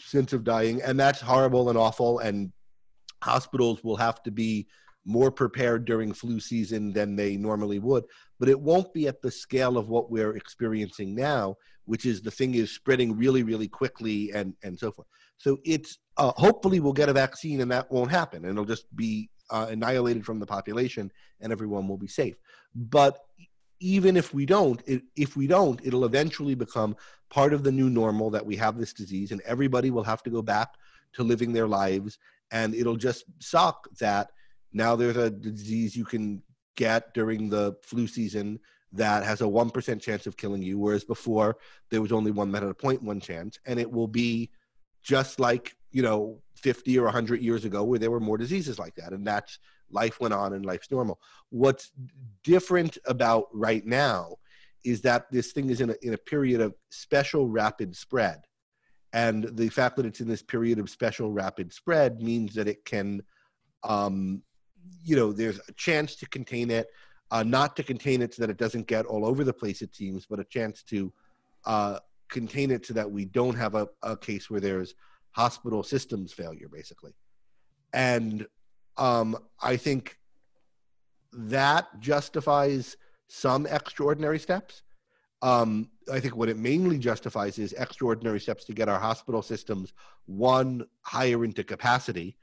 sense 0.00 0.32
of 0.32 0.44
dying. 0.44 0.80
And 0.82 0.98
that's 0.98 1.20
horrible 1.20 1.68
and 1.68 1.78
awful. 1.78 2.20
And 2.20 2.52
hospitals 3.22 3.84
will 3.84 3.96
have 3.96 4.22
to 4.24 4.30
be 4.30 4.66
more 5.04 5.30
prepared 5.30 5.84
during 5.84 6.12
flu 6.12 6.40
season 6.40 6.92
than 6.92 7.16
they 7.16 7.36
normally 7.36 7.78
would. 7.78 8.04
But 8.38 8.48
it 8.48 8.60
won't 8.60 8.92
be 8.92 9.08
at 9.08 9.20
the 9.20 9.30
scale 9.30 9.76
of 9.76 9.88
what 9.88 10.10
we're 10.10 10.36
experiencing 10.36 11.14
now, 11.14 11.56
which 11.86 12.06
is 12.06 12.22
the 12.22 12.30
thing 12.30 12.54
is 12.54 12.70
spreading 12.70 13.16
really, 13.16 13.42
really 13.42 13.68
quickly 13.68 14.32
and, 14.32 14.54
and 14.62 14.78
so 14.78 14.92
forth. 14.92 15.08
So 15.38 15.58
it's 15.64 15.98
uh, 16.16 16.32
hopefully 16.36 16.80
we'll 16.80 16.92
get 16.92 17.08
a 17.08 17.12
vaccine 17.12 17.60
and 17.60 17.70
that 17.70 17.90
won't 17.90 18.10
happen 18.10 18.44
and 18.44 18.52
it'll 18.52 18.64
just 18.64 18.94
be 18.96 19.30
uh, 19.50 19.66
annihilated 19.70 20.26
from 20.26 20.38
the 20.38 20.46
population 20.46 21.10
and 21.40 21.52
everyone 21.52 21.88
will 21.88 21.96
be 21.96 22.08
safe. 22.08 22.36
But 22.74 23.18
even 23.80 24.16
if 24.16 24.34
we 24.34 24.44
don't, 24.44 24.82
it, 24.86 25.02
if 25.16 25.36
we 25.36 25.46
don't, 25.46 25.80
it'll 25.84 26.04
eventually 26.04 26.54
become 26.54 26.96
part 27.30 27.52
of 27.52 27.62
the 27.62 27.72
new 27.72 27.88
normal 27.88 28.30
that 28.30 28.44
we 28.44 28.56
have 28.56 28.76
this 28.76 28.92
disease 28.92 29.30
and 29.30 29.40
everybody 29.42 29.90
will 29.90 30.02
have 30.02 30.22
to 30.24 30.30
go 30.30 30.42
back 30.42 30.74
to 31.14 31.22
living 31.22 31.52
their 31.52 31.68
lives. 31.68 32.18
And 32.50 32.74
it'll 32.74 32.96
just 32.96 33.24
suck 33.38 33.88
that 34.00 34.30
now 34.72 34.96
there's 34.96 35.16
a 35.16 35.30
disease 35.30 35.96
you 35.96 36.04
can 36.04 36.42
get 36.78 37.12
during 37.12 37.50
the 37.50 37.76
flu 37.82 38.06
season 38.06 38.60
that 38.92 39.24
has 39.24 39.40
a 39.40 39.44
1% 39.44 40.00
chance 40.00 40.26
of 40.26 40.36
killing 40.36 40.62
you, 40.62 40.78
whereas 40.78 41.04
before 41.04 41.58
there 41.90 42.00
was 42.00 42.12
only 42.12 42.30
one 42.30 42.52
that 42.52 42.62
had 42.62 42.70
a 42.70 42.74
0.1 42.74 43.20
chance. 43.20 43.58
And 43.66 43.78
it 43.78 43.90
will 43.90 44.06
be 44.06 44.50
just 45.02 45.40
like, 45.40 45.76
you 45.90 46.02
know, 46.02 46.40
50 46.56 46.98
or 46.98 47.04
100 47.04 47.42
years 47.42 47.64
ago 47.64 47.82
where 47.84 47.98
there 47.98 48.10
were 48.10 48.20
more 48.20 48.38
diseases 48.38 48.78
like 48.78 48.94
that. 48.94 49.12
And 49.12 49.26
that's 49.26 49.58
life 49.90 50.20
went 50.20 50.32
on 50.32 50.52
and 50.52 50.64
life's 50.64 50.90
normal. 50.90 51.20
What's 51.50 51.90
different 52.44 52.96
about 53.06 53.48
right 53.52 53.84
now 53.84 54.36
is 54.84 55.02
that 55.02 55.30
this 55.30 55.52
thing 55.52 55.70
is 55.70 55.80
in 55.80 55.90
a, 55.90 55.94
in 56.02 56.14
a 56.14 56.18
period 56.18 56.60
of 56.60 56.74
special 56.90 57.48
rapid 57.48 57.96
spread. 57.96 58.42
And 59.12 59.50
the 59.56 59.68
fact 59.68 59.96
that 59.96 60.06
it's 60.06 60.20
in 60.20 60.28
this 60.28 60.42
period 60.42 60.78
of 60.78 60.88
special 60.88 61.32
rapid 61.32 61.72
spread 61.72 62.22
means 62.22 62.54
that 62.54 62.68
it 62.68 62.84
can, 62.84 63.22
um, 63.84 64.42
you 65.04 65.16
know, 65.16 65.32
there's 65.32 65.60
a 65.68 65.72
chance 65.72 66.14
to 66.16 66.26
contain 66.28 66.70
it 66.70 66.88
uh, 67.30 67.42
not 67.42 67.76
to 67.76 67.82
contain 67.82 68.22
it 68.22 68.34
so 68.34 68.42
that 68.42 68.50
it 68.50 68.56
doesn't 68.56 68.86
get 68.86 69.06
all 69.06 69.26
over 69.26 69.44
the 69.44 69.52
place, 69.52 69.82
it 69.82 69.94
seems, 69.94 70.26
but 70.26 70.40
a 70.40 70.44
chance 70.44 70.82
to 70.82 71.12
uh, 71.66 71.98
contain 72.28 72.70
it 72.70 72.86
so 72.86 72.94
that 72.94 73.10
we 73.10 73.24
don't 73.24 73.54
have 73.54 73.74
a, 73.74 73.88
a 74.02 74.16
case 74.16 74.48
where 74.48 74.60
there's 74.60 74.94
hospital 75.32 75.82
systems 75.82 76.32
failure, 76.32 76.68
basically. 76.68 77.12
And 77.92 78.46
um, 78.96 79.36
I 79.62 79.76
think 79.76 80.16
that 81.32 81.86
justifies 82.00 82.96
some 83.28 83.66
extraordinary 83.66 84.38
steps. 84.38 84.82
Um, 85.42 85.90
I 86.10 86.18
think 86.20 86.34
what 86.34 86.48
it 86.48 86.56
mainly 86.56 86.98
justifies 86.98 87.58
is 87.58 87.74
extraordinary 87.74 88.40
steps 88.40 88.64
to 88.64 88.72
get 88.72 88.88
our 88.88 88.98
hospital 88.98 89.42
systems 89.42 89.92
one 90.26 90.86
higher 91.02 91.44
into 91.44 91.62
capacity, 91.62 92.36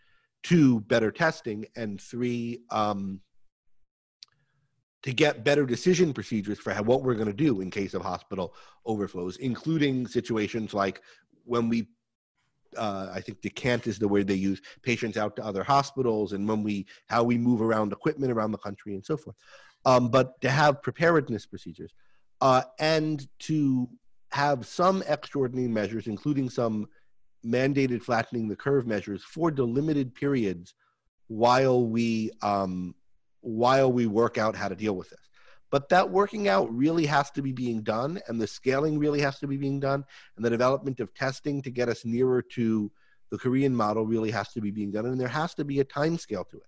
two 0.45 0.81
better 0.81 1.11
testing, 1.11 1.65
and 1.75 1.99
three 1.99 2.61
um, 2.69 3.19
to 5.01 5.11
get 5.11 5.43
better 5.43 5.65
decision 5.65 6.13
procedures 6.13 6.59
for 6.59 6.71
how, 6.71 6.83
what 6.83 7.01
we're 7.01 7.15
going 7.15 7.25
to 7.27 7.33
do 7.33 7.61
in 7.61 7.71
case 7.71 7.95
of 7.95 8.03
hospital 8.03 8.53
overflows, 8.85 9.37
including 9.37 10.07
situations 10.07 10.71
like 10.73 11.01
when 11.45 11.67
we, 11.67 11.87
uh, 12.77 13.09
I 13.11 13.21
think 13.21 13.41
decant 13.41 13.87
is 13.87 13.97
the 13.97 14.07
word 14.07 14.27
they 14.27 14.35
use, 14.35 14.61
patients 14.83 15.17
out 15.17 15.35
to 15.37 15.43
other 15.43 15.63
hospitals, 15.63 16.33
and 16.33 16.47
when 16.47 16.61
we 16.61 16.85
how 17.07 17.23
we 17.23 17.39
move 17.39 17.61
around 17.61 17.91
equipment 17.91 18.31
around 18.31 18.51
the 18.51 18.59
country 18.59 18.93
and 18.93 19.03
so 19.03 19.17
forth. 19.17 19.35
Um, 19.83 20.09
but 20.09 20.39
to 20.41 20.49
have 20.49 20.83
preparedness 20.83 21.47
procedures 21.47 21.91
uh, 22.41 22.63
and 22.79 23.27
to 23.39 23.89
have 24.31 24.67
some 24.67 25.03
extraordinary 25.07 25.67
measures, 25.67 26.05
including 26.05 26.51
some 26.51 26.87
mandated 27.45 28.01
flattening 28.01 28.47
the 28.47 28.55
curve 28.55 28.87
measures 28.87 29.23
for 29.23 29.51
delimited 29.51 30.15
periods 30.15 30.73
while 31.27 31.85
we 31.85 32.31
um, 32.41 32.95
while 33.41 33.91
we 33.91 34.07
work 34.07 34.37
out 34.37 34.55
how 34.55 34.67
to 34.67 34.75
deal 34.75 34.95
with 34.95 35.09
this. 35.09 35.19
But 35.71 35.89
that 35.89 36.09
working 36.09 36.47
out 36.47 36.73
really 36.73 37.05
has 37.05 37.31
to 37.31 37.41
be 37.41 37.51
being 37.51 37.81
done, 37.81 38.19
and 38.27 38.39
the 38.39 38.47
scaling 38.47 38.97
really 38.97 39.21
has 39.21 39.39
to 39.39 39.47
be 39.47 39.57
being 39.57 39.79
done, 39.79 40.05
and 40.35 40.45
the 40.45 40.49
development 40.49 40.99
of 40.99 41.13
testing 41.13 41.61
to 41.63 41.71
get 41.71 41.89
us 41.89 42.05
nearer 42.05 42.41
to 42.53 42.91
the 43.31 43.37
Korean 43.37 43.75
model 43.75 44.05
really 44.05 44.31
has 44.31 44.51
to 44.53 44.61
be 44.61 44.71
being 44.71 44.91
done, 44.91 45.05
and 45.05 45.19
there 45.19 45.27
has 45.27 45.53
to 45.55 45.65
be 45.65 45.79
a 45.79 45.83
time 45.83 46.17
scale 46.17 46.45
to 46.45 46.57
it, 46.57 46.63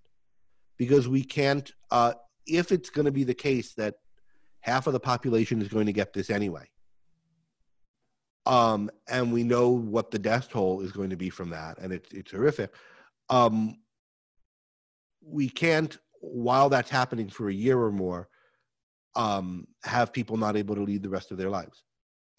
because 0.76 1.08
we 1.08 1.24
can't. 1.24 1.72
Uh, 1.90 2.14
if 2.46 2.72
it's 2.72 2.90
going 2.90 3.04
to 3.04 3.12
be 3.12 3.24
the 3.24 3.34
case 3.34 3.74
that 3.74 3.94
half 4.60 4.86
of 4.86 4.92
the 4.92 5.00
population 5.00 5.60
is 5.62 5.68
going 5.68 5.86
to 5.86 5.92
get 5.92 6.12
this 6.12 6.30
anyway, 6.30 6.68
um, 8.48 8.90
and 9.08 9.30
we 9.30 9.44
know 9.44 9.68
what 9.68 10.10
the 10.10 10.18
death 10.18 10.48
toll 10.48 10.80
is 10.80 10.90
going 10.90 11.10
to 11.10 11.16
be 11.16 11.28
from 11.28 11.50
that, 11.50 11.78
and 11.78 11.92
it's 11.92 12.10
it's 12.12 12.32
horrific. 12.32 12.74
Um, 13.28 13.76
we 15.22 15.50
can't, 15.50 15.98
while 16.20 16.70
that's 16.70 16.88
happening 16.90 17.28
for 17.28 17.50
a 17.50 17.54
year 17.54 17.78
or 17.78 17.92
more, 17.92 18.28
um, 19.14 19.66
have 19.84 20.14
people 20.14 20.38
not 20.38 20.56
able 20.56 20.74
to 20.74 20.82
lead 20.82 21.02
the 21.02 21.10
rest 21.10 21.30
of 21.30 21.36
their 21.36 21.50
lives. 21.50 21.84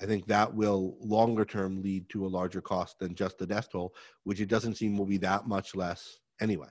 I 0.02 0.06
think 0.06 0.26
that 0.26 0.52
will 0.52 0.98
longer 1.00 1.46
term 1.46 1.82
lead 1.84 2.10
to 2.10 2.26
a 2.26 2.28
larger 2.28 2.62
cost 2.62 2.98
than 3.00 3.14
just 3.14 3.38
the 3.38 3.46
death 3.46 3.70
toll, 3.72 3.94
which 4.24 4.42
it 4.42 4.50
doesn't 4.50 4.76
seem 4.76 4.98
will 4.98 5.06
be 5.06 5.18
that 5.18 5.48
much 5.48 5.76
less 5.76 6.18
anyway, 6.42 6.70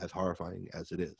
as 0.00 0.10
horrifying 0.10 0.66
as 0.74 0.90
it 0.90 0.98
is. 0.98 1.14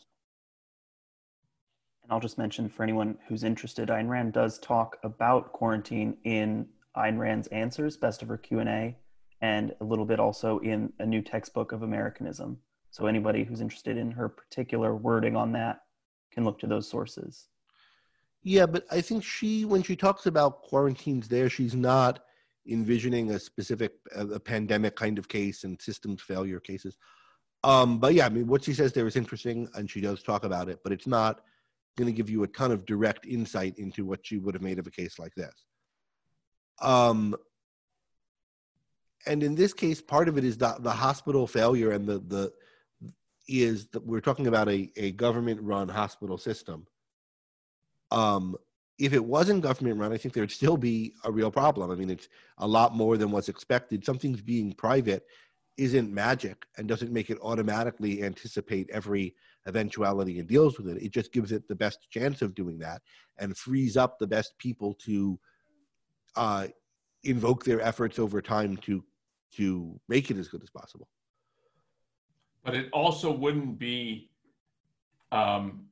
And 2.02 2.10
I'll 2.10 2.20
just 2.20 2.39
mention 2.39 2.68
for 2.68 2.82
anyone 2.82 3.16
who's 3.28 3.44
interested, 3.44 3.90
Ayn 3.90 4.09
Rand 4.09 4.32
does 4.32 4.59
talk 4.59 4.97
about 5.05 5.52
quarantine 5.52 6.16
in 6.24 6.66
Ayn 6.97 7.19
Rand's 7.19 7.48
Answers, 7.48 7.97
Best 7.97 8.23
of 8.23 8.28
Her 8.28 8.39
Q&A, 8.39 8.97
and 9.40 9.74
a 9.81 9.85
little 9.85 10.05
bit 10.05 10.20
also 10.20 10.59
in 10.60 10.93
a 10.98 11.06
new 11.06 11.23
textbook 11.23 11.73
of 11.73 11.82
Americanism. 11.82 12.59
So 12.90 13.06
anybody 13.06 13.44
who's 13.44 13.60
interested 13.60 13.97
in 13.97 14.10
her 14.12 14.28
particular 14.28 14.94
wording 14.94 15.35
on 15.36 15.52
that 15.52 15.81
can 16.31 16.44
look 16.44 16.59
to 16.60 16.66
those 16.66 16.89
sources. 16.89 17.48
Yeah, 18.43 18.66
but 18.66 18.85
I 18.90 19.01
think 19.01 19.24
she, 19.24 19.64
when 19.64 19.82
she 19.82 19.97
talks 19.97 20.27
about 20.27 20.62
quarantines 20.62 21.28
there, 21.28 21.48
she's 21.48 21.74
not 21.74 22.24
envisioning 22.69 23.31
a 23.31 23.39
specific 23.39 23.93
a 24.14 24.39
pandemic 24.39 24.94
kind 24.94 25.19
of 25.19 25.28
case 25.28 25.64
and 25.64 25.81
systems 25.81 26.23
failure 26.23 26.60
cases. 26.60 26.97
Um, 27.64 27.98
but 27.98 28.14
yeah, 28.14 28.27
I 28.27 28.28
mean, 28.28 28.47
what 28.47 28.64
she 28.64 28.74
says 28.74 28.93
there 28.93 29.06
is 29.06 29.16
interesting, 29.16 29.69
and 29.74 29.90
she 29.90 30.01
does 30.01 30.23
talk 30.23 30.44
about 30.44 30.69
it, 30.69 30.81
but 30.82 30.93
it's 30.93 31.06
not 31.06 31.43
going 31.97 32.06
to 32.06 32.12
give 32.12 32.31
you 32.31 32.43
a 32.43 32.48
ton 32.48 32.73
of 32.73 32.85
direct 32.86 33.27
insight 33.27 33.78
into 33.78 34.05
what 34.05 34.20
she 34.27 34.39
would 34.39 34.55
have 34.55 34.62
made 34.62 34.78
of 34.78 34.86
a 34.86 34.90
case 34.90 35.19
like 35.19 35.35
this. 35.35 35.64
Um, 36.81 37.36
and 39.27 39.43
in 39.43 39.55
this 39.55 39.73
case, 39.73 40.01
part 40.01 40.28
of 40.28 40.36
it 40.36 40.44
is 40.44 40.59
the, 40.59 40.77
the 40.81 40.90
hospital 40.90 41.47
failure 41.47 41.93
and 41.93 42.07
the, 42.07 42.19
the 42.19 42.53
is 43.49 43.86
that 43.89 44.05
we're 44.07 44.20
talking 44.20 44.47
about 44.47 44.69
a, 44.69 44.90
a 44.97 45.12
government 45.12 45.61
run 45.62 45.89
hospital 45.89 46.39
system. 46.39 46.86
Um, 48.11 48.57
if 48.99 49.12
it 49.12 49.24
wasn't 49.24 49.62
government 49.62 49.99
run, 49.99 50.12
I 50.12 50.16
think 50.16 50.35
there'd 50.35 50.51
still 50.51 50.77
be 50.77 51.12
a 51.24 51.32
real 51.32 51.51
problem. 51.51 51.90
I 51.90 51.94
mean, 51.94 52.11
it's 52.11 52.28
a 52.59 52.66
lot 52.66 52.94
more 52.94 53.16
than 53.16 53.31
what's 53.31 53.49
expected. 53.49 54.05
Something's 54.05 54.40
being 54.40 54.73
private 54.73 55.24
isn't 55.77 56.12
magic 56.12 56.66
and 56.77 56.86
doesn't 56.86 57.12
make 57.12 57.31
it 57.31 57.39
automatically 57.43 58.23
anticipate 58.23 58.90
every 58.90 59.35
eventuality 59.66 60.39
and 60.39 60.49
deals 60.49 60.78
with 60.78 60.89
it. 60.89 61.03
It 61.03 61.12
just 61.12 61.32
gives 61.32 61.53
it 61.53 61.66
the 61.66 61.74
best 61.74 62.11
chance 62.11 62.43
of 62.43 62.55
doing 62.55 62.78
that 62.78 63.01
and 63.39 63.57
frees 63.57 63.97
up 63.97 64.19
the 64.19 64.27
best 64.27 64.57
people 64.59 64.94
to 65.07 65.39
uh, 66.37 66.69
invoke 67.25 67.65
their 67.65 67.81
efforts 67.81 68.19
over 68.19 68.41
time 68.43 68.77
to 68.79 69.05
to 69.57 70.01
make 70.09 70.31
it 70.31 70.39
as 70.39 70.49
good 70.49 70.63
as 70.63 70.71
possible. 70.71 71.09
But 72.65 72.75
it 72.75 72.89
also 72.93 73.31
wouldn't 73.31 73.79
be 73.79 74.31
um, 75.31 75.87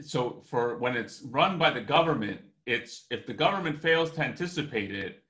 so 0.00 0.42
for 0.44 0.78
when 0.78 0.96
it's 0.96 1.22
run 1.22 1.58
by 1.58 1.70
the 1.70 1.80
government. 1.80 2.40
It's 2.66 3.06
if 3.10 3.26
the 3.26 3.34
government 3.34 3.80
fails 3.80 4.12
to 4.12 4.22
anticipate 4.22 4.94
it, 4.94 5.22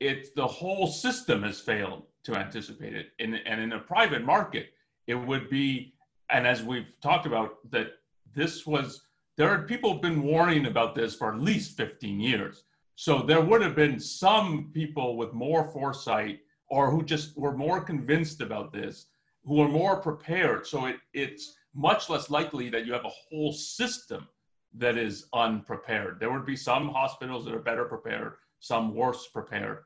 it's 0.00 0.30
the 0.30 0.46
whole 0.46 0.86
system 0.86 1.42
has 1.44 1.60
failed 1.60 2.04
to 2.24 2.34
anticipate 2.34 2.94
it. 2.94 3.10
And 3.18 3.34
in 3.34 3.72
a 3.72 3.78
private 3.78 4.24
market, 4.24 4.70
it 5.06 5.14
would 5.14 5.48
be, 5.48 5.94
and 6.30 6.46
as 6.46 6.62
we've 6.62 6.92
talked 7.00 7.26
about, 7.26 7.58
that 7.70 7.92
this 8.34 8.66
was 8.66 9.02
there 9.36 9.48
are 9.48 9.62
people 9.62 9.92
have 9.92 10.02
been 10.02 10.22
warning 10.22 10.66
about 10.66 10.94
this 10.94 11.14
for 11.14 11.32
at 11.32 11.40
least 11.40 11.76
15 11.76 12.20
years. 12.20 12.64
So 13.00 13.22
there 13.22 13.40
would 13.40 13.62
have 13.62 13.74
been 13.74 13.98
some 13.98 14.70
people 14.74 15.16
with 15.16 15.32
more 15.32 15.64
foresight 15.64 16.40
or 16.68 16.90
who 16.90 17.02
just 17.02 17.34
were 17.34 17.56
more 17.56 17.80
convinced 17.80 18.42
about 18.42 18.74
this, 18.74 19.06
who 19.42 19.58
are 19.62 19.70
more 19.70 19.96
prepared. 19.96 20.66
So 20.66 20.84
it, 20.84 20.96
it's 21.14 21.54
much 21.74 22.10
less 22.10 22.28
likely 22.28 22.68
that 22.68 22.84
you 22.84 22.92
have 22.92 23.06
a 23.06 23.16
whole 23.30 23.54
system 23.54 24.28
that 24.74 24.98
is 24.98 25.24
unprepared. 25.32 26.20
There 26.20 26.30
would 26.30 26.44
be 26.44 26.56
some 26.56 26.90
hospitals 26.90 27.46
that 27.46 27.54
are 27.54 27.60
better 27.70 27.86
prepared, 27.86 28.34
some 28.58 28.94
worse 28.94 29.28
prepared. 29.28 29.78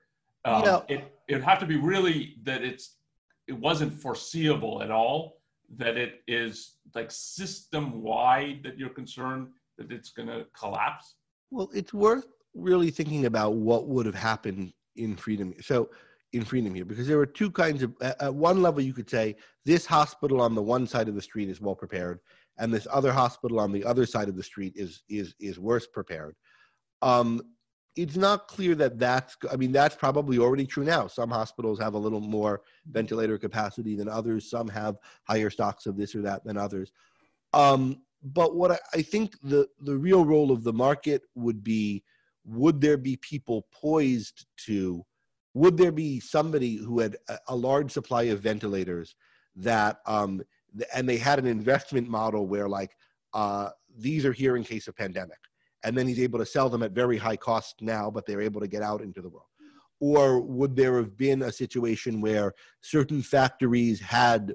Um, 0.44 0.64
yeah. 0.64 0.80
It 0.88 1.16
it 1.28 1.34
would 1.34 1.44
have 1.44 1.60
to 1.60 1.66
be 1.66 1.76
really 1.76 2.34
that 2.42 2.64
it's 2.64 2.96
it 3.46 3.56
wasn't 3.56 3.94
foreseeable 3.94 4.82
at 4.82 4.90
all. 4.90 5.40
That 5.76 5.96
it 5.96 6.24
is 6.26 6.78
like 6.96 7.12
system 7.12 8.02
wide 8.02 8.64
that 8.64 8.76
you're 8.76 8.96
concerned 9.02 9.50
that 9.78 9.92
it's 9.92 10.10
going 10.10 10.30
to 10.30 10.46
collapse. 10.52 11.14
Well, 11.52 11.70
it's 11.72 11.94
worth 11.94 12.26
really 12.54 12.90
thinking 12.90 13.26
about 13.26 13.54
what 13.54 13.88
would 13.88 14.06
have 14.06 14.14
happened 14.14 14.72
in 14.96 15.16
freedom. 15.16 15.54
So 15.60 15.90
in 16.32 16.44
freedom 16.44 16.74
here, 16.74 16.84
because 16.84 17.06
there 17.06 17.18
are 17.20 17.26
two 17.26 17.50
kinds 17.50 17.82
of. 17.82 17.94
At 18.00 18.34
one 18.34 18.62
level, 18.62 18.80
you 18.80 18.92
could 18.92 19.08
say 19.08 19.36
this 19.64 19.86
hospital 19.86 20.40
on 20.40 20.54
the 20.54 20.62
one 20.62 20.86
side 20.86 21.08
of 21.08 21.14
the 21.14 21.22
street 21.22 21.48
is 21.48 21.60
well 21.60 21.76
prepared, 21.76 22.20
and 22.58 22.72
this 22.72 22.86
other 22.90 23.12
hospital 23.12 23.60
on 23.60 23.72
the 23.72 23.84
other 23.84 24.04
side 24.04 24.28
of 24.28 24.36
the 24.36 24.42
street 24.42 24.72
is 24.76 25.02
is 25.08 25.34
is 25.40 25.58
worse 25.58 25.86
prepared. 25.86 26.34
Um, 27.02 27.40
it's 27.96 28.16
not 28.16 28.48
clear 28.48 28.74
that 28.74 28.98
that's. 28.98 29.36
I 29.50 29.56
mean, 29.56 29.70
that's 29.70 29.94
probably 29.94 30.38
already 30.38 30.66
true 30.66 30.84
now. 30.84 31.06
Some 31.06 31.30
hospitals 31.30 31.78
have 31.78 31.94
a 31.94 31.98
little 31.98 32.20
more 32.20 32.62
ventilator 32.90 33.38
capacity 33.38 33.94
than 33.94 34.08
others. 34.08 34.50
Some 34.50 34.68
have 34.68 34.96
higher 35.28 35.50
stocks 35.50 35.86
of 35.86 35.96
this 35.96 36.14
or 36.14 36.22
that 36.22 36.44
than 36.44 36.56
others. 36.56 36.90
Um, 37.52 38.02
but 38.24 38.56
what 38.56 38.72
I, 38.72 38.78
I 38.94 39.02
think 39.02 39.36
the 39.42 39.68
the 39.82 39.96
real 39.96 40.24
role 40.24 40.50
of 40.50 40.64
the 40.64 40.72
market 40.72 41.22
would 41.36 41.62
be 41.62 42.02
would 42.44 42.80
there 42.80 42.96
be 42.96 43.16
people 43.16 43.66
poised 43.72 44.46
to 44.56 45.04
would 45.54 45.76
there 45.76 45.92
be 45.92 46.18
somebody 46.18 46.76
who 46.76 46.98
had 46.98 47.16
a, 47.28 47.38
a 47.48 47.56
large 47.56 47.90
supply 47.92 48.24
of 48.24 48.40
ventilators 48.40 49.14
that 49.56 49.98
um, 50.06 50.42
and 50.94 51.08
they 51.08 51.16
had 51.16 51.38
an 51.38 51.46
investment 51.46 52.08
model 52.08 52.46
where 52.46 52.68
like 52.68 52.96
uh, 53.32 53.70
these 53.96 54.24
are 54.24 54.32
here 54.32 54.56
in 54.56 54.64
case 54.64 54.88
of 54.88 54.96
pandemic 54.96 55.38
and 55.84 55.96
then 55.96 56.08
he's 56.08 56.20
able 56.20 56.38
to 56.38 56.46
sell 56.46 56.68
them 56.68 56.82
at 56.82 56.92
very 56.92 57.16
high 57.16 57.36
cost 57.36 57.76
now 57.80 58.10
but 58.10 58.26
they're 58.26 58.40
able 58.40 58.60
to 58.60 58.68
get 58.68 58.82
out 58.82 59.00
into 59.00 59.22
the 59.22 59.28
world? 59.28 59.46
Or 60.00 60.40
would 60.40 60.76
there 60.76 60.96
have 60.96 61.16
been 61.16 61.42
a 61.42 61.52
situation 61.52 62.20
where 62.20 62.52
certain 62.82 63.22
factories 63.22 64.00
had 64.00 64.54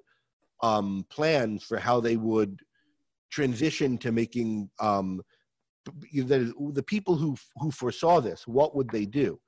um, 0.62 1.06
plans 1.10 1.64
for 1.64 1.78
how 1.78 2.00
they 2.00 2.18
would 2.18 2.62
transition 3.32 3.98
to 4.00 4.12
making 4.12 4.70
um, 4.80 5.22
the, 5.86 6.54
the 6.74 6.84
people 6.84 7.16
who 7.16 7.36
who 7.58 7.72
foresaw 7.72 8.20
this, 8.22 8.48
what 8.48 8.76
would 8.76 8.90
they 8.90 9.06
do? 9.06 9.40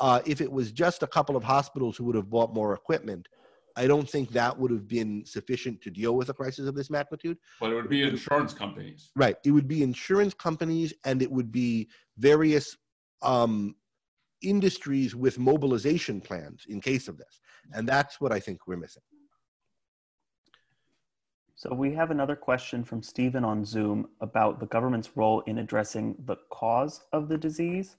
Uh, 0.00 0.20
if 0.26 0.40
it 0.40 0.50
was 0.50 0.72
just 0.72 1.02
a 1.02 1.06
couple 1.06 1.36
of 1.36 1.44
hospitals 1.44 1.96
who 1.96 2.04
would 2.04 2.16
have 2.16 2.30
bought 2.30 2.52
more 2.52 2.74
equipment, 2.74 3.28
I 3.76 3.86
don't 3.86 4.08
think 4.08 4.30
that 4.30 4.58
would 4.58 4.70
have 4.70 4.88
been 4.88 5.24
sufficient 5.24 5.80
to 5.82 5.90
deal 5.90 6.16
with 6.16 6.28
a 6.28 6.34
crisis 6.34 6.66
of 6.66 6.74
this 6.74 6.90
magnitude. 6.90 7.38
But 7.60 7.70
it 7.70 7.74
would 7.74 7.88
be 7.88 8.02
insurance 8.02 8.52
companies. 8.52 9.10
Right. 9.16 9.36
It 9.44 9.50
would 9.50 9.68
be 9.68 9.82
insurance 9.82 10.34
companies 10.34 10.92
and 11.04 11.22
it 11.22 11.30
would 11.30 11.52
be 11.52 11.88
various 12.18 12.76
um, 13.22 13.74
industries 14.42 15.14
with 15.14 15.38
mobilization 15.38 16.20
plans 16.20 16.64
in 16.68 16.80
case 16.80 17.08
of 17.08 17.16
this. 17.16 17.40
And 17.72 17.88
that's 17.88 18.20
what 18.20 18.32
I 18.32 18.40
think 18.40 18.66
we're 18.66 18.76
missing. 18.76 19.02
So 21.62 21.72
we 21.72 21.94
have 21.94 22.10
another 22.10 22.34
question 22.34 22.82
from 22.82 23.04
Stephen 23.04 23.44
on 23.44 23.64
Zoom 23.64 24.08
about 24.20 24.58
the 24.58 24.66
government's 24.66 25.16
role 25.16 25.42
in 25.42 25.58
addressing 25.58 26.16
the 26.26 26.34
cause 26.50 27.02
of 27.12 27.28
the 27.28 27.38
disease. 27.38 27.94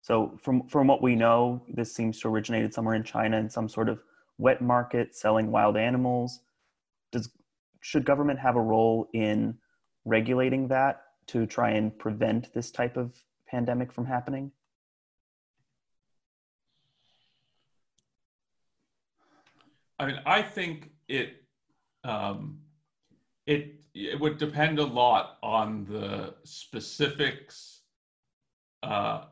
So 0.00 0.38
from, 0.40 0.66
from 0.68 0.86
what 0.86 1.02
we 1.02 1.14
know, 1.14 1.62
this 1.68 1.94
seems 1.94 2.18
to 2.20 2.28
originated 2.28 2.72
somewhere 2.72 2.94
in 2.94 3.02
China 3.02 3.36
in 3.36 3.50
some 3.50 3.68
sort 3.68 3.90
of 3.90 4.00
wet 4.38 4.62
market 4.62 5.14
selling 5.14 5.52
wild 5.52 5.76
animals. 5.76 6.40
Does, 7.12 7.28
should 7.82 8.06
government 8.06 8.38
have 8.38 8.56
a 8.56 8.62
role 8.62 9.10
in 9.12 9.58
regulating 10.06 10.68
that 10.68 11.02
to 11.26 11.44
try 11.44 11.72
and 11.72 11.98
prevent 11.98 12.54
this 12.54 12.70
type 12.70 12.96
of 12.96 13.22
pandemic 13.46 13.92
from 13.92 14.06
happening? 14.06 14.50
I 19.98 20.06
mean, 20.06 20.20
I 20.24 20.40
think 20.40 20.92
it 21.06 21.44
um, 22.02 22.60
it 23.46 23.80
it 23.94 24.18
would 24.18 24.38
depend 24.38 24.78
a 24.78 24.84
lot 24.84 25.38
on 25.42 25.84
the 25.84 26.34
specifics, 26.44 27.82
uh, 28.82 29.24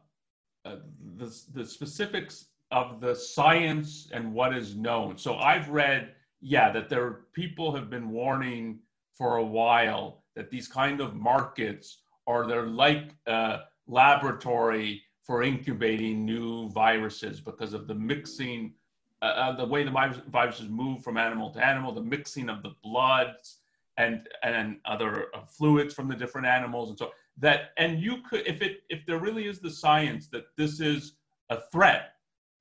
uh, 0.64 0.76
the 1.16 1.42
the 1.52 1.66
specifics 1.66 2.46
of 2.70 3.00
the 3.00 3.14
science 3.14 4.08
and 4.12 4.32
what 4.32 4.54
is 4.54 4.76
known. 4.76 5.18
So 5.18 5.36
I've 5.36 5.68
read, 5.68 6.14
yeah, 6.40 6.72
that 6.72 6.88
there 6.88 7.20
people 7.32 7.74
have 7.74 7.90
been 7.90 8.10
warning 8.10 8.80
for 9.12 9.36
a 9.36 9.44
while 9.44 10.24
that 10.36 10.50
these 10.50 10.68
kind 10.68 11.00
of 11.00 11.14
markets 11.14 12.02
are 12.26 12.46
they're 12.46 12.66
like 12.66 13.14
a 13.26 13.60
laboratory 13.86 15.02
for 15.22 15.42
incubating 15.42 16.24
new 16.24 16.68
viruses 16.70 17.40
because 17.40 17.74
of 17.74 17.86
the 17.86 17.94
mixing, 17.94 18.72
uh, 19.20 19.24
uh 19.24 19.56
the 19.56 19.66
way 19.66 19.84
the 19.84 20.22
viruses 20.28 20.68
move 20.68 21.02
from 21.02 21.16
animal 21.16 21.50
to 21.50 21.64
animal, 21.64 21.92
the 21.92 22.02
mixing 22.02 22.48
of 22.48 22.62
the 22.62 22.74
bloods 22.82 23.61
and 23.98 24.28
and 24.42 24.78
other 24.84 25.28
uh, 25.34 25.42
fluids 25.46 25.94
from 25.94 26.08
the 26.08 26.16
different 26.16 26.46
animals 26.46 26.90
and 26.90 26.98
so 26.98 27.10
that 27.38 27.70
and 27.78 28.00
you 28.00 28.18
could 28.28 28.46
if 28.46 28.62
it 28.62 28.82
if 28.90 29.04
there 29.06 29.18
really 29.18 29.46
is 29.46 29.60
the 29.60 29.70
science 29.70 30.28
that 30.28 30.44
this 30.56 30.80
is 30.80 31.14
a 31.50 31.60
threat 31.72 32.10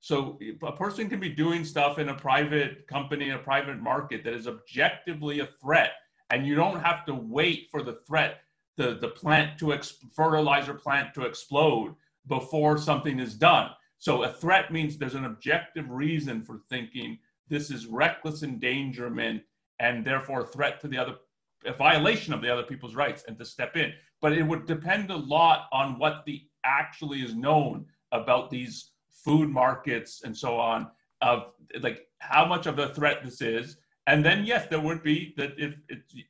So 0.00 0.38
a 0.64 0.72
person 0.72 1.08
can 1.08 1.20
be 1.20 1.28
doing 1.30 1.64
stuff 1.64 1.98
in 1.98 2.08
a 2.08 2.14
private 2.14 2.88
company, 2.88 3.30
a 3.30 3.38
private 3.38 3.80
market 3.80 4.24
that 4.24 4.34
is 4.34 4.48
objectively 4.48 5.40
a 5.40 5.46
threat, 5.62 5.92
and 6.30 6.46
you 6.46 6.56
don't 6.56 6.80
have 6.80 7.04
to 7.06 7.14
wait 7.14 7.68
for 7.70 7.82
the 7.82 8.00
threat, 8.06 8.40
the, 8.76 8.98
the 9.00 9.08
plant 9.08 9.58
to 9.60 9.72
ex- 9.72 9.98
fertilizer 10.12 10.74
plant 10.74 11.14
to 11.14 11.22
explode 11.22 11.94
before 12.26 12.78
something 12.78 13.20
is 13.20 13.34
done. 13.34 13.70
So 13.98 14.24
a 14.24 14.32
threat 14.32 14.72
means 14.72 14.98
there's 14.98 15.14
an 15.14 15.26
objective 15.26 15.88
reason 15.90 16.42
for 16.42 16.60
thinking 16.68 17.18
this 17.48 17.70
is 17.70 17.86
reckless 17.86 18.42
endangerment 18.42 19.42
and 19.82 20.04
therefore 20.04 20.40
a 20.42 20.46
threat 20.46 20.80
to 20.80 20.88
the 20.88 20.96
other, 20.96 21.16
a 21.66 21.74
violation 21.74 22.32
of 22.32 22.40
the 22.40 22.50
other 22.50 22.62
people's 22.62 22.94
rights, 22.94 23.24
and 23.26 23.36
to 23.36 23.44
step 23.44 23.76
in. 23.76 23.92
But 24.22 24.32
it 24.32 24.44
would 24.44 24.66
depend 24.66 25.10
a 25.10 25.16
lot 25.16 25.66
on 25.72 25.98
what 25.98 26.22
the 26.24 26.42
actually 26.64 27.18
is 27.20 27.34
known 27.34 27.84
about 28.12 28.48
these 28.48 28.92
food 29.10 29.50
markets 29.50 30.22
and 30.24 30.36
so 30.36 30.56
on 30.56 30.88
of 31.20 31.52
like 31.80 32.06
how 32.18 32.44
much 32.44 32.66
of 32.66 32.78
a 32.78 32.94
threat 32.94 33.24
this 33.24 33.40
is 33.40 33.76
and 34.06 34.24
then 34.24 34.44
yes 34.44 34.66
there 34.68 34.80
would 34.80 35.02
be 35.02 35.34
that 35.36 35.52
if 35.58 35.74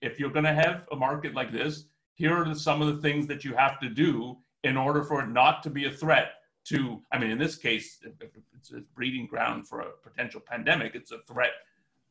if 0.01 0.19
you're 0.19 0.31
going 0.31 0.45
to 0.45 0.55
have 0.55 0.87
a 0.93 0.97
market 0.97 1.35
like 1.35 1.53
this 1.53 1.85
here 2.15 2.35
are 2.35 2.55
some 2.55 2.81
of 2.83 2.95
the 2.95 3.01
things 3.01 3.27
that 3.27 3.45
you 3.45 3.55
have 3.55 3.79
to 3.81 3.89
do 3.89 4.37
in 4.65 4.77
order 4.77 5.03
for 5.03 5.23
it 5.23 5.29
not 5.29 5.63
to 5.63 5.71
be 5.71 5.85
a 5.87 5.91
threat 5.91 6.33
to 6.65 7.01
i 7.13 7.19
mean 7.19 7.31
in 7.31 7.39
this 7.39 7.57
case 7.57 8.01
it's 8.55 8.73
a 8.73 8.81
breeding 8.95 9.27
ground 9.27 9.67
for 9.67 9.81
a 9.81 9.91
potential 10.03 10.41
pandemic 10.41 10.95
it's 10.95 11.13
a 11.13 11.19
threat 11.29 11.53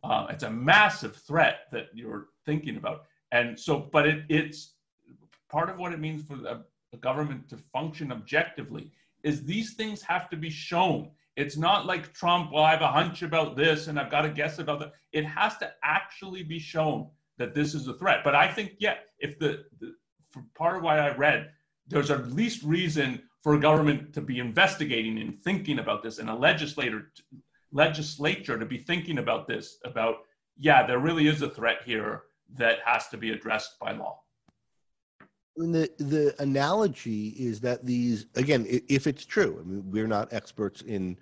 uh, 0.04 0.28
it's 0.30 0.44
a 0.44 0.50
massive 0.50 1.16
threat 1.16 1.62
that 1.72 1.88
you're 1.94 2.28
thinking 2.46 2.78
about 2.78 3.04
and 3.32 3.60
so 3.60 3.90
but 3.92 4.08
it, 4.08 4.24
it's 4.30 4.74
part 5.50 5.70
of 5.70 5.78
what 5.78 5.94
it 5.94 6.00
means 6.00 6.24
for 6.24 6.36
a, 6.46 6.64
a 6.94 6.98
government 6.98 7.50
to 7.50 7.58
function 7.58 8.12
objectively 8.12 8.92
is 9.24 9.44
these 9.44 9.74
things 9.74 10.02
have 10.02 10.30
to 10.30 10.38
be 10.38 10.50
shown. 10.50 11.10
It's 11.36 11.58
not 11.58 11.86
like 11.86 12.14
Trump, 12.14 12.52
well, 12.52 12.64
I 12.64 12.72
have 12.72 12.82
a 12.82 12.88
hunch 12.88 13.22
about 13.22 13.56
this 13.56 13.88
and 13.88 14.00
I've 14.00 14.12
got 14.12 14.22
to 14.22 14.30
guess 14.30 14.60
about 14.60 14.80
that. 14.80 14.94
It 15.12 15.26
has 15.26 15.58
to 15.58 15.72
actually 15.84 16.44
be 16.44 16.60
shown 16.60 17.08
that 17.38 17.54
this 17.54 17.74
is 17.74 17.88
a 17.88 17.94
threat. 17.94 18.24
But 18.24 18.36
I 18.36 18.48
think, 18.48 18.74
yeah, 18.80 18.96
if 19.20 19.40
the, 19.40 19.64
the 19.80 19.94
part 20.56 20.78
of 20.78 20.84
why 20.84 21.00
I 21.00 21.16
read, 21.16 21.52
there's 21.88 22.12
at 22.12 22.32
least 22.32 22.64
reason 22.64 23.22
for 23.42 23.56
a 23.56 23.60
government 23.60 24.14
to 24.14 24.22
be 24.22 24.40
investigating 24.40 25.20
and 25.20 25.42
thinking 25.44 25.80
about 25.80 26.04
this 26.04 26.20
and 26.20 26.30
a 26.30 26.36
legislator 26.36 27.12
legislature 27.72 28.58
to 28.58 28.66
be 28.66 28.78
thinking 28.78 29.18
about 29.18 29.48
this 29.48 29.78
about 29.86 30.26
yeah 30.58 30.86
there 30.86 31.00
really 31.00 31.28
is 31.28 31.42
a 31.42 31.50
threat 31.50 31.80
here 31.86 32.24
that 32.58 32.80
has 32.86 33.08
to 33.08 33.18
be 33.18 33.32
addressed 33.32 33.80
by 33.80 33.92
law. 33.94 34.20
The 35.56 35.90
the 35.98 36.36
analogy 36.40 37.30
is 37.30 37.60
that 37.62 37.86
these 37.86 38.26
again 38.36 38.66
if 38.68 39.06
it's 39.06 39.26
true 39.26 39.60
i 39.60 39.64
mean 39.68 39.84
we're 39.92 40.08
not 40.08 40.32
experts 40.32 40.82
in 40.82 41.18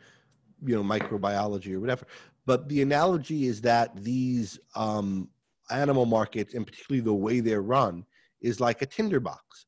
you 0.63 0.76
know 0.76 0.84
microbiology 0.84 1.73
or 1.73 1.80
whatever 1.80 2.05
but 2.45 2.69
the 2.69 2.81
analogy 2.81 3.47
is 3.47 3.61
that 3.61 3.95
these 3.95 4.59
um, 4.76 5.30
animal 5.69 6.05
markets 6.05 6.53
and 6.53 6.65
particularly 6.65 7.01
the 7.01 7.13
way 7.13 7.39
they're 7.41 7.61
run 7.61 8.05
is 8.41 8.59
like 8.59 8.81
a 8.81 8.85
tinderbox. 8.85 9.65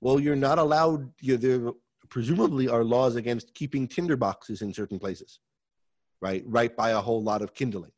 Well 0.00 0.20
you're 0.20 0.36
not 0.36 0.58
allowed 0.58 1.10
you 1.20 1.34
know, 1.34 1.38
there 1.38 1.72
presumably 2.08 2.68
are 2.68 2.84
laws 2.84 3.16
against 3.16 3.54
keeping 3.54 3.86
tinderboxes 3.86 4.62
in 4.62 4.72
certain 4.72 4.98
places 4.98 5.40
right 6.20 6.42
right 6.46 6.76
by 6.76 6.90
a 6.90 7.00
whole 7.00 7.22
lot 7.22 7.42
of 7.42 7.54
kindling 7.54 7.92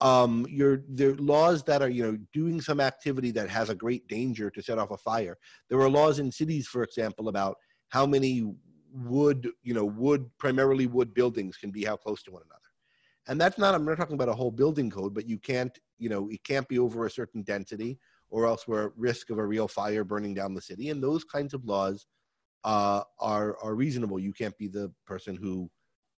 um, 0.00 0.46
you're 0.48 0.82
there 0.88 1.10
are 1.10 1.16
laws 1.16 1.64
that 1.64 1.82
are 1.82 1.88
you 1.88 2.02
know 2.02 2.18
doing 2.32 2.60
some 2.60 2.80
activity 2.80 3.30
that 3.32 3.48
has 3.48 3.68
a 3.68 3.74
great 3.74 4.06
danger 4.06 4.50
to 4.50 4.62
set 4.62 4.78
off 4.78 4.90
a 4.92 4.96
fire. 4.96 5.36
There 5.68 5.80
are 5.80 5.90
laws 5.90 6.20
in 6.20 6.30
cities, 6.30 6.68
for 6.68 6.82
example, 6.82 7.28
about 7.28 7.56
how 7.88 8.06
many 8.06 8.54
wood 8.92 9.48
you 9.62 9.74
know 9.74 9.84
wood 9.84 10.30
primarily 10.38 10.86
wood 10.86 11.14
buildings 11.14 11.56
can 11.56 11.70
be 11.70 11.84
how 11.84 11.96
close 11.96 12.22
to 12.24 12.30
one 12.30 12.42
another. 12.46 12.60
And 13.26 13.40
that's 13.40 13.58
not 13.58 13.74
I'm 13.74 13.84
not 13.84 13.96
talking 13.96 14.14
about 14.14 14.28
a 14.28 14.34
whole 14.34 14.52
building 14.52 14.88
code, 14.88 15.14
but 15.14 15.28
you 15.28 15.38
can't 15.38 15.76
you 15.98 16.08
know 16.08 16.28
it 16.30 16.44
can't 16.44 16.68
be 16.68 16.78
over 16.78 17.06
a 17.06 17.10
certain 17.10 17.42
density, 17.42 17.98
or 18.30 18.46
else 18.46 18.68
we're 18.68 18.86
at 18.86 18.96
risk 18.96 19.30
of 19.30 19.38
a 19.38 19.46
real 19.46 19.66
fire 19.66 20.04
burning 20.04 20.32
down 20.32 20.54
the 20.54 20.62
city. 20.62 20.90
And 20.90 21.02
those 21.02 21.24
kinds 21.24 21.54
of 21.54 21.64
laws 21.64 22.06
uh, 22.62 23.02
are 23.18 23.58
are 23.60 23.74
reasonable. 23.74 24.20
You 24.20 24.32
can't 24.32 24.56
be 24.58 24.68
the 24.68 24.92
person 25.06 25.34
who 25.34 25.68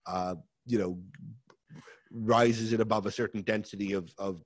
uh, 0.06 0.34
you 0.68 0.78
know 0.78 0.98
rises 2.10 2.72
it 2.72 2.80
above 2.80 3.06
a 3.06 3.10
certain 3.10 3.42
density 3.42 3.92
of 3.92 4.12
of 4.18 4.42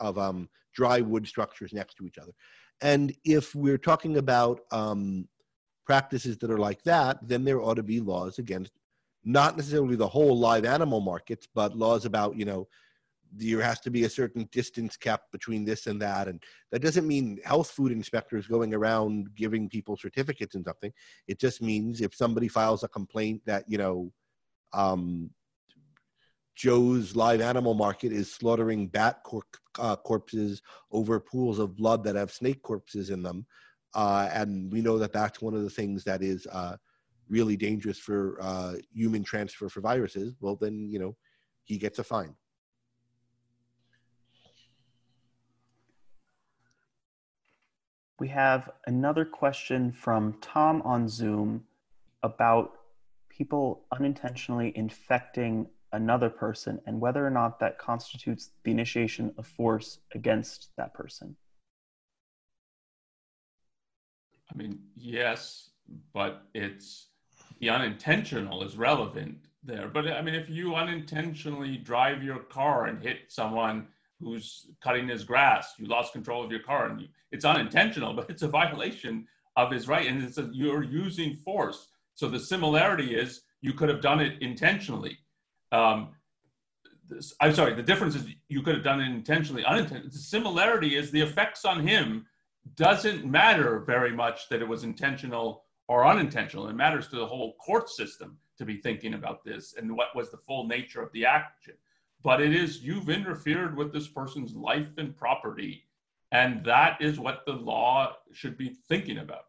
of 0.00 0.18
um, 0.18 0.48
dry 0.74 1.00
wood 1.00 1.26
structures 1.26 1.72
next 1.72 1.94
to 1.94 2.06
each 2.06 2.18
other. 2.18 2.32
And 2.80 3.14
if 3.24 3.54
we're 3.54 3.78
talking 3.78 4.16
about 4.18 4.60
um, 4.72 5.28
practices 5.86 6.36
that 6.38 6.50
are 6.50 6.58
like 6.58 6.82
that, 6.82 7.18
then 7.22 7.44
there 7.44 7.60
ought 7.60 7.74
to 7.74 7.82
be 7.82 8.00
laws 8.00 8.38
against 8.38 8.72
not 9.24 9.56
necessarily 9.56 9.96
the 9.96 10.08
whole 10.08 10.38
live 10.38 10.64
animal 10.64 11.00
markets, 11.00 11.46
but 11.54 11.76
laws 11.76 12.04
about 12.04 12.36
you 12.36 12.44
know 12.44 12.68
there 13.36 13.62
has 13.62 13.80
to 13.80 13.90
be 13.90 14.04
a 14.04 14.10
certain 14.10 14.48
distance 14.52 14.96
kept 14.96 15.32
between 15.32 15.64
this 15.64 15.86
and 15.86 16.00
that 16.00 16.28
and 16.28 16.40
that 16.70 16.82
doesn't 16.82 17.06
mean 17.06 17.38
health 17.44 17.70
food 17.70 17.90
inspectors 17.90 18.46
going 18.46 18.72
around 18.72 19.34
giving 19.34 19.68
people 19.68 19.96
certificates 19.96 20.54
and 20.54 20.64
something 20.64 20.92
it 21.26 21.40
just 21.40 21.60
means 21.60 22.00
if 22.00 22.14
somebody 22.14 22.46
files 22.46 22.84
a 22.84 22.88
complaint 22.88 23.40
that 23.44 23.64
you 23.66 23.76
know 23.76 24.08
um, 24.74 25.30
Joe's 26.56 27.16
live 27.16 27.40
animal 27.40 27.74
market 27.74 28.12
is 28.12 28.32
slaughtering 28.32 28.86
bat 28.86 29.22
cor- 29.24 29.42
uh, 29.78 29.96
corpses 29.96 30.62
over 30.92 31.18
pools 31.18 31.58
of 31.58 31.76
blood 31.76 32.04
that 32.04 32.14
have 32.14 32.30
snake 32.30 32.62
corpses 32.62 33.10
in 33.10 33.22
them. 33.22 33.46
Uh, 33.94 34.28
and 34.32 34.72
we 34.72 34.80
know 34.80 34.98
that 34.98 35.12
that's 35.12 35.40
one 35.40 35.54
of 35.54 35.62
the 35.62 35.70
things 35.70 36.04
that 36.04 36.22
is 36.22 36.46
uh, 36.52 36.76
really 37.28 37.56
dangerous 37.56 37.98
for 37.98 38.38
uh, 38.40 38.74
human 38.92 39.24
transfer 39.24 39.68
for 39.68 39.80
viruses. 39.80 40.34
Well, 40.40 40.56
then, 40.56 40.88
you 40.90 40.98
know, 40.98 41.16
he 41.64 41.78
gets 41.78 41.98
a 41.98 42.04
fine. 42.04 42.34
We 48.20 48.28
have 48.28 48.70
another 48.86 49.24
question 49.24 49.90
from 49.90 50.36
Tom 50.40 50.82
on 50.82 51.08
Zoom 51.08 51.64
about 52.22 52.72
people 53.36 53.84
unintentionally 53.92 54.72
infecting 54.76 55.66
another 55.92 56.28
person 56.28 56.80
and 56.86 57.00
whether 57.00 57.24
or 57.24 57.30
not 57.30 57.60
that 57.60 57.78
constitutes 57.78 58.50
the 58.64 58.70
initiation 58.70 59.32
of 59.38 59.46
force 59.46 59.98
against 60.14 60.70
that 60.76 60.92
person. 60.94 61.36
I 64.52 64.56
mean, 64.56 64.80
yes, 64.96 65.70
but 66.12 66.42
it's 66.54 67.08
the 67.60 67.70
unintentional 67.70 68.62
is 68.62 68.76
relevant 68.76 69.38
there. 69.62 69.88
But 69.88 70.08
I 70.08 70.22
mean, 70.22 70.34
if 70.34 70.48
you 70.48 70.74
unintentionally 70.74 71.76
drive 71.76 72.22
your 72.22 72.40
car 72.40 72.86
and 72.86 73.02
hit 73.02 73.18
someone 73.28 73.86
who's 74.20 74.66
cutting 74.82 75.08
his 75.08 75.24
grass, 75.24 75.74
you 75.78 75.86
lost 75.86 76.12
control 76.12 76.44
of 76.44 76.50
your 76.50 76.60
car, 76.60 76.86
and 76.86 77.00
you, 77.00 77.08
it's 77.32 77.44
unintentional, 77.44 78.12
but 78.18 78.28
it's 78.30 78.42
a 78.42 78.48
violation 78.48 79.26
of 79.56 79.70
his 79.70 79.88
right, 79.88 80.06
and 80.06 80.22
it's 80.22 80.38
a, 80.38 80.50
you're 80.52 80.82
using 80.82 81.36
force. 81.36 81.88
So 82.14 82.28
the 82.28 82.40
similarity 82.40 83.14
is 83.14 83.42
you 83.60 83.72
could 83.72 83.88
have 83.88 84.00
done 84.00 84.20
it 84.20 84.40
intentionally. 84.40 85.18
Um, 85.72 86.10
this, 87.08 87.34
I'm 87.40 87.54
sorry, 87.54 87.74
the 87.74 87.82
difference 87.82 88.14
is 88.14 88.26
you 88.48 88.62
could 88.62 88.74
have 88.74 88.84
done 88.84 89.00
it 89.00 89.10
intentionally, 89.10 89.64
unintentionally. 89.64 90.10
The 90.10 90.18
similarity 90.18 90.96
is 90.96 91.10
the 91.10 91.20
effects 91.20 91.64
on 91.64 91.86
him 91.86 92.26
doesn't 92.76 93.24
matter 93.24 93.80
very 93.80 94.12
much 94.12 94.48
that 94.48 94.62
it 94.62 94.68
was 94.68 94.84
intentional 94.84 95.64
or 95.88 96.06
unintentional. 96.06 96.68
It 96.68 96.74
matters 96.74 97.08
to 97.08 97.16
the 97.16 97.26
whole 97.26 97.54
court 97.54 97.90
system 97.90 98.38
to 98.56 98.64
be 98.64 98.76
thinking 98.76 99.14
about 99.14 99.44
this 99.44 99.74
and 99.76 99.94
what 99.94 100.14
was 100.14 100.30
the 100.30 100.38
full 100.38 100.66
nature 100.66 101.02
of 101.02 101.12
the 101.12 101.26
action. 101.26 101.74
But 102.22 102.40
it 102.40 102.54
is 102.54 102.82
you've 102.82 103.10
interfered 103.10 103.76
with 103.76 103.92
this 103.92 104.08
person's 104.08 104.54
life 104.54 104.96
and 104.96 105.14
property, 105.14 105.84
and 106.32 106.64
that 106.64 107.00
is 107.00 107.18
what 107.18 107.44
the 107.44 107.52
law 107.52 108.14
should 108.32 108.56
be 108.56 108.76
thinking 108.88 109.18
about. 109.18 109.46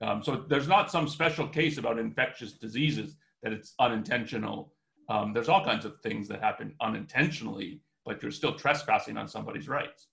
Um, 0.00 0.22
so 0.22 0.44
there's 0.48 0.68
not 0.68 0.90
some 0.90 1.08
special 1.08 1.48
case 1.48 1.78
about 1.78 1.98
infectious 1.98 2.52
diseases 2.52 3.16
that 3.42 3.52
it's 3.52 3.74
unintentional 3.78 4.72
um, 5.08 5.32
there's 5.32 5.48
all 5.48 5.64
kinds 5.64 5.84
of 5.84 6.00
things 6.00 6.28
that 6.28 6.40
happen 6.40 6.74
unintentionally, 6.80 7.80
but 8.04 8.22
you're 8.22 8.30
still 8.30 8.54
trespassing 8.54 9.16
on 9.16 9.26
somebody's 9.28 9.68
rights. 9.68 10.08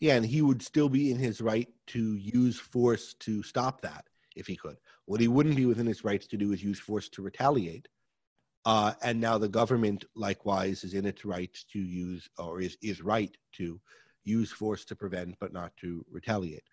Yeah, 0.00 0.16
and 0.16 0.26
he 0.26 0.42
would 0.42 0.62
still 0.62 0.88
be 0.88 1.10
in 1.10 1.18
his 1.18 1.40
right 1.40 1.68
to 1.88 2.16
use 2.16 2.60
force 2.60 3.14
to 3.20 3.42
stop 3.42 3.80
that 3.80 4.04
if 4.36 4.46
he 4.46 4.56
could. 4.56 4.76
What 5.06 5.20
he 5.20 5.28
wouldn't 5.28 5.56
be 5.56 5.66
within 5.66 5.86
his 5.86 6.04
rights 6.04 6.26
to 6.28 6.36
do 6.36 6.52
is 6.52 6.62
use 6.62 6.80
force 6.80 7.08
to 7.10 7.22
retaliate. 7.22 7.88
Uh, 8.66 8.92
and 9.02 9.20
now 9.20 9.38
the 9.38 9.48
government 9.48 10.04
likewise 10.14 10.84
is 10.84 10.94
in 10.94 11.06
its 11.06 11.24
rights 11.24 11.64
to 11.72 11.78
use 11.78 12.28
or 12.38 12.60
is, 12.60 12.76
is 12.82 13.00
right 13.02 13.34
to 13.52 13.80
use 14.24 14.50
force 14.50 14.84
to 14.86 14.96
prevent 14.96 15.34
but 15.38 15.52
not 15.52 15.76
to 15.76 16.04
retaliate 16.10 16.64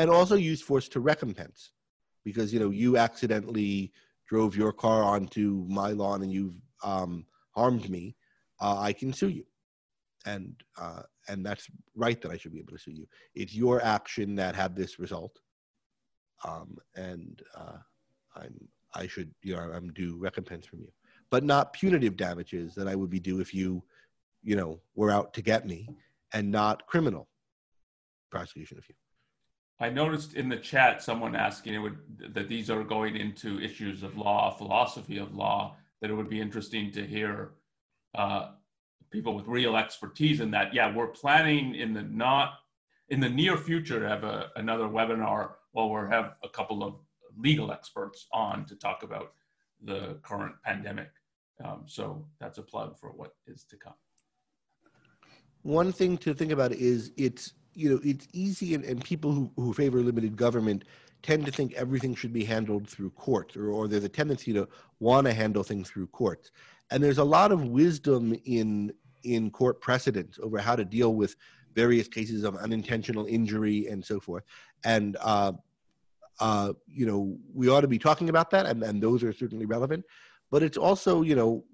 and 0.00 0.10
also 0.10 0.34
use 0.34 0.62
force 0.62 0.88
to 0.88 1.00
recompense 1.00 1.72
because 2.24 2.52
you 2.52 2.60
know 2.60 2.70
you 2.70 2.96
accidentally 2.96 3.92
drove 4.26 4.56
your 4.56 4.72
car 4.72 5.02
onto 5.02 5.66
my 5.68 5.90
lawn 5.90 6.22
and 6.22 6.32
you've 6.32 6.60
um, 6.84 7.26
harmed 7.54 7.90
me, 7.90 8.16
uh, 8.60 8.78
I 8.78 8.92
can 8.92 9.12
sue 9.12 9.28
you. 9.28 9.44
And 10.24 10.54
uh, 10.80 11.02
and 11.28 11.44
that's 11.44 11.66
right 11.94 12.20
that 12.22 12.30
I 12.30 12.36
should 12.36 12.52
be 12.52 12.60
able 12.60 12.72
to 12.72 12.78
sue 12.78 12.92
you. 12.92 13.06
It's 13.34 13.54
your 13.54 13.82
action 13.82 14.36
that 14.36 14.54
had 14.54 14.74
this 14.74 14.98
result, 14.98 15.38
um, 16.44 16.76
and 16.94 17.42
uh, 17.54 17.78
I'm 18.36 18.68
I 18.94 19.06
should, 19.06 19.30
you 19.42 19.54
know, 19.54 19.62
I'm 19.62 19.92
due 19.92 20.16
recompense 20.16 20.66
from 20.66 20.80
you, 20.80 20.92
but 21.30 21.44
not 21.44 21.72
punitive 21.72 22.16
damages 22.16 22.74
that 22.74 22.88
I 22.88 22.96
would 22.96 23.10
be 23.10 23.20
due 23.20 23.40
if 23.40 23.54
you, 23.54 23.82
you 24.42 24.56
know, 24.56 24.80
were 24.94 25.10
out 25.10 25.32
to 25.34 25.42
get 25.42 25.66
me, 25.66 25.88
and 26.32 26.50
not 26.50 26.86
criminal 26.86 27.28
prosecution 28.30 28.78
of 28.78 28.88
you. 28.88 28.94
I 29.80 29.88
noticed 29.88 30.34
in 30.34 30.50
the 30.50 30.58
chat 30.58 31.02
someone 31.02 31.34
asking 31.34 31.74
it 31.74 31.78
would 31.78 31.98
that 32.34 32.48
these 32.48 32.68
are 32.68 32.84
going 32.84 33.16
into 33.16 33.58
issues 33.60 34.02
of 34.02 34.16
law, 34.16 34.50
philosophy 34.50 35.18
of 35.18 35.34
law. 35.34 35.76
That 36.00 36.10
it 36.10 36.14
would 36.14 36.30
be 36.30 36.40
interesting 36.40 36.90
to 36.92 37.06
hear 37.06 37.52
uh, 38.14 38.52
people 39.10 39.34
with 39.34 39.46
real 39.46 39.76
expertise 39.76 40.40
in 40.40 40.50
that. 40.52 40.72
Yeah, 40.74 40.94
we're 40.94 41.08
planning 41.08 41.74
in 41.74 41.94
the 41.94 42.02
not 42.02 42.54
in 43.08 43.20
the 43.20 43.28
near 43.28 43.56
future 43.56 44.00
to 44.00 44.08
have 44.08 44.24
a, 44.24 44.50
another 44.56 44.84
webinar 44.84 45.52
where 45.72 45.86
we'll 45.86 46.10
have 46.10 46.34
a 46.42 46.48
couple 46.48 46.82
of 46.82 46.94
legal 47.36 47.72
experts 47.72 48.26
on 48.32 48.64
to 48.66 48.76
talk 48.76 49.02
about 49.02 49.32
the 49.82 50.18
current 50.22 50.54
pandemic. 50.64 51.10
Um, 51.64 51.84
so 51.86 52.26
that's 52.38 52.58
a 52.58 52.62
plug 52.62 52.98
for 52.98 53.10
what 53.10 53.34
is 53.46 53.64
to 53.64 53.76
come. 53.76 53.94
One 55.62 55.92
thing 55.92 56.16
to 56.18 56.32
think 56.32 56.52
about 56.52 56.72
is 56.72 57.12
it's 57.16 57.52
you 57.74 57.90
know 57.90 58.00
it's 58.02 58.26
easy 58.32 58.74
and, 58.74 58.84
and 58.84 59.02
people 59.04 59.32
who, 59.32 59.50
who 59.56 59.72
favor 59.72 60.00
limited 60.00 60.36
government 60.36 60.84
tend 61.22 61.44
to 61.44 61.52
think 61.52 61.72
everything 61.74 62.14
should 62.14 62.32
be 62.32 62.44
handled 62.44 62.88
through 62.88 63.10
courts 63.10 63.56
or, 63.56 63.70
or 63.70 63.88
there's 63.88 64.04
a 64.04 64.08
tendency 64.08 64.52
to 64.52 64.68
want 65.00 65.26
to 65.26 65.32
handle 65.32 65.62
things 65.62 65.88
through 65.88 66.06
courts. 66.08 66.50
And 66.90 67.02
there's 67.02 67.18
a 67.18 67.24
lot 67.24 67.52
of 67.52 67.64
wisdom 67.66 68.34
in 68.44 68.92
in 69.22 69.50
court 69.50 69.80
precedents 69.80 70.38
over 70.42 70.58
how 70.58 70.74
to 70.74 70.84
deal 70.84 71.14
with 71.14 71.36
various 71.74 72.08
cases 72.08 72.42
of 72.42 72.56
unintentional 72.56 73.26
injury 73.26 73.86
and 73.86 74.04
so 74.04 74.18
forth. 74.18 74.44
And 74.84 75.16
uh, 75.20 75.52
uh, 76.40 76.72
you 76.86 77.06
know 77.06 77.36
we 77.54 77.68
ought 77.68 77.82
to 77.82 77.88
be 77.88 77.98
talking 77.98 78.28
about 78.28 78.50
that 78.50 78.66
and, 78.66 78.82
and 78.82 79.02
those 79.02 79.22
are 79.22 79.32
certainly 79.32 79.66
relevant. 79.66 80.04
But 80.50 80.62
it's 80.62 80.78
also 80.78 81.22
you 81.22 81.36
know 81.36 81.64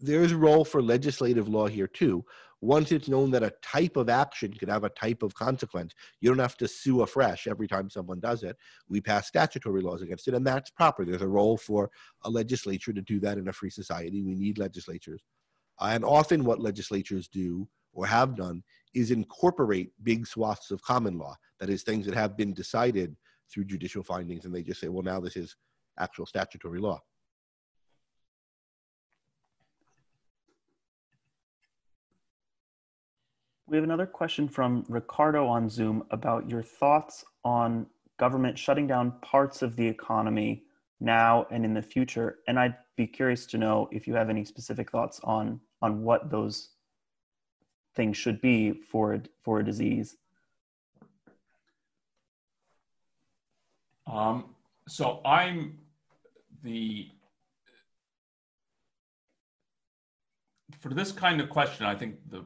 there's 0.00 0.32
a 0.32 0.36
role 0.36 0.64
for 0.64 0.82
legislative 0.82 1.48
law 1.48 1.66
here 1.66 1.86
too 1.86 2.24
once 2.60 2.92
it's 2.92 3.08
known 3.08 3.30
that 3.30 3.42
a 3.42 3.52
type 3.62 3.96
of 3.96 4.08
action 4.08 4.52
could 4.52 4.68
have 4.68 4.84
a 4.84 4.90
type 4.90 5.22
of 5.22 5.34
consequence, 5.34 5.94
you 6.20 6.28
don't 6.28 6.38
have 6.38 6.56
to 6.56 6.68
sue 6.68 7.02
afresh 7.02 7.46
every 7.46 7.68
time 7.68 7.90
someone 7.90 8.20
does 8.20 8.42
it. 8.42 8.56
We 8.88 9.00
pass 9.00 9.28
statutory 9.28 9.82
laws 9.82 10.02
against 10.02 10.28
it, 10.28 10.34
and 10.34 10.46
that's 10.46 10.70
proper. 10.70 11.04
There's 11.04 11.22
a 11.22 11.28
role 11.28 11.56
for 11.56 11.90
a 12.22 12.30
legislature 12.30 12.92
to 12.92 13.02
do 13.02 13.20
that 13.20 13.38
in 13.38 13.48
a 13.48 13.52
free 13.52 13.70
society. 13.70 14.22
We 14.22 14.34
need 14.34 14.58
legislatures. 14.58 15.22
And 15.80 16.04
often, 16.04 16.44
what 16.44 16.60
legislatures 16.60 17.28
do 17.28 17.68
or 17.92 18.06
have 18.06 18.36
done 18.36 18.62
is 18.94 19.10
incorporate 19.10 19.90
big 20.02 20.26
swaths 20.26 20.70
of 20.70 20.82
common 20.82 21.18
law, 21.18 21.36
that 21.60 21.70
is, 21.70 21.82
things 21.82 22.06
that 22.06 22.14
have 22.14 22.36
been 22.36 22.52
decided 22.52 23.16
through 23.52 23.64
judicial 23.64 24.02
findings, 24.02 24.44
and 24.44 24.54
they 24.54 24.62
just 24.62 24.80
say, 24.80 24.88
well, 24.88 25.02
now 25.02 25.20
this 25.20 25.36
is 25.36 25.56
actual 25.98 26.26
statutory 26.26 26.80
law. 26.80 27.00
We 33.66 33.78
have 33.78 33.84
another 33.84 34.06
question 34.06 34.46
from 34.46 34.84
Ricardo 34.88 35.46
on 35.46 35.70
Zoom 35.70 36.04
about 36.10 36.50
your 36.50 36.62
thoughts 36.62 37.24
on 37.44 37.86
government 38.18 38.58
shutting 38.58 38.86
down 38.86 39.12
parts 39.22 39.62
of 39.62 39.74
the 39.74 39.86
economy 39.86 40.64
now 41.00 41.46
and 41.50 41.64
in 41.64 41.72
the 41.72 41.82
future. 41.82 42.40
And 42.46 42.58
I'd 42.58 42.76
be 42.96 43.06
curious 43.06 43.46
to 43.46 43.58
know 43.58 43.88
if 43.90 44.06
you 44.06 44.14
have 44.14 44.28
any 44.28 44.44
specific 44.44 44.90
thoughts 44.90 45.18
on 45.24 45.60
on 45.80 46.02
what 46.02 46.30
those 46.30 46.70
things 47.96 48.16
should 48.16 48.40
be 48.42 48.72
for 48.72 49.22
for 49.42 49.60
a 49.60 49.64
disease. 49.64 50.16
Um, 54.06 54.54
so 54.86 55.22
I'm 55.24 55.78
the 56.62 57.08
for 60.80 60.90
this 60.90 61.12
kind 61.12 61.40
of 61.40 61.48
question, 61.48 61.86
I 61.86 61.94
think 61.94 62.16
the 62.28 62.44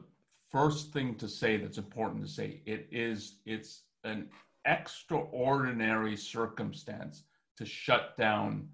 first 0.51 0.91
thing 0.91 1.15
to 1.15 1.27
say 1.27 1.57
that's 1.57 1.77
important 1.77 2.23
to 2.25 2.29
say 2.29 2.61
it 2.65 2.87
is 2.91 3.35
it's 3.45 3.83
an 4.03 4.27
extraordinary 4.65 6.15
circumstance 6.15 7.23
to 7.57 7.65
shut 7.65 8.17
down 8.17 8.67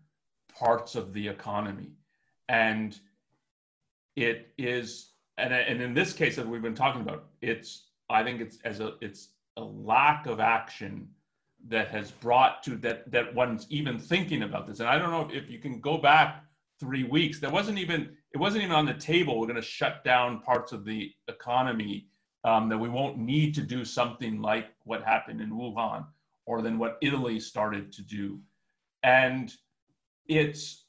parts 0.58 0.96
of 0.96 1.14
the 1.14 1.28
economy. 1.28 1.92
And 2.50 2.98
it 4.16 4.54
is 4.58 5.12
and, 5.38 5.54
and 5.54 5.82
in 5.82 5.94
this 5.94 6.14
case 6.14 6.36
that 6.38 6.48
we've 6.48 6.62
been 6.62 6.76
talking 6.76 7.02
about 7.02 7.26
it's 7.42 7.88
i 8.10 8.24
think 8.24 8.40
it's 8.40 8.58
as 8.64 8.80
a 8.80 8.94
it's 9.02 9.30
a 9.58 9.62
lack 9.62 10.26
of 10.26 10.40
action 10.40 11.10
that 11.68 11.90
has 11.90 12.12
brought 12.12 12.64
to 12.64 12.78
that 12.78 13.10
that 13.12 13.34
one's 13.34 13.66
even 13.70 13.98
thinking 13.98 14.44
about 14.44 14.68
this. 14.68 14.80
And 14.80 14.88
i 14.88 14.98
don't 14.98 15.12
know 15.12 15.28
if, 15.30 15.44
if 15.44 15.50
you 15.50 15.60
can 15.60 15.80
go 15.82 15.98
back 15.98 16.44
three 16.80 17.04
weeks. 17.04 17.40
There 17.40 17.50
wasn't 17.50 17.80
even 17.80 18.16
it 18.36 18.38
wasn't 18.38 18.66
even 18.66 18.76
on 18.76 18.86
the 18.86 18.94
table. 18.94 19.40
We're 19.40 19.48
going 19.48 19.56
to 19.56 19.62
shut 19.62 20.04
down 20.04 20.42
parts 20.42 20.74
of 20.74 20.84
the 20.84 21.10
economy 21.30 22.10
um, 22.44 22.68
that 22.68 22.78
we 22.78 22.90
won't 22.90 23.18
need 23.18 23.56
to 23.56 23.62
do 23.62 23.86
something 23.86 24.42
like 24.42 24.68
what 24.84 25.06
happened 25.06 25.40
in 25.40 25.52
Wuhan 25.52 26.06
or 26.46 26.62
than 26.62 26.78
what 26.78 26.98
Italy 27.02 27.40
started 27.40 27.94
to 27.94 28.02
do. 28.02 28.42
And 29.04 29.54
it's, 30.28 30.84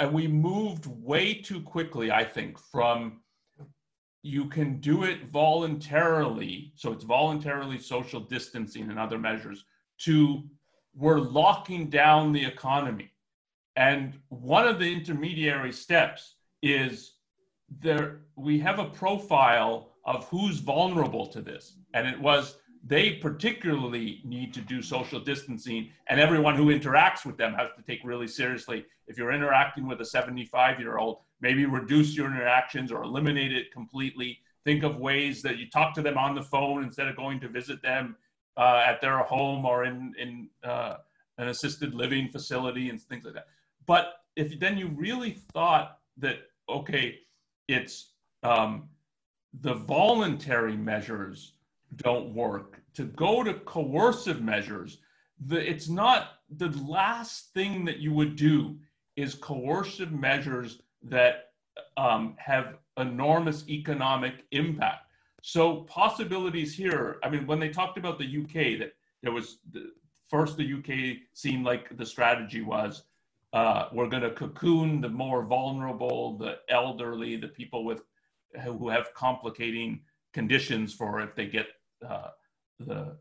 and 0.00 0.12
we 0.12 0.26
moved 0.26 0.86
way 0.86 1.34
too 1.34 1.60
quickly, 1.60 2.10
I 2.10 2.24
think, 2.24 2.58
from 2.58 3.20
you 4.22 4.46
can 4.46 4.80
do 4.80 5.04
it 5.04 5.30
voluntarily. 5.30 6.72
So 6.74 6.90
it's 6.90 7.04
voluntarily 7.04 7.78
social 7.78 8.18
distancing 8.18 8.90
and 8.90 8.98
other 8.98 9.18
measures 9.18 9.64
to 9.98 10.42
we're 10.96 11.20
locking 11.20 11.88
down 11.88 12.32
the 12.32 12.44
economy. 12.44 13.12
And 13.76 14.18
one 14.28 14.66
of 14.66 14.80
the 14.80 14.92
intermediary 14.92 15.72
steps 15.72 16.34
is 16.64 17.12
there 17.80 18.20
we 18.36 18.58
have 18.58 18.78
a 18.78 18.86
profile 18.86 19.92
of 20.04 20.26
who's 20.28 20.58
vulnerable 20.58 21.26
to 21.26 21.40
this. 21.40 21.76
And 21.94 22.06
it 22.06 22.20
was 22.20 22.56
they 22.86 23.12
particularly 23.12 24.20
need 24.24 24.52
to 24.54 24.60
do 24.60 24.82
social 24.82 25.18
distancing 25.18 25.90
and 26.08 26.20
everyone 26.20 26.54
who 26.54 26.66
interacts 26.66 27.24
with 27.24 27.38
them 27.38 27.54
has 27.54 27.70
to 27.76 27.82
take 27.82 28.00
really 28.04 28.28
seriously. 28.28 28.84
If 29.06 29.16
you're 29.16 29.32
interacting 29.32 29.86
with 29.86 30.00
a 30.00 30.04
75 30.04 30.80
year 30.80 30.98
old 30.98 31.18
maybe 31.40 31.66
reduce 31.66 32.16
your 32.16 32.26
interactions 32.26 32.90
or 32.90 33.02
eliminate 33.02 33.52
it 33.52 33.70
completely. 33.72 34.38
Think 34.64 34.82
of 34.82 34.96
ways 34.96 35.42
that 35.42 35.58
you 35.58 35.68
talk 35.68 35.94
to 35.94 36.02
them 36.02 36.16
on 36.16 36.34
the 36.34 36.42
phone 36.42 36.82
instead 36.82 37.08
of 37.08 37.16
going 37.16 37.38
to 37.40 37.48
visit 37.48 37.82
them 37.82 38.16
uh, 38.56 38.82
at 38.86 39.02
their 39.02 39.18
home 39.18 39.66
or 39.66 39.84
in, 39.84 40.14
in 40.18 40.48
uh, 40.62 40.96
an 41.36 41.48
assisted 41.48 41.94
living 41.94 42.28
facility 42.28 42.88
and 42.88 43.00
things 43.00 43.24
like 43.24 43.34
that. 43.34 43.46
But 43.86 44.14
if 44.36 44.58
then 44.58 44.78
you 44.78 44.88
really 44.88 45.32
thought 45.52 45.98
that 46.18 46.38
okay, 46.68 47.18
it's 47.68 48.12
um, 48.42 48.88
the 49.60 49.74
voluntary 49.74 50.76
measures 50.76 51.54
don't 51.96 52.34
work. 52.34 52.80
To 52.94 53.04
go 53.04 53.42
to 53.42 53.54
coercive 53.54 54.42
measures, 54.42 54.98
the, 55.46 55.58
it's 55.68 55.88
not 55.88 56.40
the 56.56 56.70
last 56.86 57.52
thing 57.54 57.84
that 57.84 57.98
you 57.98 58.12
would 58.12 58.36
do 58.36 58.76
is 59.16 59.34
coercive 59.34 60.12
measures 60.12 60.80
that 61.02 61.50
um, 61.96 62.34
have 62.38 62.76
enormous 62.98 63.68
economic 63.68 64.44
impact. 64.52 65.06
So 65.42 65.82
possibilities 65.82 66.74
here. 66.74 67.18
I 67.22 67.28
mean, 67.28 67.46
when 67.46 67.60
they 67.60 67.68
talked 67.68 67.98
about 67.98 68.18
the 68.18 68.42
UK, 68.42 68.78
that 68.78 68.94
there 69.22 69.32
was 69.32 69.58
the, 69.72 69.90
first 70.28 70.56
the 70.56 70.72
UK 70.72 71.18
seemed 71.32 71.64
like 71.64 71.96
the 71.96 72.06
strategy 72.06 72.62
was 72.62 73.04
uh, 73.54 73.88
we're 73.92 74.08
going 74.08 74.22
to 74.22 74.32
cocoon 74.32 75.00
the 75.00 75.08
more 75.08 75.44
vulnerable, 75.44 76.36
the 76.36 76.58
elderly, 76.68 77.36
the 77.36 77.48
people 77.48 77.84
with 77.84 78.02
who 78.64 78.88
have 78.88 79.14
complicating 79.14 80.00
conditions 80.32 80.92
for 80.92 81.20
if 81.20 81.36
they 81.36 81.46
get 81.46 81.68
uh, 82.06 82.30
the 82.80 83.16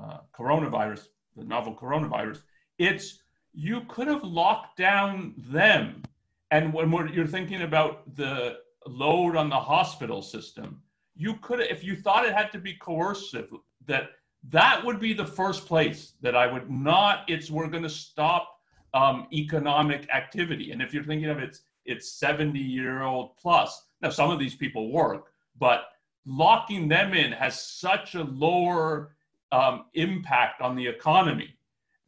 uh, 0.00 0.18
coronavirus, 0.32 1.08
the 1.36 1.44
novel 1.44 1.74
coronavirus. 1.74 2.40
It's 2.78 3.18
you 3.52 3.82
could 3.88 4.06
have 4.06 4.22
locked 4.22 4.76
down 4.76 5.34
them, 5.36 6.04
and 6.52 6.72
when 6.72 6.92
you're 7.12 7.26
thinking 7.26 7.62
about 7.62 8.14
the 8.14 8.58
load 8.86 9.34
on 9.34 9.48
the 9.48 9.58
hospital 9.58 10.22
system, 10.22 10.82
you 11.16 11.34
could, 11.42 11.60
if 11.60 11.82
you 11.82 11.96
thought 11.96 12.24
it 12.24 12.32
had 12.32 12.52
to 12.52 12.58
be 12.58 12.74
coercive, 12.74 13.50
that 13.86 14.10
that 14.50 14.84
would 14.84 15.00
be 15.00 15.14
the 15.14 15.26
first 15.26 15.66
place 15.66 16.12
that 16.20 16.36
I 16.36 16.46
would 16.46 16.70
not. 16.70 17.24
It's 17.26 17.50
we're 17.50 17.66
going 17.66 17.82
to 17.82 17.90
stop 17.90 18.53
um, 18.94 19.26
economic 19.32 20.08
activity. 20.10 20.70
And 20.70 20.80
if 20.80 20.94
you're 20.94 21.04
thinking 21.04 21.28
of 21.28 21.38
it's 21.38 21.62
it's 21.84 22.12
70 22.12 22.58
year 22.58 23.02
old 23.02 23.36
plus. 23.36 23.84
Now 24.00 24.08
some 24.08 24.30
of 24.30 24.38
these 24.38 24.54
people 24.54 24.90
work, 24.90 25.32
but 25.58 25.88
locking 26.24 26.88
them 26.88 27.12
in 27.12 27.32
has 27.32 27.60
such 27.60 28.14
a 28.14 28.22
lower 28.22 29.14
um, 29.52 29.84
impact 29.92 30.62
on 30.62 30.76
the 30.76 30.86
economy 30.86 31.56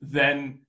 than 0.01 0.61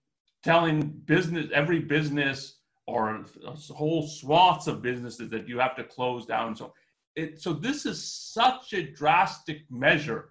telling 0.43 0.81
business 1.05 1.49
every 1.53 1.79
business 1.79 2.57
or 2.85 3.25
whole 3.69 4.07
swaths 4.07 4.67
of 4.67 4.81
businesses 4.81 5.29
that 5.29 5.47
you 5.47 5.59
have 5.59 5.75
to 5.75 5.83
close 5.83 6.25
down. 6.25 6.55
So 6.55 6.73
it, 7.15 7.41
so 7.41 7.53
this 7.53 7.85
is 7.85 8.03
such 8.03 8.73
a 8.73 8.83
drastic 8.83 9.69
measure 9.69 10.29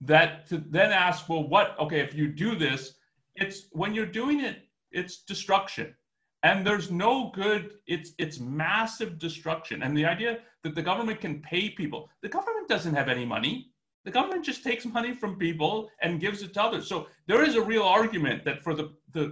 that 0.00 0.46
to 0.48 0.58
then 0.58 0.92
ask, 0.92 1.28
well, 1.28 1.46
what? 1.48 1.76
Okay, 1.78 2.00
if 2.00 2.14
you 2.14 2.28
do 2.28 2.56
this, 2.56 2.94
it's 3.36 3.66
when 3.72 3.94
you're 3.94 4.06
doing 4.06 4.40
it 4.40 4.63
it's 4.94 5.22
destruction. 5.22 5.94
and 6.44 6.66
there's 6.66 6.90
no 6.90 7.30
good 7.34 7.62
it's 7.94 8.10
it's 8.24 8.38
massive 8.38 9.18
destruction 9.18 9.82
and 9.82 9.96
the 9.96 10.04
idea 10.14 10.32
that 10.62 10.74
the 10.74 10.86
government 10.90 11.20
can 11.20 11.40
pay 11.40 11.70
people 11.70 12.00
the 12.24 12.28
government 12.36 12.68
doesn't 12.68 12.98
have 13.00 13.08
any 13.08 13.24
money 13.36 13.54
the 14.04 14.10
government 14.10 14.44
just 14.44 14.62
takes 14.62 14.84
money 14.84 15.12
from 15.14 15.38
people 15.38 15.88
and 16.02 16.20
gives 16.24 16.42
it 16.42 16.52
to 16.54 16.62
others 16.62 16.86
so 16.88 17.06
there 17.26 17.42
is 17.48 17.54
a 17.56 17.68
real 17.72 17.86
argument 18.00 18.44
that 18.44 18.62
for 18.62 18.74
the 18.74 18.86
the, 19.12 19.24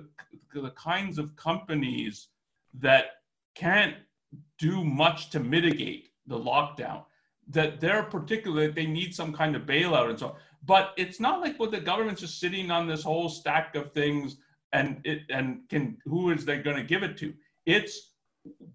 the 0.54 0.70
kinds 0.70 1.18
of 1.18 1.36
companies 1.36 2.28
that 2.86 3.06
can't 3.54 3.96
do 4.58 4.82
much 4.84 5.28
to 5.30 5.40
mitigate 5.40 6.08
the 6.26 6.38
lockdown 6.50 7.04
that 7.48 7.80
they're 7.80 8.04
particularly 8.04 8.68
they 8.68 8.86
need 8.86 9.14
some 9.14 9.32
kind 9.32 9.54
of 9.56 9.62
bailout 9.62 10.08
and 10.08 10.18
so 10.18 10.28
on. 10.28 10.34
but 10.64 10.94
it's 10.96 11.20
not 11.20 11.40
like 11.40 11.58
what 11.58 11.70
the 11.70 11.80
government's 11.80 12.22
just 12.22 12.40
sitting 12.40 12.70
on 12.70 12.86
this 12.86 13.02
whole 13.02 13.28
stack 13.28 13.74
of 13.74 13.92
things 13.92 14.36
and 14.72 15.00
it 15.04 15.22
and 15.30 15.60
can 15.68 15.98
who 16.04 16.30
is 16.30 16.44
they 16.44 16.58
going 16.58 16.76
to 16.76 16.82
give 16.82 17.02
it 17.02 17.16
to 17.16 17.32
it's 17.66 18.12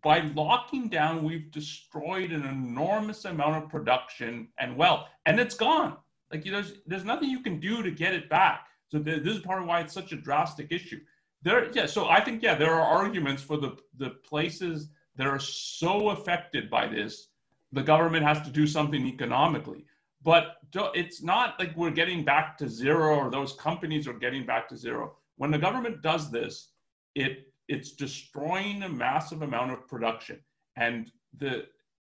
by 0.01 0.19
locking 0.35 0.87
down 0.87 1.23
we've 1.23 1.51
destroyed 1.51 2.31
an 2.31 2.45
enormous 2.45 3.25
amount 3.25 3.61
of 3.61 3.69
production 3.69 4.47
and 4.59 4.75
wealth 4.75 5.07
and 5.25 5.39
it's 5.39 5.55
gone 5.55 5.97
like 6.31 6.45
you 6.45 6.51
know 6.51 6.61
there's, 6.61 6.79
there's 6.85 7.05
nothing 7.05 7.29
you 7.29 7.41
can 7.41 7.59
do 7.59 7.83
to 7.83 7.91
get 7.91 8.13
it 8.13 8.29
back 8.29 8.67
so 8.89 8.99
th- 8.99 9.23
this 9.23 9.35
is 9.35 9.41
part 9.41 9.61
of 9.61 9.67
why 9.67 9.81
it's 9.81 9.93
such 9.93 10.11
a 10.11 10.15
drastic 10.15 10.67
issue 10.71 10.99
there 11.41 11.69
yeah 11.73 11.85
so 11.85 12.07
i 12.07 12.21
think 12.21 12.41
yeah 12.41 12.55
there 12.55 12.73
are 12.73 13.03
arguments 13.03 13.41
for 13.41 13.57
the 13.57 13.77
the 13.97 14.11
places 14.29 14.89
that 15.15 15.27
are 15.27 15.39
so 15.39 16.09
affected 16.09 16.69
by 16.69 16.87
this 16.87 17.29
the 17.71 17.83
government 17.83 18.25
has 18.25 18.41
to 18.41 18.49
do 18.49 18.65
something 18.65 19.05
economically. 19.05 19.85
But 20.23 20.57
it's 20.73 21.21
not 21.21 21.59
like 21.59 21.75
we're 21.75 21.91
getting 21.91 22.23
back 22.23 22.57
to 22.57 22.69
zero 22.69 23.15
or 23.15 23.29
those 23.29 23.53
companies 23.53 24.07
are 24.07 24.13
getting 24.13 24.45
back 24.45 24.67
to 24.69 24.77
zero. 24.77 25.15
When 25.38 25.51
the 25.51 25.57
government 25.57 26.01
does 26.01 26.30
this, 26.30 26.72
it 27.15 27.47
it's 27.68 27.91
destroying 27.91 28.84
a 28.84 28.89
massive 28.89 29.41
amount 29.41 29.72
of 29.72 29.88
production. 29.88 30.39
And 30.77 31.11
the 31.38 31.65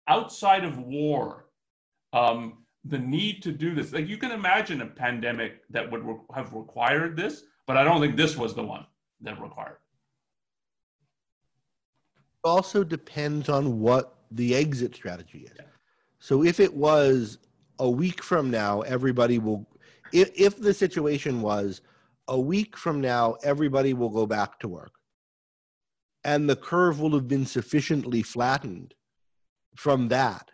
outside 0.09 0.65
of 0.65 0.79
war, 0.79 1.47
um, 2.13 2.65
the 2.85 2.99
need 2.99 3.43
to 3.43 3.53
do 3.53 3.75
this, 3.75 3.93
like 3.93 4.09
you 4.09 4.17
can 4.17 4.31
imagine 4.31 4.81
a 4.81 4.87
pandemic 4.87 5.61
that 5.69 5.91
would 5.91 6.05
re- 6.05 6.17
have 6.35 6.55
required 6.55 7.17
this, 7.17 7.45
but 7.67 7.77
I 7.77 7.85
don't 7.85 8.01
think 8.01 8.17
this 8.17 8.37
was 8.37 8.55
the 8.55 8.63
one 8.63 8.87
that 9.21 9.41
required. 9.41 9.77
It 12.17 12.49
also 12.49 12.83
depends 12.83 13.49
on 13.51 13.81
what 13.81 14.17
the 14.31 14.55
exit 14.55 14.95
strategy 14.95 15.47
is. 15.51 15.67
So 16.21 16.43
if 16.43 16.59
it 16.59 16.73
was 16.73 17.39
a 17.79 17.89
week 17.89 18.23
from 18.23 18.51
now, 18.51 18.81
everybody 18.83 19.39
will, 19.39 19.67
if, 20.13 20.31
if 20.35 20.57
the 20.57 20.73
situation 20.73 21.43
was 21.43 21.83
a 22.31 22.41
week 22.41 22.77
from 22.77 23.01
now, 23.01 23.35
everybody 23.43 23.93
will 23.93 24.09
go 24.09 24.25
back 24.25 24.59
to 24.61 24.69
work, 24.69 24.93
and 26.25 26.49
the 26.49 26.57
curve 26.57 27.01
will 27.01 27.13
have 27.13 27.29
been 27.29 27.45
sufficiently 27.45 28.23
flattened 28.23 28.95
from 29.77 30.09
that, 30.09 30.51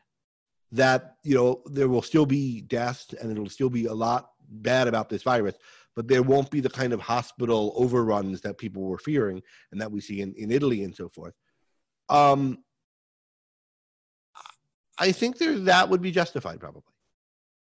that, 0.73 1.16
you 1.23 1.35
know, 1.35 1.62
there 1.66 1.89
will 1.89 2.03
still 2.03 2.27
be 2.27 2.62
deaths 2.62 3.15
and 3.20 3.31
it'll 3.31 3.48
still 3.48 3.70
be 3.70 3.86
a 3.86 3.94
lot 3.94 4.31
bad 4.48 4.89
about 4.89 5.09
this 5.09 5.23
virus, 5.23 5.55
but 5.94 6.09
there 6.09 6.23
won't 6.23 6.51
be 6.51 6.61
the 6.61 6.70
kind 6.70 6.93
of 6.93 7.01
hospital 7.01 7.73
overruns 7.77 8.40
that 8.40 8.59
people 8.59 8.82
were 8.82 8.98
fearing 8.98 9.43
and 9.70 9.81
that 9.81 9.90
we 9.90 10.01
see 10.01 10.20
in, 10.20 10.35
in 10.35 10.51
Italy 10.51 10.82
and 10.82 10.94
so 10.94 11.09
forth. 11.09 11.35
Um, 12.09 12.59
I 14.98 15.12
think 15.12 15.39
there 15.39 15.59
that 15.61 15.89
would 15.90 16.01
be 16.01 16.11
justified 16.11 16.59
probably. 16.61 16.82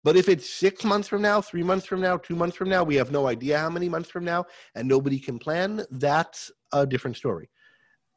But 0.04 0.18
if 0.18 0.28
it's 0.28 0.50
six 0.50 0.84
months 0.84 1.08
from 1.08 1.22
now, 1.22 1.42
three 1.42 1.64
months 1.64 1.86
from 1.86 2.02
now, 2.02 2.18
two 2.18 2.36
months 2.36 2.58
from 2.58 2.70
now, 2.70 2.84
we 2.84 2.96
have 2.96 3.12
no 3.12 3.28
idea 3.28 3.58
how 3.58 3.70
many 3.70 3.88
months 3.88 4.10
from 4.10 4.26
now, 4.26 4.46
and 4.76 4.88
nobody 4.88 5.18
can 5.18 5.40
plan. 5.40 5.86
That's 5.92 6.52
a 6.74 6.86
different 6.86 7.16
story. 7.16 7.50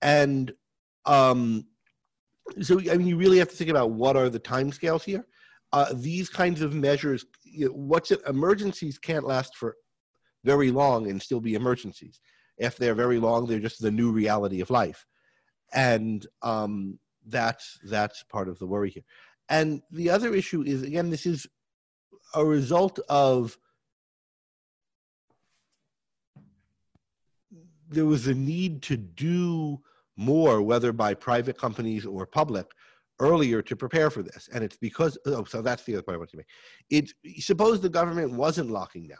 And 0.03 0.53
um, 1.05 1.67
so, 2.61 2.81
I 2.81 2.97
mean, 2.97 3.07
you 3.07 3.17
really 3.17 3.39
have 3.39 3.51
to 3.51 3.57
think 3.57 3.71
about 3.71 3.93
what 3.93 4.17
are 4.17 4.29
the 4.29 4.41
timescales 4.41 5.05
here. 5.05 5.27
Uh, 5.73 5.93
these 5.95 6.29
kinds 6.29 6.61
of 6.61 6.75
measures, 6.75 7.25
you 7.45 7.67
know, 7.67 7.73
what's 7.73 8.11
it? 8.11 8.21
Emergencies 8.27 8.99
can't 8.99 9.27
last 9.27 9.57
for 9.57 9.77
very 10.45 10.71
long 10.71 11.09
and 11.09 11.23
still 11.23 11.41
be 11.41 11.55
emergencies. 11.55 12.21
If 12.59 12.77
they're 12.77 12.95
very 12.95 13.19
long, 13.19 13.47
they're 13.47 13.61
just 13.61 13.81
the 13.81 13.91
new 13.91 14.11
reality 14.11 14.61
of 14.61 14.71
life. 14.71 15.07
And 15.73 16.27
um, 16.43 16.99
that's 17.27 17.79
that's 17.85 18.23
part 18.25 18.49
of 18.49 18.59
the 18.59 18.67
worry 18.67 18.91
here 18.91 19.03
and 19.49 19.83
the 19.91 20.11
other 20.11 20.35
issue 20.35 20.63
is 20.63 20.83
again 20.83 21.11
this 21.11 21.27
is 21.27 21.47
a 22.37 22.45
result 22.45 23.01
of 23.09 23.59
there 27.89 28.05
was 28.05 28.27
a 28.27 28.35
need 28.35 28.83
to 28.83 28.97
do 28.97 29.81
more 30.17 30.63
whether 30.63 30.93
by 30.93 31.15
private 31.15 31.59
companies 31.59 32.05
or 32.07 32.27
public 32.27 32.67
earlier 33.21 33.63
to 33.63 33.75
prepare 33.75 34.11
for 34.11 34.23
this 34.23 34.49
and 34.53 34.63
it's 34.63 34.77
because 34.77 35.17
oh 35.27 35.45
so 35.45 35.63
that's 35.63 35.85
the 35.85 35.95
other 35.95 36.03
point 36.03 36.17
i 36.17 36.19
want 36.19 36.31
to 36.31 36.37
make 36.37 36.47
it 36.91 37.13
suppose 37.43 37.81
the 37.81 37.89
government 37.89 38.31
wasn't 38.33 38.71
locking 38.71 39.09
down 39.09 39.19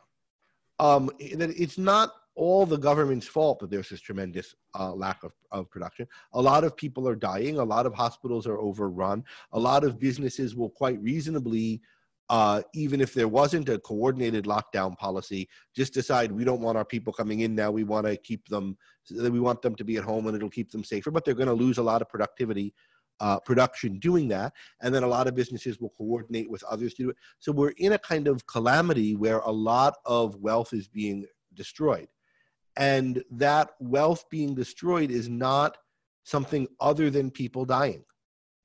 um 0.79 1.11
it's 1.19 1.79
not 1.79 2.13
all 2.37 2.67
the 2.67 2.77
government's 2.77 3.27
fault 3.27 3.59
that 3.59 3.71
there's 3.71 3.89
this 3.89 4.01
tremendous 4.01 4.55
uh, 4.79 4.93
lack 4.93 5.25
of, 5.25 5.33
of 5.51 5.71
production. 5.71 6.07
A 6.35 6.41
lot 6.41 6.65
of 6.65 6.77
people 6.77 7.09
are 7.09 7.17
dying. 7.17 7.59
A 7.59 7.65
lot 7.65 7.87
of 7.87 7.95
hospitals 7.95 8.47
are 8.47 8.59
overrun. 8.59 9.25
A 9.53 9.59
lot 9.59 9.85
of 9.85 9.99
businesses 9.99 10.55
will 10.55 10.69
quite 10.69 11.03
reasonably, 11.03 11.81
uh, 12.29 12.63
even 12.75 13.01
if 13.01 13.15
there 13.15 13.29
wasn't 13.29 13.69
a 13.69 13.79
coordinated 13.79 14.45
lockdown 14.45 14.97
policy, 14.97 15.49
just 15.75 15.95
decide 15.95 16.33
we 16.33 16.45
don't 16.45 16.61
want 16.61 16.77
our 16.77 16.85
people 16.85 17.13
coming 17.13 17.41
in 17.41 17.55
now. 17.55 17.71
We 17.71 17.85
want 17.85 18.07
to 18.07 18.17
keep 18.17 18.49
them. 18.49 18.77
We 19.11 19.41
want 19.41 19.63
them 19.63 19.75
to 19.77 19.85
be 19.85 19.97
at 19.97 20.05
home, 20.05 20.27
and 20.27 20.37
it'll 20.37 20.51
keep 20.51 20.71
them 20.71 20.85
safer. 20.85 21.11
But 21.11 21.25
they're 21.25 21.35
going 21.35 21.49
to 21.49 21.55
lose 21.55 21.79
a 21.79 21.83
lot 21.83 22.03
of 22.03 22.09
productivity. 22.09 22.75
Uh, 23.19 23.41
production 23.41 23.99
doing 23.99 24.29
that, 24.29 24.53
and 24.83 24.95
then 24.95 25.03
a 25.03 25.09
lot 25.09 25.27
of 25.27 25.35
businesses 25.35 25.81
will 25.81 25.89
coordinate 25.97 26.51
with 26.51 26.63
others 26.65 26.93
to 26.93 27.05
do 27.05 27.09
it. 27.09 27.17
So 27.39 27.51
we're 27.51 27.73
in 27.79 27.93
a 27.93 27.99
kind 27.99 28.29
of 28.29 28.47
calamity 28.47 29.17
where 29.17 29.39
a 29.39 29.51
lot 29.51 29.95
of 30.05 30.37
wealth 30.37 30.75
is 30.75 30.87
being 30.87 31.25
destroyed 31.55 32.09
and 32.77 33.23
that 33.31 33.71
wealth 33.81 34.29
being 34.31 34.55
destroyed 34.55 35.11
is 35.11 35.29
not 35.29 35.79
something 36.25 36.67
other 36.81 37.11
than 37.11 37.31
people 37.31 37.65
dying. 37.65 38.05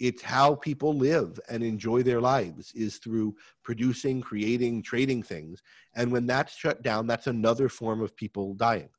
It's 0.01 0.23
how 0.23 0.55
people 0.55 0.95
live 0.97 1.39
and 1.47 1.61
enjoy 1.61 2.01
their 2.01 2.19
lives 2.19 2.71
is 2.73 2.97
through 2.97 3.35
producing, 3.63 4.19
creating, 4.19 4.81
trading 4.81 5.21
things. 5.21 5.61
And 5.95 6.11
when 6.11 6.25
that's 6.25 6.57
shut 6.57 6.81
down, 6.81 7.05
that's 7.05 7.27
another 7.27 7.69
form 7.69 8.01
of 8.01 8.15
people 8.15 8.55
dying. 8.55 8.89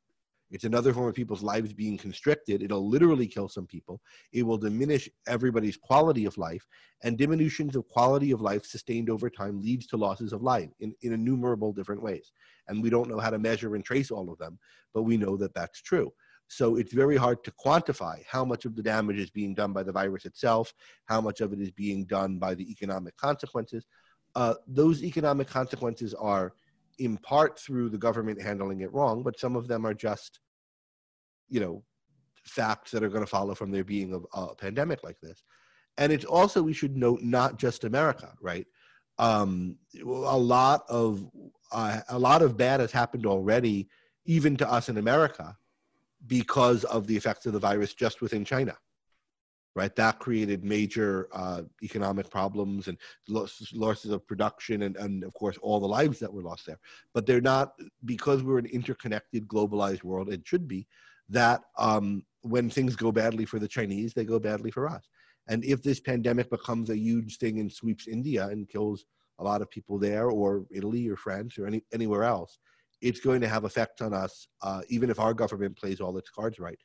It's 0.49 0.63
another 0.63 0.93
form 0.93 1.09
of 1.09 1.13
people's 1.13 1.43
lives 1.43 1.73
being 1.73 1.97
constricted. 1.97 2.63
It'll 2.63 2.87
literally 2.87 3.27
kill 3.27 3.49
some 3.49 3.67
people. 3.67 3.99
It 4.31 4.43
will 4.43 4.57
diminish 4.57 5.09
everybody's 5.27 5.75
quality 5.75 6.23
of 6.23 6.37
life. 6.37 6.65
And 7.03 7.17
diminutions 7.17 7.75
of 7.75 7.85
quality 7.89 8.31
of 8.31 8.39
life 8.39 8.65
sustained 8.65 9.09
over 9.09 9.29
time 9.29 9.59
leads 9.61 9.87
to 9.87 9.97
losses 9.97 10.31
of 10.31 10.41
life 10.41 10.69
in, 10.79 10.95
in 11.01 11.11
innumerable 11.11 11.73
different 11.73 12.01
ways. 12.01 12.31
And 12.69 12.81
we 12.81 12.89
don't 12.89 13.09
know 13.09 13.19
how 13.19 13.29
to 13.29 13.39
measure 13.39 13.75
and 13.75 13.83
trace 13.83 14.09
all 14.09 14.31
of 14.31 14.37
them, 14.37 14.57
but 14.93 15.03
we 15.03 15.17
know 15.17 15.35
that 15.35 15.53
that's 15.53 15.81
true. 15.81 16.13
So 16.47 16.75
it's 16.75 16.93
very 16.93 17.17
hard 17.17 17.43
to 17.45 17.51
quantify 17.51 18.23
how 18.29 18.45
much 18.45 18.65
of 18.65 18.75
the 18.75 18.83
damage 18.83 19.17
is 19.17 19.31
being 19.31 19.55
done 19.55 19.73
by 19.73 19.83
the 19.83 19.91
virus 19.91 20.25
itself, 20.25 20.73
how 21.05 21.19
much 21.19 21.41
of 21.41 21.51
it 21.53 21.59
is 21.59 21.71
being 21.71 22.05
done 22.05 22.37
by 22.37 22.53
the 22.53 22.69
economic 22.69 23.17
consequences. 23.17 23.85
Uh, 24.35 24.55
those 24.67 25.03
economic 25.03 25.47
consequences 25.47 26.13
are 26.13 26.53
in 26.99 27.17
part 27.17 27.59
through 27.59 27.89
the 27.89 27.97
government 27.97 28.41
handling 28.41 28.81
it 28.81 28.93
wrong, 28.93 29.23
but 29.23 29.39
some 29.39 29.55
of 29.55 29.67
them 29.67 29.85
are 29.85 29.93
just 29.93 30.39
you 31.49 31.59
know 31.59 31.83
facts 32.45 32.91
that 32.91 33.03
are 33.03 33.09
going 33.09 33.23
to 33.23 33.29
follow 33.29 33.55
from 33.55 33.71
there 33.71 33.83
being 33.83 34.13
a, 34.13 34.39
a, 34.39 34.55
pandemic 34.55 35.03
like 35.03 35.19
this 35.21 35.43
and 35.97 36.11
it's 36.11 36.25
also 36.25 36.61
we 36.61 36.73
should 36.73 36.97
note 36.97 37.21
not 37.21 37.57
just 37.57 37.83
america 37.83 38.33
right 38.41 38.67
um, 39.19 39.77
a 40.03 40.37
lot 40.37 40.83
of 40.89 41.23
uh, 41.71 41.99
a 42.09 42.17
lot 42.17 42.41
of 42.41 42.57
bad 42.57 42.79
has 42.79 42.91
happened 42.91 43.27
already 43.27 43.87
even 44.25 44.57
to 44.57 44.69
us 44.69 44.89
in 44.89 44.97
america 44.97 45.55
because 46.27 46.83
of 46.85 47.07
the 47.07 47.15
effects 47.15 47.45
of 47.45 47.53
the 47.53 47.59
virus 47.59 47.93
just 47.93 48.21
within 48.21 48.45
china 48.45 48.75
right 49.75 49.95
that 49.95 50.19
created 50.19 50.63
major 50.63 51.27
uh, 51.33 51.63
economic 51.81 52.29
problems 52.29 52.87
and 52.87 52.97
losses, 53.27 54.11
of 54.11 54.27
production 54.27 54.83
and, 54.83 54.95
and 54.97 55.23
of 55.23 55.33
course 55.33 55.57
all 55.61 55.79
the 55.79 55.87
lives 55.87 56.19
that 56.19 56.31
were 56.31 56.43
lost 56.43 56.65
there 56.65 56.79
but 57.13 57.25
they're 57.25 57.41
not 57.41 57.73
because 58.05 58.43
we're 58.43 58.59
an 58.59 58.67
interconnected 58.67 59.47
globalized 59.47 60.03
world 60.03 60.29
it 60.29 60.41
should 60.45 60.67
be 60.67 60.87
that 61.29 61.61
um, 61.77 62.23
when 62.41 62.69
things 62.69 62.95
go 62.95 63.11
badly 63.11 63.45
for 63.45 63.59
the 63.59 63.67
Chinese, 63.67 64.13
they 64.13 64.25
go 64.25 64.39
badly 64.39 64.71
for 64.71 64.87
us. 64.87 65.03
And 65.47 65.63
if 65.65 65.81
this 65.83 65.99
pandemic 65.99 66.49
becomes 66.49 66.89
a 66.89 66.97
huge 66.97 67.37
thing 67.37 67.59
and 67.59 67.71
sweeps 67.71 68.07
India 68.07 68.47
and 68.47 68.69
kills 68.69 69.05
a 69.39 69.43
lot 69.43 69.61
of 69.61 69.69
people 69.69 69.97
there, 69.97 70.29
or 70.29 70.65
Italy 70.71 71.09
or 71.09 71.15
France 71.15 71.57
or 71.57 71.65
any, 71.65 71.83
anywhere 71.91 72.23
else, 72.23 72.59
it's 73.03 73.19
going 73.19 73.41
to 73.41 73.47
have 73.47 73.65
effects 73.65 74.01
on 74.01 74.13
us, 74.13 74.47
uh, 74.61 74.81
even 74.89 75.09
if 75.09 75.19
our 75.19 75.33
government 75.33 75.77
plays 75.77 75.99
all 75.99 76.17
its 76.17 76.29
cards 76.29 76.57
right. 76.57 76.79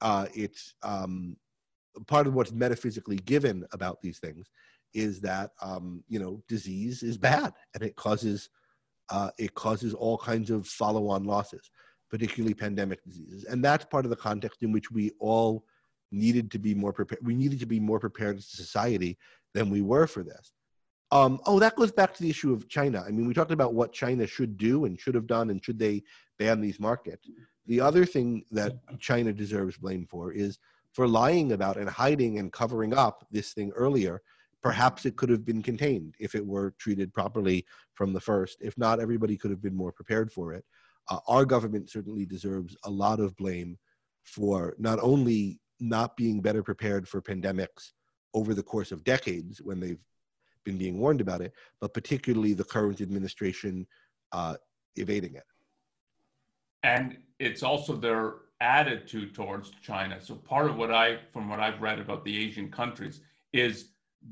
Uh, 0.00 0.26
it's 0.34 0.74
um, 0.82 1.36
part 2.06 2.26
of 2.26 2.34
what's 2.34 2.52
metaphysically 2.52 3.16
given 3.16 3.64
about 3.72 4.00
these 4.02 4.18
things 4.18 4.50
is 4.92 5.20
that 5.20 5.52
um, 5.62 6.04
you 6.08 6.18
know 6.18 6.42
disease 6.48 7.02
is 7.02 7.16
bad 7.16 7.52
and 7.74 7.82
it 7.82 7.96
causes 7.96 8.50
uh, 9.10 9.30
it 9.38 9.54
causes 9.54 9.94
all 9.94 10.18
kinds 10.18 10.50
of 10.50 10.66
follow-on 10.66 11.24
losses 11.24 11.70
particularly 12.12 12.52
pandemic 12.52 13.02
diseases. 13.04 13.44
And 13.44 13.64
that's 13.64 13.86
part 13.86 14.04
of 14.04 14.10
the 14.10 14.16
context 14.16 14.62
in 14.62 14.70
which 14.70 14.90
we 14.90 15.12
all 15.18 15.64
needed 16.12 16.50
to 16.50 16.58
be 16.58 16.74
more 16.74 16.92
prepared. 16.92 17.20
We 17.24 17.34
needed 17.34 17.58
to 17.60 17.66
be 17.66 17.80
more 17.80 17.98
prepared 17.98 18.36
as 18.36 18.44
a 18.44 18.56
society 18.56 19.16
than 19.54 19.70
we 19.70 19.80
were 19.80 20.06
for 20.06 20.22
this. 20.22 20.52
Um, 21.12 21.40
oh, 21.44 21.58
that 21.58 21.76
goes 21.76 21.92
back 21.92 22.14
to 22.14 22.22
the 22.22 22.30
issue 22.30 22.54
of 22.54 22.70
China. 22.70 23.04
I 23.06 23.10
mean, 23.10 23.28
we 23.28 23.34
talked 23.34 23.52
about 23.52 23.74
what 23.74 23.92
China 23.92 24.26
should 24.26 24.56
do 24.56 24.86
and 24.86 24.98
should 24.98 25.14
have 25.14 25.26
done, 25.26 25.50
and 25.50 25.62
should 25.62 25.78
they 25.78 26.02
ban 26.38 26.62
these 26.62 26.80
markets. 26.80 27.28
The 27.66 27.80
other 27.80 28.06
thing 28.06 28.44
that 28.50 28.72
China 28.98 29.30
deserves 29.32 29.76
blame 29.76 30.06
for 30.10 30.32
is 30.32 30.58
for 30.94 31.06
lying 31.06 31.52
about 31.52 31.76
and 31.76 31.88
hiding 31.88 32.38
and 32.38 32.50
covering 32.50 32.94
up 32.94 33.26
this 33.30 33.52
thing 33.52 33.72
earlier. 33.76 34.22
Perhaps 34.62 35.04
it 35.04 35.16
could 35.16 35.28
have 35.28 35.44
been 35.44 35.62
contained 35.62 36.14
if 36.18 36.34
it 36.34 36.46
were 36.46 36.72
treated 36.78 37.12
properly 37.12 37.66
from 37.92 38.14
the 38.14 38.20
first. 38.20 38.56
If 38.62 38.78
not, 38.78 38.98
everybody 38.98 39.36
could 39.36 39.50
have 39.50 39.62
been 39.62 39.76
more 39.76 39.92
prepared 39.92 40.32
for 40.32 40.54
it. 40.54 40.64
Uh, 41.10 41.18
our 41.28 41.44
government 41.44 41.90
certainly 41.90 42.24
deserves 42.24 42.74
a 42.84 42.90
lot 42.90 43.20
of 43.20 43.36
blame 43.36 43.76
for 44.24 44.74
not 44.78 44.98
only 45.02 45.60
not 45.78 46.16
being 46.16 46.40
better 46.40 46.62
prepared 46.62 47.06
for 47.06 47.20
pandemics 47.20 47.92
over 48.32 48.54
the 48.54 48.62
course 48.62 48.92
of 48.92 49.04
decades 49.04 49.60
when 49.60 49.78
they've 49.78 50.00
been 50.64 50.78
being 50.78 50.98
warned 50.98 51.20
about 51.20 51.40
it, 51.40 51.52
but 51.80 51.94
particularly 51.94 52.54
the 52.54 52.64
current 52.64 53.00
administration 53.00 53.86
uh, 54.32 54.56
evading 54.96 55.34
it. 55.34 55.44
And 56.82 57.18
it's 57.38 57.62
also 57.62 57.96
their 57.96 58.34
attitude 58.60 59.34
towards 59.34 59.70
China. 59.82 60.20
So 60.20 60.34
part 60.34 60.70
of 60.70 60.76
what 60.76 60.92
I, 60.92 61.18
from 61.32 61.48
what 61.48 61.60
I've 61.60 61.80
read 61.80 61.98
about 61.98 62.24
the 62.24 62.36
Asian 62.36 62.70
countries, 62.70 63.20
is 63.52 63.88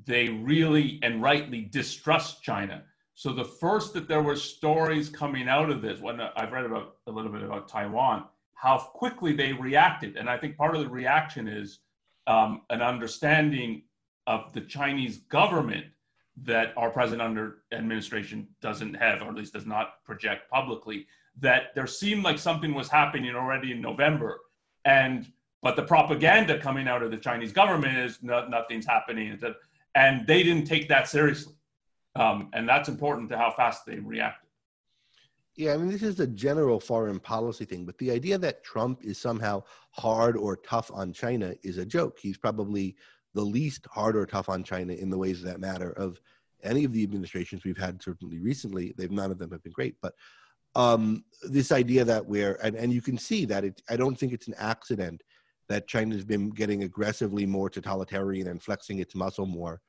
they 0.07 0.29
really 0.29 1.01
and 1.03 1.23
rightly 1.23 1.63
distrust 1.63 2.43
China. 2.43 2.85
So 3.15 3.33
the 3.33 3.45
first 3.45 3.93
that 3.95 4.09
there 4.09 4.23
were 4.23 4.37
stories 4.37 5.09
coming 5.09 5.49
out 5.49 5.69
of 5.69 5.83
this, 5.83 6.01
when 6.01 6.21
I've 6.21 6.53
read 6.53 6.65
about 6.65 6.97
a 7.07 7.11
little 7.11 7.31
bit 7.31 7.43
about 7.43 7.69
Taiwan, 7.69 8.25
how 8.55 8.79
quickly 8.79 9.33
they 9.33 9.53
reacted, 9.53 10.17
and 10.17 10.29
I 10.29 10.37
think 10.37 10.57
part 10.57 10.75
of 10.75 10.83
the 10.83 10.89
reaction 10.89 11.49
is 11.49 11.81
um, 12.27 12.63
an 12.71 12.83
understanding 12.83 13.83
of 14.27 14.53
the 14.53 14.61
Chinese 14.61 15.19
government 15.29 15.87
that 16.45 16.73
our 16.77 16.91
present 16.91 17.21
under 17.21 17.59
administration 17.73 18.49
doesn't 18.61 18.95
have, 18.95 19.23
or 19.23 19.29
at 19.29 19.35
least 19.35 19.53
does 19.53 19.67
not 19.67 20.03
project 20.05 20.51
publicly, 20.51 21.07
that 21.39 21.75
there 21.75 21.87
seemed 21.87 22.25
like 22.25 22.39
something 22.39 22.75
was 22.75 22.89
happening 22.89 23.35
already 23.35 23.73
in 23.73 23.81
November. 23.81 24.41
And 24.85 25.27
but 25.63 25.77
the 25.77 25.83
propaganda 25.83 26.59
coming 26.59 26.89
out 26.89 27.03
of 27.03 27.11
the 27.11 27.19
Chinese 27.19 27.53
government 27.53 27.97
is 27.99 28.23
no, 28.23 28.47
nothing's 28.49 28.87
happening. 28.87 29.39
And 29.95 30.27
they 30.27 30.43
didn't 30.43 30.65
take 30.65 30.89
that 30.89 31.09
seriously. 31.09 31.55
Um, 32.17 32.49
and 32.55 32.69
that's 32.69 32.89
important 32.89 33.29
to 33.31 33.37
how 33.37 33.51
fast 33.51 33.85
they 33.85 33.99
reacted. 33.99 34.49
Yeah, 35.57 35.75
I 35.75 35.77
mean, 35.77 35.91
this 35.91 36.03
is 36.03 36.19
a 36.21 36.27
general 36.27 36.81
foreign 36.81 37.21
policy 37.21 37.67
thing, 37.67 37.85
but 37.85 37.99
the 37.99 38.11
idea 38.11 38.39
that 38.39 38.65
Trump 38.65 39.05
is 39.05 39.19
somehow 39.19 39.63
hard 39.91 40.37
or 40.37 40.57
tough 40.57 40.91
on 40.95 41.13
China 41.13 41.55
is 41.63 41.77
a 41.77 41.85
joke. 41.85 42.19
He's 42.19 42.39
probably 42.39 42.97
the 43.35 43.43
least 43.43 43.87
hard 43.91 44.17
or 44.17 44.27
tough 44.27 44.49
on 44.49 44.65
China 44.65 44.93
in 44.93 45.11
the 45.11 45.19
ways 45.19 45.43
that 45.43 45.61
matter 45.61 45.93
of 45.93 46.21
any 46.63 46.85
of 46.85 46.93
the 46.93 47.03
administrations 47.03 47.65
we've 47.65 47.79
had 47.79 48.03
certainly 48.03 48.39
recently. 48.39 48.95
They've 48.97 49.11
none 49.11 49.31
of 49.31 49.39
them 49.39 49.51
have 49.51 49.63
been 49.63 49.73
great, 49.73 49.97
but 50.03 50.15
um, 50.75 51.25
this 51.43 51.73
idea 51.73 52.05
that 52.05 52.25
we're 52.25 52.59
and, 52.63 52.77
and 52.77 52.93
you 52.93 53.03
can 53.03 53.19
see 53.19 53.45
that 53.47 53.65
it, 53.65 53.83
I 53.89 53.97
don't 53.97 54.17
think 54.19 54.33
it's 54.33 54.49
an 54.49 54.55
accident 54.59 55.23
that 55.69 55.87
China's 55.87 56.25
been 56.25 56.51
getting 56.51 56.83
aggressively 56.85 57.47
more 57.47 57.71
totalitarian 57.71 58.49
and 58.49 58.63
flexing 58.63 58.99
its 58.99 59.15
muscle 59.15 59.47
more 59.47 59.81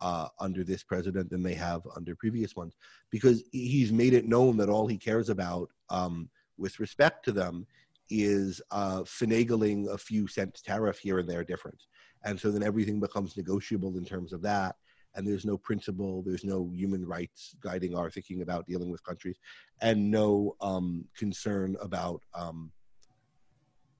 uh, 0.00 0.28
under 0.40 0.64
this 0.64 0.82
president 0.82 1.30
than 1.30 1.42
they 1.42 1.54
have 1.54 1.82
under 1.94 2.14
previous 2.14 2.56
ones, 2.56 2.74
because 3.10 3.44
he's 3.52 3.92
made 3.92 4.14
it 4.14 4.26
known 4.26 4.56
that 4.56 4.68
all 4.68 4.86
he 4.86 4.98
cares 4.98 5.28
about 5.28 5.70
um, 5.90 6.28
with 6.58 6.80
respect 6.80 7.24
to 7.24 7.32
them 7.32 7.66
is 8.10 8.60
uh, 8.70 9.00
finagling 9.02 9.92
a 9.92 9.98
few 9.98 10.26
cents 10.26 10.62
tariff 10.62 10.98
here 10.98 11.18
and 11.18 11.28
there 11.28 11.44
difference. 11.44 11.88
And 12.24 12.38
so 12.38 12.50
then 12.50 12.62
everything 12.62 13.00
becomes 13.00 13.36
negotiable 13.36 13.96
in 13.98 14.04
terms 14.04 14.32
of 14.32 14.42
that. 14.42 14.76
And 15.14 15.26
there's 15.26 15.46
no 15.46 15.56
principle 15.56 16.22
there's 16.22 16.44
no 16.44 16.70
human 16.74 17.06
rights 17.06 17.56
guiding 17.62 17.96
our 17.96 18.10
thinking 18.10 18.42
about 18.42 18.66
dealing 18.66 18.90
with 18.90 19.02
countries 19.02 19.38
and 19.80 20.10
no 20.10 20.56
um, 20.60 21.06
concern 21.16 21.74
about 21.80 22.20
um, 22.34 22.70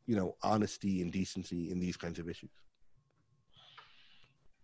you 0.06 0.14
know 0.14 0.36
honesty 0.42 1.00
and 1.00 1.10
decency 1.10 1.70
in 1.70 1.80
these 1.80 1.96
kinds 1.96 2.18
of 2.18 2.28
issues. 2.28 2.50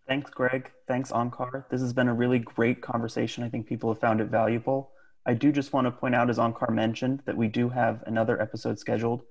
Thanks 0.07 0.29
greg. 0.29 0.71
Thanks 0.87 1.11
Onkar. 1.11 1.67
this 1.69 1.81
has 1.81 1.91
been 1.91 2.07
a 2.07 2.13
really 2.13 2.39
great 2.39 2.81
conversation. 2.81 3.43
I 3.43 3.49
think 3.49 3.65
people 3.65 3.91
have 3.91 3.99
found 3.99 4.21
it 4.21 4.27
valuable. 4.27 4.91
I 5.25 5.33
do 5.33 5.51
just 5.51 5.73
want 5.73 5.85
to 5.85 5.91
point 5.91 6.13
out 6.13 6.29
as 6.29 6.37
Onkar 6.37 6.69
mentioned 6.69 7.23
that 7.25 7.37
we 7.37 7.47
do 7.47 7.69
have 7.69 8.03
another 8.05 8.39
episode 8.41 8.77
scheduled 8.77 9.23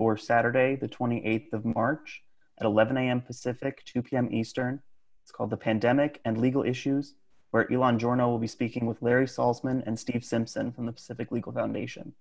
for 0.00 0.16
saturday 0.16 0.76
the 0.76 0.88
28th 0.88 1.52
of 1.52 1.62
march 1.66 2.22
at 2.56 2.66
11 2.66 2.96
a.m. 2.96 3.20
Pacific, 3.20 3.82
2 3.84 4.02
p.m. 4.02 4.28
Eastern. 4.32 4.80
It's 5.22 5.30
called 5.30 5.50
The 5.50 5.56
Pandemic 5.56 6.20
and 6.24 6.38
Legal 6.38 6.62
Issues, 6.62 7.14
where 7.50 7.70
Elan 7.70 7.98
Journo 7.98 8.28
will 8.28 8.38
be 8.38 8.46
speaking 8.46 8.86
with 8.86 9.02
Larry 9.02 9.26
Salzman 9.26 9.82
and 9.86 9.98
Steve 9.98 10.24
Simpson 10.24 10.72
from 10.72 10.86
the 10.86 10.92
Pacific 10.92 11.30
Legal 11.32 11.52
Foundation. 11.52 12.14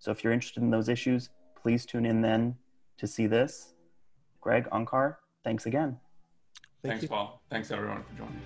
So 0.00 0.10
if 0.10 0.24
you're 0.24 0.32
interested 0.32 0.64
in 0.64 0.70
those 0.70 0.88
issues, 0.88 1.30
please 1.60 1.86
tune 1.86 2.06
in 2.06 2.22
then 2.22 2.56
to 2.98 3.06
see 3.06 3.26
this. 3.26 3.74
Greg, 4.40 4.68
Onkar, 4.70 5.16
thanks 5.44 5.66
again. 5.66 5.98
Thank 6.82 6.92
thanks, 6.92 7.02
you. 7.02 7.08
Paul. 7.08 7.40
Thanks, 7.50 7.70
everyone, 7.70 8.02
for 8.02 8.18
joining. 8.18 8.42